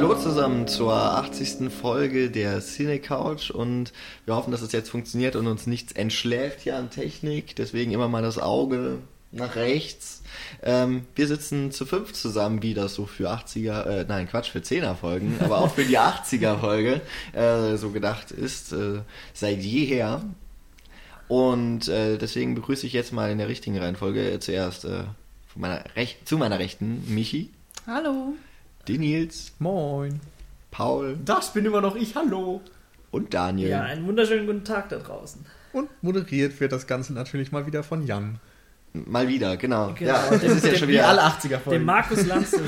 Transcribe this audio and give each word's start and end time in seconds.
Hallo 0.00 0.14
zusammen 0.14 0.66
zur 0.66 0.94
80. 0.94 1.70
Folge 1.70 2.30
der 2.30 2.62
Cine 2.62 3.00
Couch 3.00 3.50
und 3.50 3.92
wir 4.24 4.34
hoffen, 4.34 4.50
dass 4.50 4.62
es 4.62 4.72
jetzt 4.72 4.88
funktioniert 4.88 5.36
und 5.36 5.46
uns 5.46 5.66
nichts 5.66 5.92
entschläft 5.92 6.60
hier 6.60 6.78
an 6.78 6.88
Technik. 6.88 7.54
Deswegen 7.54 7.92
immer 7.92 8.08
mal 8.08 8.22
das 8.22 8.38
Auge 8.38 8.96
nach 9.30 9.56
rechts. 9.56 10.22
Ähm, 10.62 11.02
wir 11.14 11.26
sitzen 11.26 11.70
zu 11.70 11.84
fünf 11.84 12.14
zusammen, 12.14 12.62
wie 12.62 12.72
das 12.72 12.94
so 12.94 13.04
für 13.04 13.30
80er, 13.30 13.84
äh, 13.84 14.04
nein 14.08 14.26
Quatsch, 14.26 14.48
für 14.48 14.60
10er 14.60 14.94
Folgen, 14.94 15.36
aber 15.40 15.58
auch 15.58 15.74
für 15.74 15.84
die 15.84 15.98
80er 15.98 16.56
Folge 16.56 17.02
äh, 17.34 17.76
so 17.76 17.90
gedacht 17.90 18.30
ist, 18.30 18.72
äh, 18.72 19.02
seit 19.34 19.60
jeher. 19.60 20.22
Und 21.28 21.88
äh, 21.88 22.16
deswegen 22.16 22.54
begrüße 22.54 22.86
ich 22.86 22.94
jetzt 22.94 23.12
mal 23.12 23.30
in 23.30 23.36
der 23.36 23.48
richtigen 23.48 23.76
Reihenfolge 23.76 24.38
zuerst 24.40 24.86
äh, 24.86 25.04
meiner 25.54 25.84
zu 26.24 26.38
meiner 26.38 26.58
Rechten 26.58 27.04
Michi, 27.14 27.50
Hallo. 27.86 28.34
Den 28.90 29.00
Nils, 29.00 29.52
Moin. 29.58 30.20
Paul 30.70 31.16
Das 31.24 31.52
bin 31.52 31.64
immer 31.64 31.80
noch 31.80 31.94
ich, 31.96 32.14
hallo. 32.16 32.60
und 33.10 33.34
Daniel. 33.34 33.70
Ja, 33.70 33.82
einen 33.82 34.06
wunderschönen 34.06 34.46
guten 34.46 34.64
Tag 34.64 34.88
da 34.88 34.98
draußen. 34.98 35.44
Und 35.72 35.88
moderiert 36.02 36.58
wird 36.60 36.72
das 36.72 36.86
Ganze 36.86 37.12
natürlich 37.12 37.52
mal 37.52 37.66
wieder 37.66 37.82
von 37.84 38.04
Jan. 38.06 38.40
Mal 38.92 39.28
wieder, 39.28 39.56
genau. 39.56 39.92
Genau. 39.96 40.10
Ja, 40.12 40.30
das 40.30 40.42
ist 40.42 40.66
ja 40.72 40.74
schon 40.74 40.88
wieder. 40.88 41.08
80er 41.08 41.48
Dem 41.48 41.60
Folgen. 41.60 41.84
Markus 41.84 42.26
Lanz 42.26 42.50
der. 42.50 42.60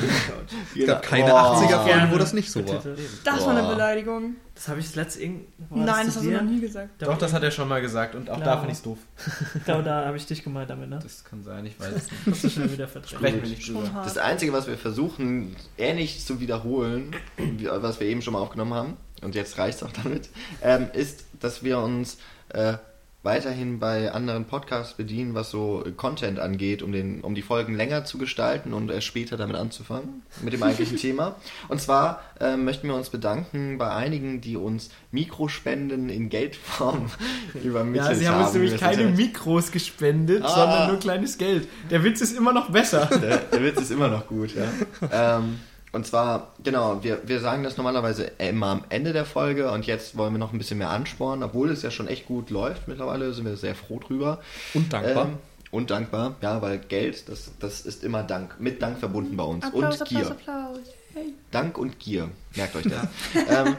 Es 0.81 0.87
gab 0.87 1.03
keine 1.03 1.31
Boah. 1.31 1.57
80er 1.61 1.69
Folgen, 1.69 1.85
Gerne 1.87 2.13
wo 2.13 2.19
das 2.19 2.33
nicht 2.33 2.51
so 2.53 2.67
war. 2.69 2.81
Das 3.25 3.45
war 3.45 3.57
eine. 3.57 3.69
Beleidigung. 3.69 4.37
Das 4.55 4.69
habe 4.69 4.79
ich 4.79 4.87
das 4.87 4.95
letzte 4.95 5.23
irgendwo. 5.23 5.47
Nein, 5.71 6.07
das 6.07 6.17
hast 6.17 6.25
du 6.25 6.31
noch 6.31 6.43
nie 6.43 6.61
gesagt. 6.61 6.91
Doch, 7.03 7.19
das 7.19 7.33
hat 7.33 7.43
er 7.43 7.51
schon 7.51 7.67
mal 7.69 7.81
gesagt 7.81 8.15
und 8.15 8.31
auch 8.31 8.39
da 8.41 8.57
fand 8.59 8.71
ich 8.71 8.77
es 8.77 8.83
doof. 8.83 8.99
Da, 9.67 9.83
da 9.83 10.05
habe 10.07 10.17
ich 10.17 10.27
dich 10.27 10.45
gemeint 10.45 10.71
damit, 10.71 10.91
ne? 10.91 11.01
Das 11.03 11.25
kann 11.25 11.43
sein, 11.43 11.67
ich 11.67 11.79
weiß 11.81 11.89
es 11.89 12.11
nicht. 12.11 12.27
Hast 12.31 12.45
du 12.45 12.51
schnell 12.51 12.71
wieder 12.73 12.87
verdrängt. 12.87 13.19
Sprechen 13.19 13.43
wir 13.43 13.49
nicht 13.49 13.65
Schon 13.65 13.75
drüber. 13.77 14.03
Das. 14.05 14.19
Einzige, 14.19 14.53
was 14.53 14.67
wir 14.69 14.79
versuchen, 14.79 15.57
ähnlich 15.79 16.25
zu 16.25 16.39
wiederholen, 16.39 17.17
wie- 17.37 17.67
was 17.69 17.99
wir 17.99 18.07
eben 18.07 18.23
schon 18.23 18.35
mal 18.35 18.41
aufgenommen 18.41 18.75
haben, 18.75 18.97
und 19.23 19.35
jetzt 19.35 19.59
reicht 19.59 19.79
es 19.79 19.83
auch 19.83 19.93
damit, 20.05 20.29
ähm, 20.63 20.89
ist, 20.93 21.25
dass 21.41 21.65
wir 21.65 21.79
uns 21.79 22.19
äh, 22.51 22.75
weiterhin 23.23 23.79
bei 23.79 24.11
anderen 24.13 24.47
Podcasts 24.47 24.95
bedienen, 24.95 25.35
was 25.35 25.51
so 25.51 25.85
Content 25.97 26.39
angeht, 26.41 26.83
um, 26.83 26.91
den, 26.93 27.21
um 27.21 27.35
die 27.35 27.43
Folgen 27.43 27.77
länger 27.77 28.05
zu 28.05 28.19
gestalten 28.19 28.73
und 28.73 28.91
erst 28.91 29.07
später 29.07 29.37
damit 29.37 29.57
anzufangen, 29.57 30.23
mit 30.43 30.53
dem 30.53 30.63
eigentlichen 30.63 30.97
Thema. 30.99 31.37
Und 31.69 31.81
zwar 31.81 32.21
äh, 32.41 32.57
möchten 32.57 32.89
wir 32.89 32.95
uns 32.97 33.11
bedanken 33.11 33.79
bei 33.79 33.91
einigen, 33.93 34.41
die 34.41 34.57
uns 34.57 34.91
Mikrospenden 35.13 36.09
in 36.09 36.29
Geldform 36.31 37.11
übermittelt 37.63 38.11
Ja, 38.11 38.15
sie 38.15 38.29
haben 38.29 38.43
uns 38.45 38.55
nämlich 38.55 38.77
keine 38.79 39.05
Mikros 39.05 39.71
gespendet, 39.71 40.43
Ah. 40.45 40.49
sondern 40.49 40.89
nur 40.89 40.99
kleines 40.99 41.39
Geld. 41.39 41.69
Der 41.91 42.03
Witz 42.05 42.21
ist 42.21 42.37
immer 42.37 42.53
noch 42.53 42.71
besser. 42.71 43.07
Der, 43.23 43.39
der 43.39 43.63
Witz 43.63 43.81
ist 43.81 43.91
immer 43.91 44.09
noch 44.09 44.27
gut, 44.27 44.51
ja. 44.57 45.37
ähm, 45.39 45.61
und 45.93 46.07
zwar, 46.07 46.53
genau, 46.63 47.03
wir, 47.03 47.21
wir 47.29 47.41
sagen 47.41 47.65
das 47.65 47.77
normalerweise 47.77 48.33
immer 48.39 48.69
am 48.69 48.85
Ende 48.89 49.13
der 49.13 49.27
Folge 49.27 49.71
und 49.71 49.87
jetzt 49.87 50.17
wollen 50.17 50.33
wir 50.33 50.39
noch 50.39 50.53
ein 50.53 50.59
bisschen 50.59 50.79
mehr 50.79 50.89
anspornen, 50.89 51.43
obwohl 51.43 51.71
es 51.71 51.83
ja 51.83 51.91
schon 51.91 52.09
echt 52.09 52.27
gut 52.27 52.49
läuft 52.49 52.89
mittlerweile, 52.89 53.33
sind 53.35 53.45
wir 53.45 53.57
sehr 53.57 53.75
froh 53.75 53.99
drüber. 53.99 54.41
Und 54.73 54.93
dankbar. 54.93 55.27
Ähm, 55.27 55.39
und 55.71 55.91
dankbar, 55.91 56.37
ja, 56.43 56.61
weil 56.61 56.79
Geld, 56.79 57.29
das, 57.29 57.51
das 57.59 57.83
ist 57.83 58.05
immer 58.05 58.23
Dank, 58.23 58.59
mit 58.59 58.81
Dank 58.83 58.99
verbunden 58.99 59.37
bei 59.37 59.45
uns. 59.45 59.65
Applaus, 59.65 60.01
und 60.01 60.09
Gier. 60.09 60.31
Applaus, 60.31 60.39
Applaus. 60.39 60.79
Hey. 61.15 61.35
Dank 61.51 61.79
und 61.79 61.99
Gier, 61.99 62.29
merkt 62.57 62.77
euch 62.77 62.85
das. 62.85 63.07
ähm, 63.49 63.77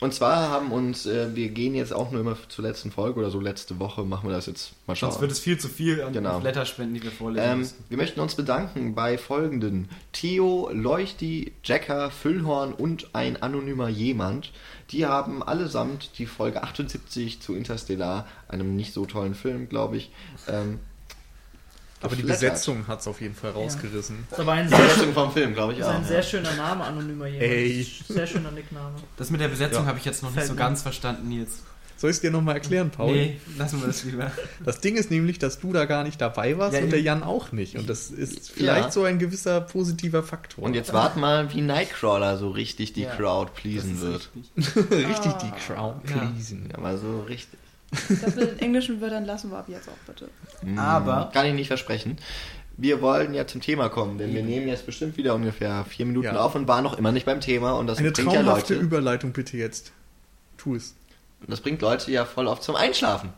und 0.00 0.14
zwar 0.14 0.48
haben 0.50 0.72
uns, 0.72 1.06
äh, 1.06 1.34
wir 1.36 1.48
gehen 1.50 1.74
jetzt 1.74 1.92
auch 1.92 2.10
nur 2.10 2.20
immer 2.22 2.36
zur 2.48 2.64
letzten 2.64 2.90
Folge 2.90 3.20
oder 3.20 3.30
so, 3.30 3.38
letzte 3.40 3.78
Woche 3.78 4.02
machen 4.04 4.28
wir 4.28 4.34
das 4.34 4.46
jetzt 4.46 4.72
mal 4.86 4.96
schauen. 4.96 5.10
Sonst 5.10 5.20
wird 5.20 5.30
es 5.32 5.38
viel 5.38 5.58
zu 5.58 5.68
viel 5.68 6.02
an 6.02 6.12
Genau. 6.12 6.40
Blätterspenden, 6.40 6.94
die 6.94 7.02
wir 7.02 7.10
vorlesen 7.10 7.48
Ähm, 7.50 7.58
müssen. 7.60 7.84
wir 7.88 7.96
möchten 7.96 8.20
uns 8.20 8.34
bedanken 8.34 8.94
bei 8.94 9.18
folgenden: 9.18 9.88
Theo, 10.12 10.70
Leuchti, 10.72 11.52
Jacker, 11.64 12.10
Füllhorn 12.10 12.72
und 12.72 13.10
ein 13.14 13.40
anonymer 13.42 13.88
jemand. 13.88 14.52
Die 14.90 15.06
haben 15.06 15.42
allesamt 15.42 16.18
die 16.18 16.26
Folge 16.26 16.62
78 16.64 17.40
zu 17.40 17.54
Interstellar, 17.54 18.26
einem 18.48 18.74
nicht 18.74 18.92
so 18.92 19.06
tollen 19.06 19.34
Film, 19.34 19.68
glaube 19.68 19.96
ich. 19.98 20.10
Ähm, 20.48 20.80
Aber 22.02 22.16
die. 22.16 22.22
Besetzung 22.22 22.86
hat 22.88 23.00
es 23.00 23.06
auf 23.08 23.20
jeden 23.20 23.34
Fall 23.34 23.50
rausgerissen. 23.50 24.24
Das 24.30 24.38
ist 24.38 24.42
aber 24.42 24.52
ein 24.52 24.68
sehr, 24.68 24.78
Besetzung 24.78 25.12
vom 25.12 25.32
Film, 25.32 25.52
glaube 25.54 25.72
ich 25.74 25.78
das 25.80 25.88
ist 25.88 25.92
auch. 25.92 25.96
ein 25.98 26.02
ja. 26.02 26.08
sehr 26.08 26.22
schöner 26.22 26.54
Name, 26.54 26.84
anonymer 26.84 27.26
jemand. 27.26 27.42
Ey. 27.50 27.86
Sehr 28.08 28.26
schöner 28.26 28.50
Nickname. 28.52 28.94
Das 29.16 29.30
mit 29.30 29.40
der 29.40 29.48
Besetzung 29.48 29.82
Ja. 29.82 29.88
habe 29.88 29.98
ich 29.98 30.04
jetzt 30.04 30.22
noch 30.22 30.30
nicht 30.30 30.36
Fällt 30.38 30.48
so 30.48 30.54
mir. 30.54 30.58
ganz 30.60 30.82
verstanden, 30.82 31.28
Nils. 31.28 31.62
Soll 31.98 32.08
ich 32.08 32.16
es 32.16 32.20
dir 32.22 32.30
nochmal 32.30 32.54
erklären, 32.54 32.88
Paul? 32.88 33.12
Nee, 33.12 33.40
lassen 33.58 33.78
wir 33.82 33.86
das 33.88 34.04
lieber. 34.04 34.32
Das 34.64 34.80
Ding 34.80 34.96
ist 34.96 35.10
nämlich, 35.10 35.38
dass 35.38 35.60
du 35.60 35.70
da 35.74 35.84
gar 35.84 36.02
nicht 36.02 36.18
dabei 36.18 36.56
warst 36.56 36.74
Ja, 36.74 36.82
und 36.82 36.90
der. 36.90 37.02
Jan 37.02 37.22
auch 37.22 37.52
nicht. 37.52 37.76
Und 37.76 37.90
das 37.90 38.10
ist 38.10 38.50
vielleicht 38.50 38.84
Ja. 38.86 38.90
so 38.90 39.04
ein 39.04 39.18
gewisser 39.18 39.60
positiver 39.60 40.22
Faktor. 40.22 40.64
Und 40.64 40.72
jetzt 40.72 40.94
warten 40.94 41.20
mal, 41.20 41.52
wie 41.52 41.60
Nightcrawler 41.60 42.38
so 42.38 42.48
richtig 42.48 42.94
die 42.94 43.02
Ja, 43.02 43.14
Crowd 43.14 43.50
Das 43.52 43.60
pleasen 43.60 44.00
wird. 44.00 44.30
richtig. 44.34 44.76
richtig 44.90 45.32
Ah. 45.32 45.38
die 45.44 45.50
Crown 45.66 46.00
Ja. 46.08 46.16
pleasen. 46.16 46.70
Ja, 46.72 46.80
mal 46.80 46.96
so 46.96 47.20
richtig. 47.28 47.58
Das 47.90 48.36
mit 48.36 48.50
den 48.52 48.58
englischen 48.60 49.00
Wörtern 49.00 49.24
lassen 49.24 49.50
wir 49.50 49.58
ab 49.58 49.68
jetzt 49.68 49.88
auch 49.88 49.92
bitte. 50.06 50.28
Aber- 50.76 51.30
Kann 51.32 51.46
ich 51.46 51.54
nicht 51.54 51.68
versprechen. 51.68 52.18
Wir 52.76 53.02
wollen 53.02 53.34
ja 53.34 53.46
zum 53.46 53.60
Thema 53.60 53.88
kommen, 53.90 54.16
denn 54.16 54.32
wir 54.32 54.42
nehmen 54.42 54.66
jetzt 54.68 54.86
bestimmt 54.86 55.16
wieder 55.18 55.34
ungefähr 55.34 55.84
vier 55.84 56.06
Minuten 56.06 56.26
Ja. 56.26 56.40
auf 56.40 56.54
und 56.54 56.66
waren 56.68 56.82
noch 56.84 56.96
immer 56.96 57.12
nicht 57.12 57.26
beim 57.26 57.40
Thema 57.40 57.72
und 57.72 57.86
das 57.88 57.98
Eine 57.98 58.10
bringt 58.12 58.32
ja 58.32 58.42
traumhafte 58.42 58.74
Leute. 58.74 58.84
Überleitung 58.86 59.32
bitte 59.32 59.56
jetzt. 59.58 59.92
Tu 60.56 60.76
es. 60.76 60.94
Das 61.46 61.60
bringt 61.60 61.82
Leute 61.82 62.10
ja 62.10 62.24
voll 62.24 62.46
oft 62.46 62.62
zum 62.62 62.76
Einschlafen. 62.76 63.30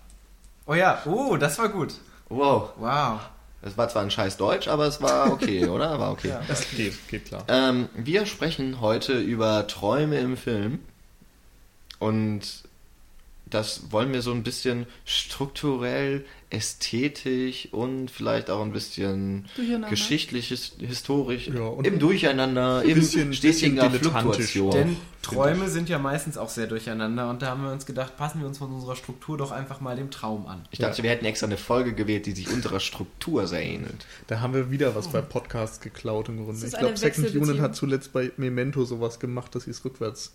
Oh 0.67 0.75
ja, 0.75 1.03
oh, 1.07 1.37
das 1.37 1.59
war 1.59 1.69
gut. 1.71 1.95
Wow. 2.29 2.71
Wow. 2.77 3.21
Das 3.63 3.77
war 3.79 3.89
zwar 3.89 4.03
ein 4.03 4.11
scheiß 4.11 4.37
Deutsch, 4.37 4.69
aber 4.69 4.87
es 4.87 5.01
war 5.03 5.33
okay, 5.33 5.67
oder? 5.69 5.99
War 5.99 6.13
okay. 6.13 6.29
Ja. 6.29 6.43
Das 6.47 6.69
geht, 6.71 7.09
geht 7.09 7.25
klar. 7.27 7.45
Ähm, 7.49 7.89
wir 7.95 8.27
sprechen 8.27 8.81
heute 8.81 9.19
über 9.19 9.67
Träume 9.67 10.19
im 10.21 10.37
Film. 10.37 10.81
Und 11.99 12.65
das 13.53 13.91
wollen 13.91 14.13
wir 14.13 14.23
so 14.23 14.33
ein 14.33 14.43
bisschen 14.43 14.87
strukturell, 15.05 16.25
ästhetisch 16.51 17.69
und 17.73 18.11
vielleicht 18.11 18.51
auch 18.51 18.63
ein 18.63 18.73
bisschen 18.73 19.47
geschichtlich, 19.89 20.49
his- 20.49 20.73
historisch, 20.79 21.49
Ja, 21.49 21.63
und 21.63 21.87
im 21.87 21.99
Durcheinander, 21.99 22.81
ein 22.81 22.89
im 22.89 22.95
bisschen- 22.97 23.33
stetiger 23.33 23.89
bisschen 23.89 24.01
dilettantisch 24.03 24.51
Fluktuation. 24.53 24.71
Denn 24.73 24.97
Träume 25.23 25.69
sind 25.69 25.89
ja 25.89 25.99
meistens 25.99 26.37
auch 26.37 26.49
sehr 26.49 26.67
durcheinander 26.67 27.31
und 27.31 27.43
da 27.43 27.47
haben 27.49 27.63
wir 27.63 27.71
uns 27.73 27.87
gedacht, 27.87 28.17
passen 28.17 28.41
wir 28.41 28.47
uns 28.49 28.59
von 28.59 28.73
unserer 28.73 28.97
Struktur 28.97 29.39
doch 29.39 29.51
einfach 29.53 29.81
mal 29.81 29.97
dem 29.97 30.11
Traum 30.11 30.47
an. 30.47 30.67
Ich 30.71 30.79
dachte, 30.81 31.03
wir 31.03 31.11
hätten 31.11 31.25
extra 31.25 31.47
eine 31.47 31.57
Folge 31.59 31.95
gewählt, 31.95 32.27
die 32.27 32.33
sich 32.33 32.49
unserer 32.51 32.81
Struktur 32.81 33.47
sehr 33.47 33.63
ähnelt. 33.63 34.07
Da 34.27 34.41
haben 34.41 34.53
wir 34.55 34.71
wieder 34.71 34.95
was 34.95 35.09
bei 35.09 35.21
Podcasts 35.23 35.81
geklaut 35.81 36.29
im 36.29 36.45
Grunde. 36.45 36.67
Ich 36.67 36.73
glaube, 36.73 36.97
Second 36.97 37.35
Unit 37.37 37.61
hat 37.61 37.77
zuletzt 37.77 38.13
bei 38.13 38.33
Memento 38.37 38.85
sowas 38.85 39.21
gemacht, 39.21 39.55
dass 39.55 39.65
sie 39.65 39.71
es 39.71 39.85
rückwärts. 39.85 40.35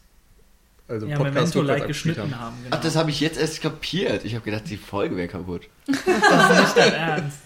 Also 0.88 1.06
Ja, 1.08 1.18
Podcast 1.18 1.36
Memento-like 1.56 1.88
geschnitten 1.88 2.20
abgespielt 2.22 2.40
haben. 2.42 2.56
Genau. 2.64 2.76
Ach, 2.78 2.82
das 2.82 2.96
habe 2.96 3.10
ich 3.10 3.20
jetzt 3.20 3.40
erst 3.40 3.62
kapiert. 3.62 4.24
Ich 4.26 4.36
habe 4.36 4.46
gedacht, 4.46 4.64
die 4.70 4.78
Folge 4.78 5.18
wäre 5.18 5.28
kaputt. 5.28 5.64
das 5.88 5.98
ist 5.98 6.60
nicht 6.62 6.78
dein 6.78 6.94
Ernst. 6.94 7.40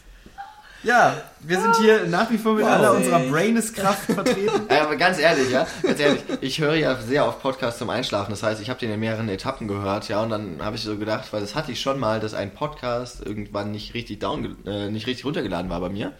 Ja, 0.84 1.16
wir 1.41 1.62
sind 1.62 1.75
hier 1.75 2.07
nach 2.07 2.31
wie 2.31 2.40
vor 2.40 2.56
mit 2.56 2.66
Wow. 2.66 2.72
aller 2.72 2.94
unserer 2.94 3.19
Braines-Kraft 3.19 4.13
vertreten. 4.13 4.62
Aber 4.69 4.96
ganz 4.96 5.19
ehrlich, 5.19 5.51
ja, 5.51 5.68
ganz 5.84 6.00
ehrlich, 6.00 6.22
ich 6.41 6.59
höre 6.59 6.74
ja 6.74 6.96
sehr 7.00 7.24
auf 7.25 7.40
Podcasts 7.40 7.78
zum 7.78 7.91
Einschlafen. 7.91 8.31
Das 8.31 8.41
heißt, 8.41 8.59
ich 8.62 8.69
habe 8.72 8.80
den 8.80 8.90
in 8.91 9.00
mehreren 9.00 9.30
Etappen 9.30 9.68
gehört, 9.68 10.07
ja, 10.09 10.24
und 10.24 10.31
dann 10.31 10.57
habe 10.63 10.75
ich 10.78 10.81
so 10.81 10.97
gedacht, 10.97 11.31
weil 11.34 11.41
das 11.41 11.53
hatte 11.53 11.72
ich 11.72 11.80
schon 11.81 12.00
mal, 12.00 12.19
dass 12.19 12.34
ein 12.34 12.51
Podcast 12.56 13.24
irgendwann 13.24 13.69
nicht 13.72 13.94
richtig 13.94 14.19
down, 14.22 14.57
äh, 14.66 14.90
nicht 14.90 15.06
richtig 15.06 15.24
runtergeladen 15.24 15.69
war 15.69 15.80
bei 15.81 15.90
mir. 15.90 16.13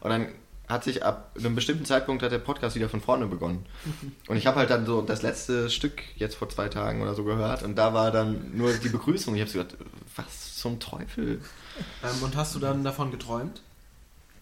Und 0.00 0.08
dann 0.10 0.28
hat 0.68 0.84
sich 0.84 1.04
ab 1.04 1.30
einem 1.38 1.54
bestimmten 1.54 1.84
Zeitpunkt 1.84 2.22
hat 2.22 2.32
der 2.32 2.38
Podcast 2.38 2.76
wieder 2.76 2.88
von 2.88 3.00
vorne 3.00 3.26
begonnen. 3.26 3.66
Und 4.28 4.36
ich 4.36 4.46
habe 4.46 4.58
halt 4.58 4.70
dann 4.70 4.86
so 4.86 5.02
das 5.02 5.22
letzte 5.22 5.70
Stück 5.70 6.02
jetzt 6.16 6.34
vor 6.34 6.48
zwei 6.48 6.68
Tagen 6.68 7.02
oder 7.02 7.14
so 7.14 7.24
gehört 7.24 7.62
und 7.62 7.76
da 7.76 7.94
war 7.94 8.10
dann 8.10 8.56
nur 8.56 8.72
die 8.72 8.88
Begrüßung. 8.88 9.34
Ich 9.36 9.42
habe 9.42 9.50
so 9.50 9.58
gedacht, 9.58 9.76
was 10.16 10.56
zum 10.56 10.80
Teufel? 10.80 11.40
Ähm, 12.02 12.22
und 12.22 12.36
hast 12.36 12.54
du 12.54 12.58
dann 12.58 12.82
davon 12.82 13.10
geträumt? 13.10 13.60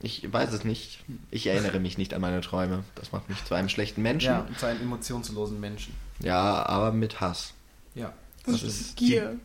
Ich 0.01 0.31
weiß 0.31 0.53
es 0.53 0.65
nicht. 0.65 1.05
Ich 1.31 1.47
erinnere 1.47 1.81
mich 1.81 1.99
nicht 1.99 2.13
an 2.15 2.21
meine 2.21 2.41
Träume. 2.41 2.85
Das 2.95 3.13
macht 3.13 3.29
mich 3.29 3.43
zu 3.45 3.55
einem 3.55 3.69
schlechten 3.69 4.03
Menschen. 4.03 4.33
Ja, 4.33 4.47
zu 4.59 4.67
einem 4.67 4.83
emotionslosen 4.83 5.59
Menschen. 5.61 5.95
Ja, 6.21 6.65
aber 6.67 6.93
mit 6.93 7.21
Hass. 7.21 7.55
Ja. 7.95 8.13
Das 8.45 8.63
Und 8.63 8.69
ist 8.69 8.97
Gier 8.97 9.37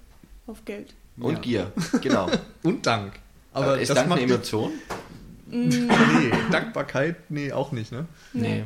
auf 0.47 0.65
Geld. 0.65 0.93
Und 1.17 1.33
Ja. 1.33 1.39
Gier, 1.39 1.71
genau. 2.01 2.29
Und 2.63 2.85
Dank. 2.85 3.19
Aber 3.53 3.65
Aber 3.65 3.79
ist 3.79 3.89
das 3.89 3.95
Dank 3.97 4.09
macht 4.09 4.21
eine 4.21 4.31
Emotion? 4.33 4.71
Nee, 5.51 6.31
Dankbarkeit, 6.51 7.15
nee, 7.29 7.51
auch 7.51 7.71
nicht, 7.71 7.91
ne? 7.91 8.05
Nee. 8.33 8.65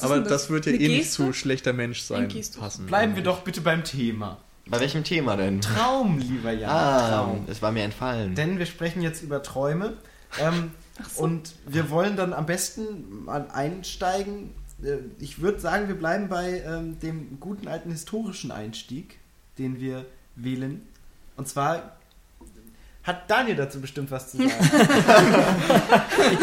Aber 0.00 0.18
denn 0.20 0.24
das 0.24 0.50
wird 0.50 0.66
ja 0.66 0.72
Eine 0.72 0.82
eh 0.82 0.88
nicht 0.88 1.12
zu 1.12 1.32
schlechter 1.32 1.72
Mensch 1.72 2.00
sein 2.00 2.28
passen. 2.58 2.86
Bleiben 2.86 3.14
wir 3.14 3.22
doch 3.22 3.42
bitte 3.42 3.60
beim 3.60 3.84
Thema. 3.84 4.38
Bei 4.68 4.80
welchem 4.80 5.04
Thema 5.04 5.36
denn? 5.36 5.60
Traum, 5.60 6.18
lieber 6.18 6.50
Jan. 6.52 6.70
Ah, 6.70 7.08
Traum. 7.08 7.44
es 7.48 7.62
war 7.62 7.70
mir 7.70 7.84
entfallen. 7.84 8.34
Denn 8.34 8.58
wir 8.58 8.66
sprechen 8.66 9.00
jetzt 9.00 9.22
über 9.22 9.42
Träume. 9.42 9.96
Ähm, 10.40 10.72
so. 11.14 11.22
Und 11.22 11.54
wir 11.68 11.88
wollen 11.90 12.16
dann 12.16 12.32
am 12.32 12.46
besten 12.46 13.24
mal 13.26 13.48
einsteigen. 13.52 14.50
Äh, 14.82 14.96
Ich 15.20 15.40
würde 15.40 15.60
sagen, 15.60 15.86
wir 15.86 15.94
bleiben 15.94 16.28
bei 16.28 16.62
ähm, 16.66 16.98
dem 16.98 17.38
guten 17.38 17.68
alten 17.68 17.92
historischen 17.92 18.50
Einstieg, 18.50 19.18
den 19.58 19.78
wir 19.78 20.04
wählen. 20.34 20.82
Und 21.36 21.46
zwar 21.46 21.96
hat 23.06 23.30
Daniel 23.30 23.56
dazu 23.56 23.80
bestimmt 23.80 24.10
was 24.10 24.32
zu 24.32 24.38
sagen. 24.38 24.50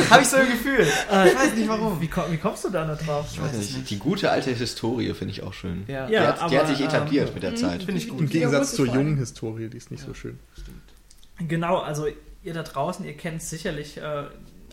Habe 0.10 0.21
ich 0.21 0.27
so 0.27 0.38
ein 0.38 0.50
Gefühl. 0.50 0.81
Ich 0.81 1.36
weiß 1.36 1.56
nicht 1.56 1.68
warum. 1.68 2.00
Wie, 2.00 2.07
komm- 2.07 2.31
wie 2.31 2.38
kommst 2.38 2.63
du 2.65 2.69
da 2.69 2.86
noch 2.86 2.98
drauf? 2.98 3.27
Ich 3.31 3.42
weiß 3.42 3.54
nicht, 3.57 3.89
die 3.89 4.00
gute 4.00 4.30
alte 4.31 4.51
Historie 4.51 5.13
finde 5.13 5.33
ich 5.33 5.44
auch 5.44 5.54
schön. 5.54 5.83
Ja. 5.88 6.07
Die, 6.07 6.13
Ja, 6.13 6.27
hat, 6.39 6.51
die 6.51 6.57
hat 6.57 6.65
aber, 6.65 6.75
sich 6.75 6.86
etabliert 6.86 7.30
ähm, 7.30 7.33
mit 7.33 7.44
der 7.44 7.56
Zeit. 7.56 7.83
Finde 7.83 8.00
ich 8.00 8.10
gut. 8.10 8.19
Im 8.21 8.30
Gegensatz 8.30 8.71
Ja, 8.71 8.77
zur 8.77 8.88
jungen 8.88 9.18
Historie, 9.18 9.69
die 9.69 9.77
ist 9.77 9.92
nicht 9.92 10.04
so 10.06 10.13
schön. 10.13 10.39
Genau, 11.39 11.80
also 11.80 12.07
ihr 12.44 12.54
da 12.54 12.63
draußen, 12.63 13.06
ihr 13.06 13.18
kennt 13.18 13.42
sicherlich 13.42 13.98
äh, 13.98 14.25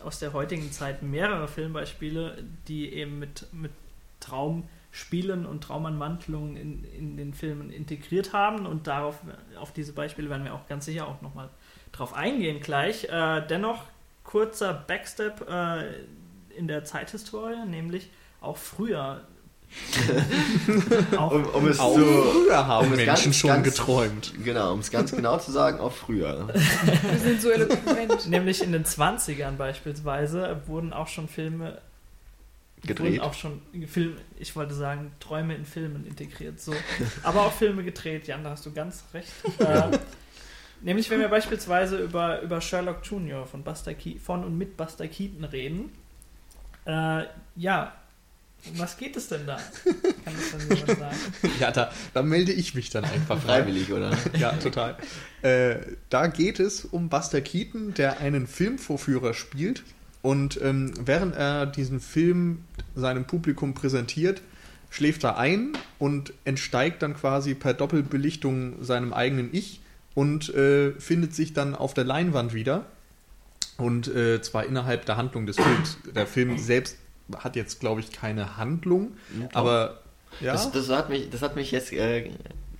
aus 0.03 0.19
der 0.19 0.33
heutigen 0.33 0.71
Zeit 0.71 1.03
mehrere 1.03 1.47
Filmbeispiele, 1.47 2.43
die 2.67 2.93
eben 2.93 3.19
mit, 3.19 3.45
mit 3.51 3.71
Traumspielen 4.19 5.45
und 5.45 5.63
Traumanwandlungen 5.63 6.55
in, 6.55 6.83
in 6.97 7.17
den 7.17 7.33
Filmen 7.33 7.71
integriert 7.71 8.33
haben 8.33 8.65
und 8.65 8.87
darauf, 8.87 9.15
auf 9.59 9.73
diese 9.73 9.93
Beispiele 9.93 10.29
werden 10.29 10.43
wir 10.45 10.53
auch 10.53 10.67
ganz 10.67 10.85
sicher 10.85 11.07
auch 11.07 11.21
nochmal 11.21 11.49
drauf 11.91 12.13
eingehen 12.13 12.61
gleich. 12.61 13.05
Äh, 13.05 13.41
dennoch 13.47 13.83
kurzer 14.23 14.73
Backstep 14.73 15.47
äh, 15.49 15.83
in 16.57 16.67
der 16.67 16.83
Zeithistorie, 16.85 17.65
nämlich 17.65 18.09
auch 18.41 18.57
früher. 18.57 19.21
auch, 21.17 21.31
Um, 21.31 21.45
um 21.45 21.67
es 21.67 21.79
Auch 21.79 21.95
zu, 21.95 22.01
früher 22.03 22.67
haben 22.67 22.87
um 22.87 22.95
Menschen 22.95 23.05
ganz, 23.05 23.35
schon 23.37 23.49
ganz- 23.49 23.65
geträumt. 23.65 24.33
Genau, 24.43 24.73
um 24.73 24.79
es 24.79 24.91
ganz 24.91 25.11
genau 25.11 25.37
zu 25.37 25.51
sagen, 25.51 25.79
auch 25.79 25.93
früher. 25.93 26.49
Wir 26.53 27.19
sind 27.19 27.41
so 27.41 27.49
eloquent. 27.51 28.27
Nämlich 28.29 28.61
in 28.61 28.73
den 28.73 28.83
20ern 28.83 29.55
beispielsweise 29.55 30.61
wurden 30.67 30.91
auch 30.91 31.07
schon 31.07 31.29
Filme 31.29 31.77
Gedreht. 32.83 33.13
Wurden 33.13 33.19
auch 33.21 33.33
schon 33.35 33.61
Filme, 33.87 34.15
ich 34.39 34.55
wollte 34.55 34.73
sagen, 34.73 35.11
Träume 35.19 35.53
in 35.55 35.65
Filmen 35.65 36.05
integriert. 36.07 36.59
So. 36.59 36.73
Aber 37.23 37.43
auch 37.45 37.53
Filme 37.53 37.83
gedreht, 37.83 38.27
Jan, 38.27 38.43
da 38.43 38.49
hast 38.51 38.65
du 38.65 38.71
ganz 38.73 39.03
recht. 39.13 39.29
Äh, 39.59 39.97
nämlich, 40.81 41.09
wenn 41.09 41.19
wir 41.19 41.29
beispielsweise 41.29 41.97
über, 41.97 42.41
über 42.41 42.61
Sherlock 42.61 42.99
Jr. 43.03 43.45
von, 43.45 43.63
Buster 43.63 43.93
Ke 43.93 44.17
von 44.19 44.43
und 44.43 44.57
mit 44.57 44.77
Buster 44.77 45.07
Keaton 45.07 45.43
reden. 45.43 45.91
Äh, 46.85 47.25
ja, 47.55 47.93
um 48.69 48.79
was 48.79 48.97
geht 48.97 49.15
es 49.17 49.27
denn 49.27 49.45
da? 49.47 49.57
Kann 49.83 50.35
das 50.35 50.51
dann 50.51 50.77
jemand 50.77 50.99
sagen? 50.99 51.17
Ja, 51.59 51.71
da, 51.71 51.91
da 52.13 52.21
melde 52.21 52.51
ich 52.51 52.75
mich 52.75 52.89
dann 52.89 53.05
einfach. 53.05 53.41
Freiwillig, 53.41 53.91
oder? 53.91 54.15
Ja, 54.37 54.51
total. 54.53 54.97
Äh, 55.41 55.77
da 56.09 56.27
geht 56.27 56.59
es 56.59 56.85
um 56.85 57.09
Buster 57.09 57.41
Keaton, 57.41 57.93
der 57.95 58.19
einen 58.19 58.45
Filmvorführer 58.45 59.33
spielt. 59.33 59.83
Und 60.21 60.61
ähm, 60.61 60.93
während 61.03 61.35
er 61.35 61.65
diesen 61.65 61.99
Film 61.99 62.63
seinem 62.95 63.25
Publikum 63.25 63.73
präsentiert, 63.73 64.41
schläft 64.91 65.23
er 65.23 65.37
ein 65.37 65.73
und 65.97 66.33
entsteigt 66.45 67.01
dann 67.01 67.15
quasi 67.15 67.55
per 67.55 67.73
Doppelbelichtung 67.73 68.83
seinem 68.83 69.13
eigenen 69.13 69.49
Ich 69.51 69.80
und 70.13 70.53
äh, 70.53 70.91
findet 70.93 71.33
sich 71.33 71.53
dann 71.53 71.75
auf 71.75 71.93
der 71.93 72.03
Leinwand 72.03 72.53
wieder. 72.53 72.85
Und 73.77 74.07
äh, 74.07 74.41
zwar 74.41 74.65
innerhalb 74.65 75.05
der 75.05 75.17
Handlung 75.17 75.45
des 75.45 75.55
Films. 75.55 75.97
Der 76.15 76.27
Film 76.27 76.57
selbst 76.57 76.97
hat 77.37 77.55
jetzt, 77.55 77.79
glaube 77.79 78.01
ich, 78.01 78.11
keine 78.11 78.57
Handlung, 78.57 79.13
aber 79.53 80.01
ja. 80.39 80.53
Das, 80.53 80.71
das, 80.71 80.89
hat 80.89 81.09
mich, 81.09 81.29
das 81.29 81.41
hat 81.41 81.55
mich 81.55 81.71
jetzt, 81.71 81.91
äh, 81.91 82.29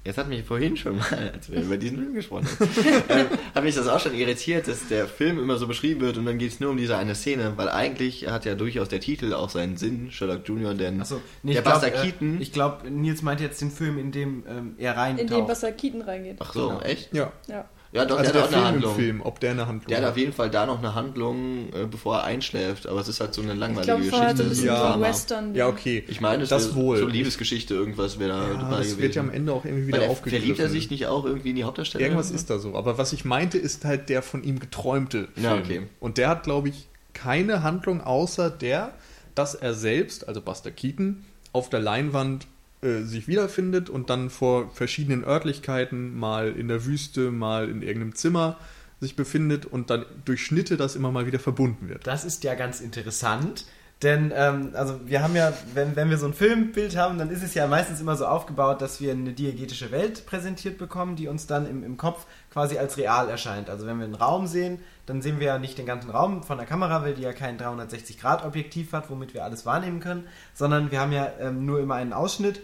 jetzt 0.06 0.18
hat 0.18 0.27
mich 0.27 0.44
vorhin 0.44 0.75
schon 0.77 0.98
mal, 0.98 1.31
als 1.33 1.51
wir 1.51 1.62
über 1.62 1.77
diesen 1.77 1.98
Film 1.98 2.13
gesprochen 2.13 2.48
haben, 2.59 2.69
ähm, 3.09 3.27
hat 3.53 3.63
mich 3.63 3.75
das 3.75 3.88
auch 3.88 4.00
schon 4.00 4.13
irritiert, 4.13 4.68
dass 4.68 4.88
der 4.88 5.07
Film 5.07 5.39
immer 5.39 5.57
so 5.57 5.68
beschrieben 5.68 6.01
wird 6.01 6.18
und 6.18 6.25
dann 6.25 6.38
geht 6.38 6.51
es 6.51 6.59
nur 6.59 6.71
um 6.71 6.77
diese 6.77 6.98
eine 6.98 7.15
Szene, 7.15 7.53
weil 7.56 7.69
eigentlich 7.69 8.27
hat 8.27 8.45
ja 8.45 8.56
durchaus 8.56 8.89
der 8.89 9.00
Titel 9.00 9.33
auch 9.33 9.50
seinen 9.50 9.77
Sinn, 9.77 10.12
Sherlock 10.12 10.48
Jr., 10.48 10.74
denn 10.74 11.01
Achso, 11.01 11.21
der 11.44 11.62
Buster 11.62 11.92
Keaton. 11.92 12.42
Ich 12.42 12.51
glaube, 12.51 12.89
Nils 12.89 13.21
meint 13.21 13.42
jetzt 13.42 13.62
den 13.62 13.71
Film, 13.71 13.98
in 13.98 14.12
dem 14.12 14.44
ähm, 14.48 14.75
er 14.77 14.98
rein 14.98 15.18
In 15.18 15.27
den 15.27 15.45
Buster 15.45 15.71
Keaton 15.71 16.01
reingeht. 16.01 16.38
ach 16.39 16.53
so, 16.53 16.69
Genau. 16.69 16.81
echt? 16.81 17.13
ja. 17.13 17.31
Ja. 17.48 17.65
Ja, 17.93 18.05
doch, 18.05 18.17
Also 18.19 18.31
der, 18.31 18.41
der 18.47 18.49
hat 18.49 18.55
auch 18.55 18.57
eine 18.57 18.61
Film 18.61 18.67
im 18.67 18.73
Handlung. 18.85 18.95
Film, 18.95 19.21
ob 19.21 19.39
der 19.41 19.51
eine 19.51 19.67
Handlung 19.67 19.88
Der 19.89 19.97
hat 19.97 20.03
hat. 20.05 20.11
auf 20.11 20.17
jeden 20.17 20.31
Fall 20.31 20.49
da 20.49 20.65
noch 20.65 20.77
eine 20.79 20.95
Handlung, 20.95 21.73
äh, 21.73 21.85
bevor 21.91 22.17
er 22.19 22.23
einschläft, 22.23 22.88
aber 22.88 23.01
es 23.01 23.07
ist 23.09 23.19
halt 23.19 23.33
so 23.33 23.41
eine 23.41 23.53
Ich 23.53 23.59
langweilige 23.59 23.85
glaube, 23.93 24.03
vorher 24.05 24.29
hat 24.29 24.38
so 24.38 24.43
ein 24.43 24.49
Geschichte. 24.49 24.69
bisschen 24.71 24.81
Ja. 24.83 24.93
so. 24.93 25.01
Western. 25.01 25.55
Ja, 25.55 25.67
okay. 25.67 26.03
Ich 26.07 26.21
meine, 26.21 26.43
es 26.43 26.49
Das 26.49 26.73
wohl. 26.73 26.97
so 26.99 27.07
Liebesgeschichte, 27.07 27.73
irgendwas 27.73 28.17
wäre 28.17 28.29
da 28.29 28.47
Ja, 28.47 28.53
dabei 28.53 28.69
das 28.77 28.79
gewesen. 28.79 29.01
wird 29.01 29.15
ja 29.15 29.21
am 29.21 29.29
Ende 29.29 29.51
auch 29.53 29.65
irgendwie 29.65 29.88
wieder 29.88 30.03
er, 30.03 30.09
aufgegriffen. 30.09 30.39
verliebt 30.39 30.59
er 30.59 30.69
sich 30.69 30.89
nicht 30.89 31.07
auch 31.07 31.25
irgendwie 31.25 31.49
in 31.49 31.55
die 31.57 31.63
Hauptdarstellerin? 31.65 32.13
Irgendwas 32.13 32.31
ist 32.31 32.49
da 32.49 32.59
so. 32.59 32.75
Aber 32.75 32.97
was 32.97 33.11
ich 33.11 33.25
meinte, 33.25 33.57
ist 33.57 33.83
halt 33.83 34.07
der 34.07 34.21
von 34.21 34.43
ihm 34.43 34.59
geträumte 34.59 35.27
Film. 35.33 35.43
Ja, 35.45 35.55
okay. 35.55 35.81
Und 35.99 36.17
der 36.17 36.29
hat, 36.29 36.43
glaube 36.43 36.69
ich, 36.69 36.88
keine 37.13 37.61
Handlung 37.61 37.99
außer 38.01 38.49
der, 38.49 38.93
dass 39.35 39.53
er 39.53 39.73
selbst, 39.73 40.27
also 40.29 40.39
Buster 40.41 40.71
Keaton, 40.71 41.25
auf 41.51 41.69
der 41.69 41.81
Leinwand 41.81 42.47
äh, 42.81 43.01
sich 43.01 43.28
wiederfindet 43.28 43.89
und 43.89 44.10
dann 44.10 44.30
vor 44.30 44.72
verschiedenen 44.72 45.24
Örtlichkeiten, 45.24 46.18
mal 46.18 46.50
in 46.50 46.68
der 46.68 46.86
Wüste, 46.86 47.31
mal 47.31 47.69
in 47.69 47.81
irgendeinem 47.81 48.16
Zimmer 48.16 48.57
sich 49.00 49.16
befindet 49.16 49.66
und 49.66 49.89
dann 49.89 50.06
durch 50.25 50.45
Schnitte 50.45 50.78
das 50.78 50.95
immer 50.95 51.12
mal 51.12 51.25
wieder 51.25 51.39
verbunden 51.39 51.89
wird. 51.89 52.06
Das 52.06 52.24
ist 52.24 52.44
ja 52.44 52.56
ganz 52.56 52.81
interessant, 52.81 53.66
denn 54.01 54.33
ähm, 54.36 54.72
also 54.74 55.00
wir 55.06 55.22
haben 55.22 55.36
ja, 55.36 55.54
wenn, 55.75 55.95
wenn 55.95 56.10
wir 56.10 56.18
so 56.18 56.25
ein 56.25 56.33
Filmbild 56.33 56.95
haben, 56.95 57.19
dann 57.19 57.30
ist 57.30 57.44
es 57.44 57.54
ja 57.54 57.68
meistens 57.68 58.01
immer 58.01 58.16
so 58.16 58.25
aufgebaut, 58.25 58.81
dass 58.81 59.00
wir 59.00 59.12
eine 59.12 59.34
diegetische 59.34 59.92
Welt 59.92 60.25
präsentiert 60.25 60.80
bekommen, 60.80 61.16
die 61.16 61.27
uns 61.27 61.45
dann 61.45 61.69
im, 61.69 61.84
im 61.84 61.98
Kopf 61.98 62.25
quasi 62.51 62.80
als 62.80 62.98
real 62.98 63.30
erscheint. 63.30 63.69
Also 63.69 63.86
wenn 63.86 64.00
wir 64.00 64.06
einen 64.06 64.16
Raum 64.16 64.48
sehen, 64.48 64.80
dann 65.06 65.22
sehen 65.22 65.39
wir 65.39 65.48
ja 65.48 65.60
nicht 65.60 65.77
den 65.77 65.86
ganzen 65.86 66.10
Raum 66.10 66.42
von 66.42 66.57
der 66.57 66.66
Kamera, 66.66 67.04
weil 67.04 67.13
die 67.13 67.22
ja 67.22 67.34
kein 67.34 67.60
360-Grad-Objektiv 67.60 68.92
hat, 68.94 69.12
womit 69.12 69.36
wir 69.36 69.44
alles 69.44 69.68
wahrnehmen 69.68 70.00
können, 70.00 70.27
sondern 70.56 70.89
wir 70.89 71.00
haben 71.00 71.12
ja 71.12 71.31
ähm, 71.39 71.66
nur 71.66 71.80
immer 71.80 71.95
einen 71.95 72.13
Ausschnitt 72.13 72.62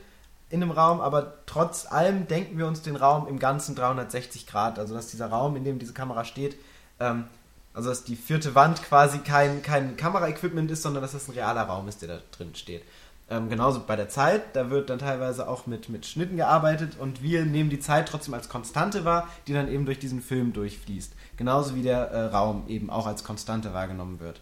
in 0.50 0.62
einem 0.62 0.72
Raum, 0.72 1.02
aber 1.02 1.34
trotz 1.46 1.92
allem 1.92 2.28
denken 2.28 2.58
wir 2.58 2.68
uns 2.68 2.82
den 2.82 2.96
Raum 2.96 3.28
im 3.28 3.38
ganzen 3.40 3.76
360 3.76 4.48
Grad, 4.48 4.80
also 4.80 4.94
dass 4.94 5.08
dieser 5.08 5.28
Raum, 5.28 5.56
in 5.56 5.64
dem 5.64 5.80
diese 5.80 5.94
Kamera 5.94 6.24
steht, 6.24 6.58
ähm, 7.00 7.26
also 7.74 7.90
dass 7.90 8.04
die 8.04 8.16
vierte 8.16 8.56
Wand 8.56 8.82
quasi 8.82 9.20
kein, 9.20 9.62
kein 9.62 9.98
Kameraequipment 9.98 10.72
ist, 10.72 10.84
sondern 10.84 11.02
dass 11.04 11.12
das 11.12 11.28
ein 11.28 11.34
realer 11.34 11.64
Raum 11.64 11.88
ist, 11.88 12.02
der 12.02 12.10
da 12.10 12.20
drin 12.32 12.56
steht. 12.56 12.84
Ähm, 13.30 13.50
genauso 13.50 13.82
bei 13.86 13.98
der 13.98 14.08
Zeit, 14.08 14.56
da 14.56 14.70
wird 14.70 14.90
dann 14.90 15.00
teilweise 15.00 15.50
auch 15.50 15.68
mit, 15.68 15.90
mit 15.90 16.06
Schnitten 16.06 16.38
gearbeitet 16.38 16.98
und 16.98 17.22
wir 17.22 17.46
nehmen 17.46 17.70
die 17.70 17.82
Zeit 17.82 18.08
trotzdem 18.08 18.34
als 18.34 18.48
Konstante 18.48 19.04
wahr, 19.04 19.28
die 19.48 19.54
dann 19.54 19.70
eben 19.70 19.86
durch 19.86 20.00
diesen 20.00 20.22
Film 20.22 20.54
durchfließt. 20.54 21.12
Genauso 21.36 21.76
wie 21.76 21.82
der 21.82 22.10
äh, 22.10 22.26
Raum 22.28 22.64
eben 22.70 22.90
auch 22.90 23.06
als 23.06 23.26
Konstante 23.26 23.74
wahrgenommen 23.74 24.22
wird. 24.22 24.40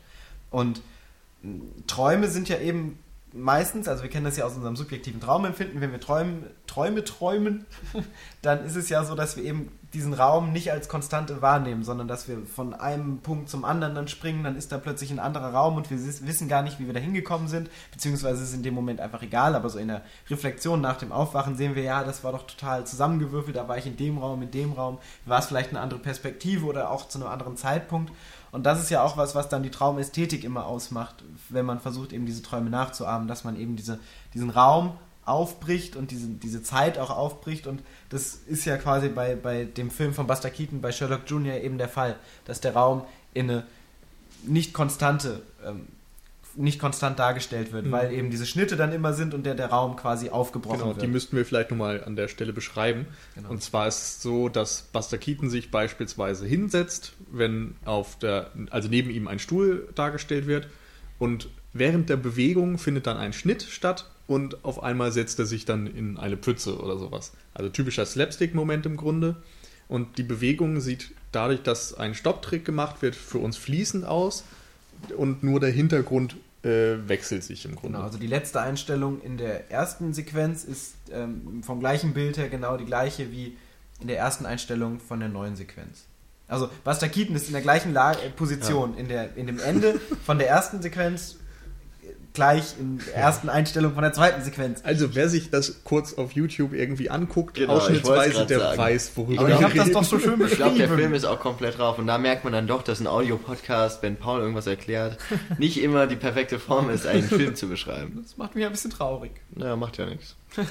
Und 0.51 0.81
Träume 1.87 2.27
sind 2.27 2.47
ja 2.47 2.59
eben 2.59 2.99
meistens, 3.35 3.87
also 3.87 4.03
wir 4.03 4.09
kennen 4.09 4.25
das 4.25 4.37
ja 4.37 4.45
aus 4.45 4.55
unserem 4.55 4.75
subjektiven 4.75 5.19
Traumempfinden, 5.19 5.81
wenn 5.81 5.91
wir 5.91 5.99
träumen, 5.99 6.45
Träume 6.67 7.03
träumen, 7.03 7.65
dann 8.41 8.65
ist 8.65 8.75
es 8.75 8.89
ja 8.89 9.03
so, 9.03 9.15
dass 9.15 9.37
wir 9.37 9.43
eben 9.43 9.71
diesen 9.93 10.13
Raum 10.13 10.51
nicht 10.51 10.71
als 10.71 10.89
Konstante 10.89 11.41
wahrnehmen, 11.41 11.83
sondern 11.83 12.07
dass 12.07 12.27
wir 12.27 12.45
von 12.45 12.73
einem 12.73 13.19
Punkt 13.19 13.49
zum 13.49 13.63
anderen 13.63 13.95
dann 13.95 14.07
springen, 14.07 14.43
dann 14.43 14.55
ist 14.55 14.71
da 14.71 14.77
plötzlich 14.77 15.11
ein 15.11 15.19
anderer 15.19 15.53
Raum 15.53 15.77
und 15.77 15.89
wir 15.89 15.97
wissen 15.97 16.47
gar 16.47 16.61
nicht, 16.61 16.79
wie 16.79 16.85
wir 16.85 16.93
da 16.93 16.99
hingekommen 16.99 17.47
sind, 17.47 17.69
beziehungsweise 17.91 18.43
ist 18.43 18.49
es 18.49 18.55
in 18.55 18.63
dem 18.63 18.73
Moment 18.73 18.99
einfach 18.99 19.21
egal, 19.21 19.55
aber 19.55 19.69
so 19.69 19.79
in 19.79 19.87
der 19.87 20.01
Reflexion 20.29 20.81
nach 20.81 20.97
dem 20.97 21.11
Aufwachen 21.11 21.55
sehen 21.55 21.75
wir, 21.75 21.83
ja, 21.83 22.03
das 22.03 22.23
war 22.23 22.33
doch 22.33 22.45
total 22.45 22.85
zusammengewürfelt, 22.85 23.55
da 23.55 23.67
war 23.67 23.77
ich 23.77 23.85
in 23.85 23.97
dem 23.97 24.17
Raum, 24.17 24.41
in 24.41 24.51
dem 24.51 24.73
Raum, 24.73 24.97
war 25.25 25.39
es 25.39 25.45
vielleicht 25.45 25.69
eine 25.69 25.79
andere 25.79 25.99
Perspektive 25.99 26.65
oder 26.65 26.91
auch 26.91 27.07
zu 27.07 27.19
einem 27.19 27.29
anderen 27.29 27.57
Zeitpunkt 27.57 28.11
und 28.55 28.63
das 28.63 28.81
ist 28.81 28.89
ja 28.89 29.03
auch 29.03 29.17
was, 29.17 29.35
was 29.35 29.49
dann 29.49 29.63
die 29.63 29.69
Traumästhetik 29.69 30.45
immer 30.45 30.65
ausmacht, 30.65 31.25
wenn 31.49 31.65
man 31.65 31.81
versucht, 31.81 32.13
eben 32.13 32.25
diese 32.25 32.41
Träume 32.41 32.69
nachzuahmen, 32.69 33.27
dass 33.27 33.43
man 33.43 33.59
eben 33.59 33.75
diese, 33.75 33.99
diesen 34.33 34.49
Raum 34.49 34.97
aufbricht 35.25 35.97
und 35.97 36.09
diese, 36.09 36.27
diese 36.29 36.63
Zeit 36.63 36.97
auch 36.97 37.09
aufbricht. 37.09 37.67
Und 37.67 37.83
das 38.07 38.35
ist 38.47 38.63
ja 38.63 38.77
quasi 38.77 39.09
bei, 39.09 39.35
bei 39.35 39.65
dem 39.65 39.91
Film 39.91 40.13
von 40.13 40.25
Buster 40.25 40.49
Keaton, 40.49 40.79
bei 40.79 40.93
Sherlock 40.93 41.23
Jr. 41.27 41.55
eben 41.55 41.77
der 41.77 41.89
Fall, 41.89 42.15
dass 42.45 42.61
der 42.61 42.73
Raum 42.75 43.03
in 43.33 43.51
eine 43.51 43.65
nicht 44.45 44.73
konstante, 44.73 45.43
ähm, 45.65 45.89
nicht 46.55 46.79
konstant 46.79 47.19
dargestellt 47.19 47.71
wird, 47.73 47.85
Mhm. 47.87 47.91
weil 47.91 48.13
eben 48.13 48.29
diese 48.29 48.45
Schnitte 48.45 48.75
dann 48.77 48.91
immer 48.91 49.13
sind 49.13 49.33
und 49.33 49.45
der, 49.45 49.55
der 49.55 49.67
Raum 49.67 49.95
quasi 49.95 50.29
aufgebrochen 50.29 50.79
Genau, 50.79 50.93
die 50.93 51.01
wird. 51.01 51.11
müssten 51.11 51.35
wir 51.37 51.45
vielleicht 51.45 51.71
nochmal 51.71 52.03
an 52.03 52.15
der 52.15 52.27
Stelle 52.27 52.53
beschreiben. 52.53 53.07
Genau. 53.35 53.49
Und 53.49 53.61
zwar 53.63 53.87
ist 53.87 53.97
es 54.01 54.21
so, 54.21 54.49
dass 54.49 54.83
Buster 54.93 55.17
Keaton 55.17 55.49
sich 55.49 55.71
beispielsweise 55.71 56.45
hinsetzt, 56.45 57.13
wenn 57.31 57.75
auf 57.85 58.17
der, 58.19 58.51
also 58.69 58.87
neben 58.89 59.09
ihm 59.09 59.27
ein 59.27 59.39
Stuhl 59.39 59.87
dargestellt 59.95 60.47
wird 60.47 60.67
und 61.19 61.49
während 61.73 62.09
der 62.09 62.17
Bewegung 62.17 62.77
findet 62.77 63.05
dann 63.07 63.17
ein 63.17 63.33
Schnitt 63.33 63.63
statt 63.63 64.09
und 64.27 64.63
auf 64.63 64.81
einmal 64.81 65.11
setzt 65.11 65.37
er 65.39 65.45
sich 65.45 65.65
dann 65.65 65.87
in 65.87 66.17
eine 66.17 66.37
Pfütze 66.37 66.77
oder 66.79 66.97
sowas. 66.97 67.33
Also 67.53 67.69
typischer 67.69 68.05
Slapstick-Moment 68.05 68.85
im 68.85 68.97
Grunde. 68.97 69.35
Und 69.87 70.17
die 70.17 70.23
Bewegung 70.23 70.79
sieht 70.79 71.11
dadurch, 71.31 71.61
dass 71.61 71.93
ein 71.93 72.15
Stopptrick 72.15 72.65
gemacht 72.65 73.01
wird, 73.03 73.15
für 73.15 73.37
uns 73.37 73.55
fließend 73.57 74.03
aus 74.05 74.43
und 75.15 75.43
nur 75.43 75.59
der 75.59 75.69
Hintergrund 75.69 76.37
äh, 76.65 77.07
wechselt 77.07 77.43
sich 77.43 77.63
im 77.65 77.75
Grunde. 77.75 77.93
Genau, 77.93 78.03
also 78.03 78.17
die 78.17 78.27
letzte 78.27 78.59
Einstellung 78.59 79.21
in 79.21 79.37
der 79.37 79.71
ersten 79.71 80.13
Sequenz 80.13 80.63
ist 80.63 80.95
ähm, 81.11 81.61
vom 81.63 81.79
gleichen 81.79 82.13
Bild 82.13 82.37
her 82.37 82.49
genau 82.49 82.75
die 82.75 82.85
gleiche 82.85 83.31
wie 83.31 83.55
in 84.01 84.07
der 84.07 84.17
ersten 84.17 84.45
Einstellung 84.45 84.99
von 84.99 85.19
der 85.19 85.29
neuen 85.29 85.55
Sequenz. 85.55 86.05
Also 86.47 86.69
Buster 86.83 87.07
Keaton 87.07 87.35
ist 87.35 87.47
in 87.47 87.53
der 87.53 87.61
gleichen 87.61 87.93
Lage, 87.93 88.21
äh, 88.21 88.29
Position. 88.29 88.97
In, 88.97 89.07
der, 89.07 89.35
in 89.37 89.47
dem 89.47 89.59
Ende 89.59 89.99
von 90.25 90.37
der 90.37 90.49
ersten 90.49 90.81
Sequenz 90.81 91.37
gleich 92.35 92.75
in 92.79 92.99
der 92.99 93.15
ersten 93.15 93.49
Einstellung 93.49 93.93
von 93.95 94.03
der 94.03 94.13
zweiten 94.13 94.43
Sequenz. 94.43 94.81
Also 94.83 95.15
wer 95.15 95.27
sich 95.29 95.49
das 95.49 95.83
kurz 95.83 96.13
auf 96.13 96.33
YouTube 96.33 96.73
irgendwie 96.73 97.09
anguckt, 97.09 97.55
Genau, 97.55 97.73
ausschnittsweise, 97.77 98.45
der 98.45 98.59
sagen. 98.59 98.77
weiß, 98.77 99.11
worüber 99.15 99.41
Aber 99.41 99.49
ich 99.49 99.63
habe 99.63 99.73
das 99.73 99.91
doch 99.91 100.03
so 100.03 100.19
schön 100.19 100.39
Ich 100.45 100.51
glaube, 100.55 100.77
der 100.77 100.83
beschrieben. 100.85 100.95
Film 100.97 101.13
ist 101.15 101.25
auch 101.25 101.39
komplett 101.39 101.79
drauf 101.79 101.97
und 101.97 102.05
da 102.07 102.17
merkt 102.19 102.43
man 102.43 102.53
dann 102.53 102.67
doch, 102.67 102.83
dass 102.83 102.99
ein 102.99 103.07
Audiopodcast, 103.07 104.03
wenn 104.03 104.17
Paul 104.17 104.41
irgendwas 104.41 104.67
erklärt, 104.67 105.17
nicht 105.57 105.81
immer 105.81 106.05
die 106.05 106.15
perfekte 106.15 106.59
Form 106.59 106.89
ist, 106.91 107.07
einen 107.07 107.23
Film 107.23 107.55
zu 107.55 107.67
beschreiben. 107.67 108.19
Das 108.21 108.37
macht 108.37 108.53
mich 108.53 108.63
ein 108.65 108.71
bisschen 108.71 108.91
traurig. 108.91 109.31
Naja, 109.55 109.75
macht 109.75 109.97
ja 109.97 110.05
nichts. 110.05 110.35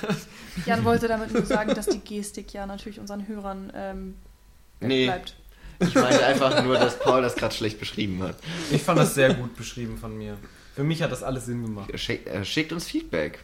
Jan 0.66 0.84
wollte 0.84 1.08
damit 1.08 1.32
nur 1.32 1.44
sagen, 1.44 1.74
dass 1.74 1.86
die 1.86 1.98
Gestik 1.98 2.52
ja 2.52 2.66
natürlich 2.66 3.00
unseren 3.00 3.26
Hörern 3.26 3.72
ähm, 3.74 4.14
Nee. 4.80 5.06
bleibt. 5.06 5.34
Ich 5.80 5.94
meinte 5.94 6.24
einfach 6.24 6.62
nur, 6.62 6.76
dass 6.78 6.98
Paul 7.00 7.20
das 7.22 7.34
gerade 7.34 7.52
schlecht 7.54 7.80
beschrieben 7.80 8.22
hat. 8.22 8.36
Ich 8.70 8.82
fand 8.82 8.98
das 8.98 9.14
sehr 9.14 9.34
gut 9.34 9.56
beschrieben 9.56 9.98
von 9.98 10.16
mir. 10.16 10.36
Für 10.74 10.84
mich 10.84 11.02
hat 11.02 11.12
das 11.12 11.22
alles 11.22 11.46
Sinn 11.46 11.62
gemacht. 11.62 11.90
Schickt, 11.98 12.26
er 12.26 12.44
schickt 12.44 12.72
uns 12.72 12.84
Feedback. 12.86 13.38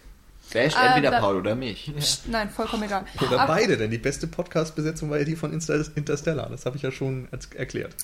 Basht 0.52 0.76
Äh, 0.76 0.86
entweder 0.88 1.12
da- 1.12 1.20
Paul 1.20 1.36
oder 1.36 1.54
mich. 1.54 1.92
Psst, 1.96 2.26
nein, 2.28 2.50
vollkommen 2.50 2.82
egal. 2.82 3.04
Oder 3.24 3.40
Ab- 3.42 3.48
beide, 3.48 3.76
denn 3.76 3.90
die 3.90 3.98
beste 3.98 4.26
Podcast-Besetzung 4.26 5.08
war 5.10 5.18
ja 5.18 5.24
die 5.24 5.36
von 5.36 5.52
Insta- 5.52 5.88
Interstellar. 5.94 6.48
Das 6.50 6.66
habe 6.66 6.76
ich 6.76 6.82
ja 6.82 6.90
schon 6.90 7.28
erklärt. 7.54 7.94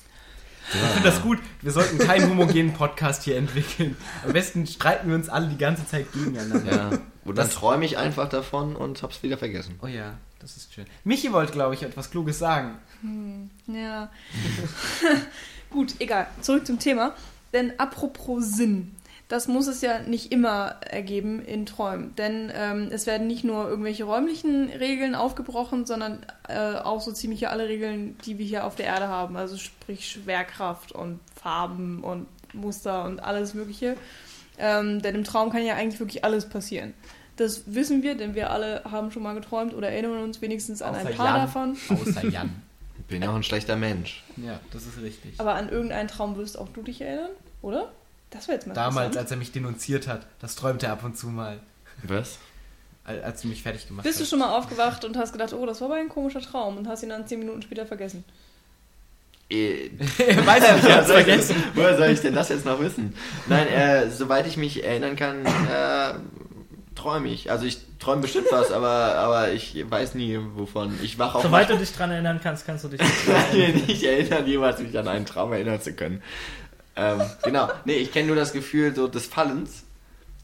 Ich 0.72 0.78
finde 0.80 1.08
das 1.08 1.22
gut. 1.22 1.38
Wir 1.62 1.70
sollten 1.72 1.98
keinen 1.98 2.28
homogenen 2.30 2.72
Podcast 2.72 3.22
hier 3.24 3.36
entwickeln. 3.36 3.96
Am 4.24 4.32
besten 4.32 4.66
streiten 4.66 5.08
wir 5.08 5.14
uns 5.16 5.28
alle 5.28 5.46
die 5.48 5.58
ganze 5.58 5.86
Zeit 5.86 6.10
gegeneinander. 6.12 6.72
Ja. 6.92 6.98
Und 7.24 7.38
dann 7.38 7.48
träume 7.50 7.84
ich 7.84 7.98
einfach 7.98 8.28
davon 8.28 8.74
und 8.76 9.02
hab's 9.02 9.22
wieder 9.22 9.38
vergessen. 9.38 9.76
Oh 9.82 9.86
ja, 9.88 10.14
das 10.40 10.56
ist 10.56 10.72
schön. 10.74 10.86
Michi 11.04 11.32
wollte, 11.32 11.52
glaube 11.52 11.74
ich, 11.74 11.82
etwas 11.82 12.10
Kluges 12.10 12.38
sagen. 12.40 12.74
Hm, 13.00 13.50
ja. 13.68 14.10
Gut, 15.70 15.94
egal. 15.98 16.26
Zurück 16.40 16.66
zum 16.66 16.78
Thema. 16.78 17.14
Denn 17.52 17.78
apropos 17.78 18.44
Sinn, 18.56 18.94
das 19.28 19.48
muss 19.48 19.66
es 19.66 19.80
ja 19.80 20.00
nicht 20.00 20.30
immer 20.30 20.76
ergeben 20.88 21.44
in 21.44 21.66
Träumen. 21.66 22.14
Denn 22.14 22.52
ähm, 22.54 22.88
es 22.92 23.06
werden 23.06 23.26
nicht 23.26 23.42
nur 23.42 23.68
irgendwelche 23.68 24.04
räumlichen 24.04 24.68
Regeln 24.70 25.16
aufgebrochen, 25.16 25.84
sondern 25.84 26.24
äh, 26.48 26.76
auch 26.76 27.00
so 27.00 27.10
ziemlich 27.10 27.48
alle 27.48 27.68
Regeln, 27.68 28.16
die 28.24 28.38
wir 28.38 28.46
hier 28.46 28.64
auf 28.64 28.76
der 28.76 28.86
Erde 28.86 29.08
haben. 29.08 29.36
Also 29.36 29.56
sprich 29.56 30.08
Schwerkraft 30.08 30.92
und 30.92 31.18
Farben 31.34 32.04
und 32.04 32.26
Muster 32.54 33.04
und 33.04 33.18
alles 33.18 33.54
Mögliche. 33.54 33.96
Ähm, 34.58 35.02
denn 35.02 35.16
im 35.16 35.24
Traum 35.24 35.50
kann 35.50 35.64
ja 35.64 35.74
eigentlich 35.74 36.00
wirklich 36.00 36.24
alles 36.24 36.48
passieren. 36.48 36.94
Das 37.36 37.64
wissen 37.66 38.02
wir, 38.02 38.14
denn 38.14 38.34
wir 38.34 38.50
alle 38.50 38.82
haben 38.90 39.10
schon 39.10 39.22
mal 39.22 39.34
geträumt 39.34 39.74
oder 39.74 39.90
erinnern 39.90 40.22
uns 40.22 40.40
wenigstens 40.40 40.82
an 40.82 40.94
ein 40.94 41.06
Außer 41.08 41.16
paar 41.16 41.26
Jan. 41.26 41.40
davon. 41.40 41.76
Außer 41.90 42.26
Jan. 42.30 42.62
Bin 43.08 43.22
auch 43.24 43.34
ein 43.34 43.42
schlechter 43.42 43.76
Mensch. 43.76 44.24
Ja, 44.36 44.58
das 44.72 44.86
ist 44.86 45.00
richtig. 45.00 45.34
Aber 45.38 45.54
an 45.54 45.68
irgendeinen 45.68 46.08
Traum 46.08 46.36
wirst 46.36 46.58
auch 46.58 46.68
du 46.68 46.82
dich 46.82 47.00
erinnern, 47.00 47.30
oder? 47.60 47.92
Das 48.30 48.48
wäre 48.48 48.56
jetzt 48.56 48.66
mal 48.66 48.74
Damals, 48.74 49.16
als 49.16 49.30
er 49.30 49.36
mich 49.36 49.52
denunziert 49.52 50.08
hat, 50.08 50.26
das 50.40 50.56
träumte 50.56 50.86
er 50.86 50.92
ab 50.92 51.04
und 51.04 51.16
zu 51.16 51.28
mal, 51.28 51.60
Was? 52.02 52.38
al- 53.04 53.22
als 53.22 53.42
du 53.42 53.48
mich 53.48 53.62
fertig 53.62 53.86
gemacht 53.86 54.04
Bist 54.04 54.18
du 54.18 54.22
hast. 54.24 54.30
schon 54.30 54.38
mal 54.40 54.50
aufgewacht 54.56 55.04
und 55.04 55.16
hast 55.16 55.32
gedacht, 55.32 55.52
oh, 55.52 55.64
das 55.64 55.80
war 55.80 55.88
aber 55.88 55.96
ein 56.00 56.08
komischer 56.08 56.40
Traum 56.40 56.76
und 56.76 56.88
hast 56.88 57.02
ihn 57.02 57.08
dann 57.10 57.26
zehn 57.26 57.38
Minuten 57.38 57.62
später 57.62 57.86
vergessen? 57.86 58.24
Äh, 59.48 59.90
Weiß 60.44 60.64
ich 60.64 60.72
nicht, 60.74 60.84
er 60.88 60.96
hat's 60.96 61.08
Woher 61.08 61.08
soll 61.08 61.18
ich- 61.18 61.24
vergessen. 61.24 61.56
Woher 61.74 61.96
soll 61.96 62.08
ich 62.08 62.20
denn 62.20 62.34
das 62.34 62.48
jetzt 62.48 62.64
noch 62.66 62.80
wissen? 62.80 63.14
Nein, 63.48 63.68
äh, 63.68 64.10
soweit 64.10 64.46
ich 64.48 64.56
mich 64.56 64.82
erinnern 64.82 65.14
kann, 65.14 65.46
äh, 65.46 66.14
träume 66.96 67.28
ich. 67.28 67.50
Also 67.50 67.64
ich 67.64 67.78
träume 68.00 68.22
bestimmt 68.22 68.48
was, 68.50 68.72
aber, 68.72 69.14
aber 69.14 69.52
ich 69.52 69.84
weiß 69.88 70.14
nie 70.16 70.38
wovon. 70.54 70.98
Ich 71.02 71.18
wache 71.20 71.38
auch 71.38 71.42
Soweit 71.42 71.70
du 71.70 71.76
dich 71.76 71.92
dran 71.92 72.10
erinnern 72.10 72.40
kannst, 72.42 72.66
kannst 72.66 72.84
du 72.84 72.88
dich 72.88 73.00
nicht 73.86 74.02
erinnern, 74.04 74.46
jemals 74.48 74.80
mich 74.80 74.98
an 74.98 75.06
einen 75.06 75.26
Traum 75.26 75.52
erinnern 75.52 75.80
zu 75.80 75.92
können. 75.92 76.22
Ähm, 76.96 77.20
genau. 77.42 77.68
Nee, 77.84 77.96
ich 77.96 78.12
kenne 78.12 78.26
nur 78.28 78.36
das 78.36 78.52
Gefühl 78.52 78.94
so 78.94 79.06
des 79.08 79.26
Fallens 79.26 79.84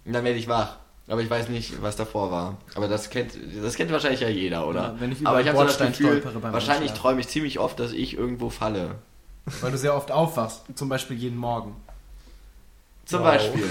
und 0.04 0.12
dann 0.12 0.24
werde 0.24 0.38
ich 0.38 0.48
wach. 0.48 0.76
Aber 1.08 1.20
ich 1.20 1.28
weiß 1.28 1.48
nicht, 1.48 1.82
was 1.82 1.96
davor 1.96 2.30
war. 2.30 2.58
Aber 2.74 2.88
das 2.88 3.10
kennt, 3.10 3.32
das 3.62 3.74
kennt 3.74 3.90
wahrscheinlich 3.90 4.20
ja 4.20 4.28
jeder, 4.28 4.66
oder? 4.66 4.80
Ja, 4.82 4.94
wenn 4.98 5.12
ich 5.12 5.20
über 5.20 5.30
Aber 5.30 5.40
ich 5.40 5.48
habe 5.48 5.58
so 5.58 5.64
das 5.64 5.78
Gefühl, 5.78 6.06
stolpere 6.20 6.38
beim 6.38 6.52
wahrscheinlich 6.52 6.92
träume 6.92 7.20
ich 7.20 7.28
ziemlich 7.28 7.58
oft, 7.58 7.80
dass 7.80 7.92
ich 7.92 8.16
irgendwo 8.16 8.50
falle. 8.50 8.96
Weil 9.60 9.72
du 9.72 9.78
sehr 9.78 9.96
oft 9.96 10.12
aufwachst, 10.12 10.62
zum 10.76 10.88
Beispiel 10.88 11.16
jeden 11.16 11.36
Morgen. 11.36 11.74
Zum 13.04 13.20
Wow. 13.20 13.26
Beispiel. 13.32 13.64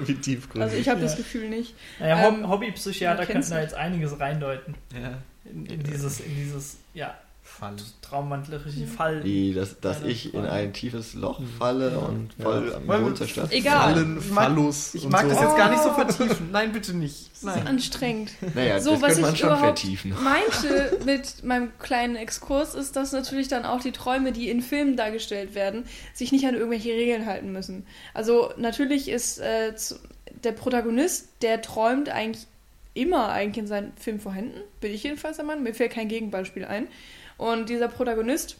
Wie 0.06 0.14
tiefgründig. 0.16 0.62
Also 0.62 0.76
ich 0.76 0.88
habe 0.88 1.00
Ja. 1.00 1.06
das 1.06 1.16
Gefühl 1.16 1.48
nicht. 1.48 1.74
Naja, 1.98 2.28
Ähm, 2.28 2.42
Hob 2.42 2.50
Hobbypsychiater 2.60 3.20
man 3.22 3.26
könnten 3.26 3.50
da 3.50 3.60
jetzt 3.60 3.74
einiges 3.74 4.20
reindeuten. 4.20 4.74
Ja, 4.92 5.18
In, 5.50 5.64
in 5.66 5.82
dieses, 5.82 6.20
in 6.20 6.34
dieses, 6.36 6.76
ja, 6.92 7.14
Fall. 7.58 7.74
traumwandlerische 8.02 8.86
Fall. 8.86 9.24
Wie, 9.24 9.52
dass, 9.54 9.80
dass 9.80 10.02
ich 10.02 10.34
in 10.34 10.44
ein 10.46 10.72
tiefes 10.72 11.14
Loch 11.14 11.40
falle 11.58 11.98
und 11.98 12.32
voll 12.40 12.72
am 12.74 12.86
Wollen 12.86 13.00
wir- 13.00 13.04
Boden 13.04 13.16
zerstört. 13.16 13.52
Egal. 13.52 13.94
Fallen, 13.94 14.18
Ich 14.18 14.30
mag- 14.30 14.56
Ich 14.94 15.08
mag 15.08 15.22
so. 15.22 15.28
das 15.30 15.40
jetzt 15.40 15.56
gar 15.56 15.70
nicht 15.70 15.82
so 15.82 15.90
vertiefen. 15.92 16.48
Nein, 16.52 16.72
bitte 16.72 16.94
nicht. 16.94 17.30
Das 17.32 17.38
ist 17.38 17.44
Nein. 17.44 17.66
anstrengend. 17.66 18.30
Naja, 18.54 18.80
So, 18.80 18.92
das 18.92 19.02
was 19.02 19.18
man 19.20 19.32
ich 19.32 19.38
schon 19.40 19.48
überhaupt 19.48 19.78
vertiefen. 19.80 20.14
meinte 20.22 20.98
mit 21.04 21.42
meinem 21.44 21.70
kleinen 21.78 22.16
Exkurs 22.16 22.74
ist, 22.74 22.94
dass 22.96 23.12
natürlich 23.12 23.48
dann 23.48 23.64
auch 23.64 23.80
die 23.80 23.92
Träume, 23.92 24.32
die 24.32 24.48
in 24.50 24.62
Filmen 24.62 24.96
dargestellt 24.96 25.54
werden, 25.54 25.84
sich 26.14 26.32
nicht 26.32 26.44
an 26.46 26.54
irgendwelche 26.54 26.90
Regeln 26.90 27.26
halten 27.26 27.52
müssen. 27.52 27.86
Also 28.14 28.52
natürlich 28.56 29.08
ist 29.08 29.38
äh, 29.40 29.74
zu- 29.76 29.96
der 30.44 30.52
Protagonist, 30.52 31.28
der 31.42 31.62
träumt 31.62 32.08
eigentlich 32.08 32.46
immer 32.94 33.28
eigentlich 33.28 33.58
in 33.58 33.66
seinem 33.66 33.92
Film 33.96 34.20
vorhanden. 34.20 34.58
Bin 34.80 34.92
ich 34.92 35.02
jedenfalls 35.02 35.36
der 35.36 35.44
Mann. 35.44 35.62
Mir 35.62 35.74
fällt 35.74 35.92
kein 35.92 36.08
Gegenbeispiel 36.08 36.64
ein. 36.64 36.88
Und 37.36 37.68
dieser 37.68 37.88
Protagonist 37.88 38.56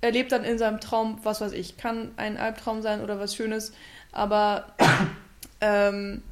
erlebt 0.00 0.32
dann 0.32 0.44
in 0.44 0.58
seinem 0.58 0.80
Traum, 0.80 1.18
was 1.22 1.40
weiß 1.40 1.52
ich, 1.52 1.76
kann 1.76 2.12
ein 2.16 2.36
Albtraum 2.36 2.82
sein 2.82 3.02
oder 3.02 3.18
was 3.18 3.34
Schönes, 3.34 3.72
aber 4.12 4.66
ähm, 5.60 6.22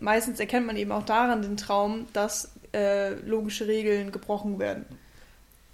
meistens 0.00 0.40
erkennt 0.40 0.66
man 0.66 0.76
eben 0.76 0.92
auch 0.92 1.04
daran 1.04 1.42
den 1.42 1.56
Traum, 1.56 2.06
dass 2.12 2.52
äh, 2.74 3.14
logische 3.20 3.66
Regeln 3.66 4.12
gebrochen 4.12 4.58
werden. 4.58 4.84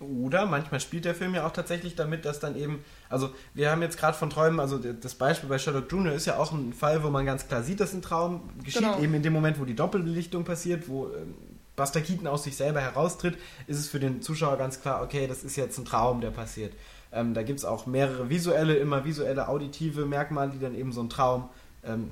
Oder 0.00 0.47
manchmal 0.47 0.80
spielt 0.80 1.04
der 1.04 1.14
Film 1.14 1.35
ja 1.35 1.47
auch 1.47 1.52
tatsächlich 1.52 1.94
damit, 1.94 2.25
dass 2.25 2.40
dann 2.40 2.56
eben, 2.56 2.85
also 3.09 3.30
wir 3.54 3.71
haben 3.71 3.82
jetzt 3.82 3.99
gerade 3.99 4.16
von 4.16 4.30
Träumen, 4.30 4.59
also 4.59 4.78
das 4.78 5.14
Beispiel 5.14 5.49
bei 5.49 5.59
Sherlock 5.59 5.90
Jr. 5.90 6.12
ist 6.12 6.26
ja 6.26 6.38
auch 6.38 6.52
ein 6.52 6.73
Fall, 6.73 7.04
wo 7.04 7.11
man 7.11 7.25
ganz 7.25 7.47
klar 7.47 7.62
sieht, 7.62 7.78
dass 7.78 7.92
ein 7.94 8.02
Traum 8.02 8.50
geschieht, 8.64 8.82
Genau. 8.82 8.99
eben 9.00 9.14
in 9.14 9.23
dem 9.23 9.32
Moment, 9.32 9.61
wo 9.61 9.64
die 9.64 9.76
Doppelbelichtung 9.76 10.44
passiert, 10.44 10.88
wo 10.88 11.06
ähm, 11.06 11.35
Buster 11.76 12.00
Keaton 12.00 12.26
aus 12.26 12.45
sich 12.45 12.57
selber 12.57 12.81
heraustritt, 12.81 13.38
ist 13.67 13.79
es 13.79 13.88
für 13.88 14.00
den 14.00 14.23
Zuschauer 14.23 14.57
ganz 14.57 14.81
klar, 14.81 15.02
okay, 15.02 15.26
das 15.26 15.43
ist 15.43 15.57
jetzt 15.57 15.79
ein 15.79 15.85
Traum, 15.85 16.21
der 16.21 16.31
passiert. 16.31 16.73
Ähm, 17.12 17.35
da 17.35 17.43
gibt 17.43 17.59
es 17.59 17.64
auch 17.64 17.87
mehrere 17.87 18.29
visuelle, 18.29 18.75
immer 18.76 19.05
visuelle, 19.05 19.49
auditive 19.49 20.07
Merkmale, 20.07 20.50
die 20.50 20.59
dann 20.59 20.75
eben 20.75 20.93
so 20.93 21.00
einen 21.00 21.11
Traum 21.11 21.49
ähm, 21.85 22.11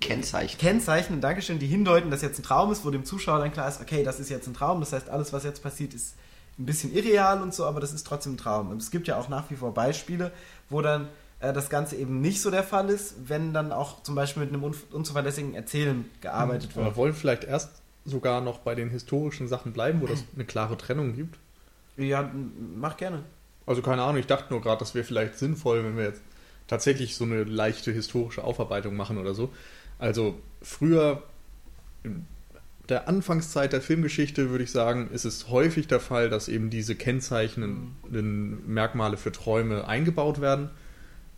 Kennzeichen. 0.00 0.58
Kennzeichen, 0.58 1.20
Dankeschön, 1.20 1.58
die 1.58 1.66
hindeuten, 1.66 2.10
dass 2.10 2.22
jetzt 2.22 2.38
ein 2.38 2.42
Traum 2.42 2.72
ist, 2.72 2.84
wo 2.84 2.90
dem 2.90 3.04
Zuschauer 3.04 3.38
dann 3.38 3.52
klar 3.52 3.68
ist, 3.68 3.80
okay, 3.80 4.04
das 4.04 4.20
ist 4.20 4.28
jetzt 4.28 4.46
ein 4.46 4.54
Traum, 4.54 4.80
das 4.80 4.92
heißt, 4.92 5.08
alles, 5.08 5.32
was 5.32 5.44
jetzt 5.44 5.62
passiert, 5.62 5.94
ist 5.94 6.14
ein 6.58 6.66
bisschen 6.66 6.92
irreal 6.94 7.42
und 7.42 7.54
so, 7.54 7.64
aber 7.64 7.80
das 7.80 7.92
ist 7.92 8.06
trotzdem 8.06 8.34
ein 8.34 8.36
Traum. 8.36 8.70
Und 8.70 8.82
es 8.82 8.90
gibt 8.90 9.08
ja 9.08 9.18
auch 9.18 9.28
nach 9.28 9.50
wie 9.50 9.56
vor 9.56 9.72
Beispiele, 9.74 10.32
wo 10.68 10.82
dann 10.82 11.08
äh, 11.40 11.52
das 11.52 11.70
Ganze 11.70 11.96
eben 11.96 12.20
nicht 12.20 12.40
so 12.42 12.50
der 12.50 12.62
Fall 12.62 12.90
ist, 12.90 13.14
wenn 13.28 13.52
dann 13.52 13.72
auch 13.72 14.02
zum 14.02 14.14
Beispiel 14.14 14.44
mit 14.44 14.52
einem 14.52 14.64
un 14.64 14.74
unzuverlässigen 14.90 15.54
Erzählen 15.54 16.08
gearbeitet 16.20 16.76
Wir 16.76 16.84
wird. 16.84 16.96
wollen 16.96 17.14
vielleicht 17.14 17.44
erst 17.44 17.81
sogar 18.04 18.40
noch 18.40 18.58
bei 18.58 18.74
den 18.74 18.90
historischen 18.90 19.48
Sachen 19.48 19.72
bleiben, 19.72 20.00
wo 20.00 20.06
das 20.06 20.24
eine 20.34 20.44
klare 20.44 20.76
Trennung 20.76 21.14
gibt. 21.14 21.38
Ja, 21.96 22.30
mach 22.76 22.96
gerne. 22.96 23.22
Also 23.66 23.82
keine 23.82 24.02
Ahnung, 24.02 24.18
ich 24.18 24.26
dachte 24.26 24.52
nur 24.52 24.60
gerade, 24.60 24.80
das 24.80 24.94
wäre 24.94 25.04
vielleicht 25.04 25.38
sinnvoll, 25.38 25.84
wenn 25.84 25.96
wir 25.96 26.04
jetzt 26.04 26.22
tatsächlich 26.66 27.16
so 27.16 27.24
eine 27.24 27.44
leichte 27.44 27.92
historische 27.92 28.44
Aufarbeitung 28.44 28.96
machen 28.96 29.18
oder 29.18 29.34
so. 29.34 29.52
Also 29.98 30.38
früher, 30.62 31.22
in 32.02 32.26
der 32.88 33.08
Anfangszeit 33.08 33.72
der 33.72 33.80
Filmgeschichte, 33.80 34.50
würde 34.50 34.64
ich 34.64 34.72
sagen, 34.72 35.10
ist 35.12 35.24
es 35.24 35.48
häufig 35.48 35.86
der 35.86 36.00
Fall, 36.00 36.28
dass 36.28 36.48
eben 36.48 36.70
diese 36.70 36.96
kennzeichnenden 36.96 38.72
Merkmale 38.72 39.16
für 39.16 39.30
Träume 39.30 39.86
eingebaut 39.86 40.40
werden. 40.40 40.70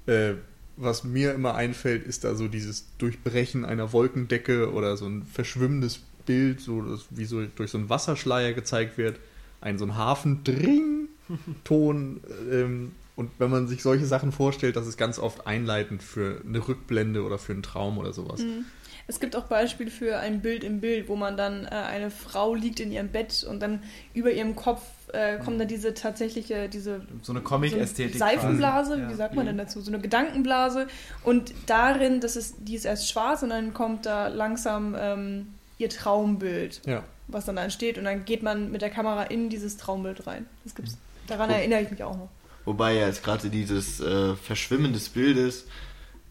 Äh, 0.07 0.35
was 0.77 1.05
mir 1.05 1.35
immer 1.35 1.55
einfällt, 1.55 2.05
ist 2.05 2.25
da 2.25 2.35
so 2.35 2.49
dieses 2.49 2.87
Durchbrechen 2.99 3.65
einer 3.65 3.93
Wolkendecke 3.93 4.73
oder 4.73 4.97
so 4.97 5.07
ein 5.07 5.25
verschwimmendes 5.25 6.01
Bild, 6.27 6.61
so 6.61 6.83
das, 6.83 7.07
wie 7.11 7.25
so 7.25 7.43
durch 7.57 7.71
so 7.71 7.79
einen 7.79 7.89
Wasserschleier 7.91 8.53
gezeigt 8.53 8.99
wird. 8.99 9.19
Ein 9.61 9.79
so 9.79 9.85
ein 9.87 9.97
Hafen-Dring-Ton. 9.97 12.21
Ähm, 12.51 12.93
und 13.17 13.31
wenn 13.39 13.49
man 13.51 13.69
sich 13.69 13.81
solche 13.83 14.07
Sachen 14.07 14.33
vorstellt, 14.33 14.75
das 14.77 14.87
ist 14.89 14.97
ganz 14.97 15.19
oft 15.21 15.47
einleitend 15.47 16.03
für 16.03 16.41
eine 16.47 16.67
Rückblende 16.67 17.23
oder 17.23 17.39
für 17.39 17.53
einen 17.53 17.63
Traum 17.63 17.97
oder 17.99 18.13
sowas. 18.13 18.41
Mhm. 18.41 18.65
Es 19.07 19.21
gibt 19.21 19.37
auch 19.37 19.45
Beispiele 19.45 19.91
für 19.91 20.19
ein 20.19 20.41
Bild 20.43 20.65
im 20.65 20.81
Bild, 20.81 21.09
wo 21.09 21.15
man 21.17 21.37
dann 21.37 21.65
äh, 21.67 21.69
eine 21.69 22.11
Frau 22.11 22.55
liegt 22.55 22.81
in 22.81 22.91
ihrem 22.91 23.09
Bett 23.09 23.45
und 23.49 23.61
dann 23.61 23.83
über 24.15 24.33
ihrem 24.33 24.57
Kopf 24.57 24.83
äh, 25.13 25.39
kommt 25.39 25.61
dann 25.61 25.69
diese 25.69 25.95
tatsächliche, 25.95 26.69
diese 26.69 27.03
So 27.23 27.33
eine 27.33 27.41
so 27.41 27.45
Comic-Ästhetik. 27.47 28.21
eine 28.21 28.33
Seifenblase, 28.33 28.91
quasi. 28.95 29.07
wie 29.07 29.11
Ja. 29.11 29.17
sagt 29.17 29.35
man 29.37 29.47
denn 29.47 29.59
dazu? 29.59 29.81
So 29.81 29.93
eine 29.93 30.01
Gedankenblase. 30.01 30.87
Und 31.23 31.53
darin, 31.67 32.21
das 32.21 32.35
ist, 32.37 32.57
die 32.63 32.75
ist 32.75 32.85
erst 32.85 33.09
schwarz 33.11 33.43
und 33.43 33.51
dann 33.51 33.75
kommt 33.75 34.07
da 34.07 34.27
langsam 34.29 34.97
ähm, 34.99 35.47
ihr 35.85 35.89
Traumbild, 35.91 36.81
Ja. 36.87 37.05
was 37.29 37.45
dann 37.47 37.57
entsteht. 37.57 37.99
Und 37.99 38.05
dann 38.05 38.25
geht 38.25 38.43
man 38.43 38.71
mit 38.71 38.83
der 38.83 38.91
Kamera 38.91 39.23
in 39.25 39.49
dieses 39.49 39.77
Traumbild 39.77 40.27
rein. 40.27 40.47
Das 40.65 40.75
gibt's. 40.75 40.97
Daran 41.27 41.51
Oh. 41.51 41.55
erinnere 41.55 41.81
ich 41.83 41.91
mich 41.91 42.03
auch 42.03 42.17
noch. 42.17 42.29
Wobei 42.65 42.95
ja 42.95 43.07
jetzt 43.07 43.23
gerade 43.23 43.49
dieses 43.51 44.01
äh, 44.01 44.35
Verschwimmen 44.37 44.93
des 44.93 45.09
Bildes, 45.11 45.67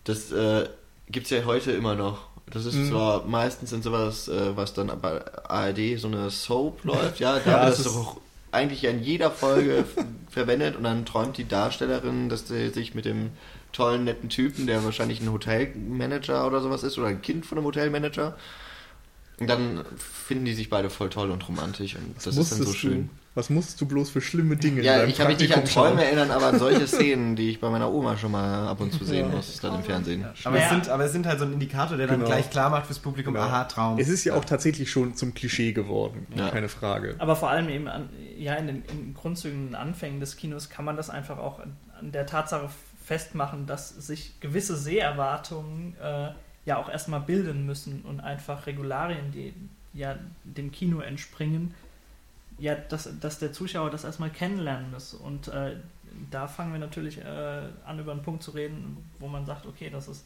das 0.04 0.32
äh, 0.32 0.68
gibt 1.10 1.26
es 1.26 1.30
ja 1.32 1.46
heute 1.46 1.72
immer 1.72 1.96
noch. 1.96 2.28
Das 2.52 2.66
ist 2.66 2.76
Mhm. 2.76 2.90
zwar 2.90 3.24
meistens 3.26 3.72
in 3.72 3.82
sowas, 3.82 4.28
äh, 4.28 4.56
was 4.58 4.74
dann 4.74 4.92
bei 5.02 5.22
ARD 5.50 5.98
so 5.98 6.08
eine 6.08 6.30
Soap 6.30 6.84
läuft, 6.84 7.20
ja, 7.20 7.40
da 7.40 7.52
Ja, 7.52 7.64
wird 7.66 7.72
das 7.74 7.80
ist- 7.82 7.88
auch 7.88 8.18
eigentlich 8.52 8.84
in 8.84 9.02
jeder 9.02 9.32
Folge 9.32 9.86
verwendet 10.30 10.76
und 10.76 10.84
dann 10.84 11.06
träumt 11.06 11.38
die 11.38 11.48
Darstellerin, 11.48 12.30
dass 12.30 12.48
sie 12.48 12.70
sich 12.70 12.94
mit 12.94 13.06
dem 13.06 13.32
tollen, 13.72 14.04
netten 14.04 14.30
Typen, 14.30 14.68
der 14.68 14.84
wahrscheinlich 14.84 15.22
ein 15.22 15.32
Hotelmanager 15.32 16.46
oder 16.46 16.62
sowas 16.62 16.84
ist 16.84 16.98
oder 17.00 17.08
ein 17.08 17.22
Kind 17.24 17.46
von 17.46 17.58
einem 17.58 17.66
Hotelmanager. 17.66 18.36
Und 19.40 19.50
dann 19.50 19.84
finden 19.98 20.46
die 20.46 20.54
sich 20.54 20.70
beide 20.70 20.90
voll 20.90 21.10
toll 21.10 21.32
und 21.32 21.48
romantisch 21.48 21.96
und 21.96 22.16
das 22.18 22.38
ist 22.38 22.52
dann 22.52 22.62
so 22.64 22.72
schön. 22.72 23.08
Du, 23.08 23.14
was 23.36 23.50
musstest 23.50 23.82
du 23.82 23.88
bloß 23.88 24.12
für 24.12 24.22
schlimme 24.22 24.56
Dinge 24.58 24.82
in 24.82 24.86
Ja, 24.86 25.04
ich 25.06 25.18
kann 25.18 25.28
mich 25.28 25.40
nicht 25.40 25.58
an 25.58 25.66
Träume 25.66 26.06
erinnern, 26.06 26.30
aber 26.30 26.46
an 26.46 26.60
solche 26.60 26.86
Szenen, 26.88 27.36
die 27.36 27.50
ich 27.50 27.60
bei 27.60 27.70
meiner 27.72 27.92
Oma 27.92 28.16
schon 28.16 28.32
mal 28.32 28.68
ab 28.68 28.80
und 28.80 28.94
zu 28.94 29.04
sehen 29.06 29.30
Ja. 29.30 29.36
muss, 29.36 29.60
dann 29.60 29.74
im 29.74 29.84
Fernsehen. 29.84 30.24
Aber, 30.44 30.58
Ja. 30.60 30.64
es 30.66 30.70
sind, 30.70 30.88
aber 30.90 31.06
es 31.06 31.12
sind 31.14 31.26
halt 31.26 31.40
so 31.40 31.46
ein 31.46 31.54
Indikator, 31.54 31.98
der 31.98 32.06
dann 32.06 32.18
Genau. 32.20 32.28
gleich 32.30 32.52
klar 32.52 32.70
macht 32.70 32.86
fürs 32.86 33.00
Publikum, 33.00 33.34
Genau. 33.34 33.46
aha, 33.48 33.64
Traum. 33.64 33.98
Es 33.98 34.08
ist 34.08 34.24
ja 34.24 34.36
auch 34.36 34.46
tatsächlich 34.46 34.92
schon 34.92 35.16
zum 35.16 35.34
Klischee 35.34 35.74
geworden, 35.74 36.28
Ja. 36.36 36.52
keine 36.52 36.70
Frage. 36.70 37.16
Aber 37.18 37.36
vor 37.36 37.50
allem 37.50 37.70
eben 37.70 37.88
an, 37.88 38.10
ja, 38.38 38.54
in 38.54 38.68
den 38.68 38.84
in 38.86 39.14
Grundzügen 39.16 39.74
Anfängen 39.74 40.20
des 40.20 40.38
Kinos 40.38 40.70
kann 40.70 40.86
man 40.86 40.96
das 40.96 41.10
einfach 41.10 41.40
auch 41.40 41.60
an, 41.60 41.76
an 42.00 42.12
der 42.12 42.28
Tatsache 42.28 42.70
festmachen, 43.04 43.66
dass 43.66 43.90
sich 43.90 44.40
gewisse 44.42 44.78
Seherwartungen 44.78 45.96
äh, 46.02 46.30
ja 46.66 46.78
auch 46.78 46.90
erstmal 46.90 47.20
bilden 47.20 47.66
müssen 47.66 48.02
und 48.04 48.20
einfach 48.20 48.66
Regularien, 48.66 49.32
die 49.32 49.54
ja 49.94 50.18
dem 50.44 50.72
Kino 50.72 51.00
entspringen, 51.00 51.74
ja, 52.58 52.76
dass, 52.76 53.10
dass 53.20 53.40
der 53.40 53.52
Zuschauer 53.54 53.90
das 53.90 54.04
erstmal 54.04 54.30
kennenlernen 54.30 54.92
muss. 54.92 55.14
Und 55.14 55.48
äh, 55.50 55.76
da 56.32 56.48
fangen 56.48 56.72
wir 56.72 56.80
natürlich 56.80 57.20
äh, 57.20 57.62
an, 57.86 58.00
über 58.00 58.12
einen 58.12 58.24
Punkt 58.24 58.44
zu 58.44 58.52
reden, 58.52 58.98
wo 59.20 59.28
man 59.28 59.46
sagt, 59.46 59.66
okay, 59.66 59.90
das 59.90 60.08
ist 60.08 60.26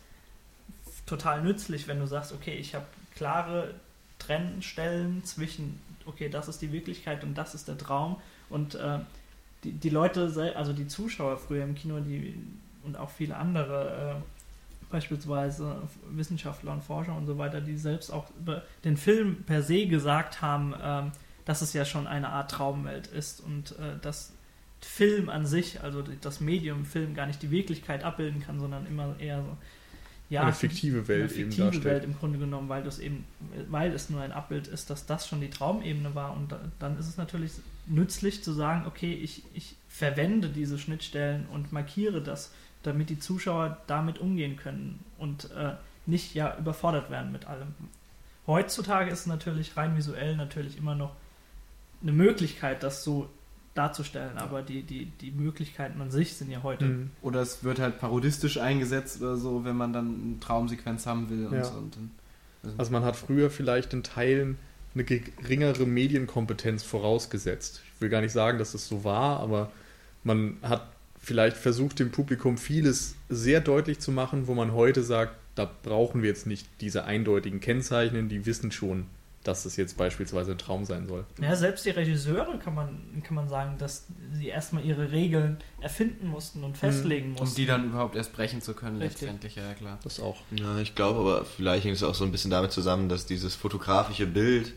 total 1.05 1.41
nützlich, 1.43 1.87
wenn 1.87 1.99
du 1.99 2.07
sagst, 2.07 2.33
okay, 2.33 2.55
ich 2.55 2.75
habe 2.75 2.85
klare 3.15 3.73
Trennstellen 4.19 5.23
zwischen, 5.23 5.79
okay, 6.05 6.29
das 6.29 6.47
ist 6.47 6.61
die 6.61 6.71
Wirklichkeit 6.71 7.23
und 7.23 7.35
das 7.35 7.55
ist 7.55 7.67
der 7.67 7.77
Traum. 7.77 8.17
Und 8.49 8.75
äh, 8.75 8.99
die, 9.63 9.71
die 9.71 9.89
Leute, 9.89 10.53
also 10.55 10.73
die 10.73 10.87
Zuschauer 10.87 11.37
früher 11.37 11.63
im 11.63 11.75
Kino, 11.75 11.99
die 11.99 12.35
und 12.83 12.97
auch 12.97 13.09
viele 13.09 13.35
andere, 13.35 14.15
äh, 14.17 14.36
beispielsweise 14.89 15.81
Wissenschaftler 16.11 16.73
und 16.73 16.83
Forscher 16.83 17.15
und 17.15 17.25
so 17.25 17.37
weiter, 17.37 17.61
die 17.61 17.77
selbst 17.77 18.11
auch 18.11 18.29
über 18.39 18.63
den 18.83 18.97
Film 18.97 19.43
per 19.43 19.61
se 19.61 19.87
gesagt 19.87 20.41
haben, 20.41 20.73
ähm, 20.81 21.11
dass 21.45 21.61
es 21.61 21.73
ja 21.73 21.85
schon 21.85 22.07
eine 22.07 22.29
Art 22.29 22.51
Traumwelt 22.51 23.07
ist 23.07 23.41
und 23.41 23.71
äh, 23.79 23.97
dass 24.01 24.33
Film 24.81 25.29
an 25.29 25.45
sich, 25.45 25.81
also 25.81 26.03
das 26.21 26.39
Medium 26.39 26.85
Film 26.85 27.15
gar 27.15 27.25
nicht 27.25 27.41
die 27.41 27.51
Wirklichkeit 27.51 28.03
abbilden 28.03 28.41
kann, 28.41 28.59
sondern 28.59 28.85
immer 28.85 29.15
eher 29.19 29.41
so 29.41 29.57
ja, 30.29 30.41
Eine 30.41 30.53
fiktive 30.53 31.07
Welt 31.07 31.31
eine 31.31 31.39
eben 31.39 31.51
fiktive 31.51 31.63
darstellt. 31.65 31.85
Welt 31.85 32.03
im 32.03 32.17
Grunde 32.17 32.37
genommen, 32.37 32.67
weil 32.67 32.83
das 32.83 32.99
eben, 32.99 33.23
weil 33.69 33.93
es 33.93 34.09
nur 34.09 34.21
ein 34.21 34.33
Abbild 34.33 34.67
ist, 34.67 34.89
dass 34.89 35.05
das 35.05 35.25
schon 35.27 35.39
die 35.39 35.49
Traumebene 35.49 36.15
war 36.15 36.35
und 36.35 36.51
da, 36.51 36.59
dann 36.79 36.99
ist 36.99 37.07
es 37.07 37.15
natürlich 37.15 37.53
nützlich 37.85 38.43
zu 38.43 38.51
sagen, 38.51 38.85
okay, 38.87 39.13
ich, 39.13 39.43
ich 39.53 39.75
verwende 39.87 40.49
diese 40.49 40.77
Schnittstellen 40.77 41.45
und 41.47 41.71
markiere 41.71 42.21
das, 42.21 42.51
damit 42.87 43.09
die 43.09 43.19
Zuschauer 43.19 43.77
damit 43.87 44.19
umgehen 44.19 44.55
können 44.57 45.03
und 45.17 45.51
äh, 45.51 45.73
nicht 46.05 46.33
ja 46.33 46.57
überfordert 46.57 47.09
werden 47.11 47.31
mit 47.31 47.45
allem. 47.45 47.67
Heutzutage 48.47 49.11
ist 49.11 49.21
es 49.21 49.25
natürlich 49.27 49.75
rein 49.75 49.97
visuell 49.97 50.37
natürlich 50.37 50.77
immer 50.77 50.95
noch 50.95 51.11
eine 52.01 52.13
Möglichkeit, 52.13 52.83
das 52.83 53.03
so 53.03 53.29
darzustellen, 53.73 54.37
aber 54.37 54.61
die, 54.63 54.81
die, 54.81 55.05
die 55.05 55.31
Möglichkeiten 55.31 56.01
an 56.01 56.09
sich 56.09 56.35
sind 56.35 56.49
ja 56.49 56.63
heute 56.63 56.85
Mhm. 56.85 57.11
Oder 57.21 57.41
es 57.41 57.63
wird 57.63 57.79
halt 57.79 57.99
parodistisch 57.99 58.57
eingesetzt 58.57 59.21
oder 59.21 59.35
so, 59.37 59.65
wenn 59.65 59.75
man 59.75 59.93
dann 59.93 60.07
eine 60.23 60.39
Traumsequenz 60.39 61.05
haben 61.05 61.29
will 61.29 61.45
und 61.47 61.53
Ja. 61.57 61.63
so. 61.65 61.77
Und 61.77 61.95
dann, 61.95 62.11
Also 62.77 62.91
man 62.91 63.03
hat 63.03 63.15
früher 63.15 63.49
vielleicht 63.51 63.93
in 63.93 64.01
Teilen 64.03 64.57
eine 64.95 65.03
geringere 65.03 65.85
Medienkompetenz 65.85 66.81
vorausgesetzt. 66.83 67.83
Ich 67.95 68.01
will 68.01 68.09
gar 68.09 68.21
nicht 68.21 68.31
sagen, 68.31 68.57
dass 68.57 68.73
es 68.73 68.87
so 68.87 69.03
war, 69.03 69.39
aber 69.41 69.71
man 70.23 70.57
hat 70.63 70.87
vielleicht 71.27 71.57
versucht, 71.57 71.99
dem 71.99 72.09
Publikum 72.09 72.57
vieles 72.57 73.15
sehr 73.27 73.59
deutlich 73.59 73.99
zu 73.99 74.13
machen, 74.13 74.47
wo 74.47 74.53
man 74.53 74.71
heute 74.71 75.03
sagt, 75.03 75.35
da 75.55 75.69
brauchen 75.83 76.21
wir 76.21 76.29
jetzt 76.29 76.47
nicht 76.47 76.65
diese 76.79 77.03
eindeutigen 77.03 77.59
Kennzeichen, 77.59 78.29
die 78.29 78.45
wissen 78.45 78.71
schon, 78.71 79.07
dass 79.43 79.65
es 79.65 79.75
jetzt 79.75 79.97
beispielsweise 79.97 80.51
ein 80.51 80.57
Traum 80.57 80.85
sein 80.85 81.05
soll. 81.05 81.25
Ja, 81.41 81.57
selbst 81.57 81.85
die 81.85 81.89
Regisseure 81.89 82.57
kann 82.59 82.75
man, 82.75 83.21
kann 83.25 83.35
man 83.35 83.49
sagen, 83.49 83.75
dass 83.77 84.05
sie 84.31 84.47
erstmal 84.47 84.85
ihre 84.85 85.11
Regeln 85.11 85.57
erfinden 85.81 86.27
mussten 86.27 86.63
und 86.63 86.77
festlegen 86.77 87.31
mussten. 87.31 87.47
um 87.49 87.55
die 87.55 87.65
dann 87.65 87.89
überhaupt 87.89 88.15
erst 88.15 88.31
brechen 88.31 88.61
zu 88.61 88.73
können, 88.73 89.01
Richtig. 89.01 89.23
letztendlich, 89.23 89.57
ja 89.57 89.73
klar. 89.73 89.99
Das 90.05 90.21
auch. 90.21 90.37
Ja, 90.51 90.79
ich 90.79 90.95
glaube 90.95 91.19
aber 91.19 91.43
vielleicht 91.43 91.83
hängt 91.83 91.97
es 91.97 92.03
auch 92.03 92.15
so 92.15 92.23
ein 92.23 92.31
bisschen 92.31 92.51
damit 92.51 92.71
zusammen, 92.71 93.09
dass 93.09 93.25
dieses 93.25 93.53
fotografische 93.53 94.27
Bild 94.27 94.71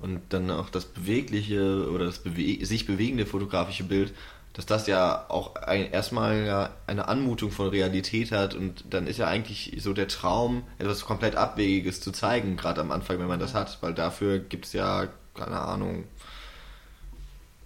und 0.00 0.20
dann 0.28 0.50
auch 0.50 0.68
das 0.68 0.84
bewegliche 0.84 1.88
oder 1.90 2.04
das 2.04 2.18
bewe 2.18 2.62
sich 2.66 2.84
bewegende 2.84 3.24
fotografische 3.24 3.84
Bild, 3.84 4.12
dass 4.54 4.66
das 4.66 4.86
ja 4.86 5.26
auch 5.28 5.56
ein, 5.56 5.90
erstmal 5.90 6.46
ja 6.46 6.70
eine 6.86 7.08
Anmutung 7.08 7.50
von 7.50 7.68
Realität 7.68 8.30
hat 8.30 8.54
und 8.54 8.84
dann 8.88 9.08
ist 9.08 9.18
ja 9.18 9.26
eigentlich 9.26 9.76
so 9.80 9.92
der 9.92 10.06
Traum, 10.08 10.62
etwas 10.78 11.04
komplett 11.04 11.34
Abwegiges 11.34 12.00
zu 12.00 12.12
zeigen, 12.12 12.56
gerade 12.56 12.80
am 12.80 12.92
Anfang, 12.92 13.18
wenn 13.18 13.26
man 13.26 13.40
das 13.40 13.52
hat, 13.52 13.78
weil 13.80 13.94
dafür 13.94 14.38
gibt 14.38 14.66
es 14.66 14.72
ja, 14.72 15.08
keine 15.34 15.60
Ahnung, 15.60 16.04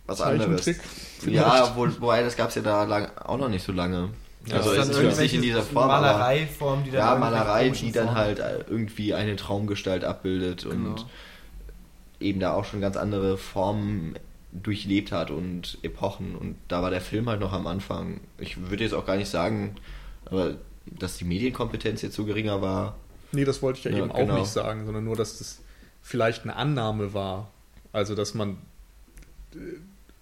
was 0.07 0.23
anderes. 0.23 0.67
Ja, 1.27 1.77
wo, 1.77 1.87
wobei 2.01 2.23
das 2.23 2.37
gab 2.37 2.49
es 2.49 2.55
ja 2.55 2.63
da 2.63 2.85
lang, 2.85 3.11
auch 3.23 3.37
noch 3.37 3.51
nicht 3.51 3.65
so 3.65 3.73
lange. 3.73 4.09
Ja, 4.47 4.57
also 4.57 4.73
es 4.73 4.89
ist 4.89 5.21
nicht 5.21 5.35
in 5.35 5.43
dieser 5.43 5.63
Form, 5.63 5.89
Malereiform, 5.89 6.85
die 6.85 6.91
dann 6.91 7.01
ja, 7.01 7.15
Malerei, 7.17 7.69
die 7.69 7.93
dann 7.93 8.15
halt 8.15 8.39
äh, 8.39 8.65
irgendwie 8.67 9.13
eine 9.13 9.37
Traumgestalt 9.37 10.05
abbildet 10.05 10.65
und 10.65 10.85
Genau. 10.85 11.09
eben 12.21 12.41
da 12.41 12.55
auch 12.55 12.65
schon 12.65 12.81
ganz 12.81 12.97
andere 12.97 13.37
Formen 13.37 14.15
durchlebt 14.53 15.13
hat 15.13 15.31
und 15.31 15.79
Epochen. 15.83 16.35
Und 16.35 16.57
da 16.69 16.83
war 16.83 16.91
der 16.91 17.01
Film 17.01 17.29
halt 17.29 17.41
noch 17.41 17.53
am 17.53 17.67
Anfang. 17.67 18.21
Ich 18.39 18.71
würde 18.71 18.85
jetzt 18.85 18.95
auch 18.95 19.07
gar 19.07 19.17
nicht 19.17 19.29
sagen, 19.31 19.77
aber 20.27 20.57
dass 20.87 21.19
die 21.19 21.25
Medienkompetenz 21.25 22.03
jetzt 22.03 22.15
so 22.17 22.25
geringer 22.25 22.63
war. 22.63 22.97
Nee, 23.33 23.45
das 23.45 23.61
wollte 23.61 23.79
ich 23.79 23.85
ja, 23.85 23.91
Ja, 23.91 23.99
eben 23.99 24.13
genau. 24.13 24.35
auch 24.35 24.39
nicht 24.41 24.51
sagen, 24.51 24.87
sondern 24.87 25.05
nur, 25.05 25.17
dass 25.17 25.39
das 25.39 25.61
vielleicht 26.03 26.45
eine 26.45 26.57
Annahme 26.57 27.13
war. 27.13 27.51
Also, 27.93 28.15
dass 28.15 28.33
man 28.35 28.57
äh, 29.55 29.59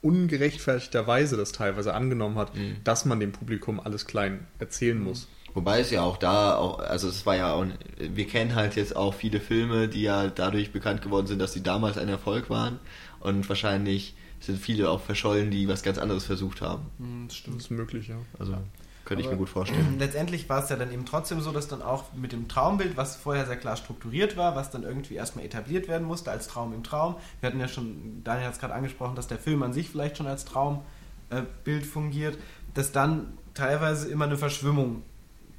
ungerechtfertigterweise 0.02 1.36
das 1.36 1.52
teilweise 1.52 1.94
angenommen 1.94 2.36
hat, 2.36 2.54
Mhm. 2.54 2.76
dass 2.84 3.04
man 3.04 3.20
dem 3.20 3.32
Publikum 3.32 3.80
alles 3.80 4.06
klein 4.06 4.46
erzählen 4.58 5.00
muss. 5.02 5.28
Wobei 5.54 5.80
es 5.80 5.90
ja 5.90 6.02
auch 6.02 6.18
da 6.18 6.56
auch, 6.56 6.80
also 6.80 7.08
es 7.08 7.24
war 7.24 7.36
ja 7.36 7.54
auch, 7.54 7.64
wir 7.98 8.26
kennen 8.26 8.54
halt 8.54 8.76
jetzt 8.76 8.94
auch 8.94 9.14
viele 9.14 9.40
Filme, 9.40 9.88
die 9.88 10.02
ja 10.02 10.26
dadurch 10.28 10.70
bekannt 10.70 11.00
geworden 11.00 11.26
sind, 11.26 11.38
dass 11.38 11.54
sie 11.54 11.62
damals 11.62 11.96
ein 11.96 12.08
Erfolg 12.10 12.50
waren. 12.50 12.78
Und 13.26 13.48
wahrscheinlich 13.48 14.14
sind 14.38 14.58
viele 14.58 14.88
auch 14.88 15.00
verschollen, 15.00 15.50
die 15.50 15.66
was 15.66 15.82
ganz 15.82 15.98
anderes 15.98 16.24
versucht 16.24 16.60
haben. 16.60 16.86
Hm, 16.98 17.24
das 17.26 17.28
Das 17.28 17.36
stimmt. 17.38 17.60
ist 17.60 17.70
möglich, 17.70 18.08
ja. 18.08 18.16
Also 18.38 18.56
könnte 19.04 19.22
ich 19.22 19.26
Aber 19.26 19.34
mir 19.34 19.38
gut 19.40 19.48
vorstellen. 19.48 19.96
Letztendlich 19.98 20.48
war 20.48 20.62
es 20.62 20.68
ja 20.68 20.76
dann 20.76 20.92
eben 20.92 21.06
trotzdem 21.06 21.40
so, 21.40 21.50
dass 21.50 21.66
dann 21.66 21.82
auch 21.82 22.12
mit 22.14 22.30
dem 22.32 22.46
Traumbild, 22.46 22.96
was 22.96 23.16
vorher 23.16 23.44
sehr 23.46 23.56
klar 23.56 23.76
strukturiert 23.76 24.36
war, 24.36 24.54
was 24.54 24.70
dann 24.70 24.84
irgendwie 24.84 25.14
erstmal 25.14 25.44
etabliert 25.44 25.88
werden 25.88 26.06
musste 26.06 26.30
als 26.30 26.46
Traum 26.46 26.72
im 26.72 26.84
Traum. 26.84 27.16
Wir 27.40 27.48
hatten 27.48 27.58
ja 27.58 27.66
schon, 27.68 28.22
Daniel 28.22 28.46
hat 28.46 28.54
es 28.54 28.60
gerade 28.60 28.74
angesprochen, 28.74 29.16
dass 29.16 29.26
der 29.26 29.38
Film 29.38 29.62
an 29.64 29.72
sich 29.72 29.90
vielleicht 29.90 30.16
schon 30.18 30.26
als 30.28 30.44
Traumbild 30.44 31.84
fungiert, 31.84 32.38
dass 32.74 32.92
dann 32.92 33.32
teilweise 33.54 34.08
immer 34.08 34.26
eine 34.26 34.36
Verschwimmung 34.36 35.02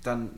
dann 0.03 0.29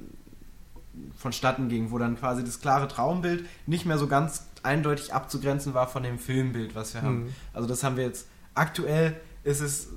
vonstatten 1.17 1.69
ging, 1.69 1.91
wo 1.91 1.97
dann 1.97 2.17
quasi 2.17 2.43
das 2.43 2.59
klare 2.59 2.87
Traumbild 2.87 3.45
nicht 3.67 3.85
mehr 3.85 3.97
so 3.97 4.07
ganz 4.07 4.48
eindeutig 4.63 5.13
abzugrenzen 5.13 5.73
war 5.73 5.87
von 5.87 6.03
dem 6.03 6.19
Filmbild, 6.19 6.75
was 6.75 6.93
wir 6.93 7.01
haben. 7.01 7.23
Mhm. 7.23 7.33
Also 7.53 7.67
das 7.67 7.83
haben 7.83 7.97
wir 7.97 8.05
jetzt 8.05 8.27
aktuell 8.53 9.15
ist 9.43 9.61
es 9.61 9.89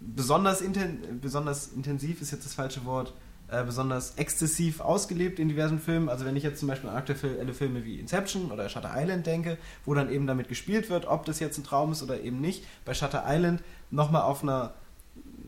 besonders, 0.00 0.60
inten 0.60 1.20
besonders 1.20 1.68
intensiv 1.68 2.20
ist 2.20 2.30
jetzt 2.30 2.44
das 2.44 2.54
falsche 2.54 2.84
Wort, 2.84 3.14
äh, 3.48 3.64
besonders 3.64 4.14
exzessiv 4.16 4.80
ausgelebt 4.80 5.38
in 5.38 5.48
diversen 5.48 5.78
Filmen. 5.78 6.08
Also 6.08 6.24
wenn 6.24 6.36
ich 6.36 6.42
jetzt 6.42 6.60
zum 6.60 6.68
Beispiel 6.68 6.90
an 6.90 6.96
aktuelle 6.96 7.54
Filme 7.54 7.84
wie 7.84 7.98
Inception 7.98 8.50
oder 8.50 8.68
Shutter 8.68 8.92
Island 8.94 9.26
denke, 9.26 9.56
wo 9.84 9.94
dann 9.94 10.10
eben 10.10 10.26
damit 10.26 10.48
gespielt 10.48 10.90
wird, 10.90 11.06
ob 11.06 11.24
das 11.24 11.40
jetzt 11.40 11.58
ein 11.58 11.64
Traum 11.64 11.92
ist 11.92 12.02
oder 12.02 12.20
eben 12.20 12.40
nicht. 12.40 12.64
Bei 12.84 12.94
Shutter 12.94 13.24
Island 13.26 13.62
nochmal 13.90 14.22
auf 14.22 14.42
einer 14.42 14.74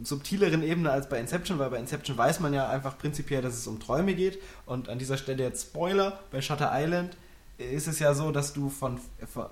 subtileren 0.03 0.63
Ebene 0.63 0.91
als 0.91 1.09
bei 1.09 1.21
Inception, 1.21 1.59
weil 1.59 1.71
bei 1.71 1.79
Inception 1.79 2.17
weiß 2.17 2.41
man 2.41 2.55
ja 2.55 2.69
einfach 2.69 2.97
prinzipiell, 2.97 3.43
dass 3.43 3.55
es 3.55 3.67
um 3.67 3.81
Träume 3.81 4.15
geht. 4.15 4.39
Und 4.65 4.89
an 4.89 4.99
dieser 4.99 5.19
Stelle 5.19 5.43
jetzt 5.43 5.69
Spoiler, 5.69 6.21
bei 6.31 6.41
Shutter 6.41 6.71
Island 6.73 7.17
ist 7.61 7.87
es 7.87 7.99
ja 7.99 8.15
so, 8.15 8.33
dass 8.33 8.53
du 8.53 8.71
von, 8.71 8.99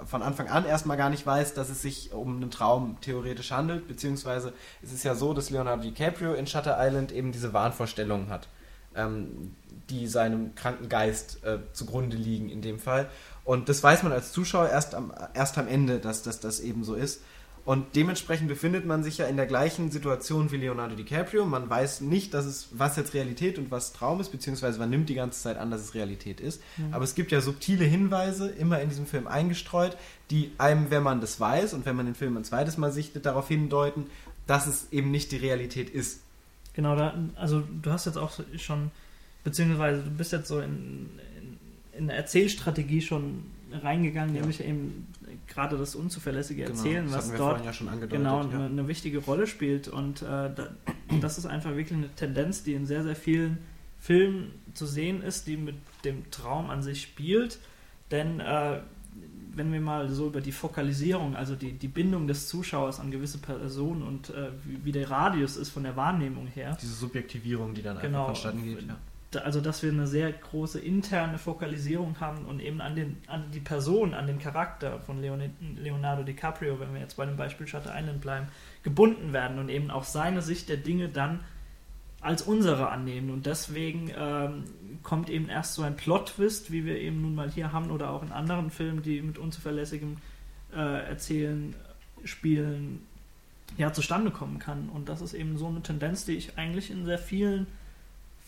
von 0.06 0.22
Anfang 0.22 0.48
an 0.48 0.64
erstmal 0.64 0.96
gar 0.96 1.10
nicht 1.10 1.26
weißt, 1.26 1.56
dass 1.56 1.68
es 1.68 1.82
sich 1.82 2.12
um 2.12 2.36
einen 2.36 2.50
Traum 2.50 2.96
theoretisch 3.00 3.50
handelt, 3.50 3.86
beziehungsweise 3.86 4.52
es 4.82 4.92
ist 4.92 5.04
ja 5.04 5.14
so, 5.14 5.34
dass 5.34 5.50
Leonardo 5.50 5.82
DiCaprio 5.82 6.34
in 6.34 6.46
Shutter 6.46 6.76
Island 6.80 7.12
eben 7.12 7.32
diese 7.32 7.52
Wahnvorstellungen 7.52 8.30
hat, 8.30 8.48
ähm, 8.94 9.54
die 9.90 10.06
seinem 10.06 10.54
kranken 10.54 10.88
Geist 10.88 11.44
äh, 11.44 11.58
zugrunde 11.72 12.16
liegen 12.16 12.48
in 12.48 12.62
dem 12.62 12.78
Fall. 12.78 13.08
Und 13.44 13.68
das 13.68 13.82
weiß 13.82 14.02
man 14.02 14.12
als 14.12 14.32
Zuschauer 14.32 14.68
erst 14.68 14.94
am, 14.94 15.12
erst 15.34 15.58
am 15.58 15.68
Ende, 15.68 15.98
dass 15.98 16.22
das, 16.22 16.40
das 16.40 16.60
eben 16.60 16.84
so 16.84 16.94
ist. 16.94 17.22
Und 17.68 17.96
dementsprechend 17.96 18.48
befindet 18.48 18.86
man 18.86 19.02
sich 19.02 19.18
ja 19.18 19.26
in 19.26 19.36
der 19.36 19.44
gleichen 19.44 19.90
Situation 19.90 20.50
wie 20.50 20.56
Leonardo 20.56 20.96
DiCaprio. 20.96 21.44
Man 21.44 21.68
weiß 21.68 22.00
nicht, 22.00 22.32
dass 22.32 22.46
es, 22.46 22.70
was 22.72 22.96
jetzt 22.96 23.12
Realität 23.12 23.58
und 23.58 23.70
was 23.70 23.92
Traum 23.92 24.22
ist, 24.22 24.32
beziehungsweise 24.32 24.78
man 24.78 24.88
nimmt 24.88 25.10
die 25.10 25.14
ganze 25.14 25.42
Zeit 25.42 25.58
an, 25.58 25.70
dass 25.70 25.82
es 25.82 25.94
Realität 25.94 26.40
ist. 26.40 26.62
Mhm. 26.78 26.94
Aber 26.94 27.04
es 27.04 27.14
gibt 27.14 27.30
ja 27.30 27.42
subtile 27.42 27.84
Hinweise, 27.84 28.48
immer 28.48 28.80
in 28.80 28.88
diesem 28.88 29.04
Film 29.04 29.26
eingestreut, 29.26 29.98
die 30.30 30.50
einem, 30.56 30.90
wenn 30.90 31.02
man 31.02 31.20
das 31.20 31.40
weiß 31.40 31.74
und 31.74 31.84
wenn 31.84 31.94
man 31.94 32.06
den 32.06 32.14
Film 32.14 32.38
ein 32.38 32.44
zweites 32.44 32.78
Mal 32.78 32.90
sichtet, 32.90 33.26
darauf 33.26 33.48
hindeuten, 33.48 34.06
dass 34.46 34.66
es 34.66 34.90
eben 34.90 35.10
nicht 35.10 35.30
die 35.30 35.36
Realität 35.36 35.90
ist. 35.90 36.22
Genau, 36.72 36.96
da, 36.96 37.18
also 37.34 37.60
du 37.82 37.90
hast 37.90 38.06
jetzt 38.06 38.16
auch 38.16 38.40
schon, 38.56 38.92
beziehungsweise 39.44 40.04
du 40.04 40.10
bist 40.10 40.32
jetzt 40.32 40.48
so 40.48 40.60
in, 40.60 41.10
in, 41.36 41.58
in 41.92 42.04
eine 42.04 42.14
Erzählstrategie 42.14 43.02
schon 43.02 43.44
reingegangen, 43.72 44.34
Ja. 44.34 44.40
nämlich 44.40 44.62
eben 44.64 45.06
gerade 45.46 45.76
das 45.76 45.94
unzuverlässige 45.94 46.64
Erzählen, 46.64 47.04
Genau, 47.06 47.16
was 47.16 47.32
dort 47.34 47.64
ja 47.64 47.72
genau 48.06 48.40
eine, 48.40 48.66
eine 48.66 48.88
wichtige 48.88 49.18
Rolle 49.18 49.46
spielt. 49.46 49.88
Und 49.88 50.22
äh, 50.22 50.26
da, 50.26 50.68
das 51.20 51.38
ist 51.38 51.46
einfach 51.46 51.70
wirklich 51.76 51.92
eine 51.98 52.08
Tendenz, 52.14 52.62
die 52.62 52.74
in 52.74 52.86
sehr, 52.86 53.02
sehr 53.02 53.16
vielen 53.16 53.58
Filmen 53.98 54.52
zu 54.74 54.86
sehen 54.86 55.22
ist, 55.22 55.46
die 55.46 55.56
mit 55.56 55.76
dem 56.04 56.30
Traum 56.30 56.70
an 56.70 56.82
sich 56.82 57.02
spielt. 57.02 57.58
Denn 58.10 58.40
äh, 58.40 58.80
wenn 59.54 59.72
wir 59.72 59.80
mal 59.80 60.08
so 60.08 60.28
über 60.28 60.40
die 60.40 60.52
Fokalisierung, 60.52 61.34
also 61.34 61.56
die, 61.56 61.72
die 61.72 61.88
Bindung 61.88 62.28
des 62.28 62.46
Zuschauers 62.46 63.00
an 63.00 63.10
gewisse 63.10 63.38
Personen 63.38 64.02
und 64.02 64.30
äh, 64.30 64.50
wie, 64.64 64.84
wie 64.84 64.92
der 64.92 65.10
Radius 65.10 65.56
ist 65.56 65.70
von 65.70 65.82
der 65.82 65.96
Wahrnehmung 65.96 66.46
her, 66.46 66.76
Diese 66.80 66.94
Subjektivierung, 66.94 67.74
die 67.74 67.82
dann 67.82 67.98
Genau. 67.98 68.20
einfach 68.20 68.26
vonstatten 68.28 68.62
geht. 68.64 68.82
Ja. 68.82 68.96
Also 69.36 69.60
dass 69.60 69.82
wir 69.82 69.92
eine 69.92 70.06
sehr 70.06 70.32
große 70.32 70.80
interne 70.80 71.38
Fokalisierung 71.38 72.18
haben 72.20 72.46
und 72.46 72.60
eben 72.60 72.80
an, 72.80 72.96
den, 72.96 73.18
an 73.26 73.50
die 73.52 73.60
Person, 73.60 74.14
an 74.14 74.26
den 74.26 74.38
Charakter 74.38 75.00
von 75.00 75.20
Leonardo 75.20 76.22
DiCaprio, 76.22 76.80
wenn 76.80 76.94
wir 76.94 77.00
jetzt 77.00 77.16
bei 77.16 77.26
dem 77.26 77.36
Beispiel 77.36 77.66
Shutter 77.66 77.92
Island 77.94 78.20
bleiben, 78.20 78.48
gebunden 78.82 79.32
werden 79.32 79.58
und 79.58 79.68
eben 79.68 79.90
auch 79.90 80.04
seine 80.04 80.40
Sicht 80.40 80.68
der 80.68 80.78
Dinge 80.78 81.08
dann 81.08 81.40
als 82.20 82.42
unsere 82.42 82.88
annehmen. 82.88 83.30
Und 83.30 83.46
deswegen 83.46 84.10
ähm, 84.16 84.64
kommt 85.02 85.30
eben 85.30 85.48
erst 85.48 85.74
so 85.74 85.82
ein 85.82 85.96
Plot-Twist, 85.96 86.72
wie 86.72 86.84
wir 86.84 86.98
eben 86.98 87.22
nun 87.22 87.34
mal 87.34 87.50
hier 87.50 87.72
haben, 87.72 87.90
oder 87.90 88.10
auch 88.10 88.22
in 88.22 88.32
anderen 88.32 88.70
Filmen, 88.70 89.02
die 89.02 89.20
mit 89.20 89.38
unzuverlässigem 89.38 90.16
äh, 90.74 91.08
Erzählen, 91.08 91.74
Spielen 92.24 93.06
ja 93.76 93.92
zustande 93.92 94.30
kommen 94.30 94.58
kann. 94.58 94.88
Und 94.88 95.08
das 95.08 95.20
ist 95.20 95.34
eben 95.34 95.58
so 95.58 95.68
eine 95.68 95.82
Tendenz, 95.82 96.24
die 96.24 96.32
ich 96.32 96.58
eigentlich 96.58 96.90
in 96.90 97.04
sehr 97.04 97.18
vielen 97.18 97.68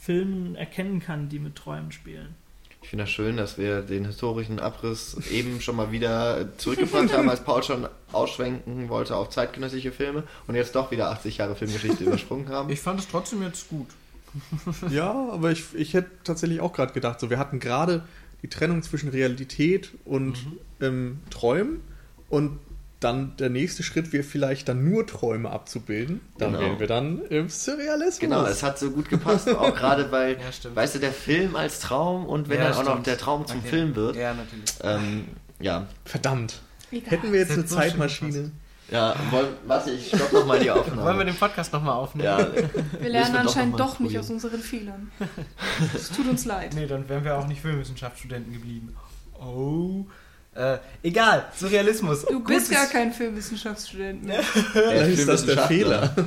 Filmen 0.01 0.55
erkennen 0.55 1.01
kann, 1.01 1.29
die 1.29 1.39
mit 1.39 1.57
Träumen 1.57 1.93
spielen. 1.93 2.35
Ich 2.83 2.89
finde 2.89 3.05
das 3.05 3.11
schön, 3.11 3.37
dass 3.37 3.59
wir 3.59 3.83
den 3.83 4.07
historischen 4.07 4.59
Abriss 4.59 5.19
eben 5.31 5.61
schon 5.61 5.77
mal 5.77 5.93
wieder 5.93 6.49
zurückgebracht 6.57 7.13
haben, 7.13 7.29
als 7.29 7.45
Paul 7.45 7.63
schon 7.63 7.87
ausschwenken 8.11 8.89
wollte 8.89 9.15
auf 9.15 9.29
zeitgenössische 9.29 9.93
Filme 9.93 10.25
und 10.47 10.55
jetzt 10.55 10.75
doch 10.75 10.91
wieder 10.91 11.11
80 11.11 11.37
Jahre 11.37 11.55
Filmgeschichte 11.55 12.05
übersprungen 12.07 12.49
haben. 12.49 12.71
Ich 12.71 12.81
fand 12.81 12.99
es 13.01 13.09
trotzdem 13.09 13.43
jetzt 13.43 13.69
gut. 13.69 13.89
Ja, 14.91 15.11
aber 15.33 15.51
ich, 15.51 15.75
ich 15.75 15.93
hätte 15.93 16.09
tatsächlich 16.23 16.61
auch 16.61 16.73
gerade 16.73 16.93
gedacht, 16.93 17.19
so 17.19 17.31
wir 17.31 17.39
hatten 17.39 17.59
gerade 17.59 18.05
die 18.43 18.49
Trennung 18.49 18.83
zwischen 18.83 19.09
Realität 19.09 19.91
und 20.05 20.39
ähm, 20.81 21.19
Träumen 21.31 21.81
und 22.29 22.59
dann 23.01 23.35
der 23.39 23.49
nächste 23.51 23.83
Schritt 23.83 24.13
wäre 24.13 24.23
vielleicht 24.23 24.69
dann 24.69 24.85
nur 24.85 25.07
Träume 25.07 25.51
abzubilden. 25.51 26.21
Dann 26.39 26.53
Genau. 26.53 26.63
wären 26.65 26.79
wir 26.81 26.87
dann 26.87 27.23
im 27.31 27.49
Surrealismus. 27.49 28.19
Genau, 28.21 28.45
es 28.45 28.63
hat 28.63 28.79
so 28.79 28.91
gut 28.91 29.09
gepasst, 29.09 29.49
auch 29.49 29.75
gerade 29.75 30.13
weil, 30.13 30.33
Ja, 30.41 30.53
stimmt. 30.53 30.77
weißt 30.77 30.97
du, 30.97 30.99
der 30.99 31.13
Film 31.13 31.57
als 31.57 31.81
Traum 31.81 32.27
und 32.27 32.49
wenn 32.49 32.59
Ja, 32.59 32.65
dann 32.69 32.75
auch 32.75 32.83
noch 32.85 32.91
stimmt. 32.93 33.07
der 33.07 33.19
Traum 33.19 33.47
zum 33.47 33.59
Okay. 33.61 33.69
Film 33.69 33.97
wird. 33.97 34.17
Ja, 34.17 34.35
natürlich. 34.35 34.71
Ähm, 34.83 35.25
ja, 35.61 35.87
Verdammt. 36.05 36.61
Egal. 36.93 37.11
Hätten 37.11 37.33
wir 37.33 37.41
jetzt 37.41 37.53
eine 37.53 37.67
so 37.67 37.77
Zeitmaschine. 37.77 38.51
ja, 38.91 39.15
wollen, 39.31 39.47
warte, 39.67 39.93
ich 39.93 40.09
stopp 40.09 40.33
noch 40.33 40.45
mal 40.47 40.59
die 40.59 40.71
Aufnahme. 40.71 41.03
Wollen 41.05 41.19
wir 41.19 41.25
den 41.25 41.37
Podcast 41.37 41.73
nochmal 41.73 41.95
aufnehmen? 41.95 42.25
ja, 42.25 42.39
Wir 43.01 43.09
lernen 43.11 43.33
wir 43.33 43.41
doch 43.43 43.47
anscheinend 43.49 43.73
mal 43.73 43.79
doch 43.79 43.99
nicht 44.01 44.19
aus 44.19 44.29
unseren 44.29 44.61
Fehlern. 44.61 45.11
Es 45.95 46.11
tut 46.11 46.29
uns 46.29 46.45
leid. 46.45 46.75
Nee, 46.75 46.87
dann 46.87 47.09
wären 47.09 47.25
wir 47.25 47.39
auch 47.39 47.47
nicht 47.47 47.61
Filmwissenschaftsstudenten 47.63 48.53
geblieben. 48.53 48.95
Oh. 49.41 50.05
Äh, 50.61 50.79
egal, 51.03 51.47
Surrealismus. 51.57 52.27
Du 52.27 52.41
bist 52.45 52.69
Gutes- 52.69 52.71
gar 52.71 52.87
kein 52.87 53.13
Filmwissenschaftsstudent 53.13 54.25
mehr. 54.25 54.43
Vielleicht 54.73 55.19
ist 55.21 55.29
das 55.29 55.47
der 55.47 55.67
Fehler. 55.67 56.15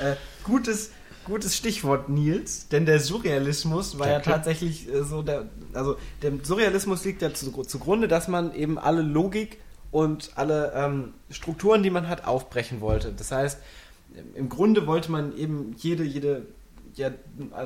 Äh, 0.00 0.16
gutes, 0.44 0.92
gutes 1.26 1.54
Stichwort, 1.54 2.08
Nils, 2.08 2.68
denn 2.68 2.86
der 2.86 2.98
Surrealismus 3.00 3.98
war 3.98 4.06
ja 4.06 4.14
Danke. 4.14 4.30
tatsächlich 4.30 4.88
äh, 4.88 5.04
so 5.04 5.20
der, 5.20 5.46
also 5.74 5.96
der 6.22 6.32
Surrealismus 6.42 7.04
liegt 7.04 7.20
ja 7.20 7.34
zu, 7.34 7.50
zugrunde, 7.64 8.08
dass 8.08 8.28
man 8.28 8.54
eben 8.54 8.78
alle 8.78 9.02
Logik 9.02 9.58
und 9.90 10.30
alle 10.36 10.72
ähm, 10.74 11.12
Strukturen, 11.28 11.82
die 11.82 11.90
man 11.90 12.08
hat, 12.08 12.24
aufbrechen 12.24 12.80
wollte. 12.80 13.12
Das 13.12 13.30
heißt, 13.30 13.58
im 14.34 14.48
Grunde 14.48 14.86
wollte 14.86 15.12
man 15.12 15.36
eben 15.36 15.74
jede, 15.76 16.02
jede, 16.02 16.46
ja, 16.94 17.10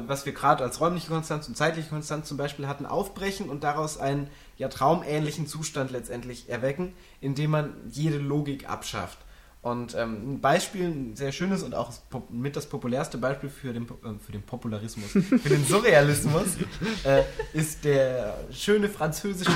was 0.08 0.26
wir 0.26 0.32
gerade 0.32 0.64
als 0.64 0.80
räumliche 0.80 1.06
Konstanz 1.06 1.46
und 1.46 1.56
zeitliche 1.56 1.88
Konstanz 1.88 2.26
zum 2.26 2.36
Beispiel 2.36 2.66
hatten, 2.66 2.84
aufbrechen 2.84 3.48
und 3.48 3.62
daraus 3.62 3.96
einen 3.96 4.28
ja 4.56 4.68
traumähnlichen 4.68 5.46
Zustand 5.46 5.90
letztendlich 5.90 6.48
erwecken, 6.48 6.92
indem 7.20 7.50
man 7.50 7.74
jede 7.90 8.18
Logik 8.18 8.68
abschafft. 8.68 9.18
Und 9.62 9.94
ähm, 9.94 10.34
ein 10.34 10.40
Beispiel, 10.40 10.84
ein 10.88 11.16
sehr 11.16 11.32
schönes 11.32 11.62
und 11.62 11.74
auch 11.74 11.90
mit 12.28 12.54
das 12.54 12.66
populärste 12.66 13.16
Beispiel 13.16 13.48
für 13.48 13.72
den, 13.72 13.84
äh, 13.84 14.18
für 14.24 14.32
den 14.32 14.42
Popularismus, 14.42 15.10
für 15.10 15.48
den 15.48 15.64
Surrealismus, 15.64 16.56
äh, 17.04 17.22
ist 17.54 17.84
der 17.84 18.36
schöne 18.50 18.90
französische 18.90 19.50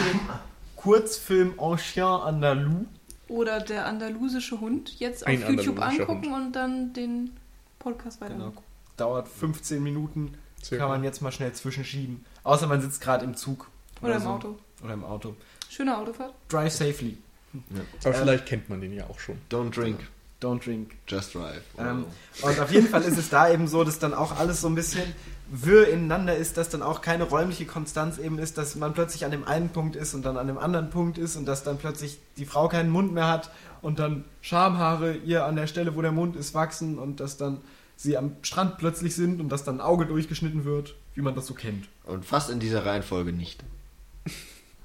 Kurzfilm 0.77 1.55
En 1.59 1.77
Chien 1.77 2.05
Andalou. 2.05 2.87
Oder 3.29 3.61
der 3.61 3.85
andalusische 3.87 4.59
Hund 4.61 4.99
jetzt 4.99 5.25
auf 5.25 5.29
Ein 5.29 5.43
YouTube 5.47 5.79
angucken 5.81 6.33
und 6.33 6.53
dann 6.53 6.95
den 6.95 7.33
Podcast 7.79 8.21
Genau. 8.21 8.31
weitermachen. 8.47 8.65
Dauert 8.97 9.29
15 9.29 9.83
Minuten, 9.83 10.33
Circa. 10.63 10.85
kann 10.85 10.89
man 10.91 11.05
jetzt 11.05 11.21
mal 11.21 11.31
schnell 11.33 11.53
zwischenschieben. 11.53 12.25
Außer 12.43 12.67
man 12.67 12.81
sitzt 12.81 13.03
gerade 13.03 13.25
im 13.27 13.37
Zug. 13.37 13.71
Oder 14.01 14.17
im 14.17 14.23
so. 14.23 14.29
Auto. 14.31 14.59
Oder 14.83 14.95
im 14.95 15.05
Auto. 15.05 15.35
Schöne 15.69 15.97
Autofahrt. 15.97 16.35
Drive 16.49 16.73
safely. 16.73 17.19
Aber 18.05 18.14
Ähm, 18.14 18.21
vielleicht 18.23 18.47
kennt 18.47 18.69
man 18.69 18.81
den 18.81 18.93
ja 18.93 19.05
auch 19.09 19.19
schon. 19.19 19.37
Don't 19.51 19.71
drink, 19.75 20.01
Don't 20.41 20.64
drink. 20.64 20.93
just 21.09 21.35
drive. 21.35 21.62
Ähm, 21.79 22.05
und 22.43 22.61
auf 22.61 22.71
jeden 22.71 22.87
Fall 22.88 23.03
ist 23.03 23.17
es 23.19 23.29
da 23.31 23.51
eben 23.51 23.67
so, 23.67 23.85
dass 23.85 23.99
dann 23.99 24.14
auch 24.14 24.38
alles 24.38 24.61
so 24.61 24.69
ein 24.69 24.75
bisschen 24.75 25.03
wirr 25.51 25.88
ineinander 25.88 26.37
ist, 26.37 26.59
dass 26.59 26.69
dann 26.69 26.83
auch 26.83 27.01
keine 27.01 27.25
räumliche 27.25 27.64
Konstanz 27.64 28.19
eben 28.19 28.38
ist, 28.38 28.59
dass 28.59 28.77
man 28.77 28.93
plötzlich 28.93 29.25
an 29.25 29.31
dem 29.31 29.45
einen 29.45 29.71
Punkt 29.71 29.97
ist 29.97 30.12
und 30.14 30.25
dann 30.27 30.37
an 30.37 30.47
dem 30.47 30.59
anderen 30.59 30.91
Punkt 30.91 31.17
ist 31.17 31.37
und 31.37 31.47
dass 31.47 31.64
dann 31.64 31.79
plötzlich 31.79 32.19
die 32.37 32.45
Frau 32.45 32.69
keinen 32.69 32.91
Mund 32.91 33.14
mehr 33.14 33.29
hat 33.29 33.51
und 33.81 33.99
dann 33.99 34.25
Schamhaare 34.43 35.14
ihr 35.17 35.47
an 35.47 35.57
der 35.57 35.67
Stelle, 35.67 35.97
wo 35.97 36.03
der 36.03 36.12
Mund 36.12 36.37
ist, 36.37 36.53
wachsen 36.53 36.99
und 36.99 37.19
dass 37.21 37.38
dann 37.38 37.62
sie 37.97 38.19
am 38.19 38.37
Strand 38.43 38.77
plötzlich 38.77 39.14
sind 39.17 39.41
und 39.41 39.49
dass 39.49 39.64
dann 39.64 39.77
ein 39.77 39.81
Auge 39.81 40.05
durchgeschnitten 40.05 40.64
wird, 40.67 40.95
wie 41.14 41.23
man 41.23 41.35
das 41.35 41.47
so 41.47 41.55
kennt. 41.55 41.88
und 42.05 42.25
fast 42.27 42.51
in 42.51 42.61
dieser 42.61 42.85
Reihenfolge 42.85 43.33
nicht. 43.33 43.64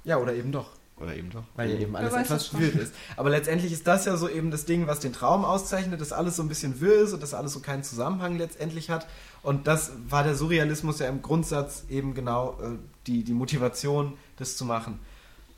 Ja, 0.04 0.18
oder 0.18 0.34
eben 0.34 0.52
doch. 0.52 0.70
Oder 0.96 1.16
eben 1.16 1.30
doch. 1.30 1.42
Weil 1.56 1.70
ja 1.70 1.80
eben 1.80 1.96
alles 1.96 2.12
etwas 2.14 2.46
verwirrt 2.46 2.76
ist. 2.76 2.94
Aber 3.16 3.30
letztendlich 3.30 3.72
ist 3.72 3.86
das 3.86 4.04
ja 4.04 4.16
so 4.16 4.28
eben 4.28 4.52
das 4.52 4.64
Ding, 4.64 4.86
was 4.86 5.00
den 5.00 5.12
Traum 5.12 5.44
auszeichnet, 5.44 6.00
dass 6.00 6.12
alles 6.12 6.36
so 6.36 6.42
ein 6.42 6.48
bisschen 6.48 6.80
wirr 6.80 7.02
ist 7.02 7.12
und 7.12 7.22
dass 7.22 7.34
alles 7.34 7.52
so 7.52 7.60
keinen 7.60 7.82
Zusammenhang 7.82 8.38
letztendlich 8.38 8.90
hat. 8.90 9.08
Und 9.42 9.66
das 9.66 9.92
war 10.08 10.22
der 10.22 10.36
Surrealismus 10.36 11.00
ja 11.00 11.08
im 11.08 11.20
Grundsatz 11.20 11.84
eben 11.90 12.14
genau 12.14 12.58
äh, 12.62 12.78
die, 13.08 13.24
die 13.24 13.32
Motivation, 13.32 14.16
das 14.36 14.56
zu 14.56 14.64
machen. 14.64 15.00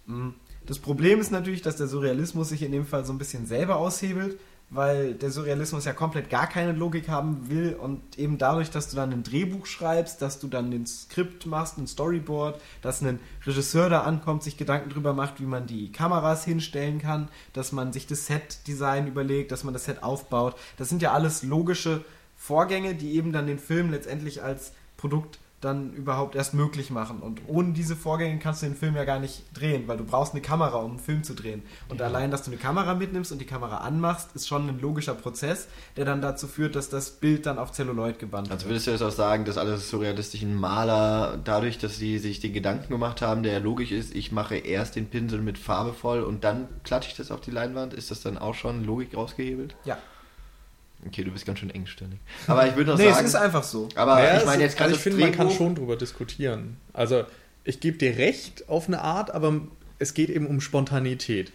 Mm. 0.07 0.31
Das 0.65 0.81
Problem 0.81 1.21
ist 1.21 1.31
natürlich, 1.31 1.63
dass 1.63 1.77
der 1.77 1.87
Surrealismus 1.87 2.49
sich 2.49 2.63
in 2.63 2.73
dem 2.73 2.87
Fall 2.87 3.05
so 3.05 3.13
ein 3.13 3.19
bisschen 3.19 3.47
selber 3.47 3.77
aushebelt, 3.77 4.37
weil 4.69 5.15
der 5.15 5.31
Surrealismus 5.31 5.85
ja 5.85 5.93
komplett 5.93 6.29
gar 6.29 6.49
keine 6.49 6.73
Logik 6.73 7.09
haben 7.09 7.49
will 7.49 7.75
und 7.75 8.19
eben 8.19 8.37
dadurch, 8.37 8.71
dass 8.71 8.89
du 8.89 8.97
dann 8.97 9.13
ein 9.13 9.23
Drehbuch 9.23 9.67
schreibst, 9.67 10.21
dass 10.21 10.41
du 10.41 10.49
dann 10.49 10.71
den 10.71 10.87
Skript 10.87 11.47
machst, 11.47 11.79
ein 11.79 11.87
Storyboard, 11.87 12.61
dass 12.83 13.01
ein 13.01 13.21
Regisseur 13.45 13.89
da 13.89 14.03
ankommt, 14.03 14.43
sich 14.43 14.57
Gedanken 14.57 14.91
drüber 14.91 15.13
macht, 15.13 15.41
wie 15.41 15.47
man 15.47 15.67
die 15.67 15.93
Kameras 15.93 16.45
hinstellen 16.45 17.01
kann, 17.01 17.29
dass 17.53 17.71
man 17.71 17.93
sich 17.93 18.09
das 18.09 18.27
Set-Design 18.27 19.07
überlegt, 19.07 19.53
dass 19.53 19.63
man 19.63 19.73
das 19.73 19.85
Set 19.85 20.03
aufbaut. 20.03 20.57
Das 20.79 20.89
sind 20.89 21.01
ja 21.01 21.13
alles 21.13 21.45
logische 21.45 22.05
Vorgänge, 22.37 22.95
die 22.95 23.15
eben 23.15 23.33
dann 23.33 23.47
den 23.47 23.59
Film 23.59 23.91
letztendlich 23.91 24.43
als 24.43 24.73
Produkt 24.97 25.39
dann 25.67 25.93
überhaupt 25.93 26.35
erst 26.35 26.55
möglich 26.55 26.91
machen. 26.91 27.19
Und 27.21 27.43
ohne 27.47 27.73
diese 27.75 27.95
Vorgänge 27.97 28.39
kannst 28.39 28.63
du 28.63 28.67
den 28.67 28.75
Film 28.75 28.97
ja 28.97 29.05
gar 29.05 29.19
nicht 29.19 29.43
drehen, 29.53 29.87
weil 29.87 29.99
du 29.99 30.05
brauchst 30.05 30.33
eine 30.33 30.41
Kamera, 30.41 30.79
um 30.79 30.93
einen 30.93 30.99
Film 30.99 31.23
zu 31.25 31.35
drehen. 31.35 31.63
Und 31.89 32.01
allein, 32.01 32.31
dass 32.31 32.43
du 32.45 32.51
eine 32.51 32.59
Kamera 32.59 32.95
mitnimmst 32.95 33.33
und 33.33 33.39
die 33.41 33.45
Kamera 33.47 33.79
anmachst, 33.79 34.31
ist 34.35 34.49
schon 34.49 34.69
ein 34.69 34.81
logischer 34.81 35.15
Prozess, 35.15 35.69
der 35.97 36.05
dann 36.05 36.23
dazu 36.23 36.47
führt, 36.47 36.75
dass 36.77 36.89
das 36.89 37.11
Bild 37.11 37.45
dann 37.47 37.59
auf 37.59 37.73
Celluloid 37.73 38.19
gebannt 38.19 38.51
Also 38.51 38.63
wird. 38.65 38.71
würdest 38.71 38.87
du 38.87 38.91
jetzt 38.93 39.03
auch 39.03 39.11
sagen, 39.11 39.45
dass 39.45 39.59
alle 39.59 39.77
surrealistischen 39.77 40.55
Maler 40.55 41.39
dadurch, 41.45 41.79
dass 41.79 41.97
sie 41.97 42.19
sich 42.19 42.41
den 42.41 42.53
Gedanken 42.53 42.89
gemacht 42.89 43.21
haben, 43.23 43.43
der 43.43 43.53
ja 43.55 43.59
logisch 43.59 43.91
ist, 43.93 44.15
ich 44.15 44.33
mache 44.33 44.57
erst 44.57 44.97
den 44.97 45.07
Pinsel 45.11 45.41
mit 45.43 45.59
Farbe 45.59 45.93
voll 45.93 46.23
und 46.23 46.45
dann 46.45 46.69
klatsche 46.85 47.11
ich 47.11 47.17
das 47.17 47.31
auf 47.31 47.41
die 47.41 47.51
Leinwand, 47.51 47.93
ist 47.95 48.11
das 48.11 48.23
dann 48.23 48.39
auch 48.39 48.55
schon 48.55 48.85
Logik 48.85 49.17
rausgehebelt? 49.17 49.75
Ja. 49.85 49.99
Okay, 51.07 51.25
du 51.25 51.31
bist 51.31 51.47
ganz 51.47 51.59
schön 51.61 51.71
engständig. 51.71 52.19
Aber 52.47 52.67
ich 52.67 52.75
würde 52.77 52.91
noch 52.93 52.99
Nee, 52.99 53.05
sagen, 53.11 53.21
es 53.21 53.29
ist 53.29 53.35
einfach 53.37 53.63
so. 53.63 53.89
aber 53.95 54.17
Naja, 54.17 54.39
ich 54.39 54.45
meine 54.45 54.57
es- 54.63 54.69
jetzt 54.73 54.77
gerade 54.77 54.89
also 54.91 54.97
ich 54.97 55.03
finde, 55.03 55.21
man 55.21 55.33
kann 55.33 55.51
schon 55.51 55.75
drüber 55.75 55.97
diskutieren. 55.97 56.77
Also 56.93 57.25
ich 57.65 57.81
gebe 57.81 57.97
dir 57.99 58.17
recht 58.17 58.69
auf 58.69 58.89
eine 58.89 59.01
Art, 59.03 59.31
aber 59.33 59.61
es 59.99 60.15
geht 60.15 60.31
eben 60.31 60.47
um 60.47 60.61
Spontanität. 60.61 61.53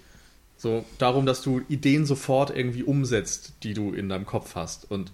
So 0.58 0.86
darum, 1.00 1.26
dass 1.26 1.42
du 1.42 1.62
Ideen 1.70 2.06
sofort 2.06 2.56
irgendwie 2.56 2.84
umsetzt, 2.84 3.54
die 3.64 3.74
du 3.74 3.94
in 3.94 4.10
deinem 4.10 4.26
Kopf 4.26 4.56
hast. 4.56 4.90
Und 4.92 5.12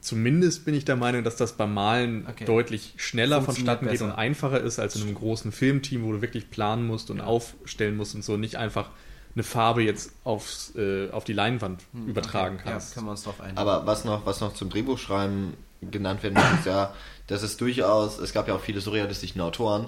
zumindest 0.00 0.64
bin 0.64 0.74
ich 0.74 0.84
der 0.84 0.96
Meinung, 0.96 1.24
dass 1.24 1.36
das 1.36 1.52
beim 1.56 1.74
Malen 1.74 2.26
Okay. 2.28 2.44
deutlich 2.44 2.94
schneller 2.96 3.42
vonstatten 3.42 3.86
geht 3.88 4.00
und 4.02 4.10
einfacher 4.12 4.60
ist 4.60 4.78
als 4.78 4.96
in 4.96 5.02
einem 5.02 5.14
großen 5.14 5.52
Filmteam, 5.52 6.04
wo 6.04 6.12
du 6.12 6.22
wirklich 6.22 6.50
planen 6.50 6.86
musst 6.86 7.10
und 7.10 7.18
Ja. 7.18 7.24
aufstellen 7.24 7.96
musst 7.96 8.14
und 8.14 8.24
so 8.24 8.36
nicht 8.36 8.56
einfach 8.56 8.90
eine 9.34 9.42
Farbe 9.44 9.82
jetzt 9.82 10.12
aufs, 10.24 10.74
äh, 10.76 11.10
auf 11.10 11.24
die 11.24 11.32
Leinwand 11.32 11.82
übertragen 11.92 12.56
Okay. 12.56 12.70
kannst. 12.70 12.90
Ja, 12.90 12.94
können 12.94 13.06
wir 13.06 13.10
uns 13.12 13.22
drauf 13.22 13.40
einigen. 13.40 13.58
Aber 13.58 13.86
was 13.86 14.04
noch, 14.04 14.26
was 14.26 14.40
noch 14.40 14.54
zum 14.54 14.68
Drehbuchschreiben 14.70 15.54
genannt 15.90 16.22
werden 16.22 16.34
muss, 16.34 16.60
ist 16.60 16.66
ja, 16.66 16.94
dass 17.26 17.42
es 17.42 17.56
durchaus, 17.56 18.18
es 18.18 18.32
gab 18.32 18.46
ja 18.48 18.54
auch 18.54 18.60
viele 18.60 18.80
surrealistischen 18.80 19.40
Autoren, 19.40 19.86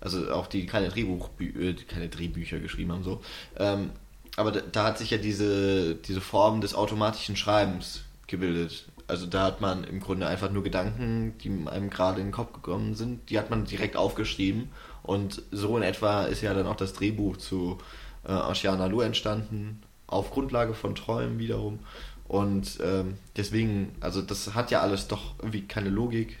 also 0.00 0.32
auch 0.32 0.46
die 0.46 0.66
keine, 0.66 0.88
Drehbuchbü 0.88 1.70
äh, 1.70 1.74
keine 1.74 2.08
Drehbücher 2.08 2.58
geschrieben 2.60 2.92
haben, 2.92 3.04
so. 3.04 3.20
Ähm, 3.56 3.90
aber 4.36 4.52
da, 4.52 4.60
da 4.60 4.84
hat 4.84 4.98
sich 4.98 5.10
ja 5.10 5.18
diese, 5.18 5.96
diese 5.96 6.20
Form 6.20 6.60
des 6.60 6.74
automatischen 6.74 7.36
Schreibens 7.36 8.02
gebildet. 8.28 8.86
Also 9.08 9.26
da 9.26 9.44
hat 9.44 9.60
man 9.60 9.84
im 9.84 10.00
Grunde 10.00 10.26
einfach 10.26 10.50
nur 10.50 10.62
Gedanken, 10.62 11.34
die 11.42 11.50
einem 11.68 11.90
gerade 11.90 12.20
in 12.20 12.28
den 12.28 12.32
Kopf 12.32 12.52
gekommen 12.52 12.94
sind, 12.94 13.30
die 13.30 13.38
hat 13.38 13.50
man 13.50 13.64
direkt 13.64 13.96
aufgeschrieben. 13.96 14.70
Und 15.02 15.42
so 15.50 15.76
in 15.76 15.82
etwa 15.82 16.24
ist 16.24 16.42
ja 16.42 16.52
dann 16.54 16.66
auch 16.66 16.76
das 16.76 16.92
Drehbuch 16.92 17.38
zu 17.38 17.78
äh, 18.28 18.32
Oceana 18.32 18.86
Lu 18.86 19.00
entstanden, 19.00 19.82
auf 20.06 20.30
Grundlage 20.30 20.74
von 20.74 20.94
Träumen 20.94 21.38
wiederum. 21.38 21.80
Und 22.28 22.78
ähm, 22.84 23.14
deswegen, 23.36 23.94
also 24.00 24.20
das 24.22 24.54
hat 24.54 24.70
ja 24.70 24.80
alles 24.80 25.08
doch 25.08 25.34
irgendwie 25.38 25.62
keine 25.62 25.88
Logik, 25.88 26.38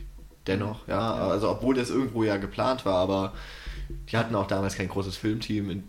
dennoch, 0.48 0.88
ja. 0.88 1.14
Also 1.14 1.50
obwohl 1.50 1.74
das 1.74 1.90
irgendwo 1.90 2.24
ja 2.24 2.36
geplant 2.36 2.84
war, 2.84 2.96
aber 2.96 3.32
die 4.10 4.16
hatten 4.16 4.34
auch 4.34 4.46
damals 4.46 4.76
kein 4.76 4.88
großes 4.88 5.16
Filmteam. 5.16 5.70
In 5.70 5.84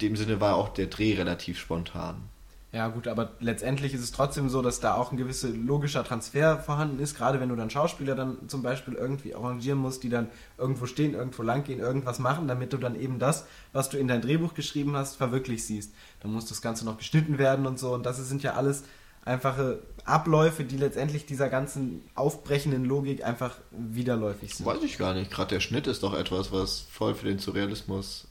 dem 0.00 0.16
Sinne 0.16 0.40
war 0.40 0.56
auch 0.56 0.68
der 0.68 0.86
Dreh 0.86 1.14
relativ 1.14 1.58
spontan. 1.58 2.22
Ja, 2.70 2.88
gut, 2.88 3.08
aber 3.08 3.30
letztendlich 3.40 3.94
ist 3.94 4.02
es 4.02 4.12
trotzdem 4.12 4.50
so, 4.50 4.60
dass 4.60 4.78
da 4.78 4.94
auch 4.94 5.10
ein 5.10 5.16
gewisser 5.16 5.48
logischer 5.48 6.04
Transfer 6.04 6.58
vorhanden 6.58 7.00
ist, 7.00 7.16
gerade 7.16 7.40
wenn 7.40 7.48
du 7.48 7.56
dann 7.56 7.70
Schauspieler 7.70 8.14
dann 8.14 8.46
zum 8.46 8.62
Beispiel 8.62 8.92
irgendwie 8.92 9.34
arrangieren 9.34 9.78
musst, 9.78 10.02
die 10.02 10.10
dann 10.10 10.28
irgendwo 10.58 10.84
stehen, 10.84 11.14
irgendwo 11.14 11.42
lang 11.42 11.64
gehen, 11.64 11.80
irgendwas 11.80 12.18
machen, 12.18 12.46
damit 12.46 12.74
du 12.74 12.76
dann 12.76 13.00
eben 13.00 13.18
das, 13.18 13.46
was 13.72 13.88
du 13.88 13.96
in 13.96 14.06
dein 14.06 14.20
Drehbuch 14.20 14.52
geschrieben 14.52 14.96
hast, 14.96 15.16
verwirklicht 15.16 15.64
siehst. 15.64 15.94
Dann 16.20 16.30
muss 16.30 16.44
das 16.44 16.60
Ganze 16.60 16.84
noch 16.84 16.98
geschnitten 16.98 17.38
werden 17.38 17.66
und 17.66 17.78
so 17.78 17.94
und 17.94 18.04
das 18.04 18.18
sind 18.28 18.42
ja 18.42 18.52
alles 18.52 18.84
einfache 19.24 19.82
Abläufe, 20.04 20.64
die 20.64 20.76
letztendlich 20.76 21.24
dieser 21.24 21.48
ganzen 21.48 22.02
aufbrechenden 22.14 22.84
Logik 22.84 23.24
einfach 23.24 23.56
widerläufig 23.70 24.54
sind. 24.54 24.66
Weiß 24.66 24.82
ich 24.82 24.98
gar 24.98 25.14
nicht. 25.14 25.30
Gerade 25.30 25.54
der 25.54 25.60
Schnitt 25.60 25.86
ist 25.86 26.02
doch 26.02 26.14
etwas, 26.14 26.52
was 26.52 26.80
voll 26.90 27.14
für 27.14 27.26
den 27.26 27.38
Surrealismus 27.38 28.27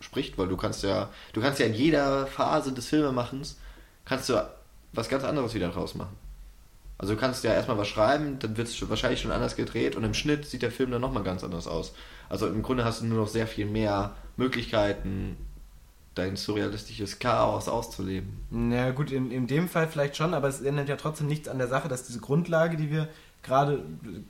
spricht, 0.00 0.38
weil 0.38 0.48
du 0.48 0.56
kannst 0.56 0.82
ja, 0.82 1.10
du 1.32 1.40
kannst 1.40 1.60
ja 1.60 1.66
in 1.66 1.74
jeder 1.74 2.26
Phase 2.26 2.72
des 2.72 2.86
Filmemachens 2.88 3.58
kannst 4.04 4.28
du 4.28 4.34
was 4.92 5.08
ganz 5.08 5.24
anderes 5.24 5.54
wieder 5.54 5.68
draus 5.68 5.94
machen. 5.94 6.16
Also 6.98 7.14
du 7.14 7.20
kannst 7.20 7.44
ja 7.44 7.52
erstmal 7.52 7.76
was 7.76 7.88
schreiben, 7.88 8.38
dann 8.38 8.56
wird 8.56 8.68
es 8.68 8.88
wahrscheinlich 8.88 9.20
schon 9.20 9.30
anders 9.32 9.56
gedreht 9.56 9.96
und 9.96 10.04
im 10.04 10.14
Schnitt 10.14 10.46
sieht 10.46 10.62
der 10.62 10.70
Film 10.70 10.90
dann 10.90 11.02
nochmal 11.02 11.24
ganz 11.24 11.44
anders 11.44 11.66
aus. 11.66 11.94
Also 12.28 12.46
im 12.46 12.62
Grunde 12.62 12.84
hast 12.84 13.02
du 13.02 13.06
nur 13.06 13.18
noch 13.18 13.28
sehr 13.28 13.46
viel 13.46 13.66
mehr 13.66 14.14
Möglichkeiten, 14.36 15.36
dein 16.14 16.36
surrealistisches 16.36 17.18
Chaos 17.18 17.68
auszuleben. 17.68 18.72
Ja 18.72 18.90
gut, 18.92 19.12
in, 19.12 19.30
in 19.30 19.46
dem 19.46 19.68
Fall 19.68 19.86
vielleicht 19.88 20.16
schon, 20.16 20.32
aber 20.32 20.48
es 20.48 20.62
ändert 20.62 20.88
ja 20.88 20.96
trotzdem 20.96 21.26
nichts 21.26 21.48
an 21.48 21.58
der 21.58 21.68
Sache, 21.68 21.88
dass 21.88 22.06
diese 22.06 22.20
Grundlage, 22.20 22.78
die 22.78 22.90
wir 22.90 23.08
gerade, 23.46 23.82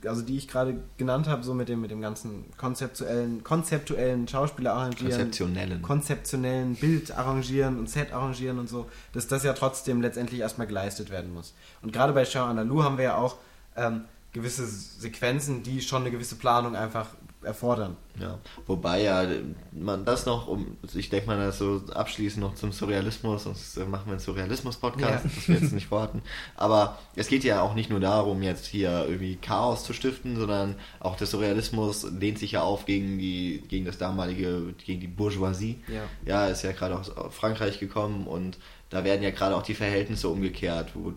also 0.05 0.21
die 0.21 0.37
ich 0.37 0.47
gerade 0.47 0.79
genannt 0.97 1.27
habe, 1.27 1.43
so 1.43 1.53
mit 1.53 1.67
dem, 1.67 1.81
mit 1.81 1.91
dem 1.91 1.99
ganzen 1.99 2.45
konzeptuellen, 2.57 3.43
konzeptuellen 3.43 4.27
Schauspieler 4.27 4.73
arrangieren, 4.73 5.11
Konzeptionellen. 5.11 5.81
konzeptionellen 5.81 6.75
Bild 6.75 7.11
arrangieren 7.11 7.77
und 7.79 7.89
Set 7.89 8.13
arrangieren 8.13 8.59
und 8.59 8.69
so, 8.69 8.87
dass 9.13 9.27
das 9.27 9.43
ja 9.43 9.53
trotzdem 9.53 10.01
letztendlich 10.01 10.39
erstmal 10.39 10.67
geleistet 10.67 11.09
werden 11.09 11.33
muss. 11.33 11.53
Und 11.81 11.91
gerade 11.91 12.13
bei 12.13 12.23
Jean 12.23 12.49
Analou 12.49 12.83
haben 12.83 12.97
wir 12.97 13.05
ja 13.05 13.17
auch 13.17 13.37
ähm, 13.75 14.05
gewisse 14.31 14.65
Sequenzen, 14.65 15.63
die 15.63 15.81
schon 15.81 16.03
eine 16.03 16.11
gewisse 16.11 16.35
Planung 16.35 16.75
einfach 16.75 17.07
erfordern. 17.47 17.97
Ja, 18.19 18.37
wobei 18.65 19.03
ja 19.03 19.25
man 19.71 20.03
das 20.05 20.25
noch, 20.25 20.47
um 20.47 20.77
ich 20.93 21.09
denke 21.09 21.27
mal, 21.27 21.37
das 21.37 21.57
so 21.59 21.81
abschließend 21.93 22.43
noch 22.43 22.55
zum 22.55 22.71
Surrealismus, 22.71 23.43
sonst 23.43 23.77
machen 23.77 24.05
wir 24.07 24.11
einen 24.13 24.19
Surrealismus-Podcast, 24.19 25.25
Ja. 25.25 25.31
das 25.35 25.47
wir 25.47 25.55
jetzt 25.55 25.73
nicht 25.73 25.87
vorhatten. 25.87 26.21
Aber 26.55 26.97
es 27.15 27.27
geht 27.27 27.43
ja 27.43 27.61
auch 27.61 27.73
nicht 27.75 27.89
nur 27.89 27.99
darum, 27.99 28.41
jetzt 28.41 28.65
hier 28.65 29.05
irgendwie 29.07 29.35
Chaos 29.37 29.83
zu 29.83 29.93
stiften, 29.93 30.35
sondern 30.35 30.75
auch 30.99 31.15
der 31.15 31.27
Surrealismus 31.27 32.03
lehnt 32.11 32.39
sich 32.39 32.53
ja 32.53 32.61
auf 32.63 32.85
gegen 32.85 33.17
die, 33.19 33.63
gegen 33.67 33.85
das 33.85 33.97
damalige, 33.97 34.73
gegen 34.85 34.99
die 34.99 35.07
Bourgeoisie. 35.07 35.79
Ja. 35.87 36.03
Ja, 36.25 36.47
ist 36.47 36.63
ja 36.63 36.71
gerade 36.71 36.97
aus 36.99 37.11
Frankreich 37.31 37.79
gekommen 37.79 38.27
und 38.27 38.57
da 38.89 39.03
werden 39.03 39.21
ja 39.21 39.31
gerade 39.31 39.55
auch 39.55 39.63
die 39.63 39.73
Verhältnisse 39.75 40.29
umgekehrt, 40.29 40.91
wo 40.95 41.13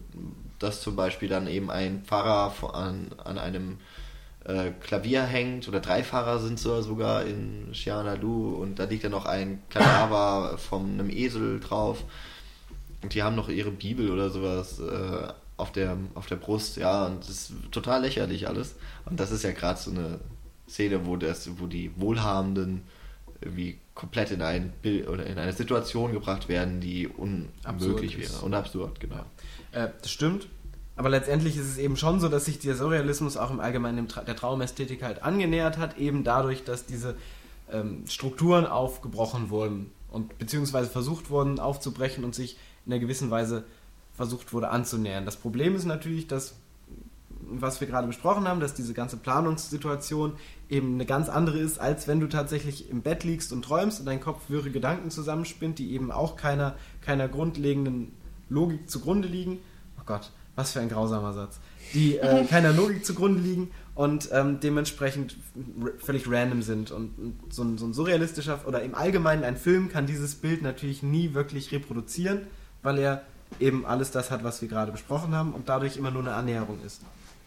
das 0.58 0.82
zum 0.82 0.96
Beispiel 0.96 1.28
dann 1.28 1.46
eben 1.46 1.70
ein 1.70 2.02
Pfarrer 2.04 2.52
an, 2.74 3.08
an 3.24 3.38
einem 3.38 3.78
äh, 4.50 4.72
Klavier 4.80 5.22
hängt 5.22 5.68
oder 5.68 5.80
drei 5.80 6.02
Fahrer 6.02 6.38
sind 6.38 6.58
so 6.58 6.82
sogar 6.82 7.24
in 7.24 7.68
Xianalu 7.72 8.54
und 8.54 8.78
da 8.78 8.84
liegt 8.84 9.04
dann 9.04 9.12
noch 9.12 9.26
ein 9.26 9.62
Kadaver 9.70 10.58
von 10.58 10.92
einem 10.92 11.10
Esel 11.10 11.60
drauf 11.60 12.04
und 13.02 13.14
die 13.14 13.22
haben 13.22 13.36
noch 13.36 13.48
ihre 13.48 13.70
Bibel 13.70 14.10
oder 14.10 14.30
sowas 14.30 14.80
äh, 14.80 15.28
auf 15.56 15.72
der 15.72 15.96
auf 16.14 16.26
der 16.26 16.36
Brust, 16.36 16.76
ja 16.76 17.06
und 17.06 17.20
das 17.20 17.30
ist 17.30 17.52
total 17.70 18.02
lächerlich 18.02 18.48
alles 18.48 18.76
und 19.04 19.20
das 19.20 19.30
ist 19.30 19.44
ja 19.44 19.52
gerade 19.52 19.78
so 19.78 19.90
eine 19.90 20.18
Szene, 20.68 21.06
wo 21.06 21.16
das 21.16 21.48
wo 21.58 21.66
die 21.66 21.90
Wohlhabenden 21.96 22.82
irgendwie 23.40 23.78
komplett 23.94 24.30
in 24.30 24.42
ein 24.42 24.72
Bild 24.82 25.08
oder 25.08 25.26
in 25.26 25.38
eine 25.38 25.52
Situation 25.52 26.12
gebracht 26.12 26.48
werden, 26.48 26.80
die 26.80 27.08
unmöglich 27.08 28.18
wäre 28.18 28.30
ist. 28.30 28.42
und 28.42 28.54
absurd, 28.54 29.00
genau. 29.00 29.24
Äh, 29.72 29.88
das 30.00 30.10
stimmt. 30.10 30.46
Aber 31.00 31.08
letztendlich 31.08 31.56
ist 31.56 31.64
es 31.64 31.78
eben 31.78 31.96
schon 31.96 32.20
so, 32.20 32.28
dass 32.28 32.44
sich 32.44 32.58
der 32.58 32.76
Surrealismus 32.76 33.38
auch 33.38 33.50
im 33.50 33.58
Allgemeinen 33.58 34.06
der 34.26 34.36
Traumästhetik 34.36 35.02
halt 35.02 35.22
angenähert 35.22 35.78
hat, 35.78 35.96
eben 35.96 36.24
dadurch, 36.24 36.62
dass 36.62 36.84
diese 36.84 37.16
ähm, 37.72 38.04
Strukturen 38.06 38.66
aufgebrochen 38.66 39.48
wurden 39.48 39.90
und 40.10 40.36
beziehungsweise 40.36 40.90
versucht 40.90 41.30
wurden 41.30 41.58
aufzubrechen 41.58 42.22
und 42.22 42.34
sich 42.34 42.58
in 42.84 42.92
einer 42.92 43.00
gewissen 43.00 43.30
Weise 43.30 43.64
versucht 44.12 44.52
wurde 44.52 44.68
anzunähern. 44.68 45.24
Das 45.24 45.36
Problem 45.36 45.74
ist 45.74 45.86
natürlich, 45.86 46.26
dass, 46.26 46.56
was 47.48 47.80
wir 47.80 47.88
gerade 47.88 48.06
besprochen 48.06 48.46
haben, 48.46 48.60
dass 48.60 48.74
diese 48.74 48.92
ganze 48.92 49.16
Planungssituation 49.16 50.34
eben 50.68 50.96
eine 50.96 51.06
ganz 51.06 51.30
andere 51.30 51.60
ist, 51.60 51.80
als 51.80 52.08
wenn 52.08 52.20
du 52.20 52.26
tatsächlich 52.26 52.90
im 52.90 53.00
Bett 53.00 53.24
liegst 53.24 53.54
und 53.54 53.64
träumst 53.64 54.00
und 54.00 54.04
dein 54.04 54.20
Kopf 54.20 54.50
wirre 54.50 54.70
Gedanken 54.70 55.10
zusammenspinnt, 55.10 55.78
die 55.78 55.94
eben 55.94 56.12
auch 56.12 56.36
keiner, 56.36 56.76
keiner 57.00 57.26
grundlegenden 57.26 58.12
Logik 58.50 58.90
zugrunde 58.90 59.28
liegen. 59.28 59.60
Oh 59.98 60.02
Gott, 60.04 60.30
was 60.56 60.72
für 60.72 60.80
ein 60.80 60.88
grausamer 60.88 61.32
Satz. 61.32 61.58
Die 61.94 62.18
äh, 62.18 62.44
keiner 62.50 62.72
Logik 62.72 63.04
zugrunde 63.04 63.40
liegen 63.40 63.70
und 63.94 64.28
ähm, 64.32 64.60
dementsprechend 64.60 65.36
völlig 65.98 66.30
random 66.30 66.62
sind. 66.62 66.90
Und, 66.90 67.18
und 67.18 67.52
so, 67.52 67.62
ein, 67.62 67.78
so 67.78 67.86
ein 67.86 67.92
surrealistischer 67.92 68.60
oder 68.66 68.82
im 68.82 68.94
Allgemeinen 68.94 69.44
ein 69.44 69.56
Film 69.56 69.88
kann 69.88 70.06
dieses 70.06 70.36
Bild 70.36 70.62
natürlich 70.62 71.02
nie 71.02 71.34
wirklich 71.34 71.72
reproduzieren, 71.72 72.42
weil 72.82 72.98
er 72.98 73.22
eben 73.58 73.84
alles 73.84 74.10
das 74.10 74.30
hat, 74.30 74.44
was 74.44 74.62
wir 74.62 74.68
gerade 74.68 74.92
besprochen 74.92 75.34
haben 75.34 75.52
und 75.52 75.68
dadurch 75.68 75.96
immer 75.96 76.10
nur 76.10 76.22
eine 76.22 76.34
Annäherung 76.34 76.78
ist. 76.84 77.02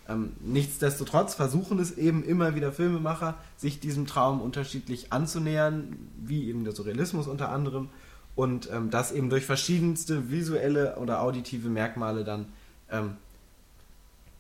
Ähm, 0.10 0.34
nichtsdestotrotz 0.42 1.34
versuchen 1.34 1.80
es 1.80 1.98
eben 1.98 2.24
immer 2.24 2.56
wieder 2.56 2.74
Filmemacher, 2.74 3.36
sich 3.56 3.80
diesem 3.80 4.06
Traum 4.06 4.42
unterschiedlich 4.42 5.14
anzunähern, 5.14 5.98
wie 6.22 6.50
eben 6.50 6.66
der 6.66 6.76
Surrealismus 6.76 7.28
unter 7.28 7.50
anderem, 7.50 7.90
und 8.36 8.70
ähm, 8.72 8.90
das 8.90 9.12
eben 9.12 9.30
durch 9.30 9.46
verschiedenste 9.46 10.30
visuelle 10.30 10.98
oder 10.98 11.22
auditive 11.22 11.70
Merkmale 11.70 12.24
dann 12.24 12.48
ähm, 12.94 13.18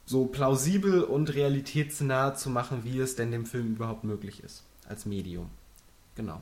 so 0.05 0.25
plausibel 0.25 1.03
und 1.03 1.33
realitätsnah 1.33 2.35
zu 2.35 2.49
machen, 2.49 2.83
wie 2.83 2.99
es 2.99 3.15
denn 3.15 3.31
dem 3.31 3.45
Film 3.45 3.75
überhaupt 3.75 4.03
möglich 4.03 4.43
ist, 4.43 4.63
als 4.87 5.05
Medium. 5.05 5.49
Genau. 6.15 6.41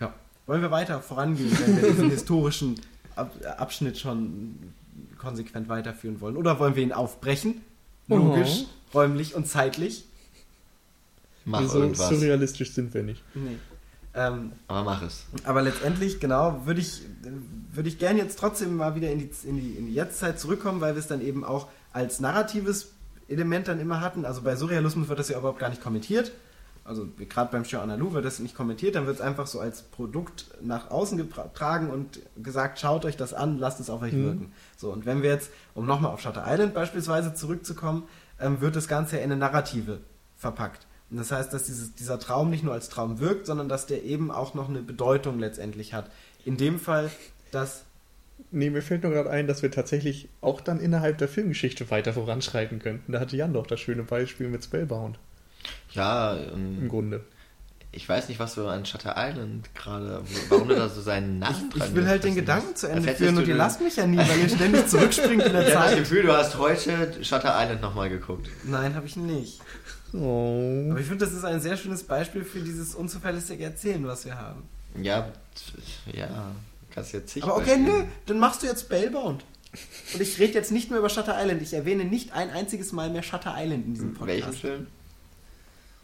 Ja. 0.00 0.14
Wollen 0.46 0.62
wir 0.62 0.70
weiter 0.70 1.00
vorangehen, 1.00 1.56
wenn 1.58 1.80
wir 1.80 1.90
diesen 1.90 2.10
historischen 2.10 2.80
Ab 3.16 3.34
Abschnitt 3.58 3.98
schon 3.98 4.72
konsequent 5.18 5.68
weiterführen 5.68 6.20
wollen? 6.20 6.36
Oder 6.36 6.60
wollen 6.60 6.76
wir 6.76 6.82
ihn 6.82 6.92
aufbrechen? 6.92 7.62
Logisch, 8.06 8.64
räumlich 8.94 9.34
und 9.34 9.46
zeitlich? 9.46 10.04
Mach 11.44 11.66
so 11.66 11.80
irgendwas, 11.80 12.08
surrealistisch 12.08 12.72
sind 12.72 12.94
wir 12.94 13.02
nicht. 13.02 13.22
Nee. 13.34 13.56
Ähm, 14.14 14.52
aber 14.66 14.82
mach 14.84 15.02
es. 15.02 15.24
aber 15.44 15.62
letztendlich, 15.62 16.18
genau, 16.18 16.62
würde 16.64 16.80
ich, 16.80 17.02
würde 17.72 17.88
ich 17.88 17.98
gerne 17.98 18.18
jetzt 18.18 18.38
trotzdem 18.38 18.76
mal 18.76 18.94
wieder 18.94 19.10
in 19.10 19.18
die, 19.18 19.30
in, 19.44 19.56
die, 19.60 19.72
in 19.72 19.86
die 19.86 19.94
Jetztzeit 19.94 20.40
zurückkommen, 20.40 20.80
weil 20.80 20.94
wir 20.94 21.00
es 21.00 21.06
dann 21.06 21.20
eben 21.20 21.44
auch 21.44 21.68
als 21.92 22.18
narratives 22.20 22.88
Element 23.28 23.68
dann 23.68 23.78
immer 23.80 24.00
hatten. 24.00 24.24
Also 24.24 24.42
bei 24.42 24.56
Surrealismus 24.56 25.08
wird 25.08 25.18
das 25.18 25.28
ja 25.28 25.38
überhaupt 25.38 25.58
gar 25.58 25.68
nicht 25.68 25.82
kommentiert. 25.82 26.32
Also 26.84 27.06
gerade 27.28 27.52
beim 27.52 27.66
Show 27.66 27.80
Analu 27.80 28.14
wird 28.14 28.24
das 28.24 28.38
nicht 28.38 28.54
kommentiert, 28.56 28.94
dann 28.94 29.04
wird 29.06 29.16
es 29.16 29.20
einfach 29.20 29.46
so 29.46 29.60
als 29.60 29.82
Produkt 29.82 30.46
nach 30.62 30.90
außen 30.90 31.18
getragen 31.18 31.90
und 31.90 32.18
gesagt, 32.42 32.78
schaut 32.80 33.04
euch 33.04 33.18
das 33.18 33.34
an, 33.34 33.58
lasst 33.58 33.78
es 33.78 33.90
auf 33.90 34.00
euch 34.00 34.14
Mhm. 34.14 34.24
wirken. 34.24 34.52
So, 34.78 34.90
und 34.90 35.04
wenn 35.04 35.22
wir 35.22 35.28
jetzt, 35.30 35.50
um 35.74 35.84
nochmal 35.84 36.12
auf 36.12 36.20
Shutter 36.22 36.44
Island 36.48 36.72
beispielsweise 36.72 37.34
zurückzukommen, 37.34 38.04
ähm, 38.40 38.62
wird 38.62 38.74
das 38.74 38.88
Ganze 38.88 39.18
in 39.18 39.24
eine 39.24 39.36
Narrative 39.36 39.98
verpackt. 40.38 40.86
Und 41.10 41.16
das 41.16 41.32
heißt, 41.32 41.52
dass 41.52 41.64
dieses, 41.64 41.94
dieser 41.94 42.18
Traum 42.18 42.50
nicht 42.50 42.64
nur 42.64 42.74
als 42.74 42.88
Traum 42.88 43.18
wirkt, 43.18 43.46
sondern 43.46 43.68
dass 43.68 43.86
der 43.86 44.04
eben 44.04 44.30
auch 44.30 44.54
noch 44.54 44.68
eine 44.68 44.82
Bedeutung 44.82 45.38
letztendlich 45.38 45.94
hat 45.94 46.10
in 46.44 46.56
dem 46.56 46.78
Fall 46.78 47.10
das. 47.50 47.84
Nee, 48.50 48.70
mir 48.70 48.82
fällt 48.82 49.02
nur 49.02 49.12
gerade 49.12 49.30
ein, 49.30 49.46
dass 49.46 49.62
wir 49.62 49.70
tatsächlich 49.70 50.28
auch 50.40 50.60
dann 50.60 50.80
innerhalb 50.80 51.18
der 51.18 51.28
Filmgeschichte 51.28 51.90
weiter 51.90 52.12
voranschreiten 52.12 52.78
könnten. 52.78 53.12
Da 53.12 53.20
hatte 53.20 53.36
Jan 53.36 53.52
doch 53.52 53.66
das 53.66 53.80
schöne 53.80 54.04
Beispiel 54.04 54.48
mit 54.48 54.64
Spellbound 54.64 55.18
Ja, 55.92 56.34
im 56.36 56.82
ähm, 56.82 56.88
Grunde. 56.88 57.24
Ich 57.90 58.08
weiß 58.08 58.28
nicht, 58.28 58.38
was 58.38 58.54
du 58.54 58.66
an 58.66 58.84
Shutter 58.84 59.14
Island 59.16 59.74
gerade, 59.74 60.22
warum 60.50 60.68
du 60.68 60.74
da 60.74 60.88
so 60.88 61.00
seinen 61.00 61.38
Namen 61.40 61.70
Ich, 61.72 61.78
dran 61.78 61.88
ich 61.88 61.94
will 61.94 62.06
halt 62.06 62.24
den. 62.24 62.34
Gedanken 62.34 62.76
zu 62.76 62.86
Ende 62.88 63.14
führen 63.14 63.38
und 63.38 63.48
ihr 63.48 63.54
lasst 63.54 63.80
mich 63.80 63.96
ja 63.96 64.06
nie, 64.06 64.18
weil 64.18 64.40
ihr 64.40 64.48
ständig 64.48 64.86
zurückspringt 64.88 65.42
in 65.44 65.52
der 65.52 65.66
Ich 65.68 65.74
habe 65.74 65.84
das 65.84 65.90
Zeit. 65.90 65.98
Gefühl, 65.98 66.22
du 66.22 66.32
hast 66.32 66.58
heute 66.58 67.24
Shutter 67.24 67.54
Island 67.58 67.80
nochmal 67.80 68.08
geguckt. 68.10 68.48
Nein, 68.64 68.94
habe 68.94 69.06
ich 69.06 69.16
nicht. 69.16 69.60
Oh. 70.12 70.88
Aber 70.90 71.00
ich 71.00 71.06
finde, 71.06 71.24
das 71.24 71.34
ist 71.34 71.44
ein 71.44 71.60
sehr 71.60 71.76
schönes 71.76 72.02
Beispiel 72.02 72.44
für 72.44 72.60
dieses 72.60 72.94
unzuverlässige 72.94 73.64
Erzählen, 73.64 74.06
was 74.06 74.24
wir 74.24 74.36
haben. 74.38 74.62
Ja, 75.02 75.28
ja, 76.12 76.52
kannst 76.90 77.12
jetzt 77.12 77.30
zig 77.30 77.42
Aber 77.42 77.56
okay, 77.56 77.76
nö, 77.76 78.04
dann 78.26 78.38
machst 78.38 78.62
du 78.62 78.66
jetzt 78.66 78.82
Spellbound. 78.82 79.44
Und 80.14 80.20
ich 80.20 80.38
rede 80.38 80.54
jetzt 80.54 80.72
nicht 80.72 80.88
mehr 80.90 80.98
über 80.98 81.10
Shutter 81.10 81.36
Island. 81.38 81.60
Ich 81.60 81.74
erwähne 81.74 82.04
nicht 82.06 82.32
ein 82.32 82.48
einziges 82.50 82.92
Mal 82.92 83.10
mehr 83.10 83.22
Shutter 83.22 83.54
Island 83.58 83.84
in 83.86 83.94
diesem 83.94 84.14
Podcast. 84.14 84.28
Welchen 84.28 84.52
Film? 84.54 84.86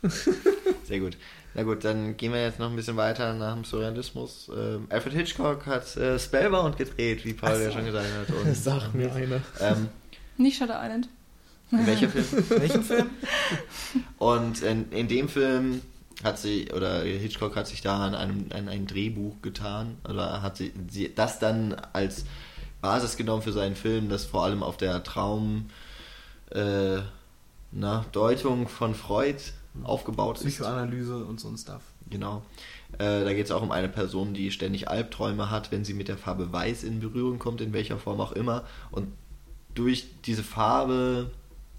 Sehr 0.86 1.00
gut. 1.00 1.16
Na 1.54 1.62
gut, 1.62 1.84
dann 1.84 2.16
gehen 2.16 2.32
wir 2.32 2.42
jetzt 2.42 2.58
noch 2.58 2.68
ein 2.68 2.76
bisschen 2.76 2.96
weiter 2.96 3.32
nach 3.34 3.54
dem 3.54 3.64
Surrealismus. 3.64 4.50
Ähm, 4.56 4.86
Alfred 4.90 5.14
Hitchcock 5.14 5.66
hat 5.66 5.96
äh, 5.96 6.18
Spellbound 6.18 6.76
gedreht, 6.76 7.24
wie 7.24 7.32
Paul 7.34 7.54
so. 7.56 7.62
ja 7.62 7.70
schon 7.70 7.84
gesagt 7.84 8.06
hat. 8.12 8.34
Und, 8.44 8.56
Sag 8.56 8.92
mir 8.94 9.12
einer. 9.14 9.40
ähm, 9.60 9.88
Nicht 10.36 10.58
Shutter 10.58 10.80
Island. 10.82 11.08
welcher 11.70 12.08
Film? 12.08 12.44
Welchen 12.60 12.82
Film? 12.82 13.10
Und 14.18 14.62
in, 14.62 14.90
in 14.90 15.06
dem 15.08 15.28
Film 15.28 15.82
hat 16.24 16.38
sie, 16.38 16.70
oder 16.72 17.02
Hitchcock 17.02 17.54
hat 17.56 17.66
sich 17.68 17.80
da 17.82 18.04
an 18.04 18.14
einem 18.14 18.46
an 18.52 18.68
ein 18.68 18.86
Drehbuch 18.86 19.40
getan, 19.42 19.96
oder 20.08 20.42
hat 20.42 20.56
sie, 20.56 20.72
sie 20.90 21.12
das 21.14 21.38
dann 21.38 21.74
als 21.92 22.24
Basis 22.80 23.16
genommen 23.16 23.42
für 23.42 23.52
seinen 23.52 23.76
Film, 23.76 24.08
das 24.08 24.24
vor 24.24 24.44
allem 24.44 24.62
auf 24.62 24.76
der 24.76 25.02
Traum 25.04 25.70
äh, 26.50 26.98
na, 27.72 28.04
Deutung 28.12 28.68
von 28.68 28.94
Freud 28.94 29.40
aufgebaut 29.82 30.38
ist. 30.38 30.46
Psychoanalyse 30.46 31.24
und 31.24 31.40
so 31.40 31.48
ein 31.48 31.58
Stuff. 31.58 31.82
Genau. 32.08 32.42
Äh, 32.98 33.24
da 33.24 33.32
geht 33.32 33.46
es 33.46 33.50
auch 33.50 33.62
um 33.62 33.72
eine 33.72 33.88
Person, 33.88 34.34
die 34.34 34.50
ständig 34.50 34.88
Albträume 34.88 35.50
hat, 35.50 35.72
wenn 35.72 35.84
sie 35.84 35.94
mit 35.94 36.08
der 36.08 36.18
Farbe 36.18 36.52
Weiß 36.52 36.84
in 36.84 37.00
Berührung 37.00 37.38
kommt, 37.38 37.60
in 37.60 37.72
welcher 37.72 37.98
Form 37.98 38.20
auch 38.20 38.32
immer. 38.32 38.64
Und 38.90 39.08
durch 39.74 40.06
diese 40.24 40.42
Farbe. 40.42 41.30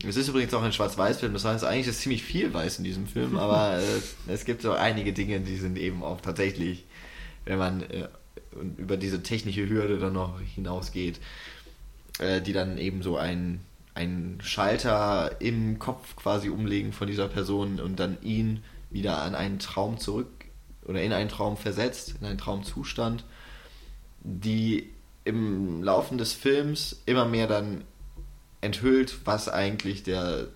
Es 0.06 0.18
ist 0.18 0.28
übrigens 0.28 0.54
auch 0.54 0.62
ein 0.62 0.74
Schwarz-Weiß-Film, 0.74 1.32
das 1.32 1.46
heißt, 1.46 1.64
eigentlich 1.64 1.88
ist 1.88 2.02
ziemlich 2.02 2.22
viel 2.22 2.54
Weiß 2.54 2.80
in 2.80 2.84
diesem 2.84 3.08
Film, 3.08 3.38
aber 3.40 3.80
äh, 3.80 4.02
es 4.28 4.44
gibt 4.44 4.62
so 4.62 4.74
einige 4.74 5.14
Dinge, 5.14 5.40
die 5.40 5.56
sind 5.56 5.78
eben 5.78 6.04
auch 6.04 6.20
tatsächlich, 6.20 6.84
wenn 7.46 7.58
man 7.58 7.82
äh, 7.84 8.08
über 8.78 8.98
diese 8.98 9.24
technische 9.24 9.70
Hürde 9.70 9.98
dann 9.98 10.14
noch 10.14 10.40
hinausgeht, 10.42 11.20
die 12.46 12.54
dann 12.54 12.78
eben 12.78 13.04
so 13.04 13.18
ein 13.18 13.60
einen 13.96 14.40
Schalter 14.42 15.38
im 15.40 15.80
Kopf 15.80 16.16
quasi 16.16 16.50
umlegen 16.50 16.94
von 16.94 17.08
dieser 17.08 17.28
Person 17.28 17.80
und 17.80 18.00
dann 18.00 18.18
ihn 18.22 18.64
wieder 18.92 19.22
an 19.22 19.36
einen 19.36 19.58
Traum 19.58 19.98
zurück 19.98 20.28
oder 20.86 21.02
in 21.02 21.14
einen 21.14 21.30
Traum 21.30 21.58
versetzt, 21.58 22.16
in 22.20 22.28
einen 22.28 22.38
Traumzustand, 22.38 23.24
die 24.20 24.90
im 25.24 25.82
Laufe 25.82 26.16
des 26.16 26.34
Films 26.34 27.02
immer 27.06 27.26
mehr 27.26 27.48
dann 27.48 27.84
enthüllt, 28.62 29.26
was 29.26 29.50
eigentlich 29.50 30.04
der, 30.04 30.48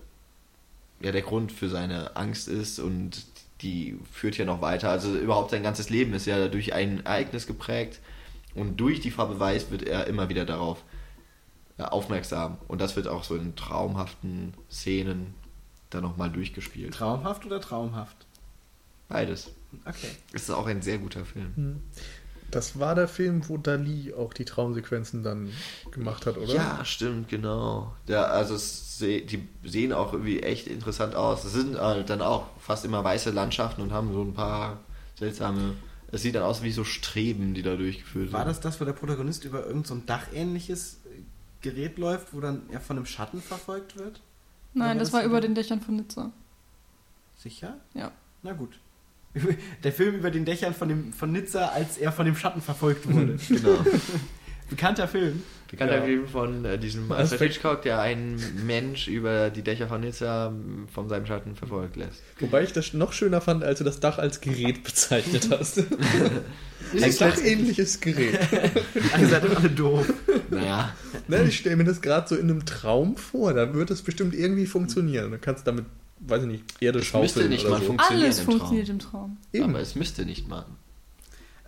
ja, 1.00 1.10
der 1.10 1.22
Grund 1.22 1.50
für 1.50 1.68
seine 1.68 2.16
Angst 2.16 2.46
ist 2.46 2.78
und 2.78 3.24
die 3.62 3.98
führt 4.12 4.36
ja 4.36 4.44
noch 4.44 4.60
weiter. 4.60 4.90
Also 4.90 5.16
überhaupt 5.16 5.50
sein 5.50 5.62
ganzes 5.62 5.90
Leben 5.90 6.12
ist 6.12 6.26
ja 6.26 6.48
durch 6.48 6.74
ein 6.74 7.04
Ereignis 7.04 7.46
geprägt 7.46 8.00
und 8.54 8.76
durch 8.78 9.00
die 9.00 9.10
Farbe 9.10 9.40
Weiß 9.40 9.70
wird 9.70 9.82
er 9.82 10.06
immer 10.06 10.28
wieder 10.28 10.44
darauf 10.44 10.82
aufmerksam. 11.88 12.58
Und 12.68 12.80
das 12.80 12.96
wird 12.96 13.08
auch 13.08 13.24
so 13.24 13.36
in 13.36 13.56
traumhaften 13.56 14.54
Szenen 14.70 15.34
dann 15.90 16.02
nochmal 16.02 16.30
durchgespielt. 16.30 16.94
Traumhaft 16.94 17.44
oder 17.46 17.60
traumhaft? 17.60 18.26
Beides. 19.08 19.50
Okay. 19.84 20.08
Es 20.32 20.42
ist 20.42 20.50
auch 20.50 20.66
ein 20.66 20.82
sehr 20.82 20.98
guter 20.98 21.24
Film. 21.24 21.82
Das 22.50 22.78
war 22.78 22.94
der 22.94 23.08
Film, 23.08 23.48
wo 23.48 23.56
Dali 23.56 24.12
auch 24.12 24.32
die 24.32 24.44
Traumsequenzen 24.44 25.22
dann 25.22 25.52
gemacht 25.92 26.26
hat, 26.26 26.36
oder? 26.36 26.52
Ja, 26.52 26.84
stimmt, 26.84 27.28
genau. 27.28 27.94
Der, 28.08 28.32
also 28.32 28.54
es 28.54 28.98
seh, 28.98 29.20
die 29.20 29.48
sehen 29.64 29.92
auch 29.92 30.12
irgendwie 30.12 30.40
echt 30.40 30.66
interessant 30.66 31.14
aus. 31.14 31.44
Es 31.44 31.52
sind 31.52 31.78
halt 31.78 32.10
dann 32.10 32.22
auch 32.22 32.46
fast 32.58 32.84
immer 32.84 33.04
weiße 33.04 33.30
Landschaften 33.30 33.82
und 33.82 33.92
haben 33.92 34.12
so 34.12 34.22
ein 34.22 34.34
paar 34.34 34.80
seltsame. 35.16 35.74
Es 36.12 36.22
sieht 36.22 36.34
dann 36.34 36.42
aus 36.42 36.62
wie 36.62 36.72
so 36.72 36.82
Streben, 36.82 37.54
die 37.54 37.62
da 37.62 37.76
durchgeführt 37.76 38.32
War 38.32 38.40
sind. 38.40 38.48
das 38.48 38.60
das, 38.60 38.80
wo 38.80 38.84
der 38.84 38.94
Protagonist 38.94 39.44
über 39.44 39.60
irgendein 39.60 39.84
so 39.84 39.94
ein 39.94 40.06
dachähnliches 40.06 40.94
äh, 40.99 40.99
Gerät 41.60 41.98
läuft, 41.98 42.32
wo 42.32 42.40
dann 42.40 42.62
er 42.70 42.80
von 42.80 42.96
einem 42.96 43.06
Schatten 43.06 43.42
verfolgt 43.42 43.98
wird? 43.98 44.20
Nein, 44.72 44.98
das 44.98 45.08
das 45.08 45.12
war 45.14 45.24
über 45.24 45.40
den 45.40 45.54
Dächern 45.54 45.80
von 45.80 45.96
Nizza. 45.96 46.30
Sicher? 47.36 47.78
Ja. 47.94 48.12
Na 48.42 48.52
gut. 48.52 48.78
Der 49.84 49.92
Film 49.92 50.16
über 50.16 50.30
den 50.30 50.44
Dächern 50.44 50.74
von, 50.74 50.88
dem, 50.88 51.12
von 51.12 51.32
Nizza, 51.32 51.68
als 51.68 51.98
er 51.98 52.12
von 52.12 52.26
dem 52.26 52.36
Schatten 52.36 52.60
verfolgt 52.60 53.08
wurde. 53.12 53.38
Genau. 53.48 53.84
Bekannter 54.70 55.08
Film. 55.08 55.42
Bekannter 55.70 55.98
Ja. 55.98 56.02
Film 56.02 56.26
von 56.26 56.64
äh, 56.64 56.78
diesem 56.78 57.12
Alfred 57.12 57.40
Hitchcock, 57.40 57.82
der 57.82 58.00
einen 58.00 58.40
Mensch 58.66 59.06
über 59.06 59.50
die 59.50 59.62
Dächer 59.62 59.86
von 59.86 60.00
Nizza 60.00 60.48
ähm, 60.48 60.88
von 60.92 61.08
seinem 61.08 61.26
Schatten 61.26 61.54
verfolgt 61.54 61.94
lässt. 61.96 62.22
Wobei 62.40 62.64
ich 62.64 62.72
das 62.72 62.92
noch 62.92 63.12
schöner 63.12 63.40
fand, 63.40 63.62
als 63.62 63.78
du 63.78 63.84
das 63.84 64.00
Dach 64.00 64.18
als 64.18 64.40
Gerät 64.40 64.82
bezeichnet 64.84 65.48
hast. 65.50 65.78
Ein 66.92 67.02
es 67.02 67.18
dachähnliches 67.18 68.00
Gerät. 68.00 68.38
Ihr 69.20 69.28
seid 69.28 69.44
doch 69.44 69.56
alle 69.56 69.70
doof. 69.70 70.12
Naja, 70.50 70.92
Ne, 71.28 71.44
ich 71.44 71.58
stelle 71.58 71.76
mir 71.76 71.84
das 71.84 72.00
gerade 72.00 72.26
so 72.28 72.34
in 72.34 72.50
einem 72.50 72.64
Traum 72.66 73.16
vor. 73.16 73.52
Da 73.54 73.72
wird 73.72 73.90
es 73.92 74.02
bestimmt 74.02 74.34
irgendwie 74.34 74.66
funktionieren. 74.66 75.30
Du 75.30 75.38
kannst 75.38 75.66
damit, 75.68 75.84
weiß 76.20 76.42
ich 76.42 76.48
nicht, 76.48 76.64
Erde 76.80 76.98
Es 76.98 77.12
müsste 77.14 77.28
schaufeln 77.42 77.48
nicht 77.50 77.62
oder 77.64 77.74
mal 77.74 77.80
so. 77.80 77.86
funktionieren 77.86 78.24
Alles 78.24 78.38
im 78.40 78.44
funktioniert 78.46 78.86
Traum. 78.88 78.94
im 78.94 78.98
Traum. 78.98 79.36
Eben. 79.52 79.64
Aber 79.70 79.80
es 79.80 79.94
müsste 79.94 80.24
nicht 80.24 80.48
mal. 80.48 80.64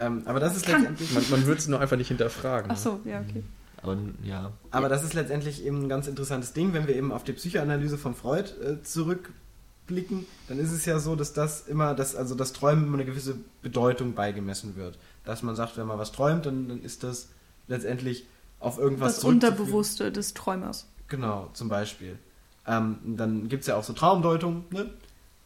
Ähm, 0.03 0.23
aber 0.25 0.41
das 0.41 0.57
ist 0.57 0.67
Kann. 0.67 0.81
letztendlich. 0.83 1.13
Man, 1.13 1.31
man 1.31 1.47
wird 1.47 1.59
es 1.61 1.69
nur 1.69 1.81
einfach 1.81 1.97
nicht 1.97 2.09
hinterfragen. 2.09 2.71
Ach 2.71 2.77
so, 2.77 3.01
ja, 3.05 3.21
okay. 3.21 3.43
Aber 3.83 3.97
ja. 4.23 4.53
Aber 4.71 4.89
das 4.89 5.05
ist 5.05 5.15
letztendlich 5.15 5.65
eben 5.65 5.85
ein 5.85 5.89
ganz 5.89 6.07
interessantes 6.07 6.53
Ding, 6.53 6.73
wenn 6.73 6.87
wir 6.87 6.97
eben 6.97 7.13
auf 7.13 7.25
die 7.25 7.33
Psychoanalyse 7.33 7.99
von 7.99 8.15
Freud 8.15 8.51
äh, 8.63 8.83
zurückblicken, 8.83 10.27
dann 10.49 10.59
ist 10.59 10.73
es 10.73 10.85
ja 10.85 10.99
so, 10.99 11.17
dass 11.17 11.33
das 11.33 11.67
immer, 11.67 11.95
dass 11.95 12.15
also 12.15 12.35
das 12.35 12.53
Träumen 12.53 12.85
immer 12.87 12.95
eine 12.95 13.05
gewisse 13.05 13.37
Bedeutung 13.61 14.15
beigemessen 14.15 14.77
wird. 14.77 14.99
Dass 15.25 15.43
man 15.43 15.57
sagt, 15.57 15.77
wenn 15.77 15.87
man 15.87 15.99
was 15.99 16.13
träumt, 16.13 16.47
dann, 16.47 16.69
dann 16.69 16.83
ist 16.83 17.03
das 17.03 17.29
letztendlich 17.69 18.27
auf 18.61 18.79
irgendwas 18.79 19.17
Das. 19.17 19.25
Unterbewusste 19.25 20.13
des 20.13 20.35
Träumers. 20.35 20.89
Genau, 21.09 21.51
zum 21.53 21.69
Beispiel. 21.69 22.19
Ähm, 22.67 22.99
dann 23.05 23.49
gibt 23.49 23.63
es 23.63 23.67
ja 23.67 23.77
auch 23.77 23.85
so 23.85 23.93
Traumdeutung, 23.93 24.65
ne? 24.71 24.91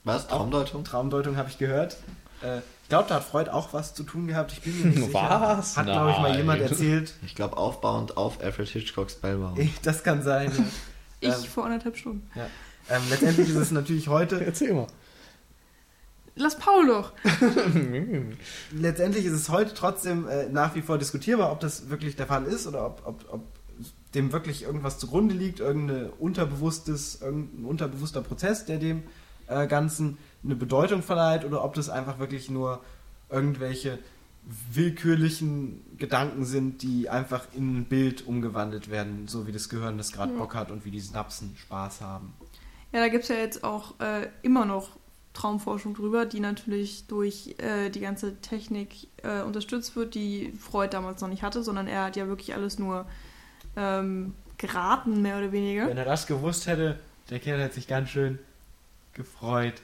Was? 0.05 0.29
Traumdeutung? 0.29 0.85
Traumdeutung 0.85 1.37
habe 1.37 1.49
ich 1.49 1.59
gehört. 1.59 1.97
Äh, 2.43 2.61
ich 2.87 2.91
glaube, 2.91 3.09
da 3.09 3.17
hat 3.17 3.25
Freud 3.25 3.51
auch 3.51 3.73
was 3.73 3.95
zu 3.95 4.05
tun 4.05 4.29
gehabt. 4.29 4.53
Ich 4.53 4.61
bin 4.61 4.79
mir 4.79 4.87
nicht 4.87 4.99
sicher. 5.07 5.57
Was? 5.59 5.77
Hat, 5.77 5.87
glaube 5.87 6.13
ich, 6.13 6.19
mal 6.19 6.37
jemand 6.37 6.63
erzählt. 6.63 7.15
Ich 7.25 7.35
glaube 7.35 7.57
aufbauend 7.57 8.17
auf 8.17 8.41
Alfred 8.41 8.69
Hitchcocks 8.69 9.15
Spellbound. 9.15 9.59
Das 9.83 10.05
kann 10.05 10.23
sein. 10.23 10.53
Ja. 11.21 11.31
Ich 11.31 11.35
Ähm. 11.35 11.51
vor 11.51 11.65
anderthalb 11.65 11.97
Stunden. 11.97 12.31
Ja. 12.37 12.47
Ähm, 12.89 13.03
letztendlich 13.11 13.49
ist 13.49 13.57
es 13.57 13.73
natürlich 13.73 14.07
heute, 14.07 14.41
Erzähl 14.47 14.73
mal. 14.73 14.87
Lass 16.37 16.57
Paul 16.61 16.87
doch. 16.87 17.13
letztendlich 18.71 19.25
ist 19.25 19.33
es 19.33 19.49
heute 19.49 19.75
trotzdem 19.75 20.29
äh, 20.29 20.49
nach 20.49 20.77
wie 20.77 20.83
vor 20.83 20.97
diskutierbar, 20.97 21.51
ob 21.51 21.59
das 21.59 21.91
wirklich 21.91 22.15
der 22.15 22.27
Fall 22.29 22.45
ist 22.45 22.69
oder 22.69 22.87
ob, 22.87 23.03
ob, 23.05 23.25
ob 23.33 23.43
dem 24.15 24.31
wirklich 24.31 24.63
irgendwas 24.63 25.01
zugrunde 25.01 25.35
liegt, 25.35 25.59
irgendein 25.59 26.09
unterbewusstes, 26.11 27.21
irgendein 27.21 27.65
unterbewusster 27.65 28.23
Prozess, 28.23 28.65
der 28.65 28.79
dem 28.79 29.03
äh, 29.49 29.67
Ganzen 29.67 30.19
eine 30.47 30.57
Bedeutung 30.57 31.03
verleiht 31.03 31.45
oder 31.45 31.63
ob 31.63 31.75
das 31.75 31.91
einfach 31.91 32.19
wirklich 32.19 32.51
nur 32.51 32.81
irgendwelche 33.29 33.99
willkürlichen 34.73 35.85
Gedanken 35.99 36.45
sind, 36.45 36.83
die 36.83 37.09
einfach 37.09 37.47
in 37.53 37.79
ein 37.79 37.85
Bild 37.85 38.27
umgewandelt 38.27 38.91
werden, 38.91 39.27
so 39.27 39.47
wie 39.47 39.53
das 39.53 39.69
Gehirn 39.69 39.99
das 39.99 40.13
gerade 40.13 40.33
Ja. 40.33 40.39
Bock 40.39 40.55
hat 40.55 40.71
und 40.71 40.85
wie 40.85 40.91
die 40.91 41.01
Synapsen 41.01 41.57
Spaß 41.57 42.01
haben. 42.01 42.33
Ja, 42.93 43.01
da 43.01 43.09
gibt 43.09 43.25
es 43.25 43.29
ja 43.29 43.37
jetzt 43.37 43.65
auch 43.65 43.99
äh, 44.01 44.29
immer 44.43 44.65
noch 44.65 44.91
Traumforschung 45.35 45.95
drüber, 45.95 46.25
die 46.25 46.41
natürlich 46.41 47.07
durch 47.09 47.57
äh, 47.59 47.91
die 47.91 48.01
ganze 48.01 48.41
Technik 48.41 49.09
äh, 49.23 49.43
unterstützt 49.43 49.97
wird, 49.97 50.15
die 50.15 50.53
Freud 50.59 50.91
damals 50.93 51.21
noch 51.21 51.29
nicht 51.29 51.43
hatte, 51.43 51.63
sondern 51.63 51.89
er 51.89 52.05
hat 52.05 52.17
ja 52.17 52.29
wirklich 52.29 52.55
alles 52.55 52.79
nur 52.79 53.05
ähm, 53.77 54.33
geraten, 54.59 55.21
mehr 55.23 55.39
oder 55.39 55.53
weniger. 55.53 55.89
Wenn 55.89 55.99
er 55.99 56.05
das 56.05 56.27
gewusst 56.27 56.67
hätte, 56.67 56.99
der 57.29 57.41
Kerl 57.41 57.61
hätte 57.61 57.75
sich 57.75 57.89
ganz 57.89 58.11
schön 58.11 58.39
gefreut. 59.13 59.83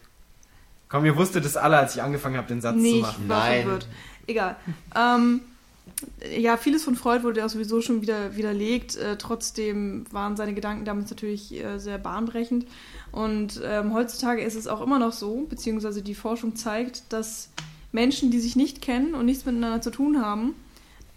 Komm, 0.92 1.06
ihr 1.06 1.16
wusstet 1.16 1.46
es 1.46 1.56
alle, 1.56 1.78
als 1.78 1.94
ich 1.96 2.02
angefangen 2.02 2.36
habe, 2.36 2.46
den 2.48 2.60
Satz 2.60 2.76
Nee, 2.76 2.90
zu 2.90 2.96
ich 2.96 3.02
machen. 3.02 3.28
war 3.28 3.38
Nein. 3.48 3.62
verwirrt. 3.62 3.88
Egal. 4.26 4.56
Ähm, 4.94 5.40
ja, 6.38 6.58
vieles 6.58 6.84
von 6.84 6.96
Freud 6.96 7.24
wurde 7.24 7.40
ja 7.40 7.48
sowieso 7.48 7.80
schon 7.80 8.02
wieder 8.02 8.36
widerlegt. 8.36 8.96
Äh, 8.96 9.16
trotzdem 9.16 10.04
waren 10.10 10.36
seine 10.36 10.52
Gedanken 10.52 10.84
damals 10.84 11.08
natürlich 11.10 11.52
äh, 11.54 11.78
sehr 11.78 11.96
bahnbrechend. 11.96 12.66
Und 13.10 13.58
ähm, 13.64 13.94
heutzutage 13.94 14.42
ist 14.42 14.54
es 14.54 14.68
auch 14.68 14.82
immer 14.82 14.98
noch 14.98 15.12
so, 15.12 15.46
beziehungsweise 15.48 16.02
die 16.02 16.14
Forschung 16.14 16.56
zeigt, 16.56 17.10
dass 17.10 17.48
Menschen, 17.90 18.30
die 18.30 18.38
sich 18.40 18.54
nicht 18.54 18.82
kennen 18.82 19.14
und 19.14 19.24
nichts 19.24 19.46
miteinander 19.46 19.80
zu 19.80 19.90
tun 19.90 20.20
haben, 20.22 20.54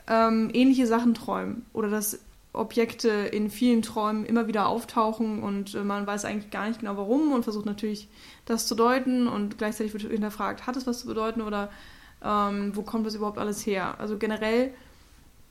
ähm, 0.07 0.51
ähnliche 0.53 0.88
Sachen 0.88 1.13
träumen 1.13 1.65
oder 1.73 1.89
dass 1.89 2.19
Objekte 2.57 3.09
in 3.09 3.49
vielen 3.49 3.81
Träumen 3.81 4.25
immer 4.25 4.47
wieder 4.47 4.67
auftauchen 4.67 5.43
und 5.43 5.75
äh, 5.75 5.83
man 5.83 6.07
weiß 6.07 6.25
eigentlich 6.25 6.51
gar 6.51 6.67
nicht 6.67 6.79
genau 6.79 6.97
warum 6.97 7.31
und 7.31 7.43
versucht 7.43 7.65
natürlich 7.65 8.07
das 8.45 8.67
zu 8.67 8.75
deuten 8.75 9.27
und 9.27 9.57
gleichzeitig 9.57 9.93
wird 9.93 10.03
hinterfragt, 10.03 10.67
hat 10.67 10.75
es 10.75 10.87
was 10.87 10.99
zu 10.99 11.07
bedeuten 11.07 11.41
oder 11.41 11.69
ähm, 12.23 12.75
wo 12.75 12.81
kommt 12.81 13.05
das 13.05 13.15
überhaupt 13.15 13.37
alles 13.37 13.65
her? 13.65 13.95
Also 13.99 14.17
generell, 14.17 14.73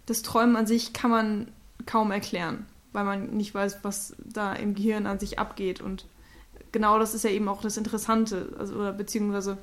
das 0.06 0.22
Träumen 0.22 0.56
an 0.56 0.66
sich 0.66 0.92
kann 0.92 1.10
man 1.10 1.48
kaum 1.86 2.10
erklären, 2.10 2.66
weil 2.92 3.04
man 3.04 3.36
nicht 3.36 3.54
weiß, 3.54 3.78
was 3.82 4.14
da 4.18 4.52
im 4.52 4.74
Gehirn 4.74 5.06
an 5.06 5.18
sich 5.18 5.38
abgeht 5.38 5.80
und 5.80 6.06
genau 6.72 6.98
das 6.98 7.14
ist 7.14 7.24
ja 7.24 7.30
eben 7.30 7.48
auch 7.48 7.62
das 7.62 7.76
Interessante, 7.76 8.54
also 8.58 8.74
oder 8.74 8.92
beziehungsweise 8.92 9.58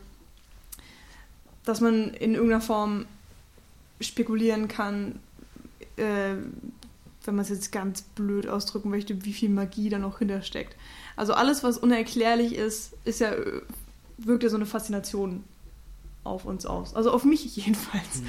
dass 1.66 1.82
man 1.82 2.14
in 2.14 2.34
irgendeiner 2.34 2.62
Form 2.62 3.06
spekulieren 4.00 4.68
kann, 4.68 5.20
äh, 5.98 6.36
wenn 7.24 7.36
man 7.36 7.44
es 7.44 7.50
jetzt 7.50 7.72
ganz 7.72 8.02
blöd 8.02 8.48
ausdrücken 8.48 8.90
möchte, 8.90 9.24
wie 9.26 9.34
viel 9.34 9.50
Magie 9.50 9.90
da 9.90 10.00
noch 10.00 10.20
hintersteckt. 10.20 10.76
Also 11.16 11.34
alles, 11.34 11.64
was 11.64 11.78
unerklärlich 11.78 12.56
ist, 12.56 12.94
ist 13.06 13.20
ja, 13.20 13.34
wirkt 14.18 14.44
ja 14.44 14.50
so 14.50 14.56
eine 14.56 14.66
Faszination 14.66 15.44
auf 16.24 16.46
uns 16.46 16.66
aus. 16.66 16.96
Also 16.96 17.12
auf 17.12 17.24
mich 17.24 17.44
jedenfalls. 17.56 18.24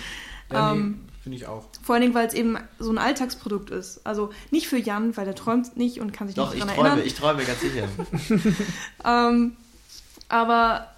Ja, 0.51 0.75
nee, 0.75 0.81
Ähm, 0.81 1.01
Finde 1.23 1.39
ich 1.39 1.47
auch. 1.47 1.65
Vor 1.85 1.95
allen 1.95 2.03
Dingen, 2.03 2.15
weil 2.15 2.27
es 2.27 2.35
eben 2.35 2.59
so 2.81 2.91
ein 2.91 2.99
Alltagsprodukt 2.99 3.71
ist. 3.71 4.01
Also 4.05 4.31
nicht 4.51 4.67
für 4.67 4.77
Jan, 4.79 5.17
weil 5.17 5.25
der 5.25 5.37
träumt 5.37 5.77
nicht 5.77 6.01
und 6.01 6.13
kann 6.13 6.27
sich 6.27 6.35
Doch, 6.35 6.53
nicht 6.53 6.55
ich 6.55 6.61
daran 6.61 6.75
träume, 6.75 6.89
erinnern. 6.89 7.07
ich 7.07 7.15
träume 7.15 7.45
ganz 7.45 7.61
sicher. 7.61 7.89
Ähm, 9.05 9.57
aber 10.29 10.89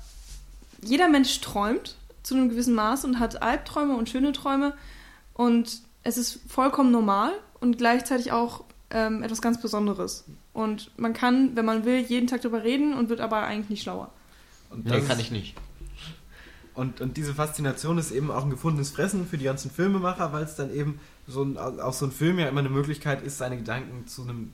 jeder 0.83 1.09
Mensch 1.09 1.41
träumt 1.41 1.97
zu 2.23 2.35
einem 2.35 2.49
gewissen 2.49 2.75
Maß 2.75 3.05
und 3.05 3.19
hat 3.19 3.43
Albträume 3.43 3.97
und 3.97 4.09
schöne 4.09 4.33
Träume. 4.33 4.75
Und 5.35 5.81
es 6.05 6.17
ist 6.17 6.41
vollkommen 6.49 6.91
normal 6.91 7.33
und 7.65 7.79
gleichzeitig 7.79 8.31
auch 8.31 8.63
ähm, 8.91 9.23
etwas 9.23 9.41
ganz 9.41 9.59
Besonderes. 9.59 10.25
Und 10.53 10.91
man 10.99 11.15
kann, 11.15 11.57
wenn 11.57 11.65
man 11.65 11.87
will, 11.87 11.99
jeden 11.99 12.27
Tag 12.27 12.43
darüber 12.43 12.63
reden 12.63 12.93
und 12.93 13.09
wird 13.09 13.21
aber 13.21 13.43
eigentlich 13.45 13.71
nicht 13.71 13.83
schlauer. 13.83 14.11
Und 14.69 14.85
Nee, 14.85 14.99
das 14.99 15.09
kann 15.09 15.19
ich 15.19 15.31
nicht. 15.31 15.55
Und, 16.75 17.01
und 17.01 17.17
diese 17.17 17.33
Faszination 17.33 17.97
ist 17.97 18.11
eben 18.11 18.31
auch 18.31 18.45
ein 18.45 18.51
gefundenes 18.51 18.91
Fressen 18.91 19.27
für 19.27 19.39
die 19.39 19.45
ganzen 19.45 19.71
Filmemacher, 19.71 20.33
weil 20.35 20.45
es 20.45 20.57
dann 20.57 20.75
eben 20.75 21.01
so 21.27 21.43
ein, 21.43 21.57
auch 21.57 21.95
so 21.95 22.05
ein 22.05 22.13
Film 22.13 22.39
ja 22.39 22.49
immer 22.49 22.61
eine 22.61 22.69
Möglichkeit 22.69 23.23
ist, 23.23 23.39
seine 23.39 23.57
Gedanken 23.57 24.07
zu 24.07 24.23
einem 24.23 24.53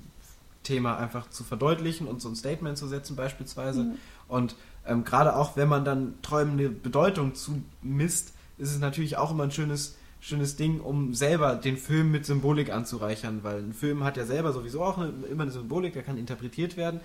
Thema 0.62 0.96
einfach 0.96 1.28
zu 1.30 1.42
verdeutlichen 1.42 2.06
und 2.06 2.22
so 2.22 2.28
ein 2.28 2.36
Statement 2.36 2.78
zu 2.78 2.86
setzen 2.86 3.16
beispielsweise. 3.16 3.84
Mhm. 3.84 3.94
Und 4.28 4.54
ähm, 4.86 5.02
gerade 5.02 5.34
auch 5.34 5.56
wenn 5.56 5.68
man 5.68 5.84
dann 5.84 6.14
Träumen 6.22 6.52
eine 6.52 6.68
Bedeutung 6.68 7.34
zumisst, 7.34 8.34
ist 8.56 8.70
es 8.70 8.78
natürlich 8.78 9.16
auch 9.16 9.32
immer 9.32 9.44
ein 9.44 9.50
schönes, 9.50 9.96
schönes 10.21 10.57
Ding, 10.57 10.81
um 10.81 11.14
selber 11.14 11.57
den 11.57 11.77
Film 11.77 12.11
mit 12.11 12.27
Symbolik 12.27 12.71
anzureichern, 12.71 13.43
weil 13.43 13.59
ein 13.59 13.73
Film 13.73 14.05
hat 14.05 14.16
ja 14.16 14.27
selber 14.27 14.53
sowieso 14.53 14.83
auch 14.83 14.99
eine, 14.99 15.09
immer 15.31 15.45
eine 15.45 15.51
Symbolik, 15.51 15.95
der 15.95 16.03
kann 16.03 16.18
interpretiert 16.18 16.77
werden 16.77 17.01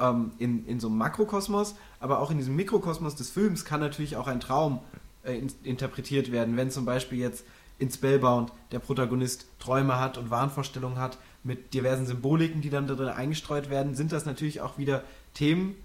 ähm, 0.00 0.32
in, 0.38 0.66
in 0.66 0.80
so 0.80 0.88
einem 0.88 0.98
Makrokosmos, 0.98 1.76
aber 2.00 2.20
auch 2.20 2.30
in 2.30 2.38
diesem 2.38 2.56
Mikrokosmos 2.56 3.14
des 3.14 3.30
Films 3.30 3.64
kann 3.64 3.80
natürlich 3.80 4.16
auch 4.16 4.26
ein 4.26 4.40
Traum 4.40 4.80
äh, 5.22 5.38
in, 5.38 5.52
interpretiert 5.62 6.32
werden, 6.32 6.56
wenn 6.56 6.70
zum 6.70 6.84
Beispiel 6.84 7.18
jetzt 7.18 7.44
in 7.78 7.90
Spellbound 7.90 8.52
der 8.72 8.80
Protagonist 8.80 9.46
Träume 9.60 10.00
hat 10.00 10.18
und 10.18 10.30
Wahnvorstellungen 10.30 10.98
hat 10.98 11.18
mit 11.44 11.74
diversen 11.74 12.06
Symboliken, 12.06 12.60
die 12.60 12.70
dann 12.70 12.88
da 12.88 12.94
drin 12.94 13.08
eingestreut 13.08 13.70
werden, 13.70 13.94
sind 13.94 14.10
das 14.10 14.26
natürlich 14.26 14.60
auch 14.60 14.78
wieder 14.78 15.04
Themen, 15.34 15.76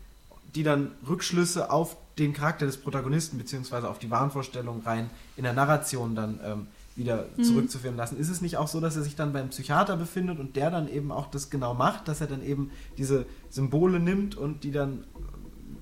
die 0.55 0.63
dann 0.63 0.91
Rückschlüsse 1.07 1.71
auf 1.71 1.97
den 2.17 2.33
Charakter 2.33 2.65
des 2.65 2.77
Protagonisten 2.77 3.37
beziehungsweise 3.37 3.89
auf 3.89 3.99
die 3.99 4.11
Wahnvorstellung 4.11 4.81
rein 4.85 5.09
in 5.35 5.43
der 5.43 5.53
Narration 5.53 6.15
dann 6.15 6.39
ähm, 6.43 6.67
wieder 6.95 7.25
Mhm. 7.37 7.43
zurückzuführen 7.43 7.97
lassen. 7.97 8.17
Ist 8.19 8.29
es 8.29 8.41
nicht 8.41 8.57
auch 8.57 8.67
so, 8.67 8.79
dass 8.79 8.95
er 8.95 9.01
sich 9.01 9.15
dann 9.15 9.33
beim 9.33 9.49
Psychiater 9.49 9.97
befindet 9.97 10.39
und 10.39 10.55
der 10.55 10.69
dann 10.69 10.87
eben 10.87 11.11
auch 11.11 11.27
das 11.27 11.49
genau 11.49 11.73
macht, 11.73 12.07
dass 12.07 12.21
er 12.21 12.27
dann 12.27 12.43
eben 12.43 12.69
diese 12.97 13.25
Symbole 13.49 13.99
nimmt 13.99 14.35
und 14.35 14.63
die 14.63 14.71
dann 14.71 15.05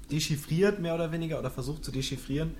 dechiffriert, 0.09 0.79
mehr 0.79 0.95
oder 0.95 1.11
weniger, 1.11 1.39
oder 1.39 1.49
versucht 1.49 1.83
zu 1.83 1.91
dechiffrieren? 1.91 2.51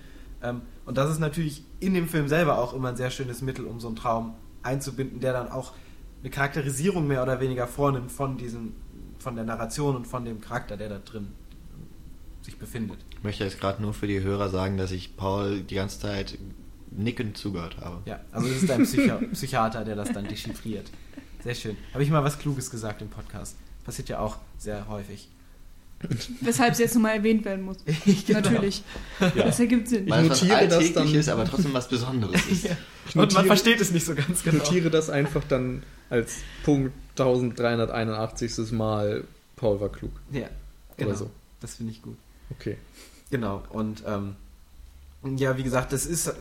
Ähm, 0.44 0.62
und 0.86 0.98
das 0.98 1.10
ist 1.12 1.20
natürlich 1.20 1.64
in 1.80 1.94
dem 1.94 2.08
Film 2.10 2.28
selber 2.28 2.58
auch 2.58 2.74
immer 2.74 2.90
ein 2.90 2.98
sehr 2.98 3.12
schönes 3.12 3.42
Mittel, 3.42 3.66
um 3.66 3.80
so 3.80 3.88
einen 3.88 3.96
Traum 3.96 4.34
einzubinden, 4.64 5.22
der 5.22 5.34
dann 5.34 5.50
auch 5.50 5.74
eine 6.22 6.30
Charakterisierung 6.30 7.08
mehr 7.08 7.24
oder 7.24 7.40
weniger 7.40 7.68
vornimmt 7.68 8.12
von 8.12 8.38
diesem, 8.38 8.74
von 9.18 9.36
der 9.36 9.46
Narration 9.46 9.96
und 9.96 10.08
von 10.08 10.26
dem 10.26 10.42
Charakter, 10.42 10.76
der 10.78 10.90
da 10.90 11.00
drin 11.00 11.30
sich 12.44 12.58
befindet. 12.58 12.98
Ich 13.12 13.24
möchte 13.24 13.44
jetzt 13.44 13.60
gerade 13.60 13.82
nur 13.82 13.94
für 13.94 14.08
die 14.08 14.22
Hörer 14.22 14.50
sagen, 14.50 14.78
dass 14.78 14.92
ich 14.92 15.16
Paul 15.18 15.62
die 15.62 15.76
ganze 15.76 16.00
Zeit 16.00 16.38
nickend 16.92 17.38
zugehört 17.38 17.78
habe. 17.78 18.02
Ja, 18.06 18.20
also 18.32 18.48
es 18.48 18.64
ist 18.64 18.72
ein 18.72 18.84
Psychi 18.84 19.12
Psychiater, 19.34 19.84
der 19.86 19.96
das 19.96 20.12
dann 20.12 20.28
dechiffriert. 20.28 20.90
Sehr 21.44 21.56
schön. 21.56 21.78
Habe 21.94 22.04
ich 22.04 22.10
mal 22.10 22.24
was 22.24 22.38
Kluges 22.40 22.70
gesagt 22.70 23.02
im 23.02 23.10
Podcast? 23.10 23.56
Passiert 23.86 24.10
ja 24.10 24.20
auch 24.20 24.38
sehr 24.58 24.88
häufig. 24.88 25.28
Weshalb 26.42 26.74
es 26.74 26.80
jetzt 26.80 26.96
nochmal 26.96 27.18
erwähnt 27.18 27.46
werden 27.46 27.64
muss. 27.64 27.78
Genau. 28.26 28.40
Natürlich. 28.40 28.84
Ja. 29.20 29.30
Das 29.44 29.60
ergibt 29.60 29.88
Sinn. 29.88 30.10
Weil 30.10 30.24
es 30.26 30.32
was 30.32 30.42
notiere 30.42 30.66
das 30.68 30.74
alltäglich 30.78 30.94
dann- 30.96 31.16
ist, 31.16 31.30
aber 31.30 31.46
trotzdem 31.46 31.74
was 31.74 31.88
Besonderes 31.88 32.46
ist. 32.48 32.64
Ja. 32.70 32.72
Ich 33.08 33.16
Und 33.16 33.18
man 33.18 33.26
notiere- 33.28 33.46
versteht 33.46 33.82
es 33.82 33.92
nicht 33.92 34.06
so 34.06 34.16
ganz 34.16 34.40
Ich 34.40 34.44
genau. 34.44 34.58
notiere 34.64 34.90
das 34.90 35.10
einfach 35.12 35.44
dann 35.48 35.84
als 36.10 36.38
Punkt 36.64 36.92
1381. 37.18 38.72
Mal 38.72 39.24
Paul 39.56 39.80
war 39.80 39.90
klug. 39.90 40.12
Ja, 40.32 40.48
genau. 40.98 41.10
Oder 41.12 41.18
so. 41.20 41.32
Das 41.60 41.76
finde 41.76 41.92
ich 41.92 42.02
gut. 42.02 42.18
Okay. 42.52 42.78
Genau. 43.30 43.64
Und 43.70 44.04
ähm, 44.06 44.36
ja, 45.24 45.56
wie 45.56 45.62
gesagt, 45.62 45.94
das 45.94 46.08
ist, 46.08 46.34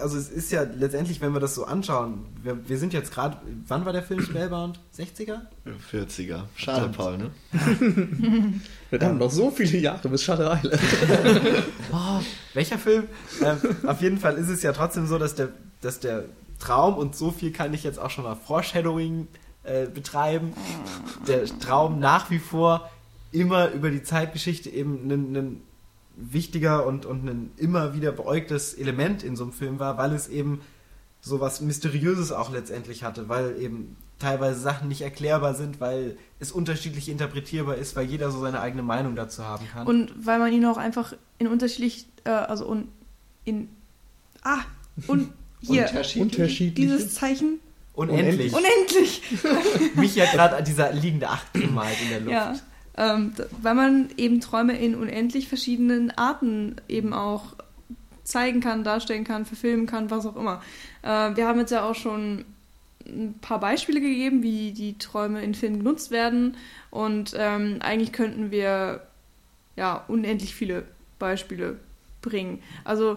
also 0.00 0.16
es 0.16 0.28
ist 0.28 0.52
ja 0.52 0.62
letztendlich, 0.62 1.20
wenn 1.20 1.32
wir 1.32 1.40
das 1.40 1.56
so 1.56 1.64
anschauen, 1.64 2.26
wir, 2.44 2.68
wir 2.68 2.78
sind 2.78 2.92
jetzt 2.92 3.12
gerade, 3.12 3.38
wann 3.66 3.84
war 3.84 3.92
der 3.92 4.04
Film 4.04 4.22
Spellbound? 4.22 4.78
60er? 4.96 5.40
40er. 5.90 6.42
Schade, 6.54 6.92
Verdammt. 6.92 6.96
Paul, 6.96 7.18
ne? 7.18 7.30
Wir 8.90 9.00
haben 9.00 9.18
noch 9.18 9.32
so 9.32 9.50
viele 9.50 9.78
Jahre 9.78 10.08
bis 10.08 10.22
Shutter 10.22 10.60
Island. 10.62 10.80
Oh, 11.92 12.20
welcher 12.54 12.78
Film? 12.78 13.08
ähm, 13.42 13.58
auf 13.84 14.00
jeden 14.00 14.18
Fall 14.18 14.36
ist 14.36 14.48
es 14.48 14.62
ja 14.62 14.72
trotzdem 14.72 15.06
so, 15.08 15.18
dass 15.18 15.34
der, 15.34 15.48
dass 15.80 15.98
der 15.98 16.24
Traum, 16.60 16.96
und 16.98 17.16
so 17.16 17.32
viel 17.32 17.50
kann 17.50 17.74
ich 17.74 17.82
jetzt 17.82 17.98
auch 17.98 18.10
schon 18.10 18.22
mal 18.22 18.36
Foreshadowing 18.36 19.26
äh, 19.64 19.86
betreiben, 19.86 20.52
der 21.26 21.46
Traum 21.58 21.98
nach 21.98 22.30
wie 22.30 22.38
vor 22.38 22.88
immer 23.32 23.70
über 23.70 23.90
die 23.90 24.02
Zeitgeschichte 24.02 24.70
eben 24.70 25.10
ein, 25.10 25.36
ein 25.36 25.62
wichtiger 26.16 26.86
und, 26.86 27.06
und 27.06 27.28
ein 27.28 27.50
immer 27.56 27.94
wieder 27.94 28.12
beäugtes 28.12 28.74
Element 28.74 29.22
in 29.22 29.36
so 29.36 29.44
einem 29.44 29.52
Film 29.52 29.78
war, 29.78 29.96
weil 29.96 30.12
es 30.12 30.28
eben 30.28 30.60
so 31.20 31.40
was 31.40 31.60
Mysteriöses 31.60 32.32
auch 32.32 32.50
letztendlich 32.50 33.04
hatte, 33.04 33.28
weil 33.28 33.60
eben 33.60 33.96
teilweise 34.18 34.60
Sachen 34.60 34.88
nicht 34.88 35.02
erklärbar 35.02 35.54
sind, 35.54 35.80
weil 35.80 36.16
es 36.38 36.52
unterschiedlich 36.52 37.08
interpretierbar 37.08 37.76
ist, 37.76 37.96
weil 37.96 38.06
jeder 38.06 38.30
so 38.30 38.40
seine 38.40 38.60
eigene 38.60 38.82
Meinung 38.82 39.16
dazu 39.16 39.44
haben 39.44 39.66
kann. 39.68 39.86
Und 39.86 40.12
weil 40.16 40.38
man 40.38 40.52
ihn 40.52 40.64
auch 40.64 40.76
einfach 40.76 41.14
in 41.38 41.46
unterschiedlich, 41.46 42.06
äh, 42.24 42.30
also 42.30 42.68
un, 42.68 42.88
in, 43.44 43.68
ah, 44.42 44.60
und 45.06 45.32
hier, 45.62 45.90
Unterschiedlich. 46.16 46.74
Dieses 46.74 47.14
Zeichen, 47.14 47.60
Unendlich. 47.92 48.54
unendlich, 48.54 49.22
Mich 49.94 50.14
ja 50.14 50.24
gerade 50.30 50.62
dieser 50.62 50.92
liegende 50.92 51.28
Acht 51.28 51.52
gemalt 51.52 51.96
in 52.02 52.08
der 52.08 52.20
Luft. 52.20 52.32
ja. 52.32 52.54
Ähm, 52.96 53.32
weil 53.62 53.74
man 53.74 54.08
eben 54.16 54.40
Träume 54.40 54.76
in 54.78 54.94
unendlich 54.94 55.48
verschiedenen 55.48 56.10
Arten 56.10 56.76
eben 56.88 57.12
auch 57.12 57.54
zeigen 58.24 58.60
kann, 58.60 58.84
darstellen 58.84 59.24
kann, 59.24 59.46
verfilmen 59.46 59.86
kann, 59.86 60.10
was 60.10 60.26
auch 60.26 60.36
immer. 60.36 60.62
Äh, 61.02 61.36
wir 61.36 61.46
haben 61.46 61.58
jetzt 61.58 61.70
ja 61.70 61.88
auch 61.88 61.94
schon 61.94 62.44
ein 63.06 63.34
paar 63.40 63.60
Beispiele 63.60 64.00
gegeben, 64.00 64.42
wie 64.42 64.72
die 64.72 64.98
Träume 64.98 65.42
in 65.42 65.54
Filmen 65.54 65.78
genutzt 65.78 66.10
werden. 66.10 66.56
Und 66.90 67.34
ähm, 67.36 67.78
eigentlich 67.80 68.12
könnten 68.12 68.50
wir 68.50 69.02
ja 69.76 70.04
unendlich 70.08 70.54
viele 70.54 70.84
Beispiele 71.18 71.78
bringen. 72.22 72.62
Also 72.84 73.16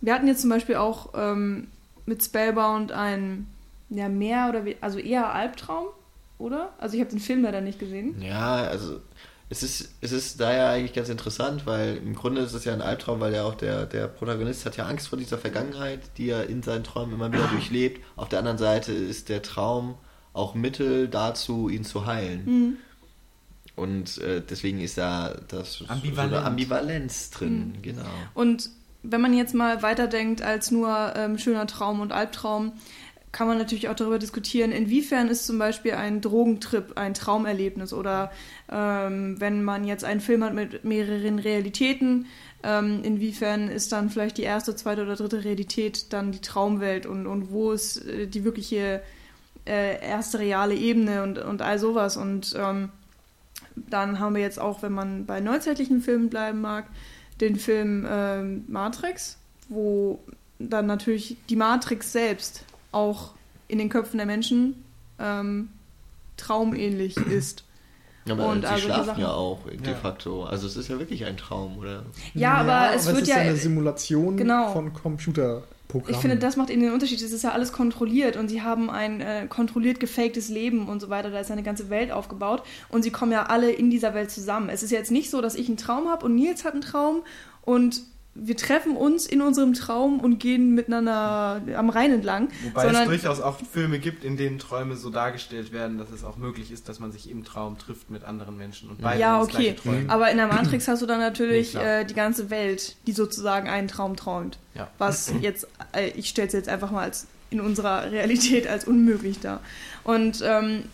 wir 0.00 0.14
hatten 0.14 0.26
jetzt 0.26 0.40
zum 0.40 0.50
Beispiel 0.50 0.76
auch 0.76 1.10
ähm, 1.14 1.68
mit 2.06 2.22
Spellbound 2.22 2.92
ein 2.92 3.46
ja 3.90 4.08
mehr 4.08 4.48
oder 4.48 4.64
also 4.80 4.98
eher 4.98 5.32
Albtraum, 5.32 5.86
oder? 6.42 6.72
Also 6.78 6.96
ich 6.96 7.00
habe 7.00 7.10
den 7.10 7.20
Film 7.20 7.42
leider 7.42 7.60
nicht 7.60 7.78
gesehen. 7.78 8.20
Ja, 8.20 8.56
also 8.64 9.00
es 9.48 9.62
ist, 9.62 9.94
es 10.00 10.12
ist 10.12 10.40
daher 10.40 10.70
eigentlich 10.70 10.94
ganz 10.94 11.08
interessant, 11.08 11.66
weil 11.66 11.98
im 11.98 12.14
Grunde 12.14 12.40
ist 12.40 12.54
es 12.54 12.64
ja 12.64 12.72
ein 12.72 12.80
Albtraum, 12.80 13.20
weil 13.20 13.34
ja 13.34 13.44
auch 13.44 13.54
der, 13.54 13.86
der 13.86 14.08
Protagonist 14.08 14.64
hat 14.66 14.76
ja 14.76 14.86
Angst 14.86 15.08
vor 15.08 15.18
dieser 15.18 15.38
Vergangenheit, 15.38 16.00
die 16.16 16.30
er 16.30 16.48
in 16.48 16.62
seinen 16.62 16.84
Träumen 16.84 17.14
immer 17.14 17.30
wieder 17.32 17.46
durchlebt. 17.48 18.02
Auf 18.16 18.28
der 18.28 18.38
anderen 18.38 18.58
Seite 18.58 18.92
ist 18.92 19.28
der 19.28 19.42
Traum 19.42 19.96
auch 20.32 20.54
Mittel 20.54 21.08
dazu, 21.08 21.68
ihn 21.68 21.84
zu 21.84 22.06
heilen. 22.06 22.44
Mhm. 22.44 22.76
Und 23.76 24.18
äh, 24.18 24.42
deswegen 24.48 24.80
ist 24.80 24.98
da 24.98 25.36
das 25.48 25.74
so 25.74 25.86
Ambivalent. 25.86 26.34
eine 26.34 26.44
Ambivalenz 26.44 27.30
drin, 27.30 27.74
genau. 27.82 28.02
Und 28.34 28.70
wenn 29.02 29.20
man 29.20 29.34
jetzt 29.34 29.54
mal 29.54 29.82
weiterdenkt 29.82 30.42
als 30.42 30.70
nur 30.70 31.12
ähm, 31.16 31.36
schöner 31.36 31.66
Traum 31.66 32.00
und 32.00 32.12
Albtraum, 32.12 32.72
kann 33.32 33.48
man 33.48 33.58
natürlich 33.58 33.88
auch 33.88 33.96
darüber 33.96 34.18
diskutieren, 34.18 34.72
inwiefern 34.72 35.28
ist 35.28 35.46
zum 35.46 35.58
Beispiel 35.58 35.94
ein 35.94 36.20
Drogentrip 36.20 36.96
ein 36.96 37.14
Traumerlebnis 37.14 37.92
oder 37.92 38.30
ähm, 38.70 39.40
wenn 39.40 39.64
man 39.64 39.84
jetzt 39.84 40.04
einen 40.04 40.20
Film 40.20 40.44
hat 40.44 40.54
mit 40.54 40.84
mehreren 40.84 41.38
Realitäten, 41.38 42.26
Ähm, 42.64 43.02
inwiefern 43.02 43.68
ist 43.68 43.90
dann 43.90 44.08
vielleicht 44.08 44.38
die 44.38 44.44
erste, 44.44 44.76
zweite 44.76 45.02
oder 45.02 45.16
dritte 45.16 45.42
Realität 45.42 46.12
dann 46.12 46.30
die 46.30 46.40
Traumwelt 46.40 47.06
und, 47.06 47.26
und 47.26 47.50
wo 47.50 47.72
ist 47.72 48.06
äh, 48.06 48.28
die 48.28 48.44
wirkliche 48.44 49.02
äh, 49.66 50.00
erste 50.00 50.38
reale 50.38 50.74
Ebene 50.74 51.24
und, 51.24 51.38
und 51.38 51.60
all 51.60 51.80
sowas. 51.80 52.16
Und 52.16 52.54
ähm, 52.56 52.90
dann 53.74 54.20
haben 54.20 54.36
wir 54.36 54.42
jetzt 54.42 54.60
auch, 54.60 54.82
wenn 54.82 54.92
man 54.92 55.26
bei 55.26 55.40
neuzeitlichen 55.40 56.00
Filmen 56.02 56.28
bleiben 56.28 56.60
mag, 56.60 56.86
den 57.40 57.56
Film 57.56 58.06
ähm, 58.08 58.64
Matrix, 58.68 59.38
wo 59.68 60.22
dann 60.60 60.86
natürlich 60.86 61.36
die 61.48 61.56
Matrix 61.56 62.12
selbst 62.12 62.64
auch 62.92 63.32
in 63.68 63.78
den 63.78 63.88
Köpfen 63.88 64.18
der 64.18 64.26
Menschen 64.26 64.84
ähm, 65.18 65.68
traumähnlich 66.36 67.16
ist. 67.30 67.64
Aber 68.30 68.46
Und 68.48 68.60
sie 68.60 68.66
also 68.68 68.76
die 68.76 68.82
schlafen 68.84 69.06
Sachen- 69.06 69.20
ja 69.20 69.32
auch 69.32 69.58
de 69.66 69.90
Ja. 69.92 69.94
facto. 69.96 70.44
Also 70.44 70.66
es 70.68 70.76
ist 70.76 70.88
ja 70.88 70.98
wirklich 71.00 71.24
ein 71.24 71.36
Traum, 71.36 71.78
oder? 71.78 72.04
Ja, 72.34 72.54
aber 72.54 72.94
es 72.94 73.06
wird 73.06 73.22
ist 73.22 73.28
ja. 73.28 73.36
eine 73.36 73.56
Simulation 73.56 74.36
Genau. 74.36 74.72
von 74.72 74.92
Computerprogrammen. 74.92 76.08
Ich 76.14 76.16
finde, 76.18 76.36
das 76.36 76.56
macht 76.56 76.70
eben 76.70 76.82
den 76.82 76.92
Unterschied. 76.92 77.20
Es 77.20 77.32
ist 77.32 77.42
ja 77.42 77.50
alles 77.50 77.72
kontrolliert 77.72 78.36
und 78.36 78.48
sie 78.48 78.62
haben 78.62 78.90
ein 78.90 79.20
äh, 79.20 79.46
kontrolliert 79.48 79.98
gefaktes 79.98 80.48
Leben 80.50 80.86
und 80.88 81.00
so 81.00 81.08
weiter. 81.10 81.30
Da 81.30 81.40
ist 81.40 81.50
eine 81.50 81.64
ganze 81.64 81.90
Welt 81.90 82.12
aufgebaut 82.12 82.62
und 82.90 83.02
sie 83.02 83.10
kommen 83.10 83.32
ja 83.32 83.46
alle 83.46 83.72
in 83.72 83.90
dieser 83.90 84.14
Welt 84.14 84.30
zusammen. 84.30 84.68
Es 84.68 84.84
ist 84.84 84.90
jetzt 84.92 85.10
nicht 85.10 85.28
so, 85.28 85.40
dass 85.40 85.56
ich 85.56 85.66
einen 85.66 85.76
Traum 85.76 86.08
habe 86.08 86.24
und 86.26 86.36
Nils 86.36 86.64
hat 86.64 86.74
einen 86.74 86.82
Traum 86.82 87.22
und 87.62 88.02
wir 88.34 88.56
treffen 88.56 88.96
uns 88.96 89.26
in 89.26 89.42
unserem 89.42 89.74
Traum 89.74 90.18
und 90.18 90.38
gehen 90.38 90.74
miteinander 90.74 91.60
am 91.76 91.90
Rhein 91.90 92.12
entlang. 92.12 92.48
Wobei 92.64 92.84
sondern 92.84 93.02
es 93.02 93.08
durchaus 93.08 93.40
auch 93.40 93.58
Filme 93.60 93.98
gibt, 93.98 94.24
in 94.24 94.38
denen 94.38 94.58
Träume 94.58 94.96
so 94.96 95.10
dargestellt 95.10 95.70
werden, 95.70 95.98
dass 95.98 96.10
es 96.10 96.24
auch 96.24 96.38
möglich 96.38 96.70
ist, 96.70 96.88
dass 96.88 96.98
man 96.98 97.12
sich 97.12 97.30
im 97.30 97.44
Traum 97.44 97.78
trifft 97.78 98.10
mit 98.10 98.24
anderen 98.24 98.56
Menschen 98.56 98.88
und 98.88 99.02
beide 99.02 99.20
Ja, 99.20 99.42
okay. 99.42 99.74
träumen. 99.74 100.08
Aber 100.08 100.30
in 100.30 100.38
der 100.38 100.46
Matrix 100.46 100.88
hast 100.88 101.02
du 101.02 101.06
dann 101.06 101.20
natürlich 101.20 101.72
klar. 101.72 102.00
äh, 102.00 102.04
die 102.06 102.14
ganze 102.14 102.48
Welt, 102.48 102.96
die 103.06 103.12
sozusagen 103.12 103.68
einen 103.68 103.88
Traum 103.88 104.16
träumt. 104.16 104.58
Ja. 104.74 104.88
Was 104.96 105.32
jetzt, 105.42 105.68
äh, 105.92 106.08
ich 106.10 106.30
stelle 106.30 106.46
es 106.46 106.54
jetzt 106.54 106.70
einfach 106.70 106.90
mal 106.90 107.02
als 107.02 107.26
in 107.50 107.60
unserer 107.60 108.10
Realität 108.10 108.66
als 108.66 108.86
unmöglich 108.86 109.40
dar. 109.40 109.60
Und 110.04 110.42
ähm, 110.42 110.84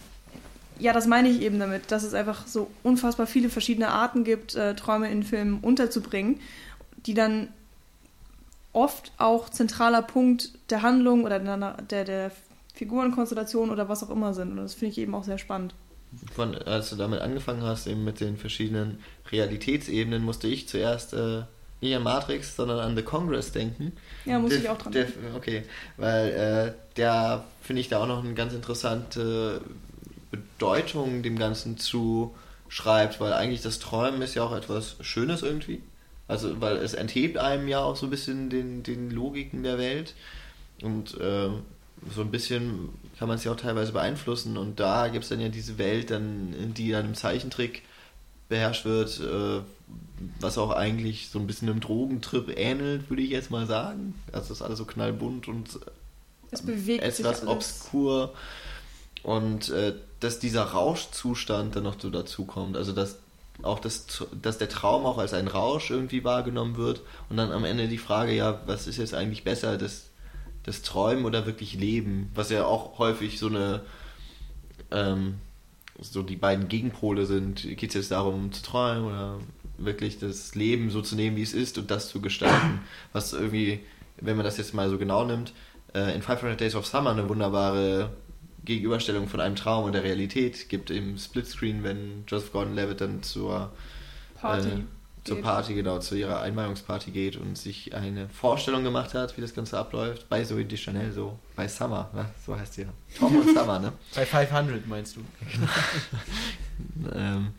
ja, 0.81 0.93
das 0.93 1.07
meine 1.07 1.29
ich 1.29 1.41
eben 1.43 1.59
damit, 1.59 1.91
dass 1.91 2.03
es 2.03 2.15
einfach 2.15 2.47
so 2.47 2.71
unfassbar 2.83 3.27
viele 3.27 3.49
verschiedene 3.49 3.89
Arten 3.89 4.25
gibt, 4.25 4.55
äh, 4.55 4.75
Träume 4.75 5.11
in 5.11 5.23
Filmen 5.23 5.59
unterzubringen, 5.61 6.41
die 7.09 7.15
dann 7.15 7.49
oft 8.73 9.11
auch 9.19 9.49
zentraler 9.49 10.03
Punkt 10.03 10.51
der 10.71 10.83
Handlung 10.83 11.25
oder 11.25 11.41
der, 11.41 11.57
der, 11.83 12.05
der 12.05 12.31
Figurenkonstellation 12.75 13.71
oder 13.71 13.89
was 13.89 14.05
auch 14.05 14.11
immer 14.11 14.35
sind. 14.35 14.51
Und 14.53 14.59
das 14.59 14.75
finde 14.75 14.93
ich 14.93 14.99
eben 14.99 15.15
auch 15.15 15.25
sehr 15.25 15.39
spannend. 15.39 15.75
Von, 16.35 16.55
als 16.55 16.91
du 16.91 16.97
damit 16.97 17.21
angefangen 17.21 17.63
hast, 17.63 17.87
eben 17.87 18.05
mit 18.05 18.21
den 18.21 18.37
verschiedenen 18.37 19.01
Realitätsebenen, 19.33 20.23
musste 20.23 20.47
ich 20.49 20.69
zuerst 20.69 21.13
äh, 21.13 21.43
nicht 21.81 21.95
an 21.97 22.03
Matrix, 22.03 22.57
sondern 22.57 22.79
an 22.79 22.97
The 22.97 23.03
Congress 23.03 23.53
denken. 23.53 23.93
Ja, 24.25 24.39
muss 24.39 24.51
Der- 24.51 24.61
ich 24.61 24.69
auch 24.69 24.79
dran 24.79 24.93
denken. 24.93 25.35
Okay, 25.37 25.65
weil 25.97 26.29
äh, 26.29 26.73
der, 26.97 27.45
finde 27.63 27.81
ich, 27.81 27.89
da 27.89 28.03
auch 28.03 28.07
noch 28.07 28.23
eine 28.25 28.35
ganz 28.35 28.53
interessante 28.55 29.61
Bedeutung 30.31 31.23
dem 31.23 31.39
Ganzen 31.39 31.79
zuschreibt, 31.79 33.21
weil 33.21 33.33
eigentlich 33.33 33.63
das 33.63 33.79
Träumen 33.79 34.23
ist 34.23 34.35
ja 34.35 34.43
auch 34.45 34.55
etwas 34.55 34.97
Schönes 35.01 35.43
irgendwie. 35.43 35.83
Also, 36.29 36.61
weil 36.61 36.77
es 36.77 36.95
enthebt 36.95 37.39
einem 37.39 37.69
ja 37.69 37.81
auch 37.81 37.97
so 37.97 38.07
ein 38.07 38.11
bisschen 38.11 38.51
den, 38.51 38.83
den 38.83 39.11
Logiken 39.11 39.63
der 39.63 39.79
Welt. 39.79 40.15
Und 40.83 41.19
äh, 41.19 41.49
so 42.15 42.21
ein 42.21 42.31
bisschen 42.31 42.91
kann 43.19 43.29
man 43.29 43.39
es 43.39 43.45
ja 43.45 43.53
auch 43.53 43.57
teilweise 43.57 43.93
beeinflussen. 43.93 44.57
Und 44.57 44.79
da 44.79 45.09
gibt 45.09 45.25
es 45.25 45.31
dann 45.31 45.41
ja 45.41 45.49
diese 45.49 45.79
Welt, 45.79 46.11
dann, 46.11 46.75
die 46.77 46.91
dann 46.91 47.07
im 47.07 47.15
Zeichentrick 47.15 47.83
beherrscht 48.49 48.85
wird, 48.85 49.21
äh, 49.21 49.61
was 50.41 50.59
auch 50.59 50.71
eigentlich 50.71 51.31
so 51.31 51.39
ein 51.39 51.47
bisschen 51.47 51.69
einem 51.69 51.81
Drogentrip 51.81 52.57
ähnelt, 52.57 53.11
würde 53.11 53.23
ich 53.23 53.31
jetzt 53.31 53.51
mal 53.51 53.67
sagen. 53.67 54.15
Also 54.33 54.53
es 54.53 54.61
ist 54.61 54.63
alles 54.63 54.79
so 54.79 54.85
knallbunt 54.85 55.49
und 55.49 55.81
Es 56.51 56.63
bewegt 56.63 57.03
sich 57.05 57.25
etwas 57.25 57.41
alles. 57.41 57.51
obskur. 57.51 58.35
Und 59.23 59.71
äh, 59.71 59.95
dass 60.21 60.39
dieser 60.39 60.63
Rauschzustand 60.63 61.77
dann 61.77 61.85
noch 61.85 62.01
so 62.01 62.11
dazu 62.11 62.45
kommt. 62.45 62.77
Also 62.77 62.93
dass 62.93 63.19
auch 63.63 63.79
das, 63.81 64.07
dass 64.41 64.59
der 64.59 64.69
Traum 64.69 65.05
auch 65.05 65.19
als 65.19 65.35
ein 65.35 65.49
Rausch 65.49 65.91
irgendwie 65.91 66.25
wahrgenommen 66.25 66.77
wird. 66.77 67.03
Und 67.29 67.37
dann 67.37 67.53
am 67.53 67.65
Ende 67.65 67.89
die 67.89 67.99
Frage, 67.99 68.33
ja, 68.33 68.61
was 68.67 68.87
ist 68.87 68.99
jetzt 68.99 69.15
eigentlich 69.15 69.45
besser, 69.45 69.79
das, 69.79 70.11
das 70.63 70.83
Träumen 70.83 71.25
oder 71.25 71.47
wirklich 71.47 71.75
Leben? 71.75 72.31
Was 72.35 72.51
ja 72.51 72.65
auch 72.65 72.99
häufig 72.99 73.39
so 73.39 73.49
eine 73.49 73.83
ähm, 74.91 75.35
so 76.01 76.23
die 76.23 76.37
beiden 76.37 76.69
Gegenpole 76.69 77.27
sind. 77.27 77.63
Geht 77.63 77.91
es 77.91 77.95
jetzt 77.95 78.11
darum 78.11 78.53
zu 78.53 78.63
träumen 78.63 79.07
oder 79.07 79.39
wirklich 79.79 80.19
das 80.19 80.55
Leben 80.55 80.91
so 80.91 81.03
zu 81.03 81.17
nehmen, 81.17 81.37
wie 81.37 81.43
es 81.43 81.55
ist 81.55 81.79
und 81.79 81.91
das 81.91 82.09
zu 82.09 82.21
gestalten? 82.21 82.81
Was 83.13 83.33
irgendwie, 83.33 83.81
wenn 84.21 84.37
man 84.37 84.45
das 84.45 84.59
jetzt 84.59 84.75
mal 84.75 84.89
so 84.91 84.99
genau 84.99 85.25
nimmt, 85.25 85.53
äh, 85.95 86.15
in 86.15 86.23
500 86.23 86.61
Days 86.61 86.75
of 86.75 86.87
Summer 86.87 87.11
eine 87.11 87.29
wunderbare 87.29 88.11
Gegenüberstellung 88.69 89.29
von 89.29 89.41
einem 89.41 89.57
Traum 89.57 89.85
und 89.85 89.93
der 89.93 90.05
Realität 90.05 90.69
gibt 90.69 90.91
im 90.91 91.19
Splitscreen, 91.19 91.83
wenn 91.83 92.25
Joseph 92.29 92.53
Gordon-Levitt 92.53 93.01
dann 93.01 93.23
zur 93.23 93.73
Party. 94.41 94.69
äh, 94.69 94.83
zur 95.25 95.37
geht. 95.37 95.45
Party, 95.45 95.75
genau, 95.75 95.99
zu 95.99 96.15
ihrer 96.15 96.41
Einweihungsparty 96.41 97.11
geht 97.11 97.37
und 97.37 97.59
sich 97.59 97.95
eine 97.95 98.29
Vorstellung 98.29 98.85
gemacht 98.85 99.15
hat, 99.15 99.37
wie 99.37 99.41
das 99.41 99.55
Ganze 99.55 99.79
abläuft, 99.79 100.29
bei 100.29 100.45
Zoe 100.45 100.65
Deschanel 100.65 101.13
so, 101.13 101.39
bei 101.57 101.67
Summer, 101.67 102.11
ne? 102.15 102.27
so 102.47 102.57
heißt 102.57 102.75
sie 102.75 102.83
ja. 102.83 102.89
Tom 103.19 103.37
und 103.37 103.55
Summer, 103.55 103.79
ne? 103.79 103.93
Bei 104.15 104.25
500 104.25 104.87
meinst 104.87 105.17
du? 105.17 105.21
Ähm, 107.13 107.55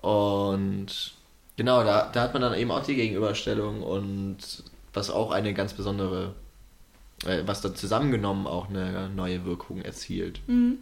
und 0.00 1.14
genau, 1.56 1.82
da, 1.82 2.08
da 2.12 2.22
hat 2.22 2.34
man 2.34 2.42
dann 2.42 2.54
eben 2.54 2.70
auch 2.70 2.84
die 2.84 2.94
Gegenüberstellung 2.94 3.82
und 3.82 4.36
was 4.92 5.10
auch 5.10 5.32
eine 5.32 5.54
ganz 5.54 5.72
besondere, 5.72 6.34
was 7.24 7.60
da 7.60 7.74
zusammengenommen 7.74 8.46
auch 8.46 8.68
eine 8.68 9.08
neue 9.08 9.44
Wirkung 9.44 9.82
erzielt. 9.82 10.40
Mhm. 10.46 10.78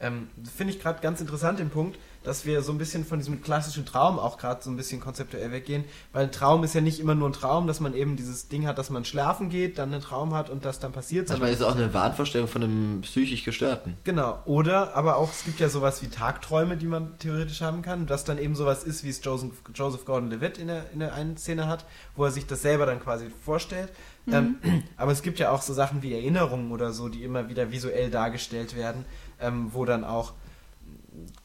Ähm, 0.00 0.28
Finde 0.56 0.72
ich 0.72 0.80
gerade 0.80 1.00
ganz 1.00 1.20
interessant 1.20 1.58
den 1.58 1.70
Punkt, 1.70 1.98
dass 2.22 2.46
wir 2.46 2.62
so 2.62 2.72
ein 2.72 2.78
bisschen 2.78 3.04
von 3.04 3.18
diesem 3.18 3.42
klassischen 3.42 3.86
Traum 3.86 4.18
auch 4.18 4.38
gerade 4.38 4.62
so 4.62 4.70
ein 4.70 4.76
bisschen 4.76 5.00
konzeptuell 5.00 5.50
weggehen, 5.50 5.84
weil 6.12 6.24
ein 6.24 6.32
Traum 6.32 6.62
ist 6.62 6.74
ja 6.74 6.80
nicht 6.80 7.00
immer 7.00 7.14
nur 7.14 7.28
ein 7.28 7.32
Traum, 7.32 7.66
dass 7.66 7.80
man 7.80 7.94
eben 7.94 8.16
dieses 8.16 8.48
Ding 8.48 8.66
hat, 8.66 8.78
dass 8.78 8.90
man 8.90 9.04
schlafen 9.04 9.48
geht, 9.48 9.78
dann 9.78 9.92
einen 9.92 10.02
Traum 10.02 10.34
hat 10.34 10.50
und 10.50 10.64
das 10.64 10.78
dann 10.78 10.92
passiert. 10.92 11.28
Manchmal 11.28 11.50
ist 11.50 11.60
es 11.60 11.66
auch 11.66 11.74
eine 11.74 11.92
Wahnvorstellung 11.94 12.46
von 12.46 12.62
einem 12.62 13.00
psychisch 13.02 13.44
Gestörten. 13.44 13.96
Genau, 14.04 14.40
oder 14.44 14.94
aber 14.94 15.16
auch, 15.16 15.32
es 15.32 15.44
gibt 15.44 15.58
ja 15.58 15.68
sowas 15.68 16.02
wie 16.02 16.08
Tagträume, 16.08 16.76
die 16.76 16.86
man 16.86 17.18
theoretisch 17.18 17.60
haben 17.60 17.82
kann, 17.82 18.06
das 18.06 18.24
dann 18.24 18.38
eben 18.38 18.54
sowas 18.54 18.84
ist, 18.84 19.04
wie 19.04 19.08
es 19.08 19.24
Joseph, 19.24 19.52
Joseph 19.74 20.04
Gordon-Levitt 20.04 20.58
in 20.58 20.68
der, 20.68 20.90
in 20.92 21.00
der 21.00 21.14
einen 21.14 21.36
Szene 21.36 21.66
hat, 21.66 21.84
wo 22.14 22.24
er 22.24 22.30
sich 22.30 22.46
das 22.46 22.62
selber 22.62 22.86
dann 22.86 23.00
quasi 23.00 23.30
vorstellt. 23.44 23.88
Ähm, 24.32 24.56
aber 24.96 25.12
es 25.12 25.22
gibt 25.22 25.38
ja 25.38 25.50
auch 25.50 25.62
so 25.62 25.72
Sachen 25.74 26.02
wie 26.02 26.12
Erinnerungen 26.14 26.72
oder 26.72 26.92
so, 26.92 27.08
die 27.08 27.24
immer 27.24 27.48
wieder 27.48 27.70
visuell 27.70 28.10
dargestellt 28.10 28.76
werden, 28.76 29.04
ähm, 29.40 29.70
wo 29.72 29.84
dann 29.84 30.04
auch 30.04 30.32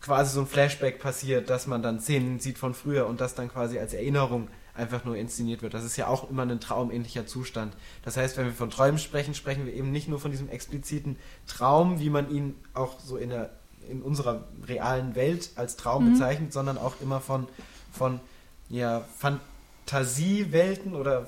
quasi 0.01 0.33
so 0.35 0.41
ein 0.41 0.47
Flashback 0.47 0.99
passiert, 0.99 1.49
dass 1.49 1.67
man 1.67 1.81
dann 1.81 1.99
Szenen 1.99 2.39
sieht 2.39 2.57
von 2.57 2.73
früher 2.73 3.07
und 3.07 3.21
das 3.21 3.35
dann 3.35 3.49
quasi 3.49 3.79
als 3.79 3.93
Erinnerung 3.93 4.47
einfach 4.75 5.05
nur 5.05 5.15
inszeniert 5.15 5.61
wird. 5.61 5.73
Das 5.73 5.83
ist 5.83 5.97
ja 5.97 6.07
auch 6.07 6.29
immer 6.29 6.43
ein 6.43 6.59
traumähnlicher 6.59 7.27
Zustand. 7.27 7.73
Das 8.03 8.17
heißt, 8.17 8.37
wenn 8.37 8.45
wir 8.45 8.53
von 8.53 8.69
Träumen 8.71 8.97
sprechen, 8.97 9.35
sprechen 9.35 9.65
wir 9.65 9.73
eben 9.73 9.91
nicht 9.91 10.07
nur 10.07 10.19
von 10.19 10.31
diesem 10.31 10.49
expliziten 10.49 11.15
Traum, 11.47 11.99
wie 11.99 12.09
man 12.09 12.29
ihn 12.31 12.55
auch 12.73 12.99
so 12.99 13.17
in, 13.17 13.29
der, 13.29 13.51
in 13.89 14.01
unserer 14.01 14.43
realen 14.67 15.15
Welt 15.15 15.51
als 15.55 15.75
Traum 15.75 16.05
Mhm. 16.05 16.13
bezeichnet, 16.13 16.53
sondern 16.53 16.77
auch 16.77 16.95
immer 17.01 17.21
von, 17.21 17.47
von 17.91 18.19
ja, 18.69 19.03
Fantasiewelten 19.85 20.95
oder 20.95 21.27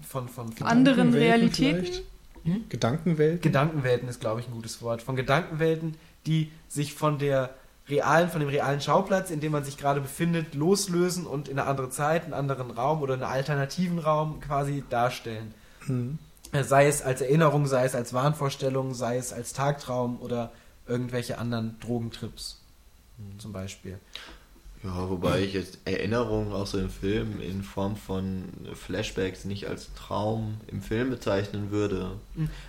von, 0.00 0.28
von, 0.28 0.52
von 0.52 0.66
Anderen 0.66 1.12
Gedankenwelten 1.12 1.14
Realitäten? 1.14 1.84
vielleicht? 2.44 2.70
Gedankenwelten? 2.70 3.40
Gedankenwelten 3.40 4.08
ist, 4.08 4.20
glaube 4.20 4.40
ich, 4.40 4.48
ein 4.48 4.52
gutes 4.52 4.82
Wort. 4.82 5.02
Von 5.02 5.16
Gedankenwelten, 5.16 5.96
die 6.26 6.50
sich 6.68 6.94
von 6.94 7.18
der 7.18 7.54
realen, 7.88 8.28
von 8.28 8.40
dem 8.40 8.48
realen 8.48 8.80
Schauplatz, 8.80 9.30
in 9.30 9.40
dem 9.40 9.52
man 9.52 9.64
sich 9.64 9.76
gerade 9.76 10.00
befindet, 10.00 10.54
loslösen 10.54 11.26
und 11.26 11.48
in 11.48 11.58
eine 11.58 11.68
andere 11.68 11.90
Zeit, 11.90 12.24
einen 12.24 12.32
anderen 12.32 12.70
Raum 12.70 13.02
oder 13.02 13.14
einen 13.14 13.22
alternativen 13.22 13.98
Raum 13.98 14.40
quasi 14.40 14.82
darstellen. 14.88 15.54
Mhm. 15.86 16.18
Äh, 16.52 16.64
Sei 16.64 16.86
es 16.86 17.02
als 17.02 17.20
Erinnerung, 17.20 17.66
sei 17.66 17.84
es 17.84 17.94
als 17.94 18.12
Wahnvorstellung, 18.12 18.94
sei 18.94 19.16
es 19.16 19.32
als 19.32 19.52
Tagtraum 19.52 20.20
oder 20.20 20.52
irgendwelche 20.86 21.38
anderen 21.38 21.78
Drogentrips 21.80 22.60
zum 23.38 23.52
Beispiel. 23.52 23.98
Ja, 24.84 25.08
wobei 25.08 25.40
ich 25.42 25.52
jetzt 25.54 25.78
Erinnerungen 25.84 26.52
auch 26.52 26.66
so 26.66 26.78
im 26.78 26.90
Film 26.90 27.40
in 27.40 27.62
Form 27.62 27.94
von 27.94 28.44
Flashbacks 28.74 29.44
nicht 29.44 29.68
als 29.68 29.94
Traum 29.94 30.56
im 30.66 30.82
Film 30.82 31.10
bezeichnen 31.10 31.70
würde. 31.70 32.12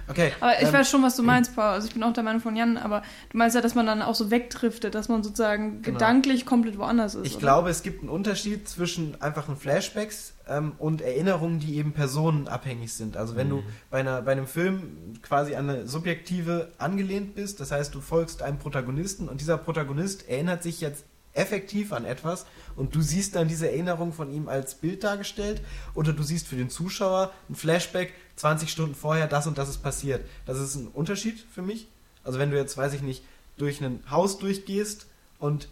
Okay. 0.07 0.31
Aber 0.39 0.53
ich 0.61 0.67
ähm, 0.67 0.73
weiß 0.73 0.89
schon, 0.89 1.01
was 1.01 1.15
du 1.15 1.23
meinst, 1.23 1.55
Paul. 1.55 1.65
Also 1.65 1.87
ich 1.87 1.93
bin 1.93 2.03
auch 2.03 2.13
der 2.13 2.23
Meinung 2.23 2.39
von 2.39 2.55
Jan, 2.55 2.77
aber 2.77 3.01
du 3.31 3.37
meinst 3.37 3.55
ja, 3.55 3.61
dass 3.61 3.73
man 3.73 3.87
dann 3.87 4.03
auch 4.03 4.13
so 4.13 4.29
wegdriftet, 4.29 4.93
dass 4.93 5.09
man 5.09 5.23
sozusagen 5.23 5.81
Genau. 5.81 5.97
gedanklich 5.97 6.45
komplett 6.45 6.77
woanders 6.77 7.15
ist. 7.15 7.25
Ich 7.25 7.33
oder? 7.33 7.39
glaube, 7.41 7.69
es 7.69 7.81
gibt 7.81 8.01
einen 8.01 8.09
Unterschied 8.09 8.69
zwischen 8.69 9.19
einfachen 9.21 9.57
Flashbacks 9.57 10.33
ähm, 10.47 10.73
und 10.77 11.01
Erinnerungen, 11.01 11.59
die 11.59 11.77
eben 11.77 11.93
personenabhängig 11.93 12.93
sind. 12.93 13.17
Also 13.17 13.35
wenn 13.35 13.49
du 13.49 13.63
bei, 13.89 14.01
einer, 14.01 14.21
bei 14.21 14.33
einem 14.33 14.45
Film 14.47 15.13
quasi 15.23 15.55
an 15.55 15.69
eine 15.69 15.87
subjektive 15.87 16.71
angelehnt 16.77 17.33
bist, 17.33 17.59
das 17.59 17.71
heißt, 17.71 17.95
du 17.95 18.01
folgst 18.01 18.43
einem 18.43 18.59
Protagonisten 18.59 19.27
und 19.29 19.41
dieser 19.41 19.57
Protagonist 19.57 20.29
erinnert 20.29 20.61
sich 20.61 20.79
jetzt 20.79 21.05
effektiv 21.33 21.93
an 21.93 22.05
etwas 22.05 22.45
und 22.75 22.95
du 22.95 23.01
siehst 23.01 23.35
dann 23.35 23.47
diese 23.47 23.69
Erinnerung 23.69 24.13
von 24.13 24.31
ihm 24.31 24.47
als 24.47 24.75
Bild 24.75 25.03
dargestellt 25.03 25.61
oder 25.93 26.13
du 26.13 26.23
siehst 26.23 26.47
für 26.47 26.55
den 26.55 26.69
Zuschauer 26.69 27.31
ein 27.49 27.55
Flashback 27.55 28.13
20 28.35 28.69
Stunden 28.69 28.95
vorher, 28.95 29.27
das 29.27 29.47
und 29.47 29.57
das 29.57 29.69
ist 29.69 29.83
passiert. 29.83 30.25
Das 30.45 30.59
ist 30.59 30.75
ein 30.75 30.87
Unterschied 30.87 31.43
für 31.53 31.61
mich. 31.61 31.87
Also 32.23 32.39
wenn 32.39 32.51
du 32.51 32.57
jetzt, 32.57 32.77
weiß 32.77 32.93
ich 32.93 33.01
nicht, 33.01 33.23
durch 33.57 33.81
ein 33.81 34.03
Haus 34.09 34.39
durchgehst 34.39 35.07
und 35.39 35.67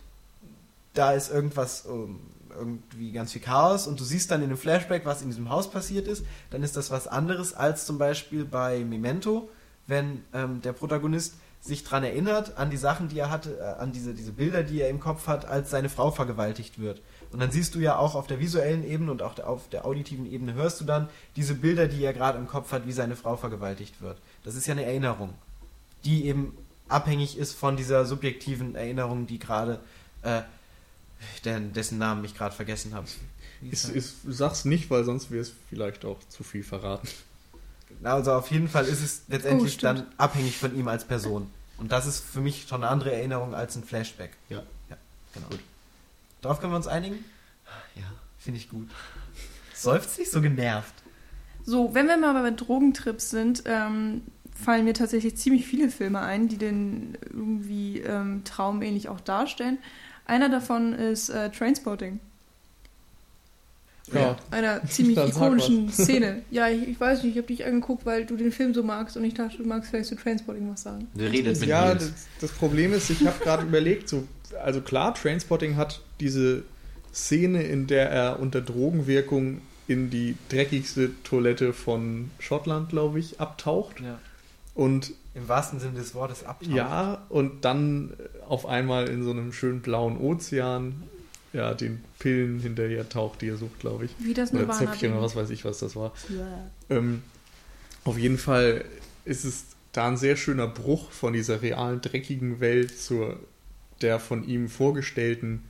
da 0.94 1.14
ist 1.14 1.32
irgendwas, 1.32 1.86
ähm, 1.86 2.20
irgendwie 2.58 3.12
ganz 3.12 3.32
viel 3.32 3.42
Chaos 3.42 3.88
und 3.88 4.00
du 4.00 4.04
siehst 4.04 4.30
dann 4.30 4.42
in 4.42 4.50
dem 4.50 4.58
Flashback, 4.58 5.06
was 5.06 5.22
in 5.22 5.30
diesem 5.30 5.50
Haus 5.50 5.72
passiert 5.72 6.08
ist, 6.08 6.26
dann 6.50 6.64
ist 6.64 6.76
das 6.76 6.92
was 6.92 7.08
anderes 7.08 7.54
als 7.54 7.86
zum 7.86 7.98
Beispiel 7.98 8.46
bei 8.46 8.84
Memento, 8.84 9.50
wenn 9.88 10.24
ähm, 10.34 10.62
der 10.62 10.74
Protagonist 10.74 11.36
sich 11.62 11.84
daran 11.84 12.04
erinnert, 12.04 12.58
an 12.58 12.72
die 12.72 12.78
Sachen, 12.78 13.08
die 13.08 13.20
er 13.20 13.30
hatte, 13.30 13.60
äh, 13.60 13.82
an 13.82 13.92
diese, 13.92 14.14
diese 14.14 14.32
Bilder, 14.32 14.64
die 14.64 14.82
er 14.82 14.90
im 14.90 15.00
Kopf 15.00 15.28
hat, 15.28 15.46
als 15.46 15.70
seine 15.70 15.90
Frau 15.90 16.12
vergewaltigt 16.12 16.80
wird. 16.80 17.02
Und 17.32 17.40
dann 17.40 17.52
siehst 17.52 17.76
du 17.76 17.80
ja 17.80 17.98
auch 17.98 18.16
auf 18.16 18.28
der 18.28 18.40
visuellen 18.40 18.84
Ebene 18.84 19.12
und 19.12 19.22
auch 19.22 19.40
auf 19.40 19.70
der 19.70 19.86
auditiven 19.86 20.30
Ebene 20.30 20.54
hörst 20.54 20.82
du 20.82 20.86
dann 20.86 21.08
diese 21.36 21.54
Bilder, 21.54 21.88
die 21.88 22.04
er 22.04 22.14
gerade 22.14 22.38
im 22.38 22.48
Kopf 22.48 22.72
hat, 22.72 22.88
wie 22.88 22.92
seine 22.92 23.16
Frau 23.16 23.38
vergewaltigt 23.38 24.02
wird. 24.02 24.18
Das 24.44 24.56
ist 24.56 24.66
ja 24.66 24.74
eine 24.74 24.84
Erinnerung, 24.84 25.34
die 26.04 26.26
eben 26.26 26.58
abhängig 26.90 27.38
ist 27.38 27.54
von 27.54 27.78
dieser 27.78 28.06
subjektiven 28.06 28.76
Erinnerung, 28.76 29.28
die 29.28 29.40
gerade, 29.40 29.80
äh, 30.24 30.42
dessen 31.46 32.00
Namen 32.00 32.26
ich 32.26 32.36
gerade 32.36 32.56
vergessen 32.56 32.96
habe. 32.96 33.08
Ist, 33.70 33.92
sag's 34.28 34.66
nicht, 34.66 34.90
weil 34.90 35.04
sonst 35.04 35.30
wäre 35.30 35.44
es 35.44 35.54
vielleicht 35.70 36.04
auch 36.04 36.18
zu 36.28 36.44
viel 36.44 36.64
verraten. 36.64 37.08
Also 38.04 38.34
auf 38.34 38.52
jeden 38.52 38.68
Fall 38.68 38.86
ist 38.86 39.02
es 39.02 39.24
letztendlich 39.28 39.78
Oh, 39.78 39.82
dann 39.82 40.08
abhängig 40.18 40.58
von 40.58 40.76
ihm 40.76 40.88
als 40.88 41.06
Person. 41.06 41.48
Und 41.78 41.92
das 41.92 42.06
ist 42.06 42.24
für 42.24 42.42
mich 42.42 42.68
schon 42.68 42.84
eine 42.84 42.92
andere 42.92 43.12
Erinnerung 43.12 43.56
als 43.56 43.76
ein 43.76 43.84
Flashback. 43.84 44.32
Ja. 44.50 44.64
Ja, 44.90 44.98
genau. 45.34 45.48
Darauf 46.42 46.60
können 46.60 46.74
wir 46.74 46.78
uns 46.78 46.88
einigen? 46.88 47.24
Ja. 47.96 48.04
Finde 48.38 48.60
ich 48.60 48.70
gut. 48.70 48.90
Seufzt 49.74 50.20
nicht 50.20 50.32
so 50.32 50.42
genervt. 50.42 50.94
So, 51.64 51.94
wenn 51.94 52.08
wir 52.08 52.18
mal 52.18 52.34
bei 52.42 52.52
Drogentrips 52.52 53.30
sind, 53.30 53.64
ähm, 53.66 54.24
fallen 54.54 54.86
mir 54.86 54.94
tatsächlich 54.94 55.38
ziemlich 55.38 55.68
viele 55.68 55.90
Filme 55.90 56.20
ein, 56.20 56.48
die 56.48 56.58
den 56.58 57.18
irgendwie 57.24 58.00
ähm, 58.00 58.44
traumähnlich 58.44 59.10
auch 59.10 59.20
darstellen. 59.20 59.78
Einer 60.26 60.50
davon 60.50 60.94
ist 60.94 61.30
äh, 61.30 61.50
Trainspotting. 61.52 62.20
Ja. 64.14 64.38
Einer 64.52 64.86
ziemlich 64.88 65.16
Dann 65.16 65.30
ikonischen 65.30 65.90
Szene. 65.92 66.42
Ja, 66.52 66.70
ich, 66.70 66.88
ich 66.88 67.00
weiß 67.00 67.24
nicht, 67.24 67.32
ich 67.32 67.38
habe 67.38 67.48
dich 67.48 67.66
angeguckt, 67.66 68.06
weil 68.06 68.26
du 68.26 68.36
den 68.36 68.52
Film 68.52 68.74
so 68.74 68.84
magst 68.84 69.18
und 69.18 69.24
ich 69.24 69.34
dachte, 69.34 69.58
du 69.58 69.64
magst 69.66 69.90
vielleicht 69.90 70.10
zu 70.10 70.16
Trainspotting 70.16 70.70
was 70.72 70.84
sagen. 70.84 71.08
Der 71.14 71.32
redet 71.32 71.60
mit 71.60 71.70
Ja, 71.70 71.94
das, 71.94 72.12
das 72.40 72.52
Problem 72.52 72.94
ist, 72.94 73.10
ich 73.10 73.26
habe 73.26 73.40
gerade 73.44 73.64
überlegt, 73.68 74.10
so, 74.10 74.28
also 74.64 74.82
klar, 74.82 75.14
Trainspotting 75.14 75.76
hat 75.76 76.02
diese 76.20 76.64
Szene, 77.14 77.64
in 77.64 77.88
der 77.88 78.10
er 78.10 78.40
unter 78.40 78.62
Drogenwirkung 78.62 79.62
in 79.88 80.10
die 80.10 80.36
dreckigste 80.50 81.12
Toilette 81.24 81.74
von 81.74 82.32
Schottland, 82.40 82.90
glaube 82.90 83.20
ich, 83.20 83.40
abtaucht. 83.42 84.00
Ja. 84.00 84.20
Und 84.74 85.12
Im 85.36 85.50
wahrsten 85.50 85.80
Sinne 85.82 86.00
des 86.00 86.16
Wortes 86.16 86.46
abtaucht. 86.46 86.74
ja, 86.74 87.22
und 87.28 87.66
dann 87.66 88.14
auf 88.48 88.66
einmal 88.66 89.10
in 89.10 89.24
so 89.24 89.32
einem 89.32 89.52
schönen 89.52 89.82
blauen 89.82 90.18
Ozean, 90.18 91.04
ja, 91.54 91.74
den 91.74 92.04
Pillen 92.20 92.60
hinterher 92.60 93.08
taucht, 93.10 93.42
die 93.42 93.50
er 93.50 93.58
sucht, 93.58 93.80
glaube 93.80 94.06
ich. 94.06 94.12
Wie 94.20 94.34
das 94.34 94.54
Oder 94.54 94.70
Zäpfchen 94.70 95.14
oder 95.14 95.24
was 95.24 95.36
weiß 95.36 95.50
ich, 95.50 95.66
was 95.66 95.80
das 95.80 95.96
war. 95.96 96.14
Ja. 96.30 96.70
Ähm, 96.90 97.24
auf 98.04 98.18
jeden 98.18 98.38
Fall 98.38 98.86
ist 99.26 99.44
es 99.44 99.66
da 99.92 100.08
ein 100.08 100.18
sehr 100.18 100.38
schöner 100.38 100.68
Bruch 100.68 101.12
von 101.12 101.34
dieser 101.34 101.62
realen, 101.62 102.02
dreckigen 102.02 102.60
Welt 102.60 102.98
zur 102.98 103.38
der 104.02 104.20
von 104.20 104.48
ihm 104.48 104.68
vorgestellten 104.68 105.64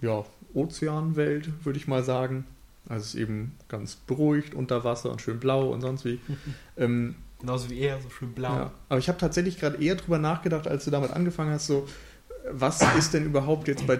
ja, 0.00 0.24
Ozeanwelt, 0.54 1.64
würde 1.64 1.78
ich 1.78 1.88
mal 1.88 2.04
sagen. 2.04 2.44
Also 2.88 3.02
es 3.02 3.14
ist 3.14 3.20
eben 3.20 3.54
ganz 3.68 3.96
beruhigt 3.96 4.54
unter 4.54 4.84
Wasser 4.84 5.10
und 5.10 5.22
schön 5.22 5.40
blau 5.40 5.70
und 5.72 5.80
sonst 5.80 6.04
wie. 6.04 6.20
ähm, 6.76 7.16
Genauso 7.40 7.70
wie 7.70 7.78
er, 7.80 8.00
so 8.00 8.08
schön 8.10 8.32
blau. 8.32 8.54
ja. 8.54 8.72
Aber 8.88 8.98
ich 8.98 9.08
habe 9.08 9.18
tatsächlich 9.18 9.58
gerade 9.58 9.82
eher 9.82 9.94
drüber 9.96 10.18
nachgedacht, 10.18 10.66
als 10.66 10.84
du 10.84 10.90
damit 10.90 11.10
angefangen 11.10 11.50
hast, 11.50 11.66
so, 11.66 11.88
was 12.50 12.80
ist 12.96 13.12
denn 13.14 13.24
überhaupt 13.24 13.68
jetzt 13.68 13.86
bei 13.86 13.96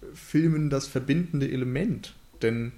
Drogenfilmen 0.00 0.70
das 0.70 0.86
verbindende 0.86 1.50
Element? 1.50 2.14
Denn 2.42 2.72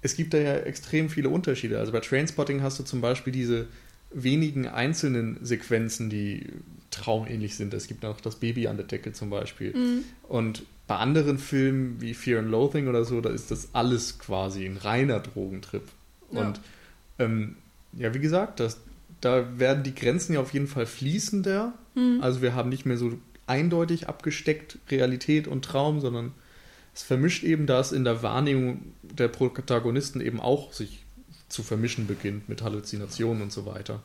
es 0.00 0.16
gibt 0.16 0.34
da 0.34 0.38
ja 0.38 0.56
extrem 0.56 1.08
viele 1.08 1.28
Unterschiede. 1.28 1.78
Also 1.78 1.92
bei 1.92 2.00
Trainspotting 2.00 2.62
hast 2.62 2.78
du 2.78 2.82
zum 2.82 3.00
Beispiel 3.00 3.32
diese 3.32 3.66
wenigen 4.10 4.66
einzelnen 4.66 5.38
Sequenzen, 5.44 6.10
die 6.10 6.46
traumähnlich 6.90 7.56
sind. 7.56 7.72
Es 7.72 7.86
gibt 7.86 8.02
noch 8.02 8.20
das 8.20 8.36
Baby 8.36 8.66
an 8.66 8.76
der 8.76 8.86
Decke 8.86 9.12
zum 9.12 9.30
Beispiel. 9.30 9.74
Mhm. 9.74 10.04
Und 10.28 10.64
bei 10.86 10.96
anderen 10.96 11.38
Filmen 11.38 12.00
wie 12.00 12.12
Fear 12.12 12.40
and 12.40 12.50
Loathing 12.50 12.88
oder 12.88 13.04
so, 13.04 13.20
da 13.20 13.30
ist 13.30 13.50
das 13.50 13.70
alles 13.72 14.18
quasi 14.18 14.66
ein 14.66 14.76
reiner 14.76 15.20
Drogentrip. 15.20 15.84
Ja. 16.30 16.40
Und 16.40 16.60
ähm, 17.18 17.56
ja, 17.94 18.12
wie 18.12 18.18
gesagt, 18.18 18.60
das, 18.60 18.78
da 19.20 19.58
werden 19.58 19.84
die 19.84 19.94
Grenzen 19.94 20.34
ja 20.34 20.40
auf 20.40 20.52
jeden 20.52 20.66
Fall 20.66 20.86
fließender. 20.86 21.72
Mhm. 21.94 22.18
Also 22.20 22.42
wir 22.42 22.54
haben 22.54 22.68
nicht 22.68 22.84
mehr 22.84 22.98
so 22.98 23.18
eindeutig 23.46 24.08
abgesteckt 24.08 24.78
Realität 24.90 25.48
und 25.48 25.64
Traum, 25.64 26.00
sondern 26.00 26.32
es 26.94 27.02
vermischt 27.02 27.42
eben, 27.44 27.66
da 27.66 27.80
es 27.80 27.92
in 27.92 28.04
der 28.04 28.22
Wahrnehmung 28.22 28.82
der 29.02 29.28
Protagonisten 29.28 30.20
eben 30.20 30.40
auch 30.40 30.72
sich 30.72 31.04
zu 31.48 31.62
vermischen 31.62 32.06
beginnt 32.06 32.48
mit 32.48 32.62
Halluzinationen 32.62 33.42
und 33.42 33.52
so 33.52 33.66
weiter. 33.66 34.02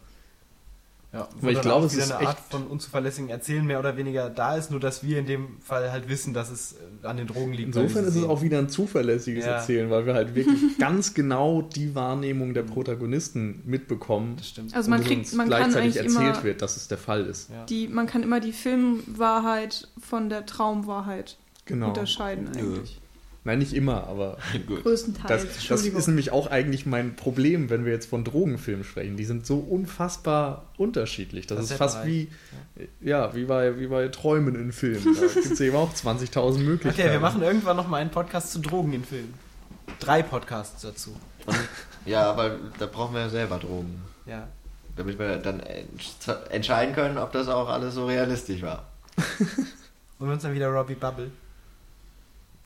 Ja, 1.14 1.30
Weil 1.40 1.54
ich 1.54 1.62
glaube, 1.62 1.86
es 1.86 1.94
wieder 1.94 2.04
ist 2.04 2.12
eine 2.12 2.28
Art 2.28 2.38
echt- 2.38 2.52
von 2.52 2.68
unzuverlässigen 2.68 3.30
Erzählen 3.30 3.66
mehr 3.66 3.80
oder 3.80 3.96
weniger 3.96 4.30
da 4.30 4.58
ist, 4.58 4.72
nur 4.72 4.82
dass 4.82 5.04
wir 5.04 5.18
in 5.20 5.26
dem 5.26 5.58
Fall 5.62 5.90
halt 5.90 6.10
wissen, 6.10 6.34
dass 6.34 6.52
es 6.52 6.74
äh, 7.04 7.08
an 7.08 7.16
den 7.16 7.28
Drogen 7.28 7.54
liegt. 7.54 7.68
Insofern 7.68 8.04
ist 8.04 8.16
es 8.16 8.26
auch 8.26 8.42
wieder 8.42 8.60
ein 8.60 8.68
zuverlässiges 8.68 9.46
Ja. 9.46 9.54
Erzählen, 9.54 9.90
weil 9.90 10.06
wir 10.06 10.14
halt 10.16 10.36
wirklich 10.36 10.78
ganz 10.80 11.14
genau 11.14 11.62
die 11.62 11.96
Wahrnehmung 11.96 12.54
der 12.54 12.64
Protagonisten 12.64 13.62
mitbekommen. 13.66 14.36
Das 14.36 14.50
stimmt. 14.50 14.76
Also 14.76 14.90
man 14.90 15.00
und 15.00 15.08
kriegt, 15.08 15.32
man 15.34 15.48
kann 15.50 15.60
gleichzeitig 15.72 15.78
eigentlich 16.02 16.14
erzählt 16.18 16.36
immer 16.36 16.44
wird, 16.44 16.62
dass 16.62 16.76
es 16.76 16.90
der 16.90 16.98
Fall 16.98 17.26
ist. 17.26 17.50
ja. 17.52 17.64
die, 17.66 17.88
man 17.88 18.06
kann 18.06 18.22
immer 18.22 18.42
die 18.42 18.52
Filmwahrheit 18.52 19.88
von 20.00 20.28
der 20.30 20.46
Traumwahrheit 20.46 21.38
Genau. 21.68 21.90
unterscheiden 21.90 22.48
eigentlich. 22.56 23.00
Nein, 23.44 23.60
nicht 23.60 23.74
immer, 23.74 24.08
aber. 24.08 24.38
Größtenteils. 24.84 25.44
das, 25.56 25.68
das 25.68 25.86
ist 25.86 26.08
nämlich 26.08 26.32
auch 26.32 26.48
eigentlich 26.48 26.86
mein 26.86 27.16
Problem, 27.16 27.70
wenn 27.70 27.86
wir 27.86 27.94
jetzt 27.94 28.10
von 28.10 28.26
Drogenfilmen 28.26 28.84
sprechen. 28.84 29.16
Die 29.16 29.24
sind 29.24 29.46
so 29.46 29.58
unfassbar 29.60 30.66
unterschiedlich. 30.78 31.48
Das, 31.48 31.58
Das 31.58 31.72
ist 31.72 31.78
fast 31.78 32.06
wie, 32.06 32.28
ja, 33.00 33.34
wie 33.36 33.46
bei, 33.46 33.80
wie 33.80 33.88
bei 33.88 34.10
Träumen 34.10 34.56
in 34.56 34.74
Filmen. 34.74 35.16
Da 35.16 35.28
gibt 35.34 35.46
es 35.52 35.62
eben 35.62 35.78
auch 35.78 35.94
20.000 35.94 36.58
Möglichkeiten. 36.60 37.00
Okay, 37.08 37.12
wir 37.12 37.22
machen 37.22 37.42
irgendwann 37.42 37.78
noch 37.78 37.88
mal 37.88 38.02
einen 38.02 38.10
Podcast 38.12 38.52
zu 38.52 38.60
Drogen 38.60 38.92
in 38.92 39.06
Filmen. 39.06 39.34
Drei 40.02 40.24
Podcasts 40.24 40.82
dazu. 40.82 41.16
Ja, 42.06 42.36
weil 42.36 42.58
da 42.80 42.86
brauchen 42.86 43.14
wir 43.14 43.22
ja 43.22 43.30
selber 43.30 43.60
Drogen. 43.60 44.02
Ja. 44.26 44.48
Damit 44.98 45.18
wir 45.20 45.38
dann 45.38 45.62
entsch- 45.62 46.50
entscheiden 46.50 46.94
können, 46.94 47.18
ob 47.18 47.32
das 47.32 47.48
auch 47.48 47.70
alles 47.70 47.94
so 47.94 48.08
realistisch 48.08 48.62
war. 48.62 48.88
Und 50.20 50.28
wir 50.28 50.34
uns 50.34 50.44
dann 50.44 50.54
wieder 50.54 50.68
Robbie 50.68 50.96
Bubble. 50.96 51.32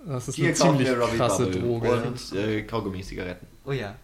Das 0.06 0.28
ist 0.28 0.36
Hier 0.36 0.47
eine 0.47 0.56
ziemlich 0.56 0.88
krasse 1.18 1.45
Bubble 1.45 1.62
Droge. 1.62 2.02
und 2.04 2.34
äh, 2.34 2.64
Kaugummi-Zigaretten. 2.64 3.45
Oh 3.66 3.72
ja, 3.72 3.95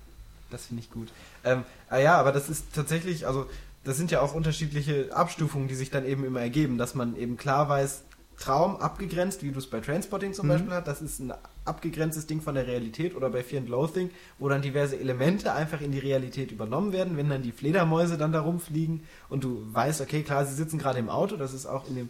das 0.52 0.68
finde 0.68 0.84
ich 0.84 0.91
gut. 0.91 1.08
Ähm, 1.43 1.64
ah 1.89 1.98
ja, 1.98 2.18
aber 2.18 2.32
das 2.32 2.50
ist 2.50 2.66
tatsächlich, 2.74 3.26
also 3.26 3.45
das 3.84 3.98
sind 3.98 4.12
ja 4.12 4.22
auch 4.22 4.34
unterschiedliche 4.36 5.10
Abstufungen, 5.16 5.68
die 5.68 5.76
sich 5.76 5.89
dann 5.89 6.06
eben 6.06 6.24
immer 6.26 6.41
ergeben, 6.41 6.78
dass 6.78 6.93
man 6.93 7.16
eben 7.18 7.38
klar 7.38 7.68
weiß, 7.70 8.04
Traum 8.39 8.76
abgegrenzt, 8.78 9.41
wie 9.41 9.52
du 9.52 9.58
es 9.58 9.66
bei 9.68 9.80
Trainspotting 9.80 10.34
zum 10.34 10.45
Mhm. 10.45 10.52
Beispiel 10.52 10.72
hast, 10.74 10.88
das 10.88 11.02
ist 11.02 11.20
ein 11.20 11.34
abgegrenztes 11.66 12.28
Ding 12.28 12.39
von 12.39 12.54
der 12.54 12.68
Realität 12.68 13.16
oder 13.16 13.32
bei 13.32 13.41
Fear 13.43 13.62
and 13.62 13.70
Loathing, 13.70 14.12
wo 14.38 14.48
dann 14.48 14.62
diverse 14.62 15.00
Elemente 15.00 15.54
einfach 15.54 15.82
in 15.82 15.91
die 15.91 15.98
Realität 15.98 16.52
übernommen 16.52 16.93
werden, 16.93 17.18
wenn 17.18 17.30
dann 17.30 17.41
die 17.41 17.52
Fledermäuse 17.52 18.16
dann 18.16 18.32
da 18.32 18.41
rumfliegen 18.41 19.02
und 19.30 19.43
du 19.43 19.64
weißt, 19.74 20.02
okay, 20.02 20.22
klar, 20.22 20.45
sie 20.45 20.54
sitzen 20.54 20.78
gerade 20.78 21.00
im 21.00 21.10
Auto, 21.10 21.36
das 21.36 21.52
ist 21.56 21.66
auch 21.66 21.88
in 21.89 21.95
dem 21.95 22.10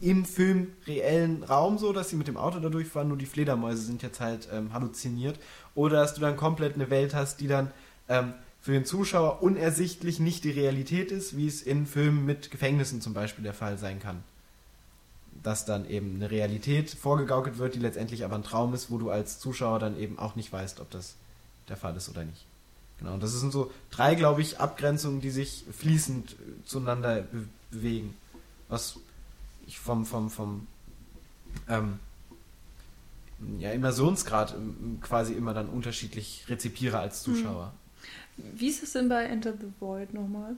im 0.00 0.24
Film 0.24 0.72
reellen 0.86 1.42
Raum 1.42 1.78
so, 1.78 1.92
dass 1.92 2.10
sie 2.10 2.16
mit 2.16 2.28
dem 2.28 2.36
Auto 2.36 2.58
da 2.60 2.68
durchfahren, 2.68 3.08
nur 3.08 3.16
die 3.16 3.26
Fledermäuse 3.26 3.82
sind 3.82 4.02
jetzt 4.02 4.20
halt 4.20 4.48
ähm, 4.52 4.72
halluziniert. 4.72 5.38
Oder 5.74 6.00
dass 6.00 6.14
du 6.14 6.20
dann 6.20 6.36
komplett 6.36 6.74
eine 6.74 6.90
Welt 6.90 7.14
hast, 7.14 7.40
die 7.40 7.48
dann 7.48 7.70
ähm, 8.08 8.34
für 8.60 8.72
den 8.72 8.84
Zuschauer 8.84 9.42
unersichtlich 9.42 10.20
nicht 10.20 10.44
die 10.44 10.50
Realität 10.50 11.10
ist, 11.10 11.36
wie 11.36 11.46
es 11.46 11.62
in 11.62 11.86
Filmen 11.86 12.24
mit 12.26 12.50
Gefängnissen 12.50 13.00
zum 13.00 13.14
Beispiel 13.14 13.44
der 13.44 13.54
Fall 13.54 13.78
sein 13.78 14.00
kann. 14.00 14.22
Dass 15.42 15.64
dann 15.64 15.88
eben 15.88 16.16
eine 16.16 16.30
Realität 16.30 16.90
vorgegaukelt 16.90 17.58
wird, 17.58 17.74
die 17.74 17.78
letztendlich 17.78 18.24
aber 18.24 18.34
ein 18.34 18.42
Traum 18.42 18.74
ist, 18.74 18.90
wo 18.90 18.98
du 18.98 19.10
als 19.10 19.38
Zuschauer 19.38 19.78
dann 19.78 19.98
eben 19.98 20.18
auch 20.18 20.36
nicht 20.36 20.52
weißt, 20.52 20.80
ob 20.80 20.90
das 20.90 21.14
der 21.68 21.76
Fall 21.76 21.96
ist 21.96 22.08
oder 22.08 22.24
nicht. 22.24 22.44
Genau, 22.98 23.14
und 23.14 23.22
das 23.22 23.32
sind 23.32 23.52
so 23.52 23.70
drei, 23.90 24.14
glaube 24.14 24.42
ich, 24.42 24.58
Abgrenzungen, 24.58 25.20
die 25.20 25.30
sich 25.30 25.64
fließend 25.70 26.36
zueinander 26.64 27.22
be 27.22 27.44
bewegen. 27.70 28.14
Was 28.68 28.98
ich 29.68 29.78
vom, 29.78 30.04
vom, 30.04 30.30
vom 30.30 30.66
ähm, 31.68 32.00
ja, 33.58 33.70
Immersionsgrad 33.70 34.54
ähm, 34.54 34.98
quasi 35.00 35.34
immer 35.34 35.54
dann 35.54 35.68
unterschiedlich 35.68 36.44
rezipiere 36.48 36.98
als 36.98 37.22
Zuschauer. 37.22 37.72
Wie 38.36 38.68
ist 38.68 38.82
es 38.82 38.92
denn 38.92 39.08
bei 39.08 39.24
Enter 39.24 39.52
the 39.52 39.66
Void 39.78 40.12
nochmal? 40.14 40.56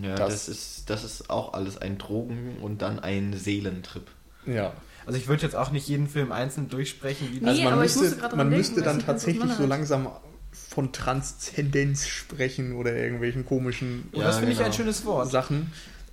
Ja, 0.00 0.14
Das- 0.16 0.46
das, 0.46 0.48
ist, 0.48 0.90
das 0.90 1.04
ist 1.04 1.30
auch 1.30 1.52
alles 1.52 1.76
ein 1.78 1.98
Drogen- 1.98 2.56
und 2.62 2.82
dann 2.82 2.98
ein 2.98 3.36
Seelentrip. 3.36 4.06
Ja. 4.46 4.72
Also 5.06 5.18
ich 5.18 5.28
würde 5.28 5.42
jetzt 5.42 5.56
auch 5.56 5.70
nicht 5.70 5.88
jeden 5.88 6.08
Film 6.08 6.30
einzeln 6.32 6.68
durchsprechen. 6.68 7.28
Wie 7.32 7.40
Nee, 7.40 7.48
Also 7.48 7.62
man 7.62 7.72
aber 7.74 7.84
ich 7.84 7.96
müsste, 7.96 8.36
man 8.36 8.48
müsste 8.48 8.82
dann 8.82 9.00
tatsächlich 9.00 9.52
so 9.54 9.66
langsam 9.66 10.08
von 10.52 10.92
Transzendenz 10.92 12.06
sprechen 12.06 12.74
oder 12.74 12.94
irgendwelchen 12.94 13.44
komischen 13.44 14.08
Ja, 14.12 14.24
das 14.24 14.36
finde 14.38 14.52
ich 14.52 14.58
genau. 14.58 14.68
ein 14.70 14.72
schönes 14.74 15.04
Wort. 15.04 15.30
Sachen, 15.30 15.72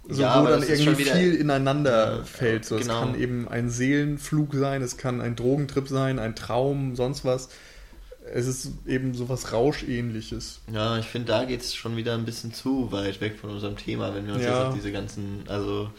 so, 0.10 0.22
Ja, 0.22 0.36
wo 0.36 0.40
aber 0.40 0.50
dann 0.52 0.62
das 0.62 0.70
ist 0.70 0.80
irgendwie 0.80 1.04
schon 1.06 1.14
wieder- 1.14 1.16
viel 1.20 1.36
ineinander 1.36 2.18
Ja, 2.18 2.24
fällt. 2.24 2.66
So, 2.66 2.78
genau. 2.78 2.94
Es 2.94 3.00
kann 3.00 3.20
eben 3.20 3.48
ein 3.48 3.70
Seelenflug 3.70 4.54
sein, 4.54 4.82
es 4.82 4.98
kann 4.98 5.22
ein 5.22 5.36
Drogentrip 5.36 5.88
sein, 5.88 6.20
ein 6.20 6.36
Traum, 6.36 6.96
sonst 6.96 7.26
was. 7.26 7.50
Es 8.34 8.46
ist 8.46 8.72
eben 8.86 9.14
sowas 9.14 9.54
Rauschähnliches. 9.54 10.60
Ja, 10.72 10.98
ich 10.98 11.06
finde, 11.06 11.28
da 11.30 11.46
geht 11.46 11.62
es 11.62 11.74
schon 11.76 11.96
wieder 11.96 12.14
ein 12.14 12.26
bisschen 12.26 12.54
zu 12.54 12.92
weit 12.92 13.22
weg 13.22 13.38
von 13.40 13.50
unserem 13.52 13.78
Thema, 13.78 14.14
wenn 14.14 14.28
wir 14.28 14.34
uns 14.34 14.44
Ja. 14.44 14.50
jetzt 14.50 14.68
auf 14.68 14.74
diese 14.76 14.92
ganzen, 14.92 15.44
also 15.48 15.90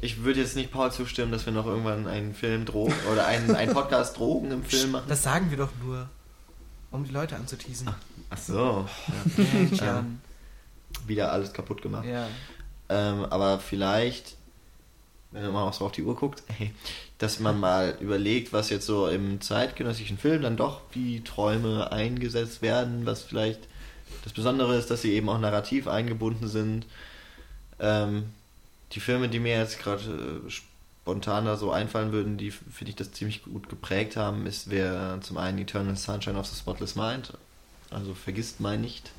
ich 0.00 0.22
würde 0.22 0.40
jetzt 0.40 0.54
nicht 0.54 0.70
Paul 0.70 0.92
zustimmen, 0.92 1.32
dass 1.32 1.46
wir 1.46 1.52
noch 1.54 1.66
irgendwann 1.66 2.06
einen 2.06 2.34
Film 2.34 2.66
Drogen 2.66 2.92
oder 3.10 3.26
einen, 3.26 3.54
einen 3.56 3.72
Podcast 3.72 4.18
Drogen 4.18 4.50
im 4.50 4.64
Film 4.64 4.90
machen. 4.92 5.06
Das 5.08 5.22
sagen 5.22 5.50
wir 5.50 5.56
doch 5.56 5.70
nur, 5.82 6.08
um 6.90 7.04
die 7.04 7.12
Leute 7.12 7.36
anzuteasen. 7.36 7.88
Ach 8.30 8.38
so, 8.38 8.86
Mensch, 9.36 9.80
Jan. 9.80 10.20
wieder 11.06 11.32
alles 11.32 11.54
kaputt 11.54 11.80
gemacht. 11.80 12.04
Ja. 12.06 12.28
Ähm, 12.88 13.24
aber 13.26 13.58
vielleicht, 13.58 14.36
wenn 15.30 15.52
man 15.52 15.68
auch 15.68 15.72
so 15.72 15.84
auf 15.86 15.92
die 15.92 16.02
Uhr 16.02 16.16
guckt, 16.16 16.42
dass 17.18 17.40
man 17.40 17.58
mal 17.58 17.96
überlegt, 18.00 18.52
was 18.52 18.70
jetzt 18.70 18.86
so 18.86 19.08
im 19.08 19.40
zeitgenössischen 19.40 20.18
Film 20.18 20.42
dann 20.42 20.56
doch 20.56 20.82
wie 20.92 21.22
Träume 21.22 21.92
eingesetzt 21.92 22.62
werden, 22.62 23.06
was 23.06 23.22
vielleicht 23.22 23.60
das 24.24 24.32
Besondere 24.32 24.76
ist, 24.76 24.90
dass 24.90 25.02
sie 25.02 25.12
eben 25.12 25.28
auch 25.28 25.38
narrativ 25.38 25.88
eingebunden 25.88 26.48
sind. 26.48 26.86
Ähm, 27.80 28.30
die 28.92 29.00
Filme, 29.00 29.28
die 29.28 29.38
mir 29.38 29.58
jetzt 29.58 29.78
gerade 29.78 30.42
äh, 30.46 30.50
spontaner 30.50 31.56
so 31.56 31.70
einfallen 31.70 32.12
würden, 32.12 32.36
die 32.38 32.50
finde 32.50 32.90
ich 32.90 32.96
das 32.96 33.12
ziemlich 33.12 33.42
gut 33.42 33.68
geprägt 33.68 34.16
haben, 34.16 34.46
ist 34.46 34.70
wäre 34.70 35.20
zum 35.20 35.36
einen 35.38 35.58
Eternal 35.58 35.96
Sunshine 35.96 36.38
of 36.38 36.46
the 36.46 36.56
Spotless 36.56 36.96
Mind, 36.96 37.32
also 37.90 38.14
vergisst 38.14 38.60
mein 38.60 38.80
nicht. 38.80 39.10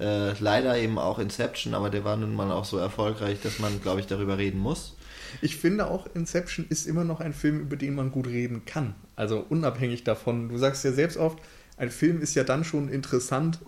Äh, 0.00 0.38
leider 0.38 0.78
eben 0.78 0.98
auch 0.98 1.18
Inception, 1.18 1.74
aber 1.74 1.90
der 1.90 2.04
war 2.04 2.16
nun 2.16 2.34
mal 2.34 2.52
auch 2.52 2.64
so 2.64 2.78
erfolgreich, 2.78 3.40
dass 3.42 3.58
man, 3.58 3.80
glaube 3.82 4.00
ich, 4.00 4.06
darüber 4.06 4.38
reden 4.38 4.60
muss. 4.60 4.96
Ich 5.42 5.56
finde 5.56 5.88
auch, 5.88 6.06
Inception 6.14 6.66
ist 6.68 6.86
immer 6.86 7.04
noch 7.04 7.20
ein 7.20 7.34
Film, 7.34 7.60
über 7.60 7.76
den 7.76 7.94
man 7.94 8.10
gut 8.10 8.28
reden 8.28 8.64
kann. 8.64 8.94
Also 9.16 9.44
unabhängig 9.48 10.04
davon. 10.04 10.48
Du 10.48 10.56
sagst 10.56 10.84
ja 10.84 10.92
selbst 10.92 11.16
oft, 11.16 11.38
ein 11.76 11.90
Film 11.90 12.20
ist 12.20 12.34
ja 12.34 12.44
dann 12.44 12.64
schon 12.64 12.88
interessant, 12.88 13.58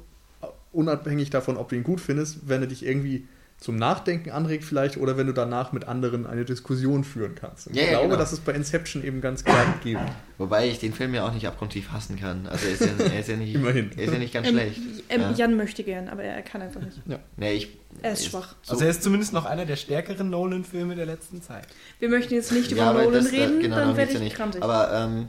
unabhängig 0.72 1.30
davon, 1.30 1.56
ob 1.56 1.68
du 1.68 1.76
ihn 1.76 1.82
gut 1.82 2.00
findest, 2.00 2.48
wenn 2.48 2.62
er 2.62 2.68
dich 2.68 2.84
irgendwie 2.84 3.26
zum 3.60 3.76
Nachdenken 3.76 4.30
anregt 4.30 4.64
vielleicht 4.64 4.96
oder 4.96 5.18
wenn 5.18 5.26
du 5.26 5.34
danach 5.34 5.72
mit 5.72 5.86
anderen 5.86 6.26
eine 6.26 6.46
Diskussion 6.46 7.04
führen 7.04 7.34
kannst. 7.34 7.66
Ja, 7.66 7.72
ich 7.72 7.78
ja, 7.82 7.88
glaube, 7.90 8.08
genau. 8.08 8.18
das 8.18 8.32
ist 8.32 8.44
bei 8.46 8.52
Inception 8.52 9.04
eben 9.04 9.20
ganz 9.20 9.44
klar 9.44 9.66
gegeben. 9.74 10.00
Wobei 10.38 10.66
ich 10.68 10.78
den 10.78 10.94
Film 10.94 11.12
ja 11.12 11.26
auch 11.26 11.34
nicht 11.34 11.46
abgrundtief 11.46 11.92
hassen 11.92 12.18
kann. 12.18 12.46
Also 12.46 12.66
er 12.66 12.72
ist 12.72 12.80
ja, 12.80 13.04
er 13.04 13.20
ist 13.20 13.28
ja, 13.28 13.36
nicht, 13.36 13.54
Immerhin. 13.54 13.90
Er 13.98 14.04
ist 14.04 14.12
ja 14.14 14.18
nicht 14.18 14.32
ganz 14.32 14.48
Ähm, 14.48 14.54
schlecht. 14.54 14.80
ähm, 15.10 15.20
ja. 15.20 15.32
Jan 15.32 15.56
möchte 15.58 15.84
gern, 15.84 16.08
aber 16.08 16.22
er 16.22 16.40
kann 16.40 16.62
einfach 16.62 16.80
nicht. 16.80 16.98
Nee, 17.36 17.52
ich, 17.52 17.68
Er 18.00 18.12
ist 18.12 18.24
schwach. 18.24 18.54
So, 18.62 18.72
Also 18.72 18.84
er 18.84 18.90
ist 18.90 19.02
zumindest 19.02 19.34
noch 19.34 19.44
einer 19.44 19.66
der 19.66 19.76
stärkeren 19.76 20.30
Nolan-Filme 20.30 20.96
der 20.96 21.04
letzten 21.04 21.42
Zeit. 21.42 21.66
Wir 21.98 22.08
möchten 22.08 22.32
jetzt 22.32 22.52
nicht 22.52 22.72
über 22.72 22.80
ja, 22.80 22.92
Nolan 22.94 23.12
das, 23.12 23.30
reden, 23.30 23.60
genau, 23.60 23.76
dann 23.76 23.96
werde 23.98 24.12
ich 24.12 24.20
ja 24.20 24.28
krantig. 24.30 24.62
Aber 24.62 24.90
ähm, 24.90 25.28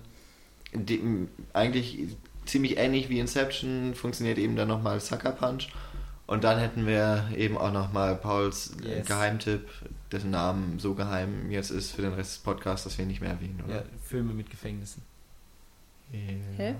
die, 0.74 1.02
eigentlich 1.52 2.00
ziemlich 2.46 2.78
ähnlich 2.78 3.10
wie 3.10 3.20
Inception 3.20 3.94
funktioniert 3.94 4.38
eben 4.38 4.56
dann 4.56 4.70
nochmal 4.70 5.02
Sucker 5.02 5.32
Punch. 5.32 5.68
Und 6.32 6.44
dann 6.46 6.60
hätten 6.60 6.88
wir 6.88 7.26
eben 7.36 7.58
auch 7.58 7.72
nochmal 7.74 8.16
Pauls 8.16 8.72
äh, 8.84 8.98
Yes. 9.00 9.08
Geheimtipp, 9.08 9.68
dessen 10.12 10.32
Namen 10.32 10.80
so 10.80 10.94
geheim 10.94 11.52
jetzt 11.52 11.72
ist 11.72 11.92
für 11.92 12.02
den 12.04 12.14
Rest 12.14 12.32
des 12.36 12.40
Podcasts, 12.40 12.86
dass 12.86 12.98
wir 12.98 13.04
ihn 13.04 13.10
nicht 13.10 13.20
mehr 13.22 13.32
erwähnen, 13.32 13.60
Ja, 13.68 13.76
oder? 13.80 13.84
Filme 14.02 14.34
mit 14.34 14.50
Gefängnissen. 14.50 15.04
Hä? 16.12 16.76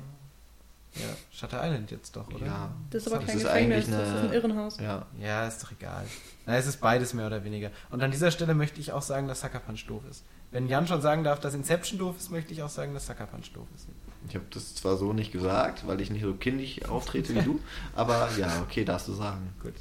Ja, 0.95 1.06
Shutter 1.32 1.62
Island 1.66 1.89
jetzt 1.91 2.16
doch, 2.16 2.28
oder? 2.34 2.45
Ja. 2.45 2.72
Das 2.89 3.04
ist 3.04 3.08
aber 3.12 3.18
Das 3.20 3.28
kein 3.28 3.38
ist 3.38 3.43
Gefängnis, 3.43 3.76
eigentlich 3.86 3.95
das 3.97 4.08
ist 4.10 4.16
eine- 4.16 4.28
ein 4.30 4.34
Irrenhaus. 4.34 4.78
Ja. 4.80 5.06
Ja, 5.22 5.47
ist 5.47 5.64
doch 5.64 5.72
egal. 5.72 6.06
Na, 6.45 6.56
es 6.58 6.68
ist 6.68 6.82
beides 6.82 7.14
mehr 7.14 7.28
oder 7.28 7.43
weniger. 7.43 7.72
Und 7.89 8.02
an 8.04 8.12
dieser 8.12 8.32
Stelle 8.32 8.54
möchte 8.54 8.80
ich 8.82 8.91
auch 8.91 9.02
sagen, 9.02 9.28
dass 9.28 9.41
Sucker 9.41 9.60
Punch 9.60 9.86
doof 9.88 10.04
ist. 10.10 10.24
Wenn 10.52 10.68
Jan 10.68 10.88
schon 10.88 11.02
sagen 11.02 11.24
darf, 11.24 11.39
dass 11.41 11.54
Inception 11.54 11.97
doof 11.99 12.16
ist, 12.18 12.30
möchte 12.32 12.52
ich 12.54 12.62
auch 12.64 12.70
sagen, 12.70 12.93
dass 12.93 13.06
Sucker 13.08 13.26
Punch 13.26 13.52
doof 13.54 13.68
ist. 13.76 13.88
Ich 14.28 14.36
habe 14.36 14.45
das 14.51 14.76
zwar 14.76 14.97
so 14.97 15.13
nicht 15.13 15.32
gesagt, 15.32 15.88
weil 15.88 15.99
ich 16.01 16.09
nicht 16.09 16.24
so 16.24 16.34
kindisch 16.34 16.84
auftrete 16.86 17.36
wie 17.36 17.41
du, 17.41 17.59
aber 17.95 18.30
ja, 18.38 18.61
okay, 18.61 18.86
darfst 18.86 19.07
du 19.07 19.13
sagen. 19.13 19.53
Gut. 19.61 19.74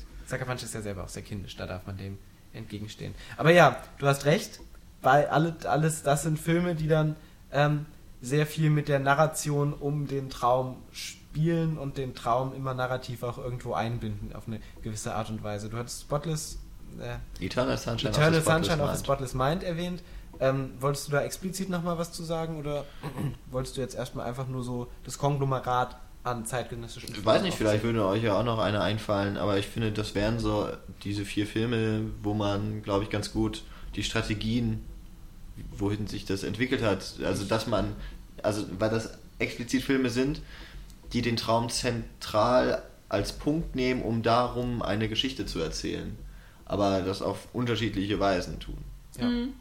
Punch 0.47 0.62
ist 0.62 0.74
ja 0.74 0.80
selber 0.80 1.05
auch 1.05 1.09
sehr 1.09 1.22
kindisch, 1.22 1.57
da 1.57 1.66
darf 1.66 1.86
man 1.86 1.97
dem 1.97 2.18
entgegenstehen. 2.53 3.14
Aber 3.36 3.51
ja, 3.51 3.82
du 3.99 4.07
hast 4.07 4.24
recht. 4.24 4.61
Bei 5.03 5.30
alle, 5.30 5.57
alles, 5.64 6.03
das 6.03 6.24
sind 6.24 6.38
Filme, 6.38 6.74
die 6.74 6.86
dann 6.86 7.16
ähm, 7.53 7.86
sehr 8.20 8.47
viel 8.47 8.70
mit 8.70 8.88
der 8.88 8.99
Narration 8.99 9.72
um 9.72 10.07
den 10.07 10.28
Traum 10.28 10.76
spielen 10.93 11.78
und 11.78 11.97
den 11.97 12.14
Traum 12.14 12.55
immer 12.55 12.74
narrativ 12.74 13.22
auch 13.22 13.38
irgendwo 13.38 13.72
einbinden 13.72 14.34
auf 14.34 14.47
eine 14.47 14.61
gewisse 14.82 15.14
Art 15.14 15.30
und 15.30 15.43
Weise. 15.43 15.70
Du 15.70 15.78
hattest 15.78 16.03
Spotless, 16.03 16.59
äh, 17.01 17.45
Eternal 17.45 17.78
Sunshine 17.78 18.11
Eternal 18.11 18.38
of 18.38 18.45
the 18.45 18.51
Spotless 18.51 18.66
Sunshine 18.66 18.84
of 18.84 18.97
the. 18.97 19.05
Spotless 19.05 19.34
Mind 19.34 19.62
erwähnt. 19.62 20.03
Ähm, 20.41 20.70
wolltest 20.80 21.09
du 21.09 21.12
da 21.12 21.22
explizit 21.22 21.68
nochmal 21.68 21.99
was 21.99 22.12
zu 22.12 22.24
sagen 22.24 22.59
oder 22.59 22.86
wolltest 23.51 23.76
du 23.76 23.80
jetzt 23.80 23.95
erstmal 23.95 24.26
einfach 24.26 24.49
nur 24.49 24.64
so 24.64 24.88
das 25.05 25.18
Konglomerat 25.18 25.97
an 26.22 26.45
zeitgenössischen 26.45 27.14
Ich 27.14 27.24
weiß 27.24 27.43
nicht, 27.43 27.57
vielleicht 27.57 27.82
würde 27.82 28.07
euch 28.07 28.22
ja 28.22 28.38
auch 28.38 28.45
noch 28.45 28.59
eine 28.59 28.80
einfallen, 28.80 29.36
aber 29.36 29.59
ich 29.59 29.66
finde, 29.66 29.93
das 29.93 30.14
wären 30.14 30.38
so 30.38 30.68
diese 31.03 31.24
vier 31.24 31.47
Filme, 31.47 32.11
wo 32.22 32.34
man, 32.34 32.82
glaube 32.82 33.05
ich, 33.05 33.11
ganz 33.11 33.32
gut 33.32 33.62
die 33.97 34.03
Strategien, 34.03 34.84
wohin 35.72 36.07
sich 36.07 36.24
das 36.24 36.43
entwickelt 36.43 36.82
hat, 36.82 37.14
also 37.24 37.45
dass 37.45 37.66
man, 37.66 37.97
also 38.43 38.64
weil 38.78 38.91
das 38.91 39.18
explizit 39.38 39.82
Filme 39.82 40.11
sind, 40.11 40.43
die 41.12 41.22
den 41.22 41.36
Traum 41.36 41.68
zentral 41.70 42.82
als 43.09 43.32
Punkt 43.32 43.74
nehmen, 43.74 44.03
um 44.03 44.22
darum 44.22 44.82
eine 44.82 45.09
Geschichte 45.09 45.47
zu 45.47 45.59
erzählen, 45.59 46.16
aber 46.64 47.01
das 47.03 47.22
auf 47.22 47.49
unterschiedliche 47.53 48.20
Weisen 48.20 48.61
tun. 48.61 48.78
Ja. 49.18 49.26
Mhm. 49.26 49.55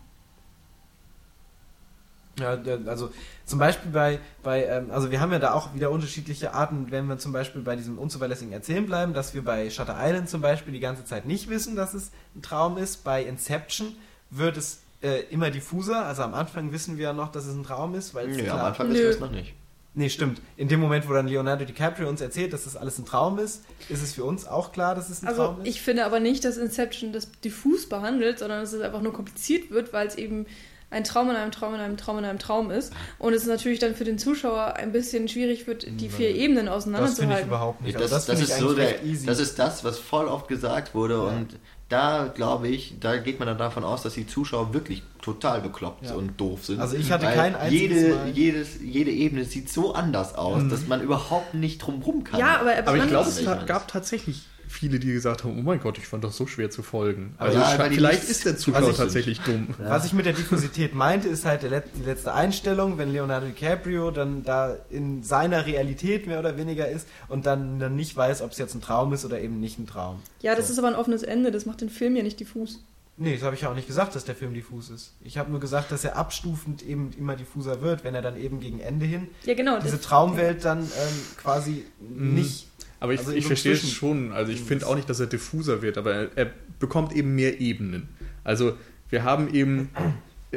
Ja, 2.40 2.58
also 2.86 3.10
zum 3.46 3.60
Beispiel 3.60 3.92
bei, 3.92 4.20
bei 4.44 4.66
ähm, 4.66 4.92
also 4.92 5.12
wir 5.12 5.20
haben 5.22 5.32
ja 5.32 5.40
da 5.40 5.54
auch 5.54 5.74
wieder 5.74 5.92
unterschiedliche 5.92 6.54
Arten, 6.54 6.88
wenn 6.90 7.06
wir 7.08 7.18
zum 7.18 7.32
Beispiel 7.32 7.62
bei 7.62 7.76
diesem 7.76 7.98
unzuverlässigen 7.98 8.54
Erzählen 8.54 8.86
bleiben, 8.86 9.14
dass 9.14 9.34
wir 9.34 9.44
bei 9.44 9.70
Shutter 9.70 9.98
Island 10.00 10.30
zum 10.30 10.42
Beispiel 10.42 10.74
die 10.74 10.80
ganze 10.80 11.06
Zeit 11.06 11.26
nicht 11.26 11.50
wissen, 11.50 11.76
dass 11.76 11.94
es 11.94 12.12
ein 12.36 12.42
Traum 12.42 12.78
ist. 12.78 13.04
Bei 13.04 13.24
Inception 13.24 13.94
wird 14.30 14.58
es 14.58 14.82
äh, 15.02 15.22
immer 15.32 15.50
diffuser, 15.52 16.06
also 16.06 16.24
am 16.24 16.34
Anfang 16.34 16.72
wissen 16.72 16.98
wir 16.98 17.06
ja 17.06 17.14
noch, 17.14 17.32
dass 17.32 17.46
es 17.46 17.56
ein 17.56 17.64
Traum 17.64 17.96
ist, 17.96 18.14
weil 18.14 18.30
es 18.30 18.38
Nö, 18.38 18.44
am 18.44 18.48
klar- 18.48 18.68
Anfang 18.68 18.90
Nö. 18.90 18.96
ist 18.96 19.14
das 19.16 19.20
noch 19.22 19.32
nicht. 19.32 19.54
Nee, 19.96 20.10
stimmt. 20.10 20.40
In 20.56 20.68
dem 20.68 20.80
Moment, 20.80 21.10
wo 21.10 21.14
dann 21.14 21.28
Leonardo 21.28 21.66
DiCaprio 21.66 22.08
uns 22.08 22.22
erzählt, 22.22 22.54
dass 22.54 22.66
das 22.66 22.78
alles 22.78 23.00
ein 23.00 23.06
Traum 23.06 23.40
ist, 23.40 23.64
ist 23.90 24.04
es 24.04 24.14
für 24.14 24.24
uns 24.24 24.46
auch 24.48 24.72
klar, 24.72 24.94
dass 24.94 25.10
es 25.10 25.24
ein 25.24 25.28
Also 25.28 25.46
Traum 25.46 25.62
ist. 25.62 25.68
ich 25.68 25.82
finde 25.82 26.06
aber 26.06 26.20
nicht, 26.20 26.46
dass 26.46 26.58
Inception 26.58 27.12
das 27.12 27.32
diffus 27.44 27.90
behandelt, 27.90 28.38
sondern 28.40 28.62
dass 28.62 28.72
es 28.72 28.82
einfach 28.82 29.02
nur 29.02 29.14
kompliziert 29.14 29.72
wird, 29.72 29.92
weil 29.92 30.08
es 30.08 30.16
eben 30.16 30.46
ein 30.92 31.04
Traum 31.04 31.30
in 31.30 31.36
einem 31.36 31.52
Traum 31.52 31.76
in 31.76 31.80
einem 31.80 31.98
Traum 31.98 32.18
in 32.20 32.26
einem 32.26 32.40
Traum 32.40 32.72
ist. 32.72 32.94
Und 33.20 33.34
es 33.34 33.46
natürlich 33.46 33.80
dann 33.80 33.94
für 33.96 34.06
den 34.06 34.18
Zuschauer 34.18 34.76
ein 34.76 34.92
bisschen 34.92 35.28
schwierig 35.28 35.68
wird, 35.68 35.86
die 35.88 36.10
vier 36.10 36.30
Ebenen 36.36 36.66
das 36.66 36.84
finde 36.86 36.98
ich 37.00 37.02
auseinanderzuhalten. 37.02 37.48
überhaupt 37.48 37.82
nicht. 37.82 38.00
Das, 38.00 38.10
das, 38.10 38.28
ich 38.30 38.50
ist 38.50 38.58
so 38.58 38.74
der, 38.74 38.96
das 39.26 39.40
ist 39.40 39.60
das, 39.60 39.84
was 39.84 40.00
voll 40.00 40.28
oft 40.28 40.48
gesagt 40.48 40.96
wurde 40.96 41.16
Ja. 41.16 41.20
und 41.22 41.58
da 41.90 42.28
glaube 42.34 42.68
ich, 42.68 42.96
da 43.00 43.18
geht 43.18 43.40
man 43.40 43.48
dann 43.48 43.58
davon 43.58 43.84
aus, 43.84 44.04
dass 44.04 44.14
die 44.14 44.28
Zuschauer 44.28 44.74
wirklich 44.76 45.02
total 45.24 45.60
bekloppt 45.62 46.06
Ja. 46.06 46.14
und 46.14 46.40
doof 46.40 46.66
sind. 46.66 46.80
Also 46.80 46.96
ich 46.96 47.12
hatte 47.12 47.26
kein 47.26 47.56
einziges 47.56 47.96
jede, 48.02 48.16
Mal- 48.16 48.30
Jedes, 48.30 48.70
jede 48.82 49.12
Ebene 49.12 49.44
sieht 49.44 49.72
so 49.72 49.94
anders 49.96 50.36
aus, 50.36 50.62
dass 50.70 50.86
man 50.88 51.02
überhaupt 51.02 51.56
nicht 51.56 51.80
drum 51.80 52.02
rum 52.04 52.24
kann. 52.24 52.40
Ja, 52.40 52.60
aber, 52.60 52.78
Aber 52.78 52.98
ich 52.98 53.08
glaube, 53.08 53.28
ist- 53.30 53.40
es 53.40 53.66
gab 53.66 53.88
tatsächlich 53.88 54.44
viele, 54.70 55.00
die 55.00 55.12
gesagt 55.12 55.44
haben, 55.44 55.58
oh 55.58 55.62
mein 55.64 55.80
Gott, 55.80 55.98
ich 55.98 56.08
fand 56.08 56.24
das 56.24 56.38
so 56.38 56.46
schwer 56.48 56.70
zu 56.70 56.84
folgen. 56.84 57.34
Also 57.40 57.58
ja, 57.58 57.66
vielleicht 57.66 58.24
ist 58.30 58.46
der 58.46 58.56
Zuschauer 58.56 58.78
also 58.78 58.92
ich- 58.92 58.98
tatsächlich 58.98 59.40
dumm. 59.42 59.68
Was 59.80 60.06
ich 60.06 60.14
mit 60.14 60.26
der 60.26 60.34
Diffusität 60.34 60.94
meinte, 60.94 61.28
ist 61.28 61.44
halt 61.44 61.64
der 61.64 61.72
Let 61.72 61.86
die 61.98 62.04
letzte 62.04 62.34
Einstellung, 62.34 62.98
wenn 63.00 63.12
Leonardo 63.12 63.48
DiCaprio 63.48 64.12
dann 64.12 64.44
da 64.44 64.78
in 64.90 65.24
seiner 65.24 65.66
Realität 65.66 66.28
mehr 66.28 66.40
oder 66.40 66.56
weniger 66.56 66.88
ist 66.88 67.08
und 67.28 67.46
dann, 67.46 67.80
dann 67.80 67.96
nicht 67.96 68.16
weiß, 68.16 68.42
ob 68.44 68.52
es 68.52 68.58
jetzt 68.60 68.76
ein 68.76 68.82
Traum 68.82 69.12
ist 69.12 69.26
oder 69.26 69.42
eben 69.42 69.60
nicht 69.60 69.80
ein 69.80 69.88
Traum. 69.88 70.20
ja, 70.42 70.56
das 70.56 70.68
So. 70.68 70.74
ist 70.74 70.80
aber 70.80 70.88
ein 70.90 70.96
offenes 70.96 71.24
Ende, 71.24 71.52
das 71.52 71.66
macht 71.66 71.82
den 71.82 71.90
Film 71.90 72.16
ja 72.16 72.22
nicht 72.24 72.40
diffus. 72.40 72.80
Nee, 73.18 73.34
das 73.34 73.44
habe 73.44 73.54
ich 73.56 73.64
ja 73.64 73.70
auch 73.70 73.76
nicht 73.76 73.88
gesagt, 73.88 74.16
dass 74.16 74.24
der 74.24 74.36
Film 74.36 74.54
diffus 74.54 74.90
ist. 74.90 75.12
Ich 75.26 75.38
habe 75.38 75.52
nur 75.52 75.60
gesagt, 75.60 75.92
dass 75.92 76.06
er 76.06 76.16
abstufend 76.16 76.84
eben 76.84 77.12
immer 77.18 77.36
diffuser 77.36 77.82
wird, 77.82 78.06
wenn 78.06 78.16
er 78.16 78.22
dann 78.22 78.38
eben 78.40 78.62
gegen 78.62 78.80
Ende 78.80 79.06
hin 79.06 79.28
Ja, 79.46 79.56
genau. 79.56 79.80
diese 79.82 79.98
das- 79.98 80.06
Traumwelt 80.06 80.64
dann 80.64 80.80
ähm, 80.84 80.88
quasi 81.36 81.84
Mhm. 82.00 82.36
nicht. 82.36 82.68
Aber 83.00 83.14
ich, 83.14 83.20
Also 83.20 83.32
ich 83.32 83.46
verstehe 83.46 83.74
es 83.74 83.92
schon. 83.92 84.32
Also 84.32 84.52
ich 84.52 84.62
finde 84.62 84.88
auch 84.88 84.96
nicht, 84.96 85.10
dass 85.10 85.20
er 85.20 85.28
diffuser 85.28 85.82
wird, 85.82 85.98
aber 85.98 86.14
er, 86.14 86.30
er 86.36 86.52
bekommt 86.80 87.16
eben 87.16 87.36
mehr 87.36 87.60
Ebenen. 87.62 88.10
Also 88.44 88.74
wir 89.10 89.24
haben 89.24 89.54
eben 89.54 89.90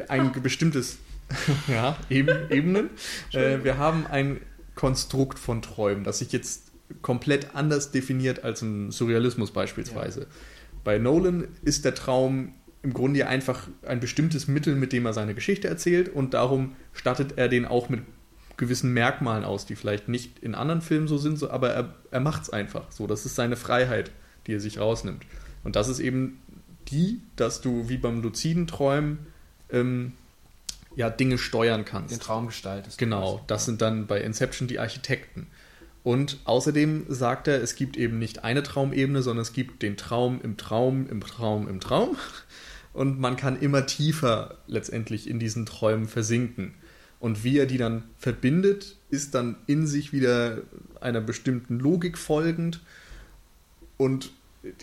ein 0.08 0.32
bestimmtes, 0.42 0.98
ja, 1.68 1.96
eben, 2.10 2.50
Ebenen. 2.50 2.90
Äh, 3.32 3.62
wir 3.62 3.78
haben 3.78 4.06
ein 4.06 4.40
Konstrukt 4.74 5.38
von 5.38 5.62
Träumen, 5.62 6.04
das 6.04 6.18
sich 6.18 6.32
jetzt 6.32 6.72
komplett 7.00 7.54
anders 7.54 7.90
definiert 7.90 8.44
als 8.44 8.62
im 8.62 8.90
Surrealismus 8.90 9.50
beispielsweise. 9.50 10.26
Bei 10.84 10.98
Nolan 10.98 11.48
ist 11.62 11.84
der 11.84 11.94
Traum 11.94 12.54
im 12.82 12.92
Grunde 12.92 13.20
ja 13.20 13.28
einfach 13.28 13.68
ein 13.86 14.00
bestimmtes 14.00 14.48
Mittel, 14.48 14.74
mit 14.74 14.92
dem 14.92 15.06
er 15.06 15.12
seine 15.12 15.34
Geschichte 15.34 15.68
erzählt 15.68 16.08
und 16.08 16.34
darum 16.34 16.74
stattet 16.92 17.34
er 17.36 17.48
den 17.48 17.64
auch 17.64 17.88
mit 17.88 18.00
gewissen 18.62 18.92
Merkmalen 18.92 19.44
aus, 19.44 19.66
die 19.66 19.74
vielleicht 19.74 20.08
nicht 20.08 20.38
in 20.38 20.54
anderen 20.54 20.82
Filmen 20.82 21.08
so 21.08 21.18
sind, 21.18 21.36
so, 21.36 21.50
aber 21.50 21.70
er, 21.70 21.94
er 22.12 22.20
macht 22.20 22.42
es 22.42 22.50
einfach 22.50 22.90
so. 22.92 23.08
Das 23.08 23.26
ist 23.26 23.34
seine 23.34 23.56
Freiheit, 23.56 24.12
die 24.46 24.54
er 24.54 24.60
sich 24.60 24.78
rausnimmt. 24.78 25.24
Und 25.64 25.74
das 25.74 25.88
ist 25.88 25.98
eben 25.98 26.40
die, 26.88 27.20
dass 27.34 27.60
du 27.60 27.88
wie 27.88 27.96
beim 27.96 28.22
luziden 28.22 28.68
Träumen 28.68 29.18
ähm, 29.70 30.12
ja, 30.94 31.10
Dinge 31.10 31.38
steuern 31.38 31.84
kannst. 31.84 32.14
Den 32.14 32.20
Traum 32.20 32.46
gestaltest. 32.46 32.98
Genau, 32.98 33.42
das 33.48 33.64
sind 33.64 33.82
dann 33.82 34.06
bei 34.06 34.20
Inception 34.20 34.68
die 34.68 34.78
Architekten. 34.78 35.48
Und 36.04 36.38
außerdem 36.44 37.06
sagt 37.08 37.48
er, 37.48 37.60
es 37.60 37.74
gibt 37.74 37.96
eben 37.96 38.18
nicht 38.18 38.44
eine 38.44 38.62
Traumebene, 38.62 39.22
sondern 39.22 39.42
es 39.42 39.52
gibt 39.52 39.82
den 39.82 39.96
Traum 39.96 40.40
im 40.40 40.56
Traum, 40.56 41.08
im 41.08 41.20
Traum, 41.20 41.68
im 41.68 41.80
Traum. 41.80 42.16
Und 42.92 43.18
man 43.18 43.36
kann 43.36 43.58
immer 43.58 43.86
tiefer 43.86 44.58
letztendlich 44.68 45.28
in 45.28 45.38
diesen 45.38 45.64
Träumen 45.66 46.06
versinken. 46.06 46.74
Und 47.22 47.44
wie 47.44 47.56
er 47.56 47.66
die 47.66 47.78
dann 47.78 48.02
verbindet, 48.18 48.96
ist 49.08 49.36
dann 49.36 49.54
in 49.68 49.86
sich 49.86 50.12
wieder 50.12 50.58
einer 51.00 51.20
bestimmten 51.20 51.78
Logik 51.78 52.18
folgend. 52.18 52.80
Und 53.96 54.32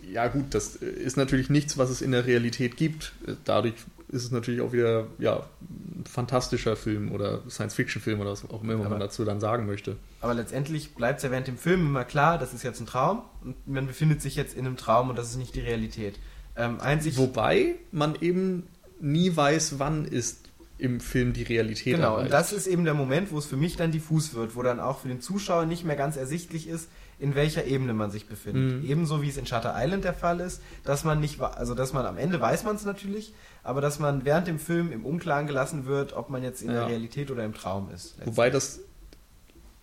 ja 0.10 0.30
gut, 0.30 0.46
das 0.54 0.78
ist 0.78 1.18
natürlich 1.18 1.50
nichts, 1.50 1.78
was 1.78 1.90
es 1.90 2.02
in 2.02 2.14
der 2.14 2.26
Realität 2.26 2.78
gibt. 2.78 3.12
Dadurch 3.44 3.74
ist 4.08 4.24
es 4.24 4.32
natürlich 4.32 4.62
auch 4.62 4.72
wieder 4.72 5.08
ja, 5.18 5.48
ein 5.60 6.06
fantastischer 6.10 6.78
Film 6.78 7.12
oder 7.12 7.42
Science-Fiction-Film 7.50 8.22
oder 8.22 8.32
was 8.32 8.50
auch 8.50 8.64
immer 8.64 8.76
Aber- 8.76 8.88
man 8.88 9.02
dazu 9.02 9.26
dann 9.26 9.42
sagen 9.42 9.66
möchte. 9.66 9.98
Aber 10.22 10.34
letztendlich 10.34 10.96
bleibt 10.96 11.18
es 11.18 11.24
ja 11.24 11.32
während 11.32 11.48
dem 11.48 11.58
Film 11.58 11.82
immer 11.88 12.06
klar, 12.06 12.38
das 12.38 12.54
ist 12.54 12.64
jetzt 12.64 12.80
ein 12.80 12.86
Traum 12.86 13.22
und 13.44 13.68
man 13.68 13.86
befindet 13.86 14.22
sich 14.22 14.38
jetzt 14.38 14.56
in 14.56 14.66
einem 14.66 14.78
Traum 14.78 15.10
und 15.10 15.18
das 15.18 15.30
ist 15.30 15.36
nicht 15.36 15.56
die 15.56 15.60
Realität. 15.62 16.18
Ähm, 16.56 16.80
einzig, 16.80 17.18
Wobei 17.18 17.76
man 17.92 18.16
eben 18.22 18.64
nie 19.02 19.36
weiß, 19.36 19.78
wann 19.78 20.06
ist 20.06 20.49
im 20.80 21.00
Film 21.02 21.34
die 21.34 21.44
Realität 21.44 21.96
genau, 21.96 22.14
und 22.14 22.20
erreicht. 22.20 22.34
das 22.34 22.54
ist 22.54 22.66
eben 22.66 22.86
der 22.86 22.94
Moment, 22.94 23.32
wo 23.32 23.38
es 23.38 23.46
für 23.46 23.58
mich 23.58 23.76
dann 23.76 23.92
diffus 23.92 24.34
wird, 24.34 24.56
wo 24.56 24.64
dann 24.64 24.80
auch 24.80 25.00
für 25.00 25.10
den 25.10 25.20
Zuschauer 25.22 25.66
nicht 25.66 25.84
mehr 25.84 25.98
ganz 25.98 26.16
ersichtlich 26.16 26.68
ist, 26.68 26.90
in 27.20 27.36
welcher 27.36 27.66
Ebene 27.66 27.94
man 27.94 28.12
sich 28.12 28.28
befindet. 28.28 28.82
Mhm. 28.82 28.90
Ebenso 28.90 29.22
wie 29.22 29.28
es 29.28 29.36
in 29.36 29.46
Shutter 29.46 29.76
Island 29.78 30.06
der 30.06 30.14
Fall 30.14 30.40
ist, 30.40 30.62
dass 30.86 31.04
man 31.04 31.20
nicht, 31.20 31.42
also 31.42 31.76
dass 31.76 31.92
man 31.92 32.06
am 32.06 32.18
Ende 32.18 32.40
weiß 32.40 32.64
man 32.64 32.78
es 32.78 32.86
natürlich, 32.86 33.34
aber 33.62 33.82
dass 33.82 34.00
man 34.00 34.24
während 34.24 34.48
dem 34.48 34.58
Film 34.58 34.92
im 34.94 35.06
Unklaren 35.06 35.46
gelassen 35.46 35.86
wird, 35.86 36.14
ob 36.14 36.30
man 36.30 36.44
jetzt 36.44 36.62
in 36.62 36.70
Ja. 36.70 36.76
der 36.80 36.88
Realität 36.88 37.30
oder 37.30 37.44
im 37.44 37.54
Traum 37.54 37.90
ist. 37.94 38.16
Wobei 38.24 38.50
das 38.50 38.80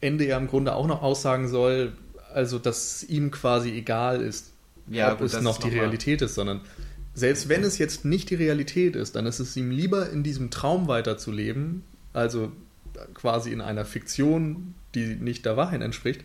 Ende 0.01 0.27
ja 0.27 0.39
im 0.39 0.47
Grunde 0.47 0.75
auch 0.75 0.87
noch 0.87 1.03
aussagen 1.03 1.49
soll, 1.49 1.93
also 2.33 2.59
dass 2.59 3.03
ihm 3.05 3.31
quasi 3.31 3.71
egal 3.73 4.23
ist, 4.23 4.53
Ja, 4.89 5.13
ob 5.13 5.19
gut, 5.19 5.27
es 5.27 5.41
noch 5.43 5.59
die 5.59 5.69
Realität 5.69 6.23
ist, 6.23 6.37
sondern 6.37 6.63
selbst 7.17 7.49
wenn 7.49 7.65
es 7.65 7.79
jetzt 7.79 8.05
nicht 8.05 8.29
die 8.29 8.35
Realität 8.35 8.95
ist, 8.95 9.17
dann 9.17 9.25
ist 9.25 9.41
es 9.41 9.57
ihm 9.57 9.71
lieber 9.71 10.11
in 10.11 10.23
diesem 10.23 10.51
Traum 10.51 10.87
weiterzuleben, 10.87 11.83
also 12.13 12.53
quasi 13.15 13.53
in 13.53 13.63
einer 13.63 13.87
Fiktion, 13.87 14.75
die 14.95 15.17
nicht 15.17 15.47
der 15.47 15.57
Wahrheit 15.57 15.81
entspricht, 15.81 16.23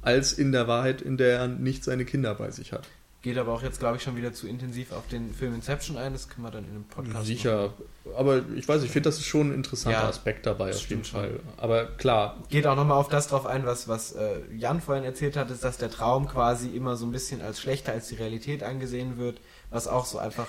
als 0.00 0.32
in 0.32 0.52
der 0.52 0.68
Wahrheit, 0.68 1.02
in 1.02 1.16
der 1.16 1.40
er 1.40 1.48
nicht 1.48 1.82
seine 1.82 2.04
Kinder 2.04 2.36
bei 2.36 2.52
sich 2.52 2.72
hat. 2.72 2.86
Geht 3.20 3.36
aber 3.36 3.52
auch 3.52 3.64
jetzt, 3.64 3.80
glaube 3.80 3.96
ich, 3.96 4.02
schon 4.04 4.16
wieder 4.16 4.32
zu 4.32 4.46
intensiv 4.46 4.92
auf 4.92 5.08
den 5.08 5.34
Film 5.34 5.52
Inception 5.52 5.96
ein. 5.96 6.12
Das 6.12 6.28
können 6.28 6.46
wir 6.46 6.52
dann 6.52 6.62
in 6.62 6.70
einem 6.70 6.84
Podcast 6.84 7.26
Sicher, 7.26 7.74
aber 8.16 8.42
ich 8.54 8.68
weiß, 8.68 8.84
ich 8.84 8.92
finde, 8.92 9.08
das 9.08 9.18
ist 9.18 9.24
schon 9.26 9.50
ein 9.50 9.54
interessanter 9.54 10.02
Ja, 10.02 10.08
Aspekt 10.08 10.46
dabei, 10.46 10.70
auf 10.70 10.88
jeden 10.88 11.02
Fall. 11.02 11.40
Aber 11.56 11.86
klar, 11.86 12.36
Geht 12.48 12.68
auch 12.68 12.76
nochmal 12.76 12.96
auf 12.96 13.08
das 13.08 13.26
drauf 13.26 13.44
ein, 13.44 13.66
was, 13.66 13.88
was 13.88 14.12
äh, 14.12 14.38
Jan 14.56 14.80
vorhin 14.80 15.02
erzählt 15.02 15.36
hat, 15.36 15.50
ist, 15.50 15.64
dass 15.64 15.78
der 15.78 15.90
Traum 15.90 16.28
quasi 16.28 16.68
immer 16.68 16.96
so 16.96 17.06
ein 17.06 17.10
bisschen 17.10 17.42
als 17.42 17.60
schlechter 17.60 17.90
als 17.90 18.06
die 18.06 18.14
Realität 18.14 18.62
angesehen 18.62 19.18
wird, 19.18 19.40
was 19.70 19.86
auch 19.88 20.04
so 20.06 20.18
einfach 20.18 20.46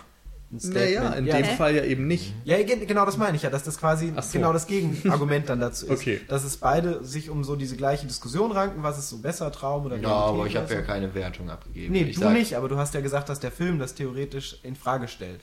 ein 0.51 0.57
naja, 0.71 1.13
in 1.13 1.27
ja, 1.27 1.37
dem 1.37 1.45
Hä? 1.45 1.55
Fall 1.57 1.75
ja 1.75 1.83
eben 1.83 2.07
nicht. 2.07 2.33
ja, 2.43 2.57
ge- 2.63 2.83
genau 2.87 3.05
das 3.05 3.17
meine 3.17 3.35
ich 3.37 3.43
ja, 3.43 3.51
dass 3.51 3.63
das 3.63 3.77
quasi 3.77 4.11
so. 4.19 4.31
genau 4.33 4.51
das 4.51 4.65
Gegenargument 4.65 5.47
dann 5.47 5.59
dazu 5.59 5.85
ist. 5.89 5.91
Okay. 6.01 6.21
Dass 6.27 6.43
es 6.43 6.57
beide 6.57 7.03
sich 7.05 7.29
um 7.29 7.43
so 7.43 7.55
diese 7.55 7.77
gleiche 7.77 8.07
Diskussion 8.07 8.51
ranken, 8.51 8.81
was 8.81 8.97
ist 8.97 9.09
so 9.09 9.19
besser, 9.19 9.51
Traum 9.51 9.85
oder 9.85 9.97
Ja, 9.97 10.09
aber 10.09 10.47
ich 10.47 10.55
habe 10.55 10.73
ja 10.73 10.81
keine 10.81 11.13
Wertung 11.13 11.51
abgegeben. 11.51 11.93
Nee, 11.93 12.01
ich 12.03 12.15
du 12.15 12.21
sag- 12.21 12.33
nicht, 12.33 12.55
aber 12.55 12.67
du 12.67 12.77
hast 12.77 12.95
ja 12.95 13.01
gesagt, 13.01 13.29
dass 13.29 13.39
der 13.39 13.51
Film 13.51 13.77
das 13.77 13.93
theoretisch 13.93 14.59
in 14.63 14.75
Frage 14.75 15.07
stellt. 15.07 15.41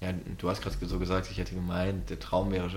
Ja, 0.00 0.08
du 0.38 0.48
hast 0.50 0.60
gerade 0.62 0.74
so 0.86 0.98
gesagt, 0.98 1.28
ich 1.30 1.38
hätte 1.38 1.54
gemeint, 1.54 2.10
der 2.10 2.18
Traum 2.18 2.50
wäre 2.50 2.68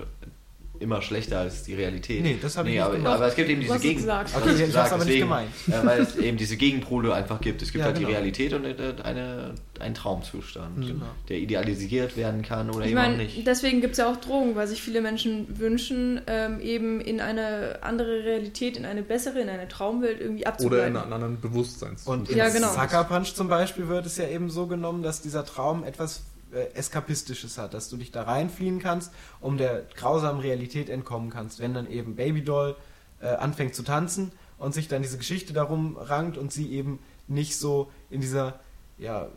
immer 0.82 1.00
schlechter 1.00 1.38
als 1.40 1.62
die 1.62 1.74
Realität. 1.74 2.22
Nee, 2.22 2.36
das 2.42 2.56
habe 2.56 2.68
ich 2.68 2.74
nicht 2.74 2.82
aber, 2.84 2.96
gemeint. 2.96 3.14
aber 3.16 3.26
es 3.28 3.34
gibt 3.36 3.48
eben 3.48 3.60
diese 3.62 3.78
Gegen... 3.78 4.00
gesagt. 4.00 4.32
Okay, 4.36 4.50
ich 4.52 4.58
gesagt, 4.66 4.92
aber 4.92 5.04
nicht 5.04 5.08
deswegen, 5.08 5.24
gemeint. 5.28 5.48
äh, 5.68 5.86
weil 5.86 6.00
es 6.02 6.16
eben 6.16 6.36
diese 6.36 6.56
Gegenpole 6.56 7.14
einfach 7.14 7.40
gibt. 7.40 7.62
Es 7.62 7.72
gibt 7.72 7.80
Ja, 7.80 7.86
halt 7.86 7.96
genau. 7.96 8.08
die 8.08 8.14
Realität 8.14 8.52
und 8.52 8.66
eine, 8.66 8.94
eine, 9.04 9.54
einen 9.80 9.94
Traumzustand, 9.94 10.86
Genau. 10.86 11.04
der 11.28 11.38
idealisiert 11.38 12.16
werden 12.16 12.42
kann 12.42 12.68
oder 12.70 12.84
Ich 12.84 12.90
eben 12.90 12.98
auch 12.98 13.02
meine, 13.04 13.16
nicht. 13.18 13.46
deswegen 13.46 13.80
gibt 13.80 13.92
es 13.92 13.98
ja 13.98 14.10
auch 14.10 14.16
Drogen, 14.16 14.54
weil 14.56 14.66
sich 14.66 14.82
viele 14.82 15.00
Menschen 15.00 15.58
wünschen, 15.58 16.20
ähm, 16.26 16.60
eben 16.60 17.00
in 17.00 17.20
eine 17.20 17.78
andere 17.82 18.24
Realität, 18.24 18.76
in 18.76 18.84
eine 18.84 19.02
bessere, 19.02 19.40
in 19.40 19.48
eine 19.48 19.68
Traumwelt 19.68 20.20
irgendwie 20.20 20.42
Oder 20.42 20.48
abzugleiten. 20.50 20.88
in 20.96 20.96
einen 21.02 21.12
anderen 21.12 21.40
Bewusstseins. 21.40 22.06
Und 22.06 22.28
in 22.30 22.36
Ja, 22.36 22.48
genau. 22.48 22.72
Sucker 22.72 23.04
Punch 23.04 23.34
zum 23.34 23.48
Beispiel 23.48 23.88
wird 23.88 24.06
es 24.06 24.16
ja 24.16 24.26
eben 24.28 24.50
so 24.50 24.66
genommen, 24.66 25.02
dass 25.02 25.20
dieser 25.22 25.44
Traum 25.44 25.84
etwas 25.84 26.22
äh, 26.52 26.74
Eskapistisches 26.74 27.58
hat, 27.58 27.74
dass 27.74 27.88
du 27.88 27.96
dich 27.96 28.10
da 28.12 28.22
reinfliehen 28.22 28.78
kannst, 28.78 29.12
um 29.40 29.56
der 29.58 29.84
grausamen 29.96 30.40
Realität 30.40 30.88
entkommen 30.88 31.30
kannst. 31.30 31.60
Wenn 31.60 31.74
dann 31.74 31.90
eben 31.90 32.14
Babydoll 32.16 32.76
äh, 33.20 33.28
anfängt 33.28 33.74
zu 33.74 33.82
tanzen 33.82 34.32
und 34.58 34.74
sich 34.74 34.88
dann 34.88 35.02
diese 35.02 35.18
Geschichte 35.18 35.52
darum 35.52 35.96
rankt 35.96 36.36
und 36.36 36.52
sie 36.52 36.72
eben 36.72 36.98
nicht 37.28 37.56
so 37.56 37.90
in 38.10 38.20
dieser, 38.20 38.60
ja, 38.98 39.28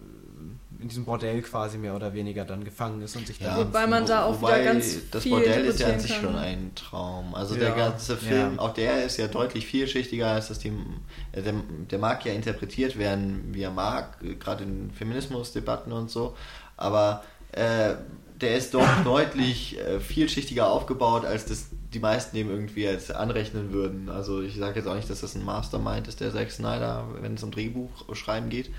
in 0.80 0.89
diesem 0.89 1.05
Bordell 1.05 1.41
quasi 1.41 1.78
mehr 1.78 1.95
oder 1.95 2.13
weniger 2.13 2.43
dann 2.43 2.63
gefangen 2.66 3.01
ist 3.01 3.16
und 3.16 3.26
sich 3.26 3.39
da. 3.39 3.57
Wobei 3.57 3.88
man 3.88 4.05
da 4.05 4.26
auch 4.26 4.41
Wobei 4.41 4.61
wieder 4.61 4.74
ganz 4.74 4.97
das 5.09 5.24
viel 5.24 5.32
Bordell 5.32 5.66
ist 5.66 5.80
ja 5.80 5.88
an 5.88 5.99
sich 5.99 6.11
kann. 6.11 6.22
schon 6.22 6.36
ein 6.36 6.72
Traum. 6.76 7.34
Also 7.34 7.55
Ja. 7.55 7.61
der 7.61 7.72
ganze 7.76 8.18
Film, 8.18 8.55
Ja. 8.55 8.59
auch 8.61 8.74
der 8.74 9.05
ist 9.05 9.18
ja 9.18 9.28
deutlich 9.28 9.66
vielschichtiger 9.66 10.28
als 10.32 10.49
das 10.49 10.59
Team. 10.59 10.97
äh, 11.32 11.41
Der, 11.41 11.53
der 11.89 11.99
mag 11.99 12.26
ja 12.26 12.34
interpretiert 12.34 12.97
werden, 12.99 13.45
wie 13.53 13.61
er 13.63 13.72
mag, 13.72 14.18
äh, 14.24 14.36
gerade 14.36 14.66
in 14.66 14.91
Feminismusdebatten 14.91 15.93
und 15.93 16.11
so. 16.11 16.36
Aber 16.78 17.23
äh, 17.51 17.95
der 18.41 18.57
ist 18.57 18.73
doch 18.73 18.88
deutlich 19.03 19.80
äh, 19.80 19.99
vielschichtiger 19.99 20.69
aufgebaut, 20.69 21.26
als 21.26 21.45
das 21.45 21.67
die 21.93 21.99
meisten 21.99 22.36
dem 22.36 22.49
irgendwie 22.49 22.84
jetzt 22.84 23.13
anrechnen 23.15 23.71
würden. 23.71 24.09
Also 24.09 24.41
ich 24.41 24.55
sage 24.57 24.80
jetzt 24.80 24.88
auch 24.88 24.95
nicht, 24.95 25.09
dass 25.09 25.21
das 25.21 25.34
ein 25.34 25.45
Mastermind 25.45 26.07
ist, 26.07 26.19
der 26.19 26.34
Zack 26.34 26.51
Snyder, 26.51 27.07
wenn 27.21 27.36
es 27.36 27.43
um 27.43 27.51
Drehbuch 27.51 28.13
schreiben 28.13 28.49
geht. 28.49 28.69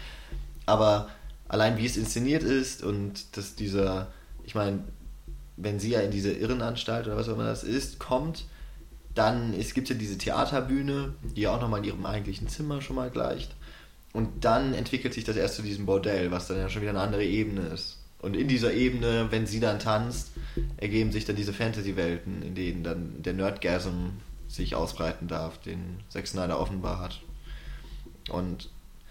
Aber 0.67 1.09
allein 1.49 1.79
wie 1.79 1.87
es 1.87 1.97
inszeniert 1.97 2.43
ist 2.43 2.83
und 2.83 3.37
dass 3.37 3.55
dieser, 3.55 4.09
ich 4.45 4.55
meine, 4.55 4.85
wenn 5.57 5.81
sie 5.81 5.91
ja 5.91 6.01
in 6.01 6.11
diese 6.11 6.33
Irrenanstalt 6.33 7.07
oder 7.07 7.17
was 7.17 7.29
auch 7.29 7.35
immer 7.35 7.47
das 7.47 7.65
ist, 7.65 7.99
kommt, 7.99 8.45
dann 9.15 9.55
es 9.55 9.73
gibt 9.73 9.89
ja 9.89 9.95
diese 9.95 10.19
Theaterbühne, 10.19 11.15
die 11.23 11.43
ja 11.43 11.57
auch 11.57 11.61
nochmal 11.61 11.81
in 11.81 11.87
ihrem 11.87 12.05
eigentlichen 12.05 12.49
Zimmer 12.49 12.83
schon 12.83 12.97
mal 12.97 13.11
gleicht. 13.11 13.56
Und 14.17 14.45
dann 14.45 14.73
entwickelt 14.73 15.13
sich 15.15 15.25
das 15.25 15.37
erst 15.37 15.57
zu 15.57 15.63
diesem 15.63 15.85
Bordell, 15.87 16.31
was 16.31 16.49
dann 16.49 16.57
ja 16.59 16.69
schon 16.71 16.81
wieder 16.83 16.93
eine 16.93 17.01
andere 17.01 17.25
Ebene 17.25 17.63
ist. 17.69 17.99
Und 18.21 18.35
in 18.35 18.49
dieser 18.49 18.73
Ebene, 18.73 19.27
wenn 19.31 19.47
sie 19.47 19.61
dann 19.61 19.79
tanzt, 19.79 20.31
ergeben 20.79 21.13
sich 21.13 21.27
dann 21.27 21.37
diese 21.37 21.53
Fantasy-Welten, 21.53 22.41
in 22.43 22.55
denen 22.55 22.83
dann 22.83 23.23
der 23.23 23.35
Nerdgasm 23.35 24.09
sich 24.49 24.75
ausbreiten 24.75 25.29
darf, 25.29 25.59
den 25.61 26.01
Zack 26.09 26.27
Snyder 26.27 26.59
offenbar 26.59 26.99
hat. 26.99 27.21
Und 28.31 28.71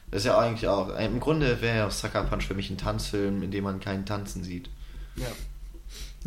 das 0.09 0.21
ist 0.23 0.25
ja 0.25 0.37
eigentlich 0.39 0.67
auch, 0.67 0.97
im 0.97 1.19
Grunde 1.19 1.61
wäre 1.61 1.77
ja 1.77 1.87
auch 1.87 1.91
Sucker 1.91 2.23
Punch 2.23 2.45
für 2.47 2.55
mich 2.55 2.69
ein 2.71 2.77
Tanzfilm, 2.77 3.43
in 3.43 3.51
dem 3.51 3.63
man 3.63 3.79
keinen 3.79 4.05
Tanzen 4.05 4.43
sieht. 4.43 4.69
Ja. 5.17 5.27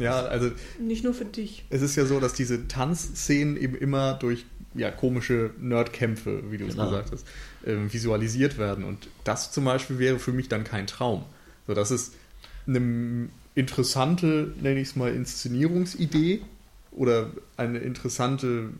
Ja, 0.02 0.20
also 0.26 0.52
Nicht 0.80 1.02
nur 1.02 1.12
für 1.14 1.24
dich. 1.24 1.64
es 1.70 1.82
ist 1.82 1.96
ja 1.96 2.06
so, 2.06 2.20
dass 2.20 2.32
diese 2.32 2.68
Tanzszenen 2.68 3.56
eben 3.56 3.74
immer 3.74 4.14
durch 4.14 4.44
ja, 4.74 4.92
komische 4.92 5.50
Nerdkämpfe, 5.58 6.52
wie 6.52 6.58
du 6.58 6.66
es 6.66 6.74
Genau. 6.74 6.86
gesagt 6.90 7.10
hast, 7.10 7.26
ähm, 7.68 7.92
visualisiert 7.92 8.58
werden. 8.58 8.82
Und 8.82 9.08
das 9.24 9.52
zum 9.52 9.64
Beispiel 9.64 9.98
wäre 9.98 10.18
für 10.18 10.32
mich 10.32 10.48
dann 10.48 10.64
kein 10.64 10.86
Traum. 10.86 11.24
So, 11.66 11.74
das 11.74 11.90
ist 11.90 12.14
eine 12.66 13.28
interessante, 13.54 14.54
nenne 14.60 14.80
ich 14.80 14.88
es 14.88 14.96
mal, 14.96 15.12
Inszenierungsidee 15.12 16.40
oder 16.90 17.30
eine 17.56 17.78
interessante 17.78 18.70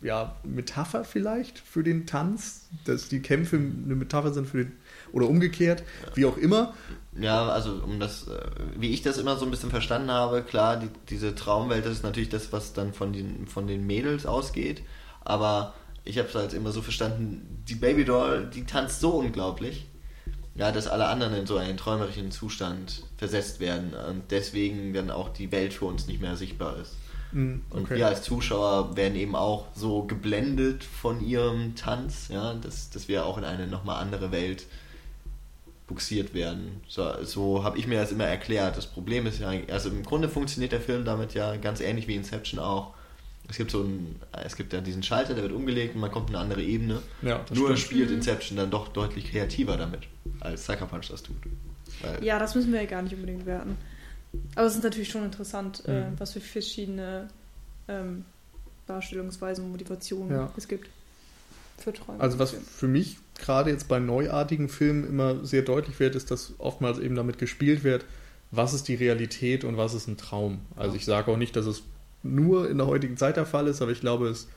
ja, 0.00 0.36
Metapher 0.44 1.04
vielleicht 1.04 1.58
für 1.58 1.82
den 1.82 2.06
Tanz, 2.06 2.66
dass 2.84 3.08
die 3.08 3.20
Kämpfe 3.20 3.56
eine 3.56 3.94
Metapher 3.94 4.32
sind 4.32 4.46
für 4.46 4.64
den, 4.64 4.72
oder 5.12 5.28
umgekehrt, 5.28 5.82
wie 6.14 6.26
auch 6.26 6.36
immer. 6.36 6.74
Ja, 7.18 7.48
also 7.48 7.80
um 7.84 8.00
das, 8.00 8.28
äh, 8.28 8.40
wie 8.76 8.90
ich 8.90 9.02
das 9.02 9.18
immer 9.18 9.36
so 9.36 9.46
ein 9.46 9.50
bisschen 9.50 9.70
verstanden 9.70 10.10
habe, 10.10 10.42
klar, 10.42 10.76
die, 10.78 10.88
diese 11.08 11.34
Traumwelt, 11.34 11.86
das 11.86 11.92
ist 11.92 12.02
natürlich 12.02 12.28
das, 12.28 12.52
was 12.52 12.74
dann 12.74 12.92
von 12.92 13.12
den, 13.12 13.46
von 13.46 13.66
den 13.66 13.86
Mädels 13.86 14.26
ausgeht, 14.26 14.82
aber 15.24 15.74
ich 16.04 16.18
habe 16.18 16.28
es 16.28 16.34
halt 16.34 16.52
immer 16.52 16.72
so 16.72 16.82
verstanden, 16.82 17.64
die 17.68 17.74
Babydoll, 17.74 18.50
die 18.52 18.64
tanzt 18.64 19.00
so 19.00 19.10
unglaublich, 19.10 19.86
ja, 20.54 20.70
dass 20.70 20.86
alle 20.86 21.06
anderen 21.06 21.34
in 21.34 21.46
so 21.46 21.56
einen 21.56 21.76
träumerischen 21.76 22.30
Zustand 22.30 23.02
versetzt 23.16 23.58
werden 23.60 23.92
und 23.94 24.30
deswegen 24.30 24.92
dann 24.92 25.10
auch 25.10 25.30
die 25.30 25.50
Welt 25.50 25.72
für 25.72 25.86
uns 25.86 26.06
nicht 26.06 26.20
mehr 26.20 26.36
sichtbar 26.36 26.76
ist. 26.76 26.94
Mm, 27.32 27.56
Und 27.70 27.84
okay. 27.84 27.96
wir 27.96 28.06
als 28.06 28.22
Zuschauer 28.22 28.96
werden 28.96 29.16
eben 29.16 29.34
auch 29.34 29.66
so 29.74 30.04
geblendet 30.04 30.84
von 30.84 31.24
ihrem 31.24 31.74
Tanz, 31.74 32.28
ja, 32.28 32.54
dass, 32.54 32.90
dass 32.90 33.08
wir 33.08 33.26
auch 33.26 33.36
in 33.36 33.44
eine 33.44 33.66
nochmal 33.66 34.00
andere 34.00 34.30
Welt 34.30 34.66
buxiert 35.86 36.34
werden. 36.34 36.80
So, 36.88 37.24
so 37.24 37.64
habe 37.64 37.78
ich 37.78 37.86
mir 37.86 37.98
das 37.98 38.12
immer 38.12 38.24
erklärt. 38.24 38.76
Das 38.76 38.86
Problem 38.86 39.26
ist 39.26 39.40
ja, 39.40 39.52
also 39.70 39.90
im 39.90 40.02
Grunde 40.02 40.28
funktioniert 40.28 40.72
der 40.72 40.80
Film 40.80 41.04
damit 41.04 41.34
ja 41.34 41.56
ganz 41.56 41.80
ähnlich 41.80 42.06
wie 42.08 42.14
Inception 42.14 42.60
auch. 42.60 42.94
Es 43.48 43.56
gibt 43.58 43.70
so 43.70 43.80
einen, 43.80 44.16
es 44.44 44.56
gibt 44.56 44.72
ja 44.72 44.80
diesen 44.80 45.02
Schalter, 45.02 45.34
der 45.34 45.42
wird 45.42 45.52
umgelegt 45.52 45.94
und 45.94 46.00
man 46.00 46.10
kommt 46.10 46.30
in 46.30 46.36
eine 46.36 46.44
andere 46.44 46.62
Ebene. 46.62 47.00
Ja, 47.22 47.44
das 47.46 47.56
Nur 47.58 47.68
stimmt. 47.76 47.78
spielt 47.80 48.10
Inception 48.10 48.56
dann 48.56 48.70
doch 48.70 48.88
deutlich 48.88 49.30
kreativer 49.30 49.76
damit, 49.76 50.00
als 50.40 50.64
Sucker 50.66 50.86
Punch 50.86 51.08
das 51.10 51.22
tut. 51.22 51.36
Weil, 52.02 52.24
Ja, 52.24 52.38
das 52.38 52.54
müssen 52.54 52.72
wir 52.72 52.80
ja 52.82 52.88
gar 52.88 53.02
nicht 53.02 53.14
unbedingt 53.14 53.44
werten. 53.46 53.76
Aber 54.56 54.66
es 54.66 54.74
ist 54.74 54.82
natürlich 54.82 55.10
schon 55.10 55.24
interessant, 55.24 55.82
äh, 55.86 56.10
Mhm. 56.10 56.14
was 56.18 56.32
für 56.32 56.40
verschiedene 56.40 57.28
ähm, 57.86 58.24
Darstellungsweisen 58.86 59.64
und 59.66 59.72
Motivationen 59.72 60.30
Ja. 60.32 60.50
es 60.56 60.66
gibt. 60.68 60.88
Für 61.76 61.92
Träume. 61.92 62.20
Also 62.20 62.38
was 62.38 62.52
für 62.52 62.86
mich 62.88 63.18
gerade 63.38 63.70
jetzt 63.70 63.88
bei 63.88 63.98
neuartigen 63.98 64.68
Filmen 64.68 65.04
immer 65.06 65.44
sehr 65.44 65.62
deutlich 65.62 65.98
wird, 65.98 66.14
ist, 66.14 66.30
dass 66.30 66.52
oftmals 66.58 66.98
eben 67.00 67.16
damit 67.16 67.38
gespielt 67.38 67.82
wird, 67.82 68.04
was 68.52 68.72
ist 68.74 68.86
die 68.86 68.94
Realität 68.94 69.64
und 69.64 69.76
was 69.76 69.92
ist 69.92 70.06
ein 70.06 70.16
Traum. 70.16 70.60
Also 70.76 70.94
ich 70.96 71.04
sage 71.04 71.30
auch 71.32 71.36
nicht, 71.36 71.56
dass 71.56 71.66
es 71.66 71.82
nur 72.24 72.68
in 72.68 72.78
der 72.78 72.86
heutigen 72.86 73.16
Zeit 73.16 73.36
der 73.36 73.46
Fall 73.46 73.68
ist, 73.68 73.82
aber 73.82 73.92
ich 73.92 74.00
glaube, 74.00 74.28
es, 74.28 74.48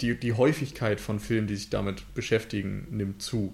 die, 0.00 0.18
die 0.18 0.34
Häufigkeit 0.34 1.00
von 1.00 1.18
Filmen, 1.18 1.46
die 1.46 1.56
sich 1.56 1.70
damit 1.70 2.14
beschäftigen, 2.14 2.86
nimmt 2.90 3.22
zu. 3.22 3.52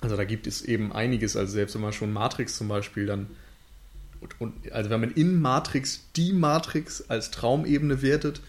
Also 0.00 0.16
da 0.16 0.24
gibt 0.24 0.46
es 0.46 0.62
eben 0.62 0.92
einiges, 0.92 1.36
also 1.36 1.52
selbst 1.52 1.74
wenn 1.74 1.82
man 1.82 1.92
schon 1.92 2.12
Matrix 2.12 2.56
zum 2.56 2.68
Beispiel 2.68 3.06
dann 3.06 3.26
und, 4.20 4.40
und, 4.40 4.72
also 4.72 4.90
wenn 4.90 5.00
man 5.00 5.12
in 5.12 5.40
Matrix 5.40 6.04
die 6.16 6.32
Matrix 6.32 7.08
als 7.08 7.30
Traumebene 7.30 8.02
wertet, 8.02 8.40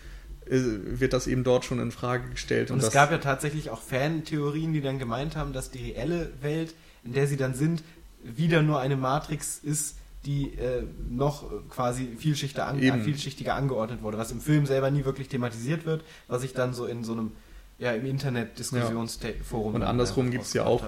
äh, 0.47 0.59
wird 0.59 1.13
das 1.13 1.27
eben 1.27 1.43
dort 1.43 1.65
schon 1.65 1.79
in 1.79 1.91
Frage 1.91 2.29
gestellt. 2.29 2.71
Und, 2.71 2.79
es 2.79 2.85
das, 2.85 2.93
gab 2.93 3.11
ja 3.11 3.19
tatsächlich 3.19 3.69
auch 3.69 3.81
Fan-Theorien, 3.81 4.73
die 4.73 4.81
dann 4.81 4.99
gemeint 4.99 5.35
haben, 5.35 5.53
dass 5.53 5.69
die 5.69 5.91
reelle 5.91 6.31
Welt, 6.41 6.73
in 7.03 7.13
der 7.13 7.27
sie 7.27 7.37
dann 7.37 7.53
sind, 7.53 7.83
wieder 8.23 8.61
nur 8.61 8.79
eine 8.79 8.97
Matrix 8.97 9.59
ist, 9.61 9.95
die 10.25 10.53
äh, 10.55 10.83
noch 11.09 11.51
äh, 11.51 11.55
quasi 11.69 12.09
vielschichtiger, 12.17 12.67
an, 12.67 12.79
äh, 12.79 12.99
vielschichtiger 12.99 13.55
angeordnet 13.55 14.01
wurde, 14.01 14.17
was 14.17 14.31
im 14.31 14.41
Film 14.41 14.65
selber 14.65 14.91
nie 14.91 15.05
wirklich 15.05 15.29
thematisiert 15.29 15.85
wird, 15.85 16.03
was 16.27 16.41
sich 16.41 16.53
dann 16.53 16.73
so 16.73 16.85
in 16.85 17.03
so 17.03 17.13
einem 17.13 17.31
ja, 17.77 17.93
im 17.93 18.05
Internet-Diskussionsforum 18.05 19.75
Und 19.75 19.81
dann 19.81 19.89
andersrum 19.89 20.25
einfach 20.25 20.33
gibt 20.33 20.45
es 20.45 20.53
ja 20.53 20.65
auch 20.65 20.83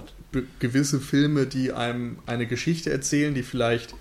gewisse 0.60 1.00
Filme, 1.00 1.46
die 1.46 1.72
einem 1.72 2.20
eine 2.26 2.48
Geschichte 2.48 2.92
erzählen, 2.92 3.34
die 3.34 3.44
vielleicht 3.44 3.96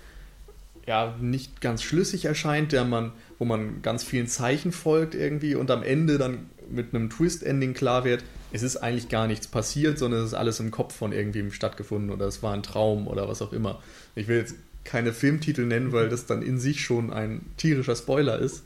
ja 0.85 1.15
nicht 1.21 1.61
ganz 1.61 1.83
schlüssig 1.83 2.25
erscheint, 2.25 2.73
der 2.73 2.83
man, 2.83 3.13
wo 3.39 3.45
man 3.45 3.81
ganz 3.81 4.03
vielen 4.03 4.27
Zeichen 4.27 4.73
folgt 4.73 5.15
irgendwie 5.15 5.55
und 5.55 5.71
am 5.71 5.83
Ende 5.83 6.17
dann 6.17 6.49
mit 6.69 6.93
einem 6.93 7.09
Twist-Ending 7.09 7.73
klar 7.73 8.03
wird, 8.03 8.23
es 8.51 8.63
ist 8.63 8.77
eigentlich 8.77 9.07
gar 9.07 9.27
nichts 9.27 9.47
passiert, 9.47 9.97
sondern 9.97 10.21
es 10.21 10.27
ist 10.27 10.33
alles 10.33 10.59
im 10.59 10.71
Kopf 10.71 10.93
von 10.93 11.13
irgendwem 11.13 11.51
stattgefunden 11.51 12.11
oder 12.11 12.25
es 12.25 12.43
war 12.43 12.53
ein 12.53 12.63
Traum 12.63 13.07
oder 13.07 13.29
was 13.29 13.41
auch 13.41 13.53
immer. 13.53 13.81
Ich 14.15 14.27
will 14.27 14.37
jetzt 14.37 14.55
keine 14.83 15.13
Filmtitel 15.13 15.65
nennen, 15.65 15.91
weil 15.91 16.09
das 16.09 16.25
dann 16.25 16.41
in 16.41 16.59
sich 16.59 16.81
schon 16.81 17.11
ein 17.11 17.45
tierischer 17.57 17.95
Spoiler 17.95 18.39
ist, 18.39 18.63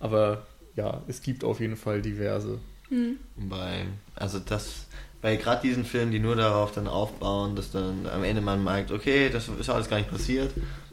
aber 0.00 0.46
ja, 0.76 1.02
es 1.08 1.22
gibt 1.22 1.44
auf 1.44 1.60
jeden 1.60 1.76
Fall 1.76 2.02
diverse. 2.02 2.58
Hm. 2.88 3.16
Bei, 3.36 3.86
also 4.14 4.38
das, 4.38 4.86
bei 5.20 5.36
gerade 5.36 5.66
diesen 5.66 5.84
Filmen, 5.84 6.12
die 6.12 6.20
nur 6.20 6.36
darauf 6.36 6.72
dann 6.72 6.86
aufbauen, 6.86 7.56
dass 7.56 7.70
dann 7.70 8.06
am 8.06 8.24
Ende 8.24 8.40
man 8.40 8.62
merkt, 8.62 8.92
okay, 8.92 9.28
das 9.28 9.48
ist 9.48 9.68
alles 9.68 9.88
gar 9.88 9.98
nicht 9.98 10.10
passiert, 10.10 10.52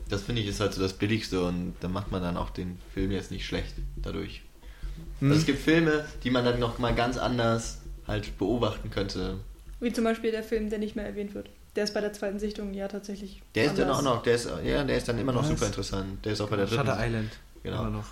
das 0.09 0.23
finde 0.23 0.41
ich 0.41 0.47
ist 0.47 0.59
halt 0.59 0.73
so 0.73 0.82
das 0.82 0.93
Billigste 0.93 1.43
und 1.43 1.73
da 1.80 1.88
macht 1.88 2.11
man 2.11 2.21
dann 2.21 2.38
auch 2.38 2.49
den 2.49 2.78
Film 2.93 3.11
jetzt 3.11 3.32
nicht 3.32 3.45
schlecht 3.45 3.73
dadurch. 3.95 4.41
Hm. 5.19 5.30
Also 5.30 5.39
es 5.39 5.45
gibt 5.45 5.59
Filme, 5.59 6.05
die 6.23 6.32
man 6.32 6.43
dann 6.43 6.59
noch 6.59 6.80
mal 6.80 6.93
ganz 6.93 7.17
anders 7.17 7.80
halt 8.07 8.38
beobachten 8.38 8.91
könnte. 8.91 9.39
Wie 9.80 9.91
zum 9.91 10.03
Beispiel 10.03 10.32
der 10.32 10.43
Film, 10.43 10.69
der 10.69 10.80
nicht 10.80 10.95
mehr 10.95 11.05
erwähnt 11.05 11.34
wird. 11.34 11.49
Der 11.76 11.84
ist 11.84 11.93
bei 11.93 12.01
der 12.01 12.13
zweiten 12.13 12.39
Sichtung 12.39 12.73
ja 12.73 12.88
tatsächlich. 12.88 13.41
Der 13.53 13.65
ist 13.65 13.78
dann 13.78 13.84
anders. 13.89 13.99
auch 13.99 14.03
noch, 14.15 14.23
der 14.23 14.36
ist, 14.36 14.49
ja, 14.63 14.84
der 14.84 14.97
ist 14.97 15.07
dann 15.09 15.17
immer 15.19 15.34
noch 15.34 15.41
Was? 15.41 15.49
super 15.49 15.65
interessant. 15.67 16.23
Der 16.26 16.34
ist 16.34 16.41
auch 16.41 16.49
bei 16.49 16.55
der 16.55 16.65
dritten. 16.67 16.86
Shutter 16.86 17.05
Island. 17.05 17.32
Genau. 17.63 17.82
Immer 17.82 17.89
noch. 17.89 18.05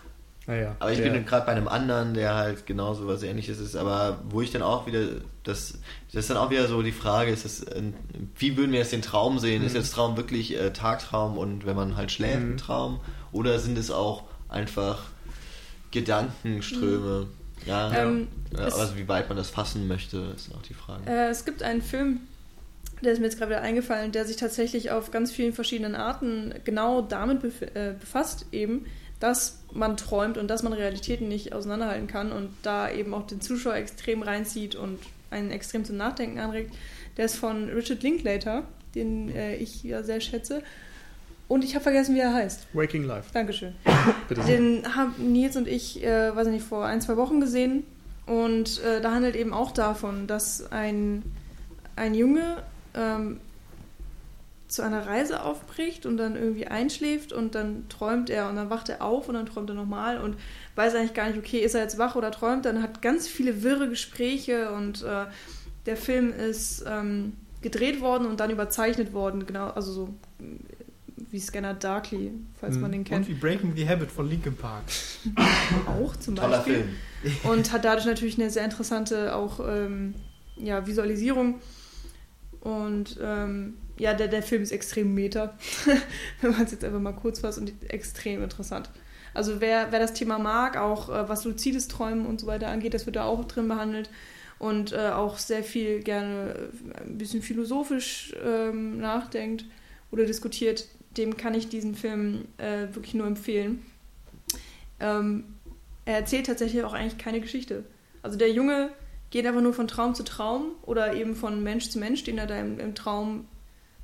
Naja, 0.46 0.76
Aber 0.80 0.92
ich 0.92 0.98
der- 1.00 1.10
bin 1.12 1.26
gerade 1.26 1.46
bei 1.46 1.54
einem 1.54 1.70
anderen, 1.70 2.14
der 2.14 2.36
halt 2.36 2.66
genauso 2.66 3.08
was 3.08 3.24
ähnliches 3.24 3.60
ist, 3.60 3.78
aber 3.78 4.20
wo 4.30 4.42
ich 4.42 4.52
dann 4.52 4.62
auch 4.62 4.86
wieder, 4.86 5.00
das, 5.44 5.76
das 6.12 6.16
ist 6.24 6.30
dann 6.30 6.36
auch 6.36 6.50
wieder 6.50 6.68
so 6.68 6.82
die 6.82 6.92
Frage, 6.92 7.32
ist 7.32 7.46
das, 7.46 7.66
ein- 7.66 7.94
wie 8.38 8.58
würden 8.58 8.74
wir 8.74 8.80
jetzt 8.80 8.92
den 8.92 9.02
Traum 9.02 9.40
sehen? 9.40 9.64
Ist 9.64 9.72
Mhm. 9.72 9.78
jetzt 9.78 9.94
Traum 9.94 10.18
wirklich 10.18 10.60
äh, 10.60 10.74
Tagtraum 10.74 11.38
und 11.38 11.66
wenn 11.66 11.78
man 11.78 11.96
halt 11.96 12.12
schläft, 12.12 12.42
Mhm. 12.42 12.52
ein 12.54 12.58
Traum? 12.58 13.00
Oder 13.32 13.58
sind 13.60 13.78
es 13.78 13.90
auch 13.90 14.24
einfach 14.50 15.04
Gedankenströme? 15.92 17.28
Ja, 17.66 17.94
Ähm, 17.94 18.28
ja, 18.58 18.66
es- 18.68 18.74
also 18.76 18.98
wie 18.98 19.08
weit 19.08 19.30
man 19.30 19.38
das 19.38 19.50
fassen 19.50 19.88
möchte, 19.88 20.18
ist 20.36 20.54
auch 20.54 20.62
die 20.64 20.74
Frage. 20.74 21.10
Äh, 21.10 21.30
es 21.30 21.46
gibt 21.46 21.64
einen 21.64 21.82
Film, 21.82 22.20
der 23.04 23.14
ist 23.14 23.20
mir 23.20 23.26
jetzt 23.26 23.38
gerade 23.38 23.52
wieder 23.52 23.62
eingefallen, 23.62 24.12
der 24.12 24.26
sich 24.26 24.38
tatsächlich 24.38 24.92
auf 24.92 25.12
ganz 25.12 25.32
vielen 25.32 25.54
verschiedenen 25.54 25.96
Arten 25.96 26.54
genau 26.64 27.02
damit 27.02 27.44
äh, 27.44 27.94
befasst, 28.00 28.48
eben, 28.52 28.86
dass 29.20 29.60
man 29.72 29.96
träumt 29.98 30.38
und 30.38 30.48
dass 30.50 30.64
man 30.64 30.74
Realitäten 30.74 31.28
nicht 31.28 31.54
auseinanderhalten 31.54 32.08
kann 32.08 32.32
und 32.32 32.50
da 32.62 32.92
eben 32.92 33.14
auch 33.14 33.26
den 33.26 33.42
Zuschauer 33.42 33.76
extrem 33.76 34.22
reinzieht 34.22 34.76
und 34.76 35.00
einen 35.32 35.52
extrem 35.52 35.86
zum 35.86 35.98
Nachdenken 35.98 36.40
anregt. 36.40 36.74
Der 37.18 37.26
ist 37.26 37.36
von 37.36 37.70
Richard 37.70 38.04
Linklater, 38.04 38.64
den 38.96 39.30
äh, 39.30 39.56
ich 39.56 39.84
ja 39.84 40.04
sehr 40.04 40.20
schätze. 40.22 40.64
Und 41.48 41.64
ich 41.64 41.76
habe 41.76 41.84
vergessen, 41.84 42.16
wie 42.16 42.20
er 42.20 42.34
heißt. 42.34 42.68
Waking 42.74 43.04
Life. 43.04 43.30
Dankeschön. 43.34 43.76
Bitte. 44.28 44.42
Den 44.42 44.96
haben 44.96 45.14
Nils 45.18 45.56
und 45.56 45.68
ich, 45.68 46.04
äh, 46.04 46.36
weiß 46.36 46.48
ich 46.48 46.54
nicht, 46.54 46.66
vor 46.66 46.86
ein, 46.86 47.02
zwei 47.02 47.18
Wochen 47.18 47.40
gesehen. 47.40 47.86
Und 48.26 48.82
äh, 48.84 49.02
da 49.02 49.12
handelt 49.12 49.36
eben 49.36 49.54
auch 49.54 49.72
davon, 49.72 50.28
dass 50.28 50.72
ein, 50.72 51.24
ein 51.96 52.16
Junge 52.16 52.64
ähm, 52.96 53.40
zu 54.68 54.82
einer 54.82 55.06
Reise 55.06 55.44
aufbricht 55.44 56.06
und 56.06 56.18
dann 56.18 56.36
irgendwie 56.36 56.66
einschläft 56.66 57.32
und 57.32 57.54
dann 57.54 57.88
träumt 57.90 58.30
er 58.30 58.50
und 58.50 58.56
dann 58.56 58.70
wacht 58.70 58.90
er 58.90 59.04
auf 59.04 59.28
und 59.28 59.36
dann 59.36 59.46
träumt 59.46 59.70
er 59.70 59.76
nochmal 59.76 60.20
und 60.20 60.36
weiß 60.76 60.96
eigentlich 60.96 61.14
gar 61.14 61.28
nicht, 61.28 61.38
okay, 61.38 61.60
ist 61.60 61.76
er 61.76 61.82
jetzt 61.82 62.00
wach 62.00 62.16
oder 62.16 62.32
träumt, 62.32 62.66
dann 62.66 62.82
hat 62.82 63.02
ganz 63.02 63.28
viele 63.28 63.62
wirre 63.62 63.88
Gespräche 63.88 64.72
und 64.72 65.04
äh, 65.04 65.26
der 65.86 65.98
Film 65.98 66.34
ist 66.34 66.84
ähm, 66.88 67.34
gedreht 67.62 68.02
worden 68.02 68.26
und 68.26 68.40
dann 68.40 68.50
überzeichnet 68.50 69.14
worden, 69.14 69.46
genau, 69.46 69.70
also 69.70 69.92
so 69.92 70.10
äh, 70.40 70.44
wie 71.30 71.40
Scanner 71.40 71.74
Darkly, 71.74 72.32
falls 72.60 72.78
man 72.78 72.90
Mhm. 72.90 72.94
den 72.94 73.04
kennt 73.04 73.28
Und 73.28 73.36
wie 73.36 73.40
Breaking 73.40 73.76
the 73.76 73.88
Habit 73.88 74.12
von 74.12 74.28
Linkin 74.30 74.56
Park. 74.56 74.84
auch 75.88 76.16
zum 76.18 76.36
Toller 76.36 76.58
Beispiel. 76.58 76.86
Film. 77.22 77.52
Und 77.52 77.72
hat 77.72 77.86
dadurch 77.86 78.06
natürlich 78.06 78.40
eine 78.40 78.50
sehr 78.50 78.66
interessante 78.66 79.36
auch 79.36 79.60
ähm, 79.60 80.14
ja, 80.58 80.86
Visualisierung. 80.86 81.60
Und 82.64 83.20
ähm, 83.22 83.74
ja, 83.98 84.14
der, 84.14 84.30
der 84.30 84.42
Film 84.42 84.64
ist 84.64 84.72
extrem 84.72 85.14
meta, 85.14 85.58
wenn 86.42 86.52
man 86.52 86.64
es 86.64 86.72
jetzt 86.72 86.86
einfach 86.86 87.02
mal 87.02 87.12
kurz 87.12 87.40
fasst 87.40 87.60
und 87.60 87.74
extrem 87.90 88.42
interessant. 88.42 88.90
Also 89.34 89.60
wer, 89.60 89.92
wer 89.92 90.00
das 90.00 90.14
Thema 90.14 90.40
mag, 90.40 90.78
auch 90.78 91.10
äh, 91.10 91.28
was 91.28 91.44
luzides 91.44 91.90
Träumen 91.90 92.26
und 92.26 92.40
so 92.40 92.48
weiter 92.48 92.70
angeht, 92.70 92.94
das 92.94 93.06
wird 93.06 93.18
da 93.18 93.26
auch 93.26 93.44
drin 93.46 93.68
behandelt. 93.68 94.10
Und 94.60 94.94
äh, 94.94 95.10
auch 95.10 95.40
sehr 95.40 95.62
viel 95.62 96.00
gerne 96.00 96.56
äh, 96.96 97.02
ein 97.02 97.18
bisschen 97.18 97.42
philosophisch 97.42 98.34
ähm, 98.42 98.98
nachdenkt 98.98 99.66
oder 100.10 100.26
diskutiert, 100.26 100.88
dem 101.18 101.36
kann 101.36 101.56
ich 101.56 101.68
diesen 101.68 101.96
Film 101.96 102.46
äh, 102.60 102.88
wirklich 102.94 103.14
nur 103.14 103.28
empfehlen. 103.28 103.86
Ähm, 105.02 105.44
er 106.06 106.16
erzählt 106.16 106.46
tatsächlich 106.46 106.84
auch 106.84 106.94
eigentlich 106.94 107.18
keine 107.18 107.42
Geschichte. 107.42 107.84
Also 108.22 108.38
der 108.38 108.52
Junge 108.52 108.90
geht 109.34 109.48
einfach 109.48 109.62
nur 109.64 109.74
von 109.74 109.88
Traum 109.88 110.14
zu 110.14 110.24
Traum 110.24 110.74
oder 110.84 111.16
eben 111.16 111.36
von 111.36 111.64
Mensch 111.64 111.90
zu 111.90 111.98
Mensch, 111.98 112.24
den 112.24 112.38
er 112.38 112.46
da 112.46 112.56
im, 112.60 112.80
im 112.80 112.94
Traum 112.94 113.46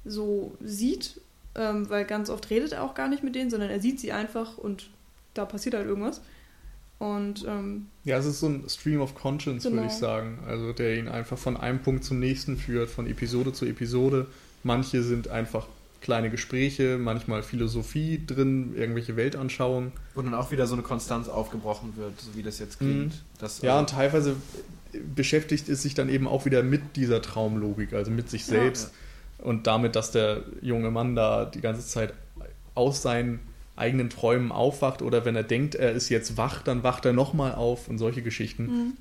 so 0.04 0.58
sieht, 0.60 1.22
ähm, 1.54 1.88
weil 1.88 2.04
ganz 2.06 2.32
oft 2.32 2.50
redet 2.50 2.72
er 2.72 2.84
auch 2.84 2.96
gar 2.96 3.08
nicht 3.08 3.24
mit 3.24 3.36
denen, 3.36 3.52
sondern 3.52 3.70
er 3.70 3.80
sieht 3.80 4.00
sie 4.00 4.12
einfach 4.12 4.58
und 4.58 4.90
da 5.36 5.46
passiert 5.46 5.76
halt 5.76 5.86
irgendwas. 5.86 6.22
Und 6.98 7.46
ähm, 7.48 7.90
Ja, 8.06 8.18
es 8.18 8.26
ist 8.26 8.40
so 8.40 8.48
ein 8.48 8.68
Stream 8.68 9.02
of 9.02 9.14
Conscience, 9.14 9.64
Genau. 9.66 9.76
würde 9.76 9.88
ich 9.88 9.94
sagen. 9.94 10.40
Also 10.48 10.74
der 10.74 10.98
ihn 10.98 11.08
einfach 11.08 11.38
von 11.38 11.58
einem 11.58 11.78
Punkt 11.80 12.04
zum 12.04 12.18
nächsten 12.20 12.58
führt, 12.58 12.90
von 12.90 13.06
Episode 13.06 13.54
zu 13.54 13.68
Episode. 13.68 14.26
Manche 14.64 15.04
sind 15.04 15.28
einfach 15.28 15.68
kleine 16.02 16.30
Gespräche, 16.30 16.98
manchmal 16.98 17.44
Philosophie 17.44 18.24
drin, 18.26 18.76
irgendwelche 18.76 19.16
Weltanschauungen. 19.16 19.92
Wo 20.16 20.22
dann 20.22 20.34
auch 20.34 20.52
wieder 20.52 20.68
so 20.68 20.74
eine 20.74 20.84
Konstanz 20.84 21.28
aufgebrochen 21.28 21.94
wird, 21.98 22.20
so 22.20 22.36
wie 22.36 22.44
das 22.44 22.60
jetzt 22.60 22.80
klingt. 22.80 23.24
Das, 23.40 23.62
Ja, 23.62 23.72
also, 23.72 23.82
und 23.82 23.90
teilweise 23.90 24.36
beschäftigt 25.16 25.70
es 25.70 25.82
sich 25.82 25.94
dann 25.94 26.10
eben 26.10 26.28
auch 26.28 26.46
wieder 26.46 26.64
mit 26.64 26.96
dieser 26.96 27.22
Traumlogik, 27.22 27.94
also 27.94 28.12
mit 28.12 28.30
sich 28.30 28.46
selbst 28.46 28.92
und 29.38 29.68
damit, 29.68 29.96
dass 29.96 30.12
der 30.12 30.44
junge 30.62 30.92
Mann 30.92 31.16
da 31.16 31.46
die 31.46 31.62
ganze 31.62 31.86
Zeit 31.86 32.14
aus 32.76 33.02
seinen 33.02 33.40
eigenen 33.76 34.10
Träumen 34.10 34.52
aufwacht 34.52 35.02
oder 35.02 35.26
wenn 35.26 35.36
er 35.36 35.44
denkt, 35.44 35.76
er 35.76 35.92
ist 35.92 36.10
jetzt 36.10 36.38
wach, 36.38 36.62
dann 36.62 36.84
wacht 36.84 37.06
er 37.06 37.14
nochmal 37.14 37.56
auf 37.56 37.88
und 37.88 37.98
solche 37.98 38.22
Geschichten. 38.22 38.66
mh. 38.66 38.92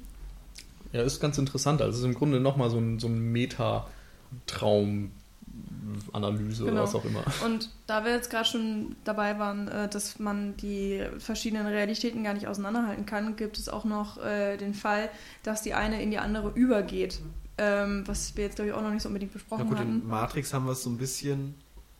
Ja, 0.92 1.02
ist 1.02 1.20
ganz 1.20 1.36
interessant. 1.36 1.82
Also 1.82 1.92
es 1.92 1.98
ist 1.98 2.04
im 2.04 2.14
Grunde 2.14 2.40
nochmal 2.40 2.70
so 2.70 2.78
ein, 2.78 2.98
so 2.98 3.08
ein 3.08 3.18
Meta-Traum-Analyse 3.30 5.10
oder 6.12 6.32
Genau. 6.32 6.82
was 6.82 6.94
auch 6.94 7.04
immer. 7.04 7.22
Und 7.44 7.70
da 7.86 8.04
wir 8.04 8.12
jetzt 8.12 8.30
gerade 8.30 8.44
schon 8.46 8.96
dabei 9.04 9.38
waren, 9.38 9.68
äh, 9.68 9.88
dass 9.88 10.18
man 10.18 10.56
die 10.56 11.02
verschiedenen 11.18 11.66
Realitäten 11.66 12.24
gar 12.24 12.34
nicht 12.34 12.46
auseinanderhalten 12.46 13.06
kann, 13.06 13.36
gibt 13.36 13.58
es 13.58 13.68
auch 13.68 13.84
noch 13.84 14.22
äh, 14.24 14.56
den 14.56 14.74
Fall, 14.74 15.08
dass 15.42 15.62
die 15.62 15.74
eine 15.74 16.02
in 16.02 16.10
die 16.10 16.18
andere 16.18 16.50
übergeht. 16.54 17.20
ähm, 17.60 18.04
was 18.06 18.36
wir 18.36 18.44
jetzt, 18.44 18.54
glaube 18.56 18.68
ich, 18.70 18.74
auch 18.74 18.82
noch 18.82 18.90
nicht 18.92 19.02
so 19.02 19.08
unbedingt 19.08 19.32
Na 19.32 19.38
besprochen 19.38 19.68
gut, 19.68 19.78
hatten. 19.78 20.02
in 20.02 20.06
Matrix 20.06 20.54
haben 20.54 20.66
wir 20.66 20.72
es 20.72 20.82
so 20.84 20.90
ein 20.90 20.96
bisschen. 20.98 21.54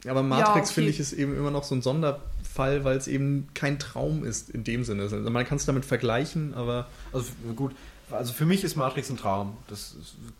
Aber 0.07 0.23
Matrix, 0.23 0.67
okay. 0.69 0.75
finde 0.75 0.91
ich, 0.91 1.01
ist 1.01 1.13
eben 1.13 1.37
immer 1.37 1.51
noch 1.51 1.65
so 1.65 1.75
ein 1.75 1.83
Sonderfall, 1.83 2.85
weil 2.85 2.97
es 2.97 3.09
eben 3.09 3.49
kein 3.55 3.81
Traum 3.81 4.25
ist 4.25 4.51
in 4.51 4.63
dem 4.63 4.85
Sinne. 4.85 5.03
Also 5.03 5.17
man 5.19 5.45
kann 5.45 5.57
es 5.57 5.67
damit 5.67 5.85
vergleichen, 5.85 6.55
aber, 6.55 6.87
Also 7.13 7.33
gut, 7.57 7.73
also 8.13 8.33
für 8.33 8.47
mich 8.47 8.63
ist 8.63 8.77
Matrix 8.77 9.11
ein 9.11 9.17
Traum. 9.17 9.57
Das 9.67 9.97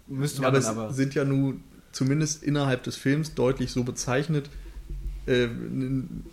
müsste 0.07 0.41
man 0.43 0.49
aber 0.55 0.61
dann 0.61 0.63
es 0.63 0.69
aber. 0.79 0.93
sind 0.93 1.15
ja 1.17 1.25
nun 1.25 1.65
zumindest 1.93 2.43
innerhalb 2.43 2.83
des 2.83 2.97
Films 2.97 3.35
deutlich 3.35 3.73
so 3.73 3.85
bezeichnet. 3.85 4.51
Äh, 5.27 5.49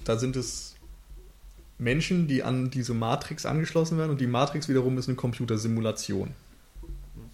da 0.04 0.18
sind 0.18 0.36
es 0.36 0.76
Menschen, 1.78 2.28
die 2.28 2.44
an 2.44 2.70
diese 2.70 2.94
Matrix 2.94 3.46
angeschlossen 3.46 3.98
werden 3.98 4.12
und 4.12 4.22
die 4.22 4.28
Matrix 4.28 4.70
wiederum 4.70 4.98
ist 4.98 5.08
eine 5.08 5.16
Computersimulation. 5.16 6.32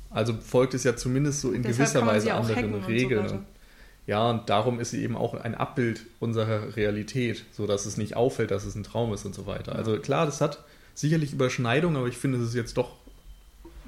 Also 0.09 0.33
folgt 0.33 0.73
es 0.73 0.83
ja 0.83 0.95
zumindest 0.95 1.41
so 1.41 1.51
in 1.51 1.63
Deshalb 1.63 1.77
gewisser 1.77 2.05
Weise 2.05 2.33
anderen 2.33 2.73
und 2.73 2.81
so 2.81 2.87
Regeln. 2.87 3.29
und 3.29 3.45
ja, 4.07 4.29
und 4.29 4.49
darum 4.49 4.79
ist 4.79 4.91
sie 4.91 5.03
eben 5.03 5.15
auch 5.15 5.35
ein 5.35 5.53
Abbild 5.55 6.05
unserer 6.19 6.75
Realität, 6.75 7.45
so 7.51 7.67
dass 7.67 7.85
es 7.85 7.97
nicht 7.97 8.15
auffällt, 8.15 8.51
dass 8.51 8.65
es 8.65 8.75
ein 8.75 8.83
Traum 8.83 9.13
ist 9.13 9.25
und 9.25 9.35
so 9.35 9.45
weiter. 9.45 9.75
Also 9.75 9.99
klar, 9.99 10.25
das 10.25 10.41
hat 10.41 10.63
sicherlich 10.95 11.33
Überschneidungen, 11.33 11.97
aber 11.97 12.07
ich 12.07 12.17
finde, 12.17 12.39
es 12.39 12.49
ist 12.49 12.55
jetzt 12.55 12.77
doch 12.77 12.95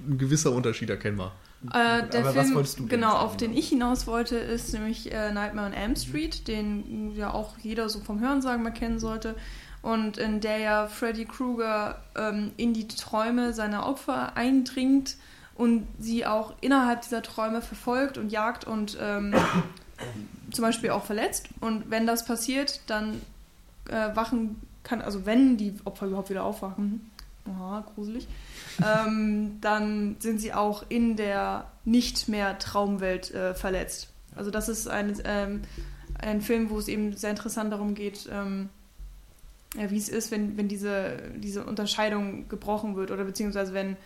ein 0.08 0.18
gewisser 0.18 0.52
Unterschied 0.52 0.90
erkennbar. 0.90 1.34
Äh, 1.72 2.08
der 2.10 2.26
Aber 2.26 2.44
Film, 2.44 2.90
genau, 2.90 3.14
auf 3.14 3.38
den 3.38 3.56
ich 3.56 3.70
hinaus 3.70 4.06
wollte, 4.08 4.36
ist 4.36 4.74
nämlich 4.74 5.12
äh, 5.12 5.32
Nightmare 5.32 5.68
on 5.68 5.74
Elm 5.74 5.96
Street, 5.96 6.48
den 6.48 7.16
ja 7.16 7.34
auch 7.34 7.58
jeder 7.62 7.90
so 7.90 8.00
vom 8.00 8.20
Hörensagen 8.20 8.64
mal 8.64 8.72
kennen 8.72 9.00
sollte. 9.00 9.36
Und 9.82 10.18
in 10.18 10.40
der 10.40 10.58
ja 10.60 10.88
Freddy 10.88 11.26
Krueger 11.26 12.02
ähm, 12.16 12.52
in 12.58 12.74
die 12.74 12.88
Träume 12.88 13.54
seiner 13.54 13.86
Opfer 13.86 14.36
eindringt 14.36 15.18
und 15.56 15.88
sie 16.00 16.26
auch 16.26 16.54
innerhalb 16.62 17.02
dieser 17.02 17.22
Träume 17.22 17.62
verfolgt 17.62 18.18
und 18.18 18.32
jagt 18.32 18.66
und 18.66 18.98
ähm, 19.02 19.34
zum 20.52 20.64
Beispiel 20.64 20.90
auch 20.90 21.04
verletzt. 21.04 21.50
Und 21.60 21.90
wenn 21.90 22.08
das 22.08 22.26
passiert, 22.26 22.82
dann 22.88 23.22
äh, 23.90 24.16
wachen 24.16 24.62
kann, 24.84 25.02
also 25.02 25.26
wenn 25.26 25.58
die 25.58 25.74
Opfer 25.86 26.08
überhaupt 26.08 26.30
wieder 26.30 26.44
aufwachen, 26.44 27.10
aha, 27.46 27.84
gruselig, 27.94 28.28
ähm, 28.82 29.58
dann 29.62 30.16
sind 30.20 30.40
sie 30.40 30.54
auch 30.54 30.84
in 30.90 31.16
der 31.16 31.72
nicht 31.86 32.28
mehr 32.30 32.58
Traumwelt 32.60 33.32
äh, 33.32 33.54
verletzt. 33.54 34.10
Also 34.36 34.52
das 34.52 34.70
ist 34.70 34.88
ein, 34.88 35.20
ähm, 35.26 35.62
ein 36.20 36.42
Film, 36.42 36.70
wo 36.70 36.80
es 36.80 36.88
eben 36.88 37.16
sehr 37.16 37.30
interessant 37.32 37.72
darum 37.72 37.94
geht, 37.96 38.30
ähm, 38.32 38.70
ja, 39.76 39.90
wie 39.92 39.98
es 39.98 40.10
ist, 40.10 40.32
wenn, 40.32 40.56
wenn 40.58 40.68
diese, 40.68 41.18
diese 41.36 41.66
Unterscheidung 41.66 42.48
gebrochen 42.48 42.96
wird 42.96 43.12
oder 43.12 43.24
beziehungsweise 43.24 43.74
wenn 43.74 43.98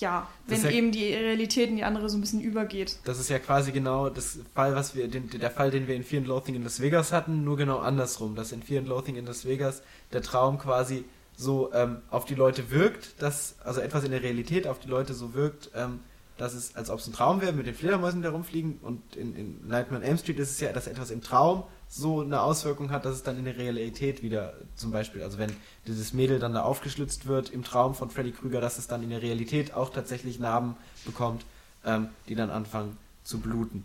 ja, 0.00 0.26
wenn 0.48 0.60
ja- 0.62 0.70
eben 0.70 0.90
die 0.90 1.14
Realität 1.14 1.70
in 1.70 1.76
die 1.76 1.84
andere 1.84 2.08
so 2.08 2.18
ein 2.18 2.20
bisschen 2.20 2.40
übergeht. 2.40 2.98
Das 3.04 3.20
ist 3.20 3.30
ja 3.30 3.38
quasi 3.38 3.70
genau 3.70 4.10
das 4.10 4.40
Fall, 4.52 4.74
was 4.74 4.96
wir, 4.96 5.06
den, 5.06 5.30
der 5.30 5.52
Fall, 5.52 5.70
den 5.70 5.86
wir 5.86 5.94
in 5.94 6.02
Fear 6.02 6.22
and 6.22 6.28
Loathing 6.28 6.56
in 6.56 6.64
Las 6.64 6.80
Vegas 6.80 7.12
hatten, 7.12 7.44
nur 7.44 7.56
genau 7.56 7.78
andersrum. 7.78 8.34
Dass 8.34 8.50
in 8.50 8.62
Fear 8.62 8.80
and 8.80 8.88
Loathing 8.88 9.14
in 9.14 9.24
Las 9.26 9.44
Vegas 9.46 9.82
der 10.12 10.22
Traum 10.22 10.58
quasi 10.58 11.04
so 11.36 11.72
ähm, 11.72 11.98
auf 12.10 12.24
die 12.24 12.34
Leute 12.34 12.70
wirkt, 12.70 13.20
dass, 13.22 13.56
also 13.64 13.80
etwas 13.80 14.04
in 14.04 14.10
der 14.10 14.22
Realität 14.22 14.66
auf 14.66 14.78
die 14.78 14.88
Leute 14.88 15.14
so 15.14 15.34
wirkt, 15.34 15.70
ähm, 15.74 16.00
dass 16.36 16.54
es, 16.54 16.74
als 16.74 16.90
ob 16.90 16.98
es 16.98 17.06
ein 17.06 17.12
Traum 17.12 17.40
wäre, 17.40 17.52
mit 17.52 17.66
den 17.66 17.74
Fledermäusen, 17.74 18.20
die 18.20 18.24
da 18.24 18.32
rumfliegen. 18.32 18.78
Und 18.82 19.16
in, 19.16 19.36
in 19.36 19.68
Nightmare 19.68 20.02
on 20.02 20.08
Elm 20.08 20.18
Street 20.18 20.38
ist 20.38 20.50
es 20.50 20.60
ja, 20.60 20.72
dass 20.72 20.86
etwas 20.86 21.10
im 21.10 21.22
Traum 21.22 21.64
so 21.88 22.22
eine 22.22 22.40
Auswirkung 22.40 22.90
hat, 22.90 23.04
dass 23.04 23.14
es 23.14 23.22
dann 23.22 23.38
in 23.38 23.44
der 23.44 23.56
Realität 23.56 24.22
wieder, 24.22 24.54
zum 24.74 24.90
Beispiel, 24.90 25.22
also 25.22 25.38
wenn 25.38 25.54
dieses 25.86 26.12
Mädel 26.12 26.40
dann 26.40 26.54
da 26.54 26.62
aufgeschlitzt 26.62 27.26
wird 27.26 27.50
im 27.50 27.62
Traum 27.62 27.94
von 27.94 28.10
Freddy 28.10 28.32
Krüger, 28.32 28.60
dass 28.60 28.78
es 28.78 28.88
dann 28.88 29.02
in 29.02 29.10
der 29.10 29.22
Realität 29.22 29.74
auch 29.74 29.90
tatsächlich 29.90 30.40
Narben 30.40 30.76
bekommt, 31.04 31.44
ähm, 31.84 32.08
die 32.28 32.34
dann 32.34 32.50
anfangen 32.50 32.96
zu 33.22 33.38
bluten. 33.38 33.84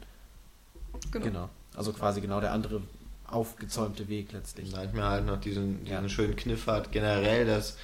Genau. 1.11 1.25
Genau. 1.25 1.49
Also 1.75 1.93
quasi 1.93 2.19
genau 2.19 2.41
der 2.41 2.51
andere 2.51 2.81
aufgezäumte 3.31 4.07
Weg 4.07 4.31
letztlich. 4.31 4.71
Nightmare 4.71 5.09
halt 5.09 5.25
noch 5.25 5.39
diesen, 5.39 5.83
diesen 5.85 6.03
Ja. 6.03 6.09
schönen 6.09 6.35
Kniff 6.35 6.67
hat, 6.67 6.91
generell, 6.91 7.45
dass 7.45 7.77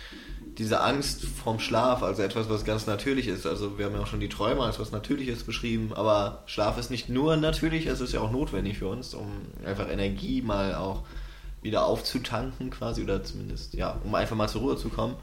diese 0.57 0.81
Angst 0.81 1.23
vorm 1.25 1.59
Schlaf, 1.59 2.01
also 2.03 2.21
etwas, 2.21 2.49
was 2.49 2.63
ganz 2.63 2.87
natürlich 2.87 3.27
ist, 3.27 3.45
also 3.45 3.77
wir 3.77 3.85
haben 3.85 3.93
ja 3.95 4.01
auch 4.01 4.07
schon 4.07 4.19
die 4.19 4.29
Träume 4.29 4.61
als 4.63 4.79
was 4.79 4.91
Natürliches 4.91 5.43
beschrieben, 5.43 5.91
aber 5.93 6.43
Schlaf 6.45 6.77
ist 6.77 6.91
nicht 6.91 7.09
nur 7.09 7.35
natürlich, 7.35 7.87
es 7.87 7.99
ist 8.01 8.13
ja 8.13 8.21
auch 8.21 8.31
notwendig 8.31 8.77
für 8.77 8.87
uns, 8.87 9.13
um 9.13 9.27
einfach 9.65 9.89
Energie 9.89 10.41
mal 10.41 10.75
auch 10.75 11.03
wieder 11.61 11.85
aufzutanken 11.85 12.69
quasi 12.69 13.03
oder 13.03 13.23
zumindest, 13.23 13.73
ja, 13.73 13.99
um 14.03 14.13
einfach 14.15 14.35
mal 14.35 14.47
zur 14.47 14.61
Ruhe 14.61 14.77
zu 14.77 14.89
kommen. 14.89 15.15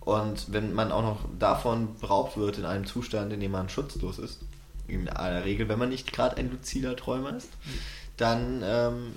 Und 0.00 0.52
wenn 0.52 0.72
man 0.74 0.92
auch 0.92 1.02
noch 1.02 1.20
davon 1.38 1.96
beraubt 2.00 2.36
wird 2.36 2.58
in 2.58 2.64
einem 2.64 2.86
Zustand, 2.86 3.32
in 3.32 3.40
dem 3.40 3.50
man 3.52 3.68
schutzlos 3.68 4.18
ist, 4.18 4.40
in 4.86 5.08
aller 5.08 5.44
Regel, 5.44 5.68
wenn 5.68 5.78
man 5.78 5.88
nicht 5.90 6.12
gerade 6.12 6.36
ein 6.36 6.50
luzider 6.50 6.96
Träumer 6.96 7.36
ist, 7.36 7.50
dann 8.16 8.62
ähm, 8.64 9.12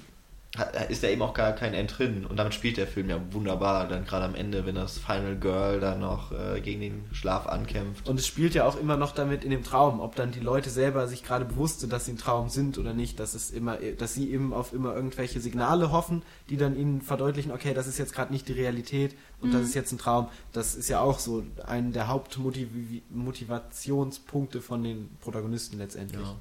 ist 0.89 1.01
da 1.01 1.07
eben 1.07 1.21
auch 1.21 1.33
gar 1.33 1.53
kein 1.53 1.73
Entrinnen. 1.73 2.25
Und 2.25 2.35
damit 2.35 2.53
spielt 2.53 2.75
der 2.75 2.85
Film 2.85 3.09
ja 3.09 3.21
wunderbar, 3.31 3.87
dann 3.87 4.03
gerade 4.03 4.25
am 4.25 4.35
Ende, 4.35 4.65
wenn 4.65 4.75
das 4.75 4.97
Final 4.97 5.37
Girl 5.37 5.79
dann 5.79 6.01
noch 6.01 6.33
äh, 6.33 6.59
gegen 6.59 6.81
den 6.81 7.05
Schlaf 7.13 7.47
ankämpft. 7.47 8.09
Und 8.09 8.19
es 8.19 8.27
spielt 8.27 8.53
ja 8.53 8.65
auch 8.65 8.77
immer 8.77 8.97
noch 8.97 9.13
damit 9.13 9.45
in 9.45 9.51
dem 9.51 9.63
Traum, 9.63 10.01
ob 10.01 10.15
dann 10.15 10.31
die 10.31 10.41
Leute 10.41 10.69
selber 10.69 11.07
sich 11.07 11.23
gerade 11.23 11.45
bewusst 11.45 11.79
sind, 11.79 11.93
dass 11.93 12.03
sie 12.05 12.11
ein 12.11 12.17
Traum 12.17 12.49
sind 12.49 12.77
oder 12.77 12.93
nicht, 12.93 13.21
dass 13.21 13.33
es 13.33 13.51
immer, 13.51 13.77
dass 13.77 14.13
sie 14.13 14.29
eben 14.29 14.53
auf 14.53 14.73
immer 14.73 14.93
irgendwelche 14.93 15.39
Signale 15.39 15.91
hoffen, 15.91 16.23
die 16.49 16.57
dann 16.57 16.75
ihnen 16.75 17.01
verdeutlichen, 17.01 17.53
okay, 17.53 17.73
das 17.73 17.87
ist 17.87 17.97
jetzt 17.97 18.13
gerade 18.13 18.33
nicht 18.33 18.49
die 18.49 18.53
Realität 18.53 19.15
und 19.39 19.53
das 19.53 19.61
ist 19.61 19.73
jetzt 19.73 19.93
ein 19.93 19.97
Traum. 19.97 20.27
Das 20.51 20.75
ist 20.75 20.89
ja 20.89 20.99
auch 20.99 21.19
so 21.19 21.45
ein 21.65 21.93
der 21.93 22.09
Hauptmotivationspunkte 22.09 24.61
von 24.61 24.83
den 24.83 25.15
Protagonisten 25.21 25.77
letztendlich. 25.77 26.21
Ja. 26.21 26.35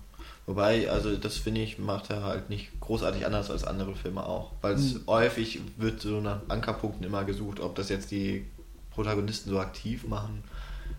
Wobei, 0.50 0.90
also 0.90 1.16
das 1.16 1.36
finde 1.36 1.60
ich, 1.60 1.78
macht 1.78 2.10
er 2.10 2.24
halt 2.24 2.50
nicht 2.50 2.80
großartig 2.80 3.24
anders 3.24 3.52
als 3.52 3.62
andere 3.62 3.94
Filme 3.94 4.26
auch. 4.26 4.50
Weil 4.62 4.74
es 4.74 4.94
Hm. 4.94 5.02
häufig 5.06 5.60
wird 5.76 6.00
so 6.00 6.20
nach 6.20 6.40
Ankerpunkten 6.48 7.04
immer 7.06 7.22
gesucht, 7.24 7.60
ob 7.60 7.76
das 7.76 7.88
jetzt 7.88 8.10
die 8.10 8.46
Protagonisten 8.90 9.48
so 9.50 9.60
aktiv 9.60 10.08
machen. 10.08 10.42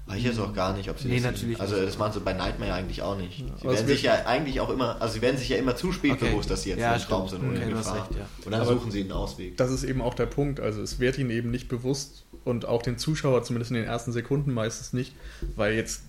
Weiß 0.06 0.20
ich 0.20 0.24
jetzt 0.24 0.39
auch 0.39 0.54
gar 0.54 0.74
nicht, 0.76 0.89
ob 0.89 0.97
sie 0.97 1.10
Nee, 1.10 1.16
das 1.20 1.34
natürlich 1.34 1.60
Also 1.60 1.76
nicht. 1.76 1.88
das 1.89 1.97
machen 1.97 2.14
sie 2.14 2.22
bei 2.22 2.32
Nightmare 2.32 2.74
eigentlich 2.74 3.02
auch 3.02 3.18
nicht. 3.18 3.38
sie 3.39 3.43
aber 3.62 3.72
es 3.74 3.80
werden 3.80 3.88
sich 3.88 4.04
ja 4.04 4.26
eigentlich 4.26 4.62
auch 4.62 4.70
immer, 4.70 5.02
also 5.02 5.16
sie 5.16 5.22
werden 5.22 5.38
sich 5.38 5.49
ja 5.49 5.58
immer 5.58 5.76
zu 5.76 5.91
spät 5.91 6.14
Okay. 6.14 6.30
bewusst, 6.30 6.49
dass 6.49 6.64
sie 6.64 6.70
jetzt 6.70 6.80
Ja, 6.80 6.95
im 6.95 7.02
Traum 7.02 7.28
sind 7.28 7.41
und 7.43 7.49
Okay, 7.58 7.64
in 7.64 7.70
Gefahr. 7.72 7.95
recht, 7.97 8.12
ja. 8.18 8.26
Und 8.45 8.52
dann 8.54 8.62
Aber- 8.62 8.72
suchen 8.74 8.89
sie 8.89 9.02
einen 9.02 9.12
Ausweg. 9.12 9.58
Das 9.58 9.70
ist 9.70 9.84
eben 9.84 10.02
auch 10.02 10.14
der 10.14 10.28
Punkt. 10.28 10.62
Also 10.62 10.82
es 10.82 10.99
wird 11.02 11.18
ihnen 11.18 11.30
eben 11.30 11.52
nicht 11.52 11.68
bewusst 11.68 12.24
und 12.45 12.66
auch 12.66 12.82
den 12.84 12.97
Zuschauer 12.97 13.43
zumindest 13.43 13.72
in 13.72 13.76
den 13.76 13.86
ersten 13.86 14.14
Sekunden 14.14 14.54
meistens 14.54 14.93
nicht, 14.93 15.14
weil 15.58 15.74
jetzt 15.76 16.04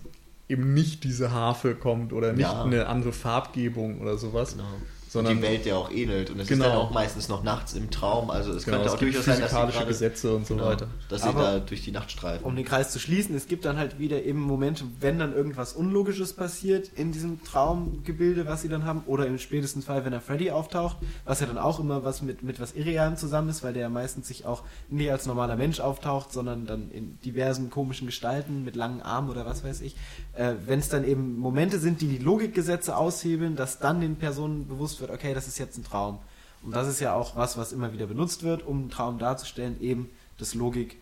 eben 0.52 0.74
nicht 0.74 1.02
diese 1.04 1.32
Harfe 1.32 1.74
kommt 1.74 2.12
oder 2.12 2.32
nicht 2.32 2.42
Ja. 2.42 2.62
eine 2.62 2.86
andere 2.86 3.12
Farbgebung 3.12 4.00
oder 4.00 4.16
sowas. 4.18 4.52
Genau. 4.52 4.64
Sondern- 5.12 5.36
die 5.36 5.42
Welt 5.42 5.66
ja 5.66 5.76
auch 5.76 5.90
ähnelt. 5.90 6.30
Und 6.30 6.40
es 6.40 6.48
Genau. 6.48 6.64
ist 6.64 6.70
dann 6.70 6.78
auch 6.78 6.90
meistens 6.90 7.28
noch 7.28 7.42
nachts 7.42 7.74
im 7.74 7.90
Traum. 7.90 8.30
Also 8.30 8.52
es 8.52 8.64
Genau, 8.64 8.78
könnte 8.78 8.92
auch 8.92 8.98
durchaus 8.98 9.24
sein, 9.26 9.40
dass 9.40 9.50
sie 9.52 9.84
Gesetze 9.84 10.34
und 10.34 10.46
so 10.46 10.54
genau, 10.54 10.68
weiter. 10.68 10.86
dass 11.08 11.22
sie 11.22 11.28
Aber- 11.28 11.42
da 11.42 11.58
durch 11.58 11.82
die 11.82 11.90
Nacht 11.90 12.10
streifen. 12.10 12.44
Um 12.44 12.56
den 12.56 12.64
Kreis 12.64 12.90
zu 12.92 12.98
schließen, 12.98 13.34
es 13.34 13.46
gibt 13.46 13.64
dann 13.64 13.76
halt 13.76 13.98
wieder 13.98 14.22
eben 14.24 14.40
Momente, 14.40 14.84
wenn 15.00 15.18
dann 15.18 15.34
irgendwas 15.34 15.74
Unlogisches 15.74 16.32
passiert 16.32 16.88
in 16.96 17.12
diesem 17.12 17.42
Traumgebilde, 17.44 18.46
was 18.46 18.62
sie 18.62 18.68
dann 18.68 18.84
haben, 18.84 19.02
oder 19.06 19.26
im 19.26 19.38
spätesten 19.38 19.82
Fall, 19.82 20.04
wenn 20.04 20.12
er 20.12 20.20
Freddy 20.20 20.50
auftaucht, 20.50 20.96
was 21.24 21.40
ja 21.40 21.46
dann 21.46 21.58
auch 21.58 21.78
immer 21.80 22.04
was 22.04 22.22
mit, 22.22 22.42
mit 22.42 22.60
was 22.60 22.72
Irrealem 22.72 23.16
zusammen 23.16 23.48
ist, 23.48 23.62
weil 23.62 23.72
der 23.72 23.82
ja 23.82 23.88
meistens 23.88 24.28
sich 24.28 24.46
auch 24.46 24.62
nie 24.88 25.10
als 25.10 25.26
normaler 25.26 25.56
Mensch 25.56 25.80
auftaucht, 25.80 26.32
sondern 26.32 26.66
dann 26.66 26.90
in 26.90 27.18
diversen 27.24 27.70
komischen 27.70 28.06
Gestalten 28.06 28.64
mit 28.64 28.76
langen 28.76 29.02
Armen 29.02 29.28
oder 29.30 29.44
was 29.46 29.64
weiß 29.64 29.80
ich. 29.82 29.94
Äh, 30.34 30.54
wenn 30.66 30.78
es 30.78 30.88
dann 30.88 31.04
eben 31.04 31.38
Momente 31.38 31.78
sind, 31.78 32.00
die 32.00 32.06
die 32.08 32.18
Logikgesetze 32.18 32.96
aushebeln, 32.96 33.56
dass 33.56 33.78
dann 33.78 34.00
den 34.00 34.16
Personen 34.16 34.66
bewusst 34.68 35.01
wird, 35.02 35.10
okay, 35.10 35.34
das 35.34 35.46
ist 35.46 35.58
jetzt 35.58 35.76
ein 35.76 35.84
Traum. 35.84 36.18
Und 36.62 36.74
das 36.74 36.88
ist 36.88 37.00
ja 37.00 37.12
auch 37.12 37.36
was, 37.36 37.58
was 37.58 37.72
immer 37.72 37.92
wieder 37.92 38.06
benutzt 38.06 38.42
wird, 38.42 38.62
um 38.62 38.80
einen 38.80 38.90
Traum 38.90 39.18
darzustellen, 39.18 39.80
eben, 39.82 40.08
dass 40.38 40.54
Logik 40.54 40.96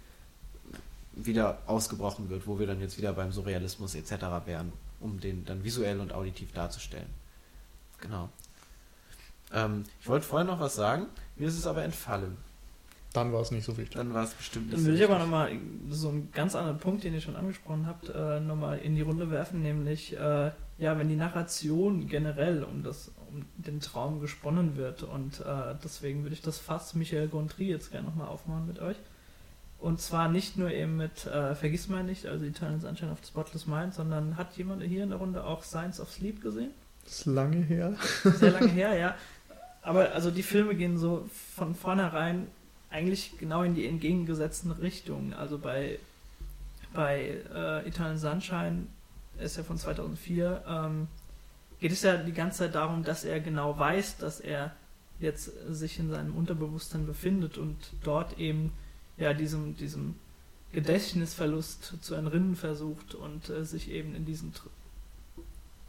wieder 1.13 1.59
ausgebrochen 1.67 2.31
wird, 2.31 2.47
wo 2.47 2.59
wir 2.59 2.67
dann 2.67 2.81
jetzt 2.81 2.99
wieder 2.99 3.13
beim 3.13 3.31
Surrealismus 3.31 3.95
etc. 3.95 4.13
wären, 4.47 4.73
um 5.01 5.21
den 5.21 5.45
dann 5.45 5.63
visuell 5.63 6.01
und 6.01 6.13
auditiv 6.13 6.53
darzustellen. 6.53 7.09
Genau. 8.01 8.31
Ähm, 9.53 9.85
ich 10.01 10.09
wollte 10.09 10.27
vorher 10.27 10.47
noch 10.47 10.61
was 10.61 10.75
sagen, 10.75 11.07
mir 11.37 11.49
ist 11.49 11.59
es 11.59 11.67
aber 11.67 11.83
entfallen. 11.85 12.37
Dann 13.13 13.33
war 13.33 13.41
es 13.41 13.51
nicht 13.51 13.65
so 13.65 13.77
wichtig. 13.77 13.97
Dann 13.97 14.15
war 14.15 14.25
es 14.25 14.35
bestimmt 14.35 14.73
Dann 14.73 14.79
nicht 14.79 14.87
will 14.87 14.97
so 14.97 15.03
ich 15.03 15.11
aber 15.11 15.19
nochmal 15.19 15.51
so 15.91 16.11
einen 16.11 16.31
ganz 16.33 16.55
anderen 16.55 16.79
Punkt, 16.79 17.03
den 17.03 17.13
ihr 17.13 17.21
schon 17.21 17.35
angesprochen 17.35 17.87
habt, 17.87 18.09
äh, 18.09 18.39
nochmal 18.39 18.79
in 18.79 18.95
die 18.95 19.03
Runde 19.03 19.31
werfen, 19.31 19.63
nämlich, 19.63 20.17
äh, 20.17 20.53
ja, 20.81 20.99
wenn 20.99 21.09
die 21.09 21.17
Narration 21.17 22.09
generell 22.09 22.65
um, 22.65 22.83
das, 22.83 23.13
um 23.31 23.45
den 23.59 23.81
Traum 23.81 24.21
gesponnen 24.21 24.77
wird 24.77 25.03
und 25.03 25.41
äh, 25.41 25.75
deswegen 25.85 26.23
würde 26.23 26.35
ich 26.35 26.41
das 26.41 26.59
Fass 26.59 26.95
Michael 26.95 27.29
Gondry 27.29 27.69
jetzt 27.69 27.93
gerne 27.93 28.09
nochmal 28.09 28.29
aufmachen 28.29 28.67
mit 28.67 28.81
euch. 28.81 28.97
Und 29.79 30.01
zwar 30.01 30.29
nicht 30.29 30.57
nur 30.57 30.71
eben 30.71 30.97
mit 30.97 31.27
äh, 31.27 31.55
Vergiss 31.55 31.89
mal 31.89 32.03
nicht, 32.03 32.27
also 32.27 32.47
Eternal 32.47 32.81
Sunshine 32.81 33.13
of 33.13 33.19
the 33.21 33.29
Spotless 33.29 33.67
Mind, 33.67 33.93
sondern 33.95 34.39
hat 34.39 34.57
jemand 34.57 34.83
hier 34.83 35.05
in 35.05 35.11
der 35.11 35.19
Runde 35.19 35.45
auch 35.45 35.63
Science 35.65 36.01
of 36.01 36.11
Sleep 36.11 36.41
gesehen? 36.41 36.71
Das 37.05 37.21
ist 37.21 37.27
lange 37.27 37.59
her. 37.59 37.95
sehr 38.23 38.51
lange 38.51 38.69
her, 38.69 38.95
ja. 38.99 39.15
Aber 39.83 40.13
also 40.13 40.31
die 40.31 40.43
Filme 40.43 40.75
gehen 40.75 40.97
so 40.97 41.29
von 41.57 41.75
vornherein 41.75 42.47
eigentlich 42.91 43.39
genau 43.39 43.63
in 43.63 43.75
die 43.75 43.87
entgegengesetzten 43.87 44.71
Richtungen. 44.71 45.35
Also 45.35 45.59
bei, 45.59 45.99
bei 46.95 47.39
äh, 47.55 47.87
Eternal 47.87 48.17
Sunshine 48.17 48.87
ist 49.41 49.57
ja 49.57 49.63
von 49.63 49.79
2004, 49.79 50.65
ähm, 50.67 51.09
geht 51.81 51.93
es 51.93 52.03
ja 52.03 52.17
die 52.17 52.33
ganze 52.33 52.59
Zeit 52.59 52.75
darum, 52.75 53.03
dass 53.03 53.25
er 53.25 53.41
genau 53.41 53.79
weiß, 53.79 54.19
dass 54.19 54.41
er 54.41 54.73
jetzt 55.19 55.51
sich 55.69 55.99
in 55.99 56.11
seinem 56.11 56.35
Unterbewusstsein 56.35 57.07
befindet 57.07 57.59
und 57.59 57.77
dort 58.03 58.39
eben 58.39 58.73
ja 59.17 59.35
diesem, 59.35 59.77
diesem 59.77 60.15
Gedächtnisverlust 60.73 61.97
zu 62.01 62.15
entrinnen 62.15 62.57
versucht 62.57 63.15
und 63.15 63.51
äh, 63.51 63.65
sich 63.65 63.91
eben 63.91 64.15
in 64.15 64.25
diesen 64.25 64.53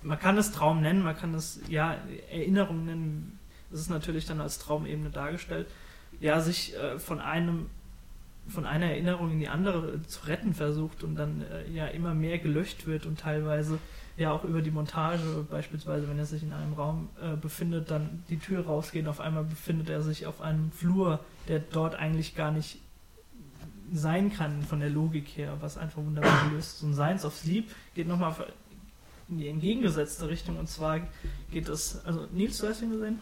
man 0.04 0.20
kann 0.20 0.38
es 0.38 0.52
Traum 0.52 0.82
nennen, 0.82 1.04
man 1.04 1.16
kann 1.16 1.34
es 1.36 1.60
ja 1.68 1.96
Erinnerung 2.32 2.86
nennen, 2.86 3.40
das 3.70 3.82
ist 3.82 3.90
natürlich 3.90 4.26
dann 4.26 4.42
als 4.42 4.60
Traumebene 4.60 5.12
dargestellt, 5.12 5.68
ja, 6.20 6.42
sich 6.42 6.76
äh, 6.76 7.00
von 7.00 7.20
einem 7.20 7.70
von 8.48 8.66
einer 8.66 8.88
Erinnerung 8.88 9.32
in 9.32 9.40
die 9.40 9.48
andere 9.48 10.02
zu 10.04 10.28
retten 10.28 10.54
versucht 10.54 11.04
und 11.04 11.16
dann 11.16 11.44
äh, 11.44 11.70
ja 11.72 11.88
immer 11.88 12.14
mehr 12.14 12.40
gelöscht 12.40 12.88
wird 12.88 13.06
und 13.06 13.20
teilweise 13.20 13.80
ja 14.18 14.32
auch 14.32 14.44
über 14.44 14.62
die 14.62 14.72
Montage, 14.72 15.46
beispielsweise 15.50 16.08
wenn 16.10 16.18
er 16.18 16.26
sich 16.26 16.44
in 16.44 16.54
einem 16.54 16.74
Raum 16.74 17.10
äh, 17.22 17.36
befindet, 17.36 17.92
dann 17.92 18.24
die 18.30 18.38
Tür 18.38 18.66
rausgeht, 18.66 19.08
auf 19.08 19.20
einmal 19.20 19.44
befindet 19.44 19.90
er 19.90 20.02
sich 20.02 20.26
auf 20.26 20.42
einem 20.42 20.72
Flur, 20.72 21.20
der 21.48 21.60
dort 21.60 21.96
eigentlich 21.96 22.36
gar 22.36 22.52
nicht 22.52 22.80
sein 23.94 24.32
kann 24.32 24.62
von 24.64 24.80
der 24.80 24.90
Logik 24.90 25.28
her, 25.36 25.58
was 25.60 25.78
einfach 25.78 26.02
wunderbar 26.02 26.50
gelöst 26.50 26.78
ist. 26.78 26.84
Und 26.84 26.94
Science 26.94 27.26
of 27.26 27.36
Sleep 27.36 27.70
geht 27.94 28.08
nochmal 28.08 28.34
in 29.32 29.38
die 29.38 29.48
entgegengesetzte 29.48 30.28
Richtung 30.28 30.58
und 30.58 30.68
zwar 30.68 31.00
geht 31.52 31.70
es, 31.70 32.04
also 32.06 32.28
Nils, 32.32 32.58
du 32.60 32.68
hast 32.68 32.82
ihn 32.82 32.92
gesehen? 32.92 33.20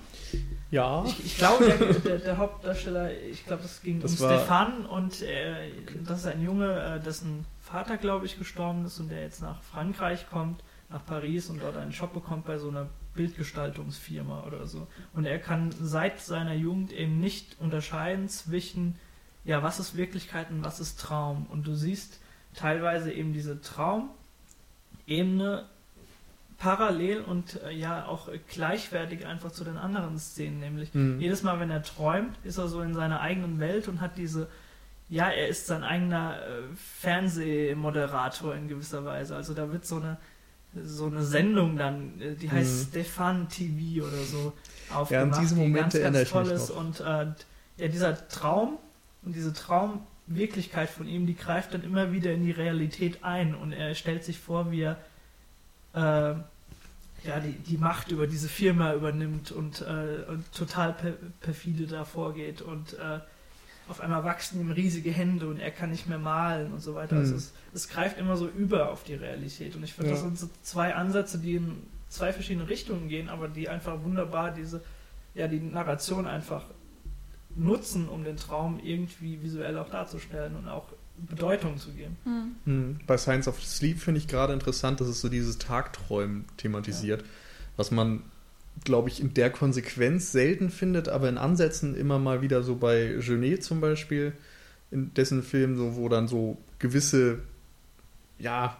Ja. 0.71 1.03
Ich, 1.05 1.25
ich 1.25 1.37
glaube, 1.37 1.65
der, 1.65 1.77
der, 1.93 2.17
der, 2.19 2.37
Hauptdarsteller, 2.37 3.11
ich 3.17 3.45
glaube, 3.45 3.63
das 3.63 3.81
ging 3.81 3.99
Das 4.01 4.19
um 4.19 4.27
war- 4.27 4.37
Stefan 4.39 4.85
und 4.85 5.21
äh, 5.21 5.71
das 6.05 6.19
ist 6.21 6.25
ein 6.27 6.43
Junge, 6.43 6.79
äh, 6.81 6.99
dessen 6.99 7.45
Vater, 7.61 7.97
glaube 7.97 8.25
ich, 8.25 8.37
gestorben 8.37 8.85
ist 8.85 8.99
und 8.99 9.09
der 9.09 9.21
jetzt 9.21 9.41
nach 9.41 9.61
Frankreich 9.63 10.29
kommt, 10.29 10.63
nach 10.89 11.05
Paris 11.05 11.49
und 11.49 11.61
dort 11.61 11.77
einen 11.77 11.91
Job 11.91 12.13
bekommt 12.13 12.45
bei 12.45 12.57
so 12.57 12.69
einer 12.69 12.87
Bildgestaltungsfirma 13.13 14.43
oder 14.45 14.65
so. 14.67 14.87
Und 15.13 15.25
er 15.25 15.39
kann 15.39 15.71
seit 15.79 16.19
seiner 16.19 16.53
Jugend 16.55 16.91
eben 16.91 17.19
nicht 17.19 17.57
unterscheiden 17.59 18.27
zwischen, 18.29 18.95
ja, 19.45 19.61
was 19.61 19.79
ist 19.79 19.95
Wirklichkeit 19.97 20.49
und 20.49 20.63
was 20.63 20.79
ist 20.79 20.99
Traum. 20.99 21.45
Und 21.51 21.67
du 21.67 21.75
siehst 21.75 22.19
teilweise 22.55 23.11
eben 23.11 23.33
diese 23.33 23.61
Traumebene 23.61 24.09
parallel 26.59 27.21
und 27.21 27.61
äh, 27.63 27.71
ja 27.71 28.05
auch 28.05 28.29
gleichwertig 28.49 29.25
einfach 29.25 29.51
zu 29.51 29.63
den 29.63 29.77
anderen 29.77 30.19
Szenen, 30.19 30.59
nämlich 30.59 30.93
Mhm. 30.93 31.19
jedes 31.19 31.41
Mal, 31.43 31.59
wenn 31.59 31.69
er 31.71 31.83
träumt, 31.83 32.35
ist 32.43 32.57
er 32.57 32.67
so 32.67 32.81
in 32.81 32.93
seiner 32.93 33.21
eigenen 33.21 33.59
Welt 33.59 33.87
und 33.87 34.01
hat 34.01 34.17
diese, 34.17 34.47
ja, 35.09 35.29
er 35.29 35.47
ist 35.47 35.67
sein 35.67 35.83
eigener 35.83 36.35
äh, 36.37 36.61
Fernsehmoderator 36.75 38.55
in 38.55 38.67
gewisser 38.67 39.05
Weise. 39.05 39.35
Also 39.35 39.53
da 39.53 39.71
wird 39.71 39.85
so 39.85 39.97
eine 39.97 40.17
so 40.85 41.07
eine 41.07 41.23
Sendung 41.23 41.77
dann, 41.77 42.21
äh, 42.21 42.35
die 42.35 42.51
heißt 42.51 42.85
Mhm. 42.85 42.89
Stefan 42.91 43.49
TV 43.49 44.05
oder 44.05 44.17
so 44.23 44.53
aufgemacht. 44.93 45.11
Ja, 45.11 45.21
an 45.23 45.31
diese 45.41 45.55
die 45.55 45.61
Momente 45.61 45.81
ganz, 45.81 45.95
erinnere 45.95 46.25
ganz 46.25 46.33
mich 46.35 46.47
toll 46.49 46.51
ist. 46.55 46.69
Und 46.69 46.99
äh, 46.99 47.83
ja, 47.83 47.87
dieser 47.87 48.27
Traum 48.27 48.77
und 49.23 49.35
diese 49.35 49.51
Traumwirklichkeit 49.53 50.89
von 50.91 51.07
ihm, 51.07 51.25
die 51.25 51.35
greift 51.35 51.73
dann 51.73 51.83
immer 51.83 52.11
wieder 52.11 52.31
in 52.33 52.43
die 52.43 52.51
Realität 52.51 53.23
ein 53.23 53.55
und 53.55 53.71
er 53.71 53.95
stellt 53.95 54.23
sich 54.23 54.37
vor, 54.37 54.71
wie 54.71 54.81
er 54.81 54.97
äh, 55.93 56.35
ja, 57.23 57.39
die, 57.39 57.51
die 57.53 57.77
Macht 57.77 58.11
über 58.11 58.27
diese 58.27 58.47
Firma 58.49 58.93
übernimmt 58.93 59.51
und, 59.51 59.81
äh, 59.81 60.25
und 60.29 60.51
total 60.53 60.93
per, 60.93 61.11
perfide 61.41 61.85
da 61.87 62.05
vorgeht 62.05 62.61
und 62.61 62.93
äh, 62.93 63.19
auf 63.87 64.01
einmal 64.01 64.23
wachsen 64.23 64.61
ihm 64.61 64.71
riesige 64.71 65.11
Hände 65.11 65.47
und 65.47 65.59
er 65.59 65.71
kann 65.71 65.89
nicht 65.89 66.07
mehr 66.07 66.19
malen 66.19 66.71
und 66.71 66.79
so 66.79 66.93
weiter. 66.95 67.17
Also 67.17 67.33
Mhm. 67.33 67.37
es, 67.39 67.53
es 67.73 67.89
greift 67.89 68.17
immer 68.19 68.37
so 68.37 68.47
über 68.47 68.91
auf 68.91 69.03
die 69.03 69.15
Realität 69.15 69.75
und 69.75 69.83
ich 69.83 69.93
finde, 69.93 70.11
das 70.11 70.19
Ja. 70.21 70.25
sind 70.27 70.37
so 70.37 70.49
zwei 70.61 70.93
Ansätze, 70.95 71.39
die 71.39 71.55
in 71.55 71.83
zwei 72.07 72.31
verschiedene 72.31 72.69
Richtungen 72.69 73.09
gehen, 73.09 73.29
aber 73.29 73.47
die 73.47 73.67
einfach 73.67 74.03
wunderbar 74.03 74.51
diese, 74.51 74.81
ja, 75.33 75.47
die 75.47 75.59
Narration 75.59 76.27
einfach 76.27 76.65
nutzen, 77.55 78.07
um 78.07 78.23
den 78.23 78.37
Traum 78.37 78.79
irgendwie 78.81 79.41
visuell 79.41 79.77
auch 79.77 79.89
darzustellen 79.89 80.55
und 80.55 80.67
auch 80.69 80.85
Bedeutung 81.27 81.77
zu 81.77 81.91
geben. 81.91 82.17
Hm. 82.23 82.55
Mhm. 82.65 82.99
Bei 83.07 83.17
Science 83.17 83.47
of 83.47 83.63
Sleep 83.63 83.99
finde 83.99 84.19
ich 84.19 84.27
gerade 84.27 84.53
interessant, 84.53 84.99
dass 85.01 85.07
es 85.07 85.21
so 85.21 85.29
dieses 85.29 85.57
Tagträumen 85.57 86.45
thematisiert, 86.57 87.23
was 87.77 87.91
man, 87.91 88.23
glaube 88.83 89.09
ich, 89.09 89.19
in 89.21 89.33
der 89.33 89.49
Konsequenz 89.49 90.31
selten 90.31 90.69
findet, 90.69 91.09
aber 91.09 91.29
in 91.29 91.37
Ansätzen 91.37 91.95
immer 91.95 92.19
mal 92.19 92.41
wieder 92.41 92.63
so 92.63 92.75
bei 92.75 93.15
Genet 93.19 93.63
zum 93.63 93.81
Beispiel, 93.81 94.33
in 94.91 95.13
dessen 95.13 95.43
Film, 95.43 95.77
so, 95.77 95.95
wo 95.95 96.09
dann 96.09 96.27
so 96.27 96.57
gewisse, 96.79 97.39
ja, 98.39 98.77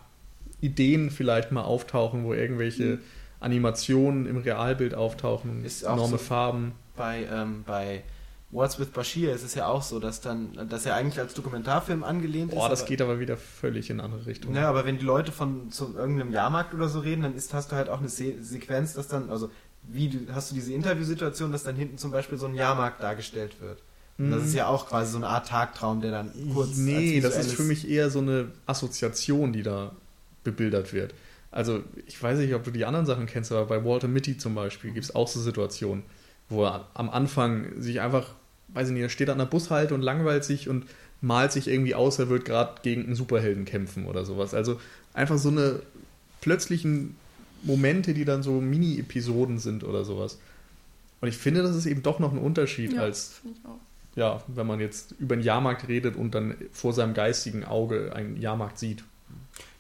Ideen 0.62 1.10
vielleicht 1.12 1.52
mal 1.52 1.62
auftauchen, 1.64 2.24
wo 2.24 2.34
irgendwelche 2.34 3.00
Animationen 3.40 4.26
im 4.26 4.38
Realbild 4.38 4.94
auftauchen, 4.94 5.64
Ist 5.64 5.86
auch 5.86 5.94
enorme 5.94 6.18
so- 6.18 6.24
Farben. 6.24 6.74
bei, 6.98 7.26
ähm, 7.32 7.64
bei 7.66 8.04
What's 8.52 8.80
with 8.80 8.88
Bashir 8.88 9.32
ist 9.34 9.44
es 9.44 9.54
ja 9.54 9.68
auch 9.68 9.84
so, 9.84 10.00
dass 10.00 10.22
dann, 10.22 10.68
dass 10.70 10.86
er 10.86 10.96
eigentlich 10.96 11.20
als 11.20 11.36
Dokumentarfilm 11.36 12.04
angelehnt 12.04 12.52
Boah, 12.52 12.66
ist. 12.66 12.72
das 12.72 12.80
aber- 12.82 12.88
geht 12.90 13.02
aber 13.02 13.20
wieder 13.20 13.38
völlig 13.38 13.90
in 13.92 14.00
eine 14.00 14.06
andere 14.12 14.26
Richtung. 14.26 14.56
Ja, 14.56 14.68
aber 14.70 14.86
wenn 14.86 14.98
die 14.98 15.06
Leute 15.06 15.32
von 15.32 15.70
zu 15.72 15.96
irgendeinem 15.96 16.32
Jahrmarkt 16.32 16.74
oder 16.74 16.90
so 16.90 17.00
reden, 17.00 17.22
dann 17.22 17.36
ist, 17.36 17.54
hast 17.54 17.72
du 17.72 17.76
halt 17.76 17.90
auch 17.90 18.00
eine 18.00 18.10
Se 18.10 18.34
Sequenz, 18.42 18.94
dass 18.94 19.08
dann, 19.08 19.30
also 19.30 19.52
wie 19.84 20.10
du, 20.10 20.34
hast 20.34 20.50
du 20.50 20.56
diese 20.56 20.74
Interviewsituation, 20.74 21.52
dass 21.52 21.64
dann 21.64 21.76
hinten 21.76 21.98
zum 22.00 22.10
Beispiel 22.12 22.38
so 22.40 22.48
ein 22.48 22.56
Jahrmarkt 22.56 23.04
dargestellt 23.04 23.62
wird. 23.62 23.84
Und 24.18 24.32
das 24.32 24.42
Mhm. 24.42 24.48
ist 24.48 24.54
ja 24.56 24.68
auch 24.68 24.88
quasi 24.90 25.12
so 25.12 25.18
eine 25.18 25.28
Art 25.28 25.48
Tagtraum, 25.48 26.02
der 26.02 26.12
dann 26.12 26.32
kurz. 26.54 26.76
Nee, 26.76 27.22
das 27.22 27.38
ist 27.38 27.54
für 27.54 27.64
mich 27.64 27.88
eher 27.88 28.10
so 28.10 28.20
eine 28.20 28.48
Assoziation, 28.66 29.54
die 29.54 29.62
da 29.64 29.92
bebildert 30.44 30.92
wird. 30.92 31.14
Also, 31.52 31.84
ich 32.06 32.22
weiß 32.22 32.40
nicht, 32.40 32.54
ob 32.54 32.64
du 32.64 32.72
die 32.72 32.86
anderen 32.86 33.06
Sachen 33.06 33.26
kennst, 33.28 33.52
aber 33.52 33.66
bei 33.66 33.84
Walter 33.86 34.08
Mitty 34.08 34.38
zum 34.38 34.56
Beispiel 34.56 34.92
gibt 34.92 35.06
es 35.06 35.16
auch 35.16 35.28
so 35.28 35.40
Situationen, 35.40 36.04
wo 36.50 36.66
er 36.66 36.88
am 36.94 37.10
Anfang 37.10 37.82
sich 37.82 38.02
einfach, 38.02 38.34
weiß 38.70 38.90
ich 38.90 38.94
nicht, 38.94 39.04
er 39.04 39.10
steht 39.10 39.30
an 39.30 39.38
der 39.38 39.46
Bushalte 39.46 39.94
und 39.94 40.02
langweilt 40.02 40.44
sich 40.44 40.68
und 40.68 40.86
malt 41.22 41.52
sich 41.52 41.68
irgendwie 41.68 41.96
aus, 41.96 42.20
er 42.20 42.30
wird 42.30 42.46
gerade 42.46 42.82
gegen 42.82 43.06
einen 43.06 43.16
Superhelden 43.16 43.66
kämpfen 43.66 44.06
oder 44.06 44.26
sowas. 44.26 44.54
Also 44.54 44.80
einfach 45.14 45.38
so 45.38 45.50
eine 45.50 45.82
plötzlichen 46.42 47.16
Momente, 47.64 48.14
die 48.14 48.26
dann 48.26 48.44
so 48.44 48.62
Mini-Episoden 48.62 49.60
sind 49.60 49.84
oder 49.84 50.06
sowas. 50.06 50.40
Und 51.22 51.28
ich 51.28 51.38
finde, 51.38 51.62
das 51.62 51.76
ist 51.76 51.86
eben 51.86 52.04
doch 52.04 52.20
noch 52.20 52.32
ein 52.32 52.38
Unterschied 52.38 52.94
Ja, 52.94 53.02
als 53.02 53.42
ja, 54.16 54.42
wenn 54.48 54.68
man 54.68 54.80
jetzt 54.80 55.14
über 55.20 55.34
einen 55.34 55.44
Jahrmarkt 55.44 55.88
redet 55.88 56.16
und 56.16 56.34
dann 56.36 56.56
vor 56.72 56.94
seinem 56.94 57.14
geistigen 57.14 57.64
Auge 57.66 58.14
einen 58.14 58.38
Jahrmarkt 58.38 58.80
sieht. 58.80 59.04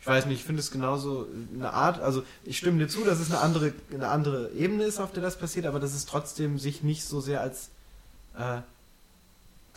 Ich 0.02 0.08
weiß 0.08 0.26
nicht, 0.28 0.40
ich 0.40 0.46
finde 0.46 0.62
es 0.62 0.72
genauso 0.72 1.28
eine 1.54 1.74
Art, 1.74 2.00
also 2.00 2.24
ich 2.46 2.58
stimme 2.58 2.80
dir 2.80 2.88
zu, 2.88 3.04
dass 3.04 3.20
es 3.20 3.32
eine 3.32 3.42
andere, 3.42 3.74
eine 3.94 4.08
andere 4.08 4.52
Ebene 4.52 4.84
ist, 4.84 5.00
auf 5.00 5.12
der 5.12 5.22
das 5.22 5.38
passiert, 5.38 5.66
aber 5.66 5.80
dass 5.80 5.94
es 5.94 6.06
trotzdem 6.06 6.58
sich 6.58 6.84
nicht 6.84 7.04
so 7.04 7.20
sehr 7.20 7.42
als 7.42 7.70
äh, 8.38 8.62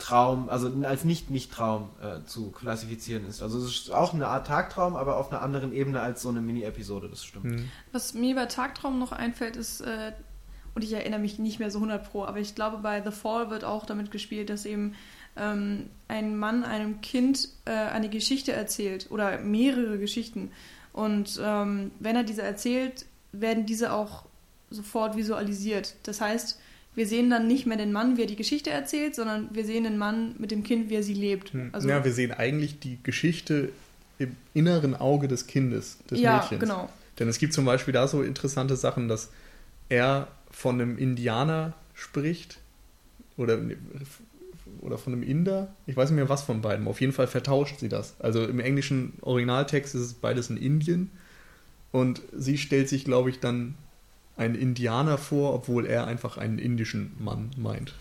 Traum, 0.03 0.49
also 0.49 0.73
als 0.85 1.05
nicht-nicht-Traum 1.05 1.91
äh, 2.03 2.27
zu 2.27 2.51
klassifizieren 2.51 3.27
ist. 3.29 3.43
Also 3.43 3.59
es 3.59 3.65
ist 3.65 3.91
auch 3.93 4.15
eine 4.15 4.27
Art 4.27 4.47
Tagtraum, 4.47 4.97
aber 4.97 5.16
auf 5.16 5.31
einer 5.31 5.43
anderen 5.43 5.73
Ebene 5.73 6.01
als 6.01 6.23
so 6.23 6.29
eine 6.29 6.41
Mini-Episode, 6.41 7.09
das 7.09 7.24
stimmt. 7.24 7.45
Hm. 7.45 7.69
Was 7.93 8.15
mir 8.15 8.35
bei 8.35 8.47
Tagtraum 8.47 8.99
noch 8.99 9.12
einfällt, 9.12 9.57
ist, 9.57 9.81
äh, 9.81 10.12
und 10.74 10.83
ich 10.83 10.93
erinnere 10.93 11.20
mich 11.20 11.39
nicht 11.39 11.59
mehr 11.59 11.70
so 11.70 11.79
100 11.79 12.11
pro, 12.11 12.24
aber 12.24 12.39
ich 12.39 12.55
glaube, 12.55 12.79
bei 12.79 13.03
The 13.03 13.11
Fall 13.11 13.51
wird 13.51 13.65
auch 13.65 13.87
damit 13.87 14.11
gespielt, 14.11 14.51
dass 14.51 14.65
eben 14.65 14.95
ähm, 15.37 15.87
ein 16.09 16.37
Mann 16.37 16.65
einem 16.65 17.01
Kind 17.01 17.49
äh, 17.65 17.71
eine 17.71 18.09
Geschichte 18.09 18.53
erzählt 18.53 19.07
oder 19.11 19.39
mehrere 19.39 19.99
Geschichten. 19.99 20.51
Und 20.93 21.41
ähm, 21.43 21.91
wenn 22.01 22.17
er 22.17 22.25
diese 22.25 22.43
erzählt, 22.43 23.07
werden 23.33 23.65
diese 23.65 23.93
auch 23.93 24.27
sofort 24.71 25.17
visualisiert. 25.17 25.95
Das 26.03 26.21
heißt, 26.21 26.59
wir 26.95 27.07
sehen 27.07 27.31
dann 27.31 27.47
nicht 27.47 27.67
mehr 27.67 27.79
den 27.79 27.93
Mann, 27.93 28.17
wie 28.17 28.23
er 28.23 28.27
die 28.27 28.37
Geschichte 28.37 28.71
erzählt, 28.71 29.15
sondern 29.15 29.49
wir 29.53 29.65
sehen 29.65 29.85
den 29.85 29.97
Mann 29.97 30.35
mit 30.39 30.51
dem 30.51 30.63
Kind, 30.63 30.91
wie 30.91 30.97
er 30.97 31.03
sie 31.03 31.15
lebt. 31.15 31.53
Hm. 31.53 31.71
Also, 31.73 31.89
ja, 31.89 32.05
wir 32.05 32.13
sehen 32.13 32.33
eigentlich 32.33 32.79
die 32.81 32.99
Geschichte 33.03 33.71
im 34.19 34.37
inneren 34.53 34.95
Auge 34.95 35.29
des 35.29 35.47
Kindes, 35.47 35.99
des 36.11 36.21
ja 36.21 36.39
Mädchens. 36.39 36.61
genau. 36.61 36.89
Denn 37.19 37.29
es 37.29 37.39
gibt 37.39 37.55
zum 37.55 37.65
Beispiel 37.65 37.93
da 37.93 38.09
so 38.09 38.23
interessante 38.23 38.77
Sachen, 38.77 39.09
dass 39.09 39.31
er 39.89 40.29
von 40.51 40.81
einem 40.81 40.99
Indianer 40.99 41.73
spricht 41.95 42.59
oder, 43.37 43.59
oder 44.83 44.99
von 44.99 45.13
einem 45.13 45.23
Inder. 45.23 45.75
Ich 45.87 45.97
weiß 45.97 46.11
nicht 46.11 46.17
mehr, 46.17 46.29
was 46.29 46.43
von 46.43 46.61
beiden. 46.61 46.87
Auf 46.87 47.01
jeden 47.01 47.13
Fall 47.13 47.27
vertauscht 47.27 47.79
sie 47.79 47.89
das. 47.89 48.15
Also 48.19 48.45
im 48.45 48.61
englischen 48.61 49.15
Originaltext 49.23 49.95
ist 49.95 50.03
es 50.03 50.15
beides 50.15 50.51
in 50.51 50.57
Indien. 50.57 51.11
Und 51.93 52.23
sie 52.37 52.59
stellt 52.59 52.89
sich, 52.89 53.05
glaube 53.05 53.31
ich, 53.31 53.41
dann 53.41 53.77
einen 54.37 54.55
Indianer 54.55 55.19
vor, 55.19 55.55
obwohl 55.55 55.87
er 55.87 56.07
einfach 56.07 56.37
einen 56.39 56.59
indischen 56.59 57.15
Mann 57.19 57.51
meint. 57.57 57.95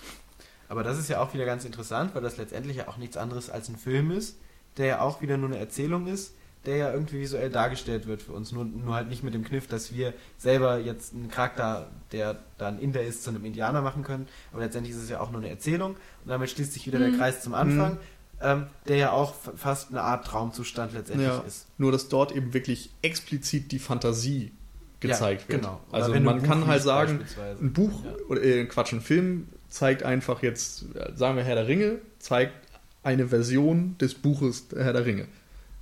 Aber 0.70 0.84
das 0.84 0.98
ist 0.98 1.10
ja 1.10 1.22
auch 1.22 1.34
wieder 1.34 1.46
ganz 1.46 1.66
interessant, 1.66 2.16
weil 2.16 2.22
das 2.22 2.38
letztendlich 2.38 2.78
ja 2.78 2.88
auch 2.88 2.98
nichts 2.98 3.18
anderes 3.18 3.50
als 3.50 3.68
ein 3.70 3.76
Film 3.76 4.12
ist, 4.12 4.38
der 4.78 4.86
ja 4.86 5.02
auch 5.02 5.22
wieder 5.22 5.38
nur 5.38 5.50
eine 5.50 5.60
Erzählung 5.60 6.08
ist, 6.08 6.34
der 6.66 6.78
ja 6.78 6.94
irgendwie 6.94 7.20
visuell 7.22 7.50
dargestellt 7.50 8.06
wird 8.08 8.22
für 8.22 8.34
uns. 8.34 8.52
Nur, 8.52 8.66
nur 8.66 8.94
halt 8.94 9.10
nicht 9.10 9.24
mit 9.24 9.34
dem 9.34 9.44
Kniff, 9.44 9.68
dass 9.68 9.94
wir 9.94 10.14
selber 10.38 10.78
jetzt 10.80 11.14
einen 11.14 11.30
Charakter, 11.30 11.90
der 12.12 12.38
dann 12.58 12.78
Inder 12.80 13.02
ist, 13.02 13.24
zu 13.24 13.32
einem 13.32 13.44
Indianer 13.46 13.82
machen 13.82 14.04
können. 14.04 14.28
Aber 14.54 14.62
letztendlich 14.62 14.96
ist 14.96 15.02
es 15.02 15.10
ja 15.10 15.20
auch 15.22 15.32
nur 15.32 15.42
eine 15.42 15.50
Erzählung. 15.50 15.92
Und 16.24 16.30
damit 16.30 16.50
schließt 16.52 16.74
sich 16.74 16.86
wieder 16.86 17.00
der 17.00 17.10
Mhm. 17.10 17.18
Kreis 17.18 17.42
zum 17.42 17.54
Anfang, 17.56 17.98
ähm, 18.42 18.68
der 18.88 18.98
ja 18.98 19.12
auch 19.12 19.34
fast 19.56 19.90
eine 19.90 20.02
Art 20.02 20.26
Traumzustand 20.28 20.94
letztendlich 20.94 21.28
Ja. 21.30 21.40
ist. 21.48 21.66
Nur, 21.80 21.92
dass 21.92 22.10
dort 22.10 22.32
eben 22.36 22.54
wirklich 22.54 22.92
explizit 23.02 23.72
die 23.72 23.80
Fantasie 23.80 24.52
gezeigt 25.00 25.44
Ja, 25.44 25.50
wird. 25.50 25.62
genau. 25.64 25.80
Oder 25.90 26.04
Also 26.04 26.20
man 26.20 26.44
kann 26.44 26.68
halt 26.68 26.84
sagen, 26.84 27.22
ein 27.60 27.74
Buch 27.74 28.04
Ja. 28.06 28.12
oder 28.30 28.44
äh, 28.44 28.66
Quatsch, 28.66 28.94
ein 28.94 29.02
Film 29.02 29.48
zeigt 29.70 30.04
einfach 30.04 30.44
jetzt, 30.44 30.86
sagen 31.16 31.38
wir 31.38 31.44
Herr 31.44 31.56
der 31.56 31.68
Ringe, 31.68 32.00
zeigt 32.20 32.54
eine 33.02 33.30
Version 33.30 33.96
des 34.00 34.14
Buches 34.14 34.68
der 34.68 34.84
Herr 34.84 34.94
der 34.94 35.06
Ringe. 35.08 35.26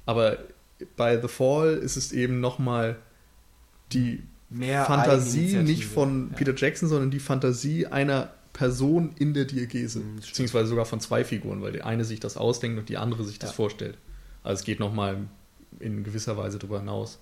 Aber 0.06 0.38
bei 0.96 1.20
The 1.22 1.28
Fall 1.28 1.74
ist 1.74 1.98
es 1.98 2.12
eben 2.12 2.40
nochmal 2.40 2.98
die 3.94 4.24
Mehr 4.50 4.86
Fantasie 4.86 5.58
nicht 5.58 5.86
von 5.86 6.30
Ja. 6.32 6.36
Peter 6.38 6.56
Jackson, 6.56 6.90
sondern 6.90 7.12
die 7.12 7.20
Fantasie 7.20 7.86
einer 7.88 8.30
Person 8.54 9.14
in 9.20 9.34
der 9.36 9.46
Diegese. 9.46 10.00
Mhm, 10.00 10.16
beziehungsweise 10.18 10.68
sogar 10.70 10.86
von 10.86 11.00
zwei 11.00 11.24
Figuren, 11.24 11.62
weil 11.62 11.72
die 11.72 11.84
eine 11.84 12.04
sich 12.04 12.20
das 12.20 12.36
ausdenkt 12.36 12.80
und 12.80 12.90
die 12.90 12.98
andere 12.98 13.24
sich 13.24 13.38
das 13.40 13.52
Ja. 13.52 13.56
vorstellt. 13.56 13.98
Also 14.44 14.60
es 14.62 14.66
geht 14.66 14.80
nochmal 14.80 15.18
in 15.80 16.04
gewisser 16.04 16.36
Weise 16.36 16.58
darüber 16.58 16.80
hinaus. 16.80 17.20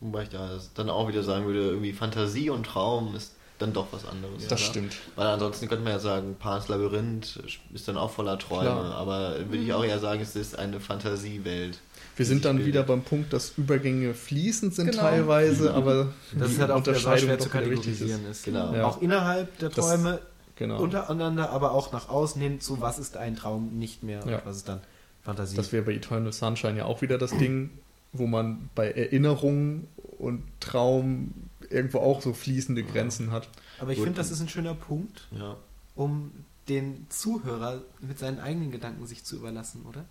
Wobei 0.00 0.22
ich 0.22 0.28
da 0.30 0.58
dann 0.74 0.88
auch 0.90 1.08
wieder 1.08 1.22
sagen 1.22 1.44
würde, 1.44 1.60
irgendwie 1.70 1.92
Fantasie 1.92 2.50
und 2.50 2.64
Traum 2.64 3.14
ist 3.14 3.34
dann 3.58 3.72
doch 3.72 3.88
was 3.90 4.06
anderes. 4.06 4.46
das 4.46 4.60
oder? 4.62 4.70
stimmt. 4.70 4.96
Weil 5.16 5.26
ansonsten 5.26 5.66
könnte 5.68 5.82
man 5.82 5.92
ja 5.92 5.98
sagen, 5.98 6.36
Pans 6.38 6.68
Labyrinth 6.68 7.42
ist 7.74 7.88
dann 7.88 7.96
auch 7.96 8.12
voller 8.12 8.38
Träume, 8.38 8.62
Klar. 8.70 8.94
aber 8.94 9.36
würde 9.50 9.56
ich 9.58 9.72
auch 9.72 9.84
eher 9.84 9.98
sagen, 9.98 10.20
es 10.22 10.36
ist 10.36 10.56
eine 10.58 10.78
Fantasiewelt. 10.78 11.80
Wir 12.18 12.26
sind 12.26 12.44
dann 12.44 12.66
wieder 12.66 12.82
beim 12.82 13.02
Punkt, 13.02 13.32
dass 13.32 13.56
Übergänge 13.56 14.12
fließend 14.12 14.74
sind 14.74 14.90
Genau. 14.90 15.02
teilweise, 15.02 15.72
aber 15.72 16.12
Das 16.36 16.48
die 16.48 16.54
ist 16.54 16.60
halt 16.60 16.70
auch 16.72 16.76
Unterscheidung 16.78 17.26
schwer 17.28 17.38
zu 17.38 17.48
kategorisieren 17.48 18.24
ist. 18.26 18.38
ist. 18.38 18.44
Genau. 18.44 18.74
Ja. 18.74 18.84
Auch 18.86 19.00
innerhalb 19.00 19.56
der 19.58 19.68
Das- 19.70 19.76
Träume 19.86 20.20
Genau. 20.56 20.82
untereinander, 20.82 21.50
aber 21.50 21.70
auch 21.72 21.92
nach 21.92 22.08
außen 22.08 22.42
hin 22.42 22.60
zu, 22.60 22.80
was 22.80 22.98
ist 22.98 23.16
ein 23.16 23.36
Traum 23.36 23.78
nicht 23.78 24.02
mehr 24.02 24.20
Ja. 24.26 24.38
und 24.38 24.46
was 24.46 24.56
ist 24.56 24.68
dann 24.68 24.80
Fantasie. 25.22 25.56
Das 25.56 25.72
wäre 25.72 25.84
bei 25.84 25.92
Eternal 25.94 26.32
Sunshine 26.32 26.76
ja 26.78 26.84
auch 26.86 27.02
wieder 27.02 27.18
das 27.18 27.30
Ding, 27.38 27.70
wo 28.12 28.26
man 28.26 28.68
bei 28.74 28.90
Erinnerung 28.90 29.86
und 30.18 30.42
Traum 30.58 31.32
irgendwo 31.70 31.98
auch 31.98 32.20
so 32.22 32.32
fließende 32.32 32.82
Grenzen 32.82 33.30
hat. 33.30 33.48
aber 33.80 33.92
ich 33.92 33.98
finde, 34.00 34.14
das 34.14 34.32
ist 34.32 34.40
ein 34.40 34.48
schöner 34.48 34.74
Punkt, 34.74 35.28
Ja. 35.38 35.56
um 35.94 36.32
den 36.68 37.06
Zuhörer 37.10 37.82
mit 38.00 38.18
seinen 38.18 38.40
eigenen 38.40 38.72
Gedanken 38.72 39.06
sich 39.06 39.22
zu 39.24 39.36
überlassen, 39.36 39.84
oder? 39.88 40.04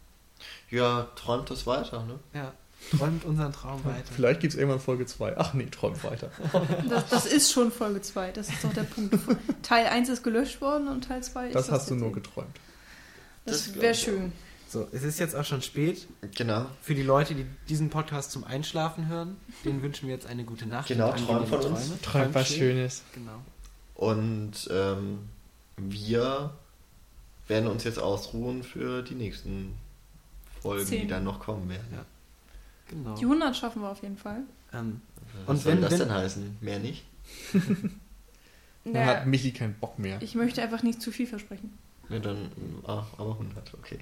Ja, 0.69 1.07
träumt 1.15 1.49
das 1.49 1.65
weiter, 1.67 2.03
ne? 2.03 2.19
Ja, 2.33 2.53
träumt 2.97 3.25
unseren 3.25 3.51
Traum 3.53 3.83
weiter. 3.85 4.11
Vielleicht 4.15 4.39
gibt 4.39 4.53
es 4.53 4.59
irgendwann 4.59 4.79
Folge 4.79 5.05
2. 5.05 5.37
Ach 5.37 5.53
nee, 5.53 5.65
träumt 5.65 6.03
weiter. 6.03 6.31
Das, 6.89 7.09
das 7.09 7.25
ist 7.25 7.51
schon 7.51 7.71
Folge 7.71 8.01
2. 8.01 8.31
Das 8.31 8.49
ist 8.49 8.63
doch 8.63 8.73
der 8.73 8.83
Punkt. 8.83 9.15
Teil 9.63 9.87
1 9.87 10.09
ist 10.09 10.23
gelöscht 10.23 10.61
worden 10.61 10.87
und 10.87 11.05
Teil 11.05 11.23
2 11.23 11.47
ist. 11.47 11.55
Das 11.55 11.71
hast 11.71 11.89
du 11.89 11.95
nur 11.95 12.11
geträumt. 12.11 12.59
Das 13.45 13.65
Das 13.65 13.81
wäre 13.81 13.95
schön. 13.95 14.33
So, 14.69 14.85
es 14.91 15.03
ist 15.03 15.19
jetzt 15.19 15.33
auch 15.33 15.45
schon 15.45 15.61
spät. 15.61 16.07
Genau. 16.35 16.65
Für 16.81 16.93
die 16.93 17.03
Leute, 17.03 17.35
die 17.35 17.45
diesen 17.69 17.89
Podcast 17.89 18.31
zum 18.31 18.43
Einschlafen 18.43 19.07
hören, 19.07 19.37
denen 19.63 19.81
wünschen 19.81 20.07
wir 20.07 20.15
jetzt 20.15 20.27
eine 20.27 20.43
gute 20.43 20.65
Nacht. 20.65 20.89
Genau, 20.89 21.13
träumt 21.13 21.47
von 21.47 21.61
uns. 21.61 21.93
Träumt 22.01 22.35
was 22.35 22.49
schön. 22.49 22.57
Schönes. 22.57 23.03
Genau. 23.13 23.41
Und 23.95 24.69
ähm, 24.69 25.29
wir 25.77 26.51
werden 27.47 27.67
uns 27.67 27.85
jetzt 27.85 27.99
ausruhen 27.99 28.63
für 28.63 29.03
die 29.03 29.15
nächsten 29.15 29.73
Folgen, 30.61 30.85
Zehn. 30.85 31.01
die 31.01 31.07
dann 31.07 31.23
noch 31.23 31.39
kommen 31.39 31.69
werden. 31.69 31.87
Ja. 31.91 32.05
Genau. 32.89 33.15
Die 33.15 33.25
100 33.25 33.55
schaffen 33.55 33.81
wir 33.81 33.89
auf 33.89 34.01
jeden 34.01 34.17
Fall. 34.17 34.41
Ähm, 34.73 35.01
Was 35.45 35.49
Und 35.49 35.57
soll 35.63 35.73
wenn- 35.73 35.81
das 35.81 35.91
wenn- 35.91 35.99
denn 35.99 36.11
heißen? 36.11 36.57
Mehr 36.61 36.79
nicht? 36.79 37.05
Dann 38.83 38.93
Naja, 38.93 39.05
hat 39.07 39.25
Michi 39.27 39.51
keinen 39.51 39.73
Bock 39.73 39.99
mehr. 39.99 40.21
ich 40.21 40.33
möchte 40.35 40.61
einfach 40.61 40.81
nicht 40.83 41.01
zu 41.01 41.11
viel 41.11 41.27
versprechen. 41.27 41.77
Ja, 42.09 42.19
dann, 42.19 42.49
ah, 42.85 43.03
aber 43.17 43.31
100, 43.37 43.73
okay. 43.73 43.99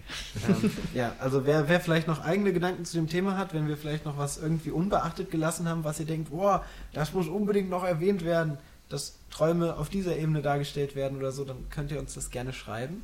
ähm, 0.47 0.69
ja, 0.93 1.15
also 1.19 1.43
wer, 1.47 1.67
wer 1.67 1.79
vielleicht 1.79 2.07
noch 2.07 2.23
eigene 2.23 2.53
Gedanken 2.53 2.85
zu 2.85 2.97
dem 2.97 3.07
Thema 3.07 3.35
hat, 3.35 3.55
wenn 3.55 3.67
wir 3.67 3.77
vielleicht 3.77 4.05
noch 4.05 4.19
was 4.19 4.37
irgendwie 4.37 4.69
unbeachtet 4.69 5.31
gelassen 5.31 5.67
haben, 5.67 5.83
was 5.83 5.99
ihr 5.99 6.05
denkt, 6.05 6.29
boah, 6.29 6.63
das 6.93 7.13
muss 7.15 7.27
unbedingt 7.27 7.67
noch 7.71 7.83
erwähnt 7.83 8.23
werden, 8.23 8.59
dass 8.89 9.17
Träume 9.31 9.75
auf 9.77 9.89
dieser 9.89 10.15
Ebene 10.17 10.43
dargestellt 10.43 10.95
werden 10.95 11.17
oder 11.17 11.31
so, 11.31 11.45
dann 11.45 11.67
könnt 11.71 11.91
ihr 11.91 11.97
uns 11.99 12.13
das 12.13 12.29
gerne 12.29 12.53
schreiben. 12.53 13.03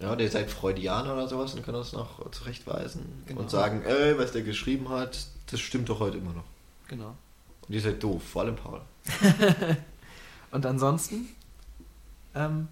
Ja, 0.00 0.12
oder 0.12 0.22
ihr 0.22 0.30
seid 0.30 0.50
Freudianer 0.50 1.14
oder 1.14 1.26
sowas 1.28 1.54
und 1.54 1.64
könnt 1.64 1.76
uns 1.76 1.92
noch 1.92 2.30
zurechtweisen 2.30 3.02
Genau. 3.26 3.40
und 3.40 3.50
sagen, 3.50 3.82
ey, 3.84 4.18
was 4.18 4.32
der 4.32 4.42
geschrieben 4.42 4.88
hat, 4.90 5.26
das 5.50 5.60
stimmt 5.60 5.88
doch 5.88 6.00
heute 6.00 6.18
immer 6.18 6.32
noch. 6.34 6.44
Genau. 6.88 7.14
Und 7.66 7.74
ihr 7.74 7.80
seid 7.80 8.02
doof, 8.02 8.22
vor 8.22 8.42
allem 8.42 8.56
Paul. 8.56 8.80
Und 10.52 10.64
ansonsten 10.66 11.28
ähm, 12.34 12.68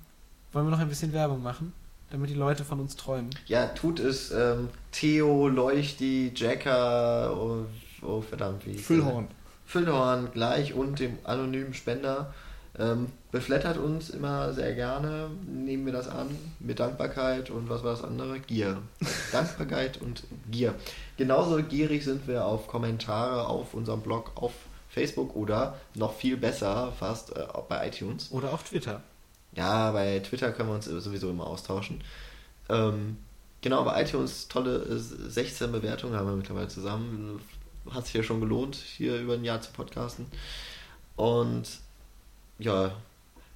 wollen 0.53 0.67
wir 0.67 0.71
noch 0.71 0.79
ein 0.79 0.89
bisschen 0.89 1.13
Werbung 1.13 1.43
machen, 1.43 1.73
damit 2.11 2.31
die 2.31 2.35
Leute 2.35 2.65
von 2.65 2.79
uns 2.81 2.95
träumen. 2.97 3.31
Ja, 3.47 3.67
tut 3.67 3.99
es 3.99 4.31
ähm, 4.31 4.69
Theo, 4.93 5.49
Leuchti, 5.49 6.33
Jacker, 6.35 7.37
oh, 7.37 7.65
oh 8.03 8.21
verdammt, 8.21 8.65
wie. 8.67 8.79
Füllhorn. 8.79 9.29
Füllhorn 9.67 10.31
gleich 10.33 10.75
und 10.75 11.01
dem 11.01 11.19
anonymen 11.25 11.75
Spender. 11.75 12.33
Ähm, 12.79 13.09
beflattert 13.35 13.79
uns 13.79 14.11
immer 14.11 14.53
sehr 14.53 14.77
gerne, 14.77 15.29
nehmen 15.45 15.87
wir 15.87 15.93
das 15.93 16.07
an, 16.07 16.29
mit 16.61 16.79
Dankbarkeit 16.79 17.51
und 17.51 17.69
was 17.69 17.83
war 17.83 17.91
das 17.91 18.05
andere? 18.05 18.39
Gier. 18.39 18.81
Dankbarkeit 19.33 20.01
und 20.01 20.23
Gier. 20.53 20.77
Genauso 21.17 21.61
gierig 21.61 22.05
sind 22.05 22.29
wir 22.29 22.45
auf 22.47 22.69
Kommentare 22.69 23.49
auf 23.49 23.75
unserem 23.75 24.03
Blog 24.03 24.31
auf 24.37 24.53
Facebook 24.89 25.35
oder 25.35 25.77
noch 25.97 26.15
viel 26.15 26.37
besser 26.37 26.93
fast 26.97 27.37
äh, 27.37 27.45
bei 27.69 27.89
iTunes. 27.89 28.31
Oder 28.31 28.53
auf 28.53 28.63
Twitter. 28.63 29.03
Ja, 29.57 29.91
bei 29.91 30.21
Twitter 30.21 30.53
können 30.53 30.69
wir 30.69 30.77
uns 30.77 30.85
sowieso 30.85 31.29
immer 31.29 31.49
austauschen. 31.49 32.05
Ähm, 32.69 33.17
genau, 33.63 33.83
bei 33.83 34.01
iTunes 34.01 34.47
tolle 34.47 34.77
äh, 34.77 34.97
16 34.97 35.73
Bewertungen 35.73 36.15
haben 36.15 36.29
wir 36.29 36.37
mittlerweile 36.37 36.69
zusammen. 36.69 37.41
Hat 37.91 38.07
sich 38.07 38.15
ja 38.15 38.23
schon 38.23 38.41
gelohnt, 38.41 38.77
hier 38.77 39.19
über 39.19 39.35
ein 39.35 39.43
Jahr 39.43 39.61
zu 39.61 39.73
podcasten. 39.73 40.27
Und 41.17 41.67
ja, 42.61 42.93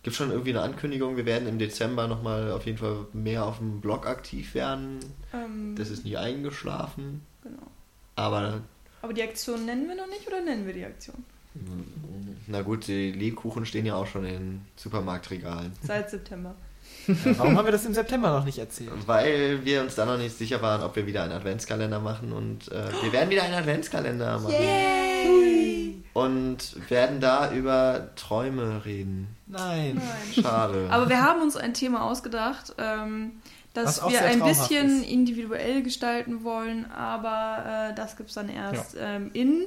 gibt 0.09 0.17
schon 0.17 0.31
irgendwie 0.31 0.51
eine 0.51 0.63
Ankündigung. 0.63 1.19
Wir 1.19 1.27
werden 1.27 1.47
im 1.47 1.59
Dezember 1.59 2.09
nochmal 2.09 2.51
auf 2.53 2.65
jeden 2.65 2.79
Fall 2.79 3.05
mehr 3.13 3.45
auf 3.45 3.59
dem 3.59 3.83
Blog 3.83 4.07
aktiv 4.07 4.55
werden. 4.55 5.01
Ähm, 5.35 5.75
Das 5.77 5.91
ist 5.91 6.05
nie 6.07 6.17
eingeschlafen. 6.17 7.21
genau. 7.43 7.67
Aber 8.17 8.63
Aber 9.03 9.13
die 9.13 9.23
Aktion 9.23 9.67
nennen 9.67 9.87
wir 9.87 9.97
noch 9.97 10.07
nicht 10.09 10.27
oder 10.27 10.41
nennen 10.41 10.67
wir 10.67 10.73
die 10.73 10.85
Aktion? 10.87 11.17
na 12.47 12.63
gut, 12.63 12.87
die 12.87 13.11
Lebkuchen 13.13 13.67
stehen 13.67 13.85
ja 13.85 13.97
auch 13.97 14.07
schon 14.07 14.25
in 14.25 14.61
Supermarktregalen. 14.77 15.73
Seit 15.83 16.09
September. 16.09 16.55
Warum 17.37 17.59
haben 17.59 17.67
wir 17.67 17.73
das 17.73 17.85
im 17.85 17.93
September 17.95 18.31
noch 18.31 18.45
nicht 18.45 18.59
erzählt? 18.59 18.91
Weil 19.07 19.65
wir 19.65 19.83
uns 19.83 19.95
da 19.95 20.07
noch 20.07 20.17
nicht 20.19 20.39
sicher 20.39 20.63
waren, 20.63 20.83
ob 20.83 20.95
wir 20.97 21.07
wieder 21.07 21.23
einen 21.25 21.33
Adventskalender 21.33 21.99
machen 22.01 22.33
und 22.33 22.71
äh, 22.73 22.85
wir 23.03 23.13
werden 23.13 23.29
wieder 23.31 23.43
einen 23.43 23.55
Adventskalender 23.55 24.39
machen. 24.39 24.55
Und 26.15 26.90
werden 26.90 27.20
da 27.20 27.53
über 27.53 28.11
Träume 28.16 28.85
reden. 28.85 29.28
Nein. 29.47 29.97
Nein. 29.97 30.43
Schade. 30.45 30.89
Aber 30.90 31.09
wir 31.09 31.23
haben 31.23 31.43
uns 31.43 31.57
ein 31.57 31.74
Thema 31.74 32.03
ausgedacht, 32.11 32.74
ähm, 32.78 33.32
das 33.74 34.03
wir 34.09 34.23
ein 34.24 34.43
bisschen 34.43 35.03
ist. 35.03 35.09
individuell 35.09 35.82
gestalten 35.82 36.43
wollen, 36.43 36.90
aber 36.90 37.90
äh, 37.90 37.95
das 37.95 38.16
gibt 38.16 38.31
es 38.31 38.35
dann 38.35 38.49
erst 38.49 38.97
ähm, 38.99 39.31
in 39.32 39.66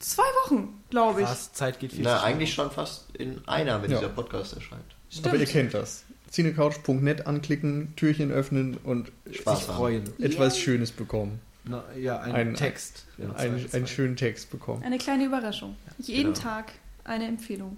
zwei 0.00 0.24
Wochen, 0.44 0.82
glaube 0.90 1.20
ich. 1.20 1.26
Krass, 1.28 1.52
Zeit 1.52 1.78
geht 1.78 1.92
viel 1.92 2.02
Na, 2.02 2.22
eigentlich 2.22 2.52
schon 2.52 2.70
fast 2.72 3.14
in 3.16 3.40
einer, 3.46 3.80
wenn 3.82 3.90
Ja. 3.92 3.98
dieser 3.98 4.10
Podcast 4.10 4.54
erscheint. 4.56 4.82
Aber 5.24 5.36
ihr 5.36 5.46
Stimmt. 5.46 5.50
kennt 5.70 5.74
das. 5.74 6.04
Cinecouch.net 6.32 7.28
anklicken, 7.28 7.94
Türchen 7.94 8.32
öffnen 8.32 8.76
und 8.82 9.12
Spaß 9.30 9.60
sich 9.60 9.68
haben. 9.68 9.76
freuen. 9.76 10.02
etwas 10.20 10.58
Schönes 10.58 10.90
bekommen. 10.90 11.40
Na, 11.66 11.82
ja, 11.96 12.20
ein, 12.20 12.34
Ein- 12.34 12.54
Text. 12.54 13.06
Ja, 13.16 13.32
Einen, 13.32 13.58
zwei- 13.60 13.68
zwei. 13.68 13.76
einen 13.78 13.86
schönen 13.86 14.16
Text 14.16 14.50
bekommen. 14.50 14.82
Eine 14.82 14.98
kleine 14.98 15.24
Überraschung. 15.24 15.76
Jeden 15.98 16.34
genau. 16.34 16.38
Tag 16.44 16.72
eine 17.04 17.26
Empfehlung. 17.26 17.76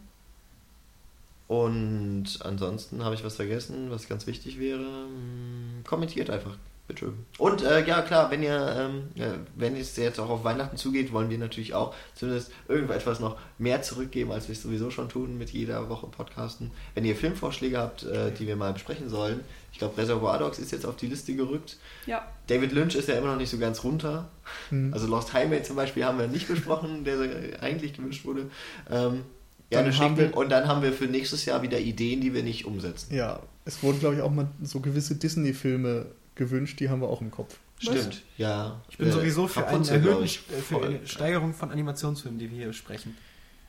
Und 1.48 2.24
ansonsten 2.42 3.04
habe 3.04 3.14
ich 3.14 3.22
was 3.22 3.36
vergessen, 3.36 3.90
was 3.90 4.08
ganz 4.08 4.26
wichtig 4.26 4.58
wäre. 4.58 4.80
Hm, 5.06 5.84
Kommentiert 5.86 6.28
einfach, 6.30 6.56
bitte. 6.86 7.12
Und 7.38 7.62
äh, 7.62 7.86
ja, 7.86 8.02
klar, 8.02 8.30
wenn 8.30 8.42
ihr, 8.42 8.76
ähm, 8.78 9.08
ja, 9.14 9.34
wenn 9.54 9.76
es 9.76 9.96
jetzt 9.96 10.20
auch 10.20 10.30
auf 10.30 10.44
Weihnachten 10.44 10.76
zugeht, 10.76 11.12
wollen 11.12 11.30
wir 11.30 11.38
natürlich 11.38 11.74
auch 11.74 11.94
zumindest 12.14 12.52
irgendetwas 12.68 13.20
noch 13.20 13.36
mehr 13.58 13.82
zurückgeben, 13.82 14.32
als 14.32 14.48
wir 14.48 14.54
es 14.54 14.62
sowieso 14.62 14.90
schon 14.90 15.08
tun 15.08 15.38
mit 15.38 15.50
jeder 15.50 15.88
Woche 15.88 16.06
Podcasten. 16.06 16.70
Wenn 16.94 17.04
ihr 17.04 17.16
Filmvorschläge 17.16 17.78
habt, 17.78 18.04
äh, 18.04 18.30
die 18.32 18.46
wir 18.46 18.56
mal 18.56 18.72
besprechen 18.72 19.08
sollen, 19.08 19.40
ich 19.72 19.78
glaube, 19.78 19.98
Reservoir 19.98 20.38
Dogs 20.38 20.58
ist 20.58 20.72
jetzt 20.72 20.86
auf 20.86 20.96
die 20.96 21.06
Liste 21.06 21.34
gerückt. 21.34 21.76
Ja. 22.06 22.26
David 22.46 22.72
Lynch 22.72 22.94
ist 22.94 23.08
ja 23.08 23.14
immer 23.16 23.28
noch 23.28 23.36
nicht 23.36 23.50
so 23.50 23.58
ganz 23.58 23.84
runter. 23.84 24.28
Hm. 24.70 24.92
Also 24.94 25.06
Lost 25.06 25.34
Highway 25.34 25.62
zum 25.62 25.76
Beispiel 25.76 26.04
haben 26.04 26.18
wir 26.18 26.28
nicht 26.28 26.48
besprochen, 26.48 27.04
der 27.04 27.62
eigentlich 27.62 27.92
gewünscht 27.92 28.24
wurde. 28.24 28.50
Ähm, 28.90 29.22
ja, 29.70 29.82
Dann 29.82 29.98
haben 29.98 30.16
schicken. 30.16 30.32
wir- 30.32 30.36
und 30.36 30.48
dann 30.48 30.68
haben 30.68 30.82
wir 30.82 30.92
für 30.92 31.06
nächstes 31.06 31.44
Jahr 31.44 31.60
wieder 31.62 31.78
Ideen, 31.78 32.20
die 32.20 32.32
wir 32.32 32.42
nicht 32.42 32.64
umsetzen. 32.66 33.14
Ja, 33.14 33.40
es 33.64 33.82
wurden, 33.82 33.98
glaube 33.98 34.14
ich, 34.14 34.22
auch 34.22 34.30
mal 34.30 34.46
so 34.62 34.80
gewisse 34.80 35.16
Disney-Filme 35.16 36.06
gewünscht, 36.36 36.78
die 36.80 36.88
haben 36.88 37.00
wir 37.00 37.08
auch 37.08 37.20
im 37.20 37.30
Kopf. 37.30 37.56
Stimmt, 37.78 38.22
ja. 38.38 38.80
Ich 38.88 38.96
bin 38.96 39.08
Äh, 39.08 39.12
sowieso 39.12 39.48
für, 39.48 39.60
einen 39.60 39.68
Rapunzel, 39.68 40.00
glaub 40.00 40.10
erhöhten, 40.14 40.24
ich, 40.24 40.38
für 40.40 40.82
eine 40.82 41.06
Steigerung 41.06 41.52
von 41.52 41.70
Animationsfilmen, 41.70 42.38
die 42.38 42.50
wir 42.50 42.56
hier 42.58 42.66
besprechen. 42.68 43.16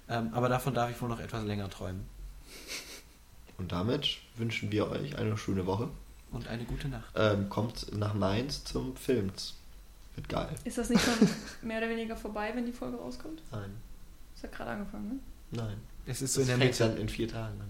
Ähm, 0.07 0.29
aber 0.33 0.47
davon 0.47 0.73
darf 0.73 0.89
ich 0.89 1.01
wohl 1.01 1.09
noch 1.09 1.19
etwas 1.19 1.43
länger 1.43 1.69
träumen. 1.69 2.05
Und 3.57 3.71
damit 3.71 4.17
wünschen 4.37 4.71
wir 4.71 4.89
euch 4.89 5.17
eine 5.17 5.37
schöne 5.37 5.65
Woche. 5.65 5.89
Und 6.31 6.47
eine 6.47 6.63
gute 6.65 6.87
Nacht. 6.87 7.11
Ähm, 7.15 7.49
kommt 7.49 7.93
nach 7.97 8.13
Mainz 8.13 8.63
zum 8.63 8.95
Films. 8.95 9.55
Wird 10.15 10.29
geil. 10.29 10.49
Ist 10.63 10.77
das 10.77 10.89
nicht 10.89 11.03
schon 11.03 11.27
mehr 11.61 11.79
oder 11.79 11.89
weniger 11.89 12.15
vorbei, 12.15 12.51
wenn 12.55 12.65
die 12.65 12.71
Folge 12.71 12.97
rauskommt? 12.97 13.41
Nein. 13.51 13.71
Das 14.35 14.43
hat 14.43 14.51
gerade 14.53 14.71
angefangen, 14.71 15.07
ne? 15.09 15.19
Nein. 15.51 15.77
Es 16.05 16.21
ist 16.21 16.33
so 16.33 16.41
Das 16.41 16.49
in 16.49 16.59
der 16.59 16.67
fängt 16.67 16.79
Mitte. 16.79 16.93
dann 16.93 17.01
in 17.01 17.09
vier 17.09 17.27
Tagen 17.27 17.59
an? 17.59 17.67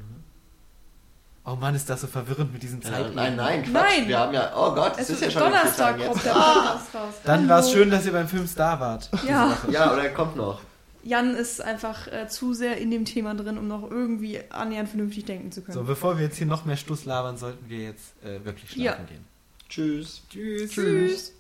Oh 1.49 1.55
Mann, 1.55 1.73
ist 1.75 1.89
das 1.89 2.01
so 2.01 2.07
verwirrend 2.07 2.51
mit 2.51 2.61
diesen 2.61 2.81
Ja, 2.81 2.89
Zeiten. 2.91 3.15
nein, 3.15 3.37
nein, 3.37 3.63
Quatsch. 3.63 3.71
Nein. 3.73 4.07
Wir 4.09 4.19
haben 4.19 4.33
ja, 4.33 4.51
oh 4.53 4.75
Gott, 4.75 4.93
es, 4.97 5.09
Es 5.09 5.11
ist 5.11 5.21
ja 5.21 5.27
ist 5.27 5.33
schon 5.33 5.43
in 5.43 5.47
vier 5.49 5.59
Donnerstag 5.61 6.05
kommt 6.05 6.25
der 6.25 6.35
Ah! 6.35 6.71
Raus. 6.93 7.13
Dann 7.23 7.47
war 7.47 7.59
es 7.59 7.71
schön, 7.71 7.89
dass 7.89 8.05
ihr 8.05 8.11
beim 8.11 8.27
Film 8.27 8.45
Star 8.47 8.79
wart. 8.81 9.09
Ja, 9.25 9.57
Ja, 9.71 9.93
oder 9.93 10.09
kommt 10.09 10.35
noch. 10.35 10.59
Jan 11.03 11.35
ist 11.35 11.61
einfach 11.61 12.07
äh, 12.07 12.27
zu 12.27 12.53
sehr 12.53 12.77
in 12.79 12.91
dem 12.91 13.05
Thema 13.05 13.33
drin, 13.33 13.57
um 13.57 13.65
noch 13.65 13.89
irgendwie 13.89 14.41
annähernd 14.49 14.89
vernünftig 14.89 15.23
denken 15.23 15.53
zu 15.53 15.61
können. 15.61 15.73
So, 15.77 15.83
bevor 15.85 16.17
wir 16.17 16.25
jetzt 16.25 16.35
hier 16.37 16.47
noch 16.47 16.65
mehr 16.65 16.75
Stuss 16.75 17.05
labern, 17.05 17.37
sollten 17.37 17.69
wir 17.69 17.79
jetzt 17.79 18.21
äh, 18.25 18.43
wirklich 18.43 18.71
schlafen 18.71 18.83
Ja. 18.83 18.95
gehen. 19.07 19.23
Tschüss. 19.69 20.23
Tschüss. 20.29 20.71
Tschüss. 20.71 21.33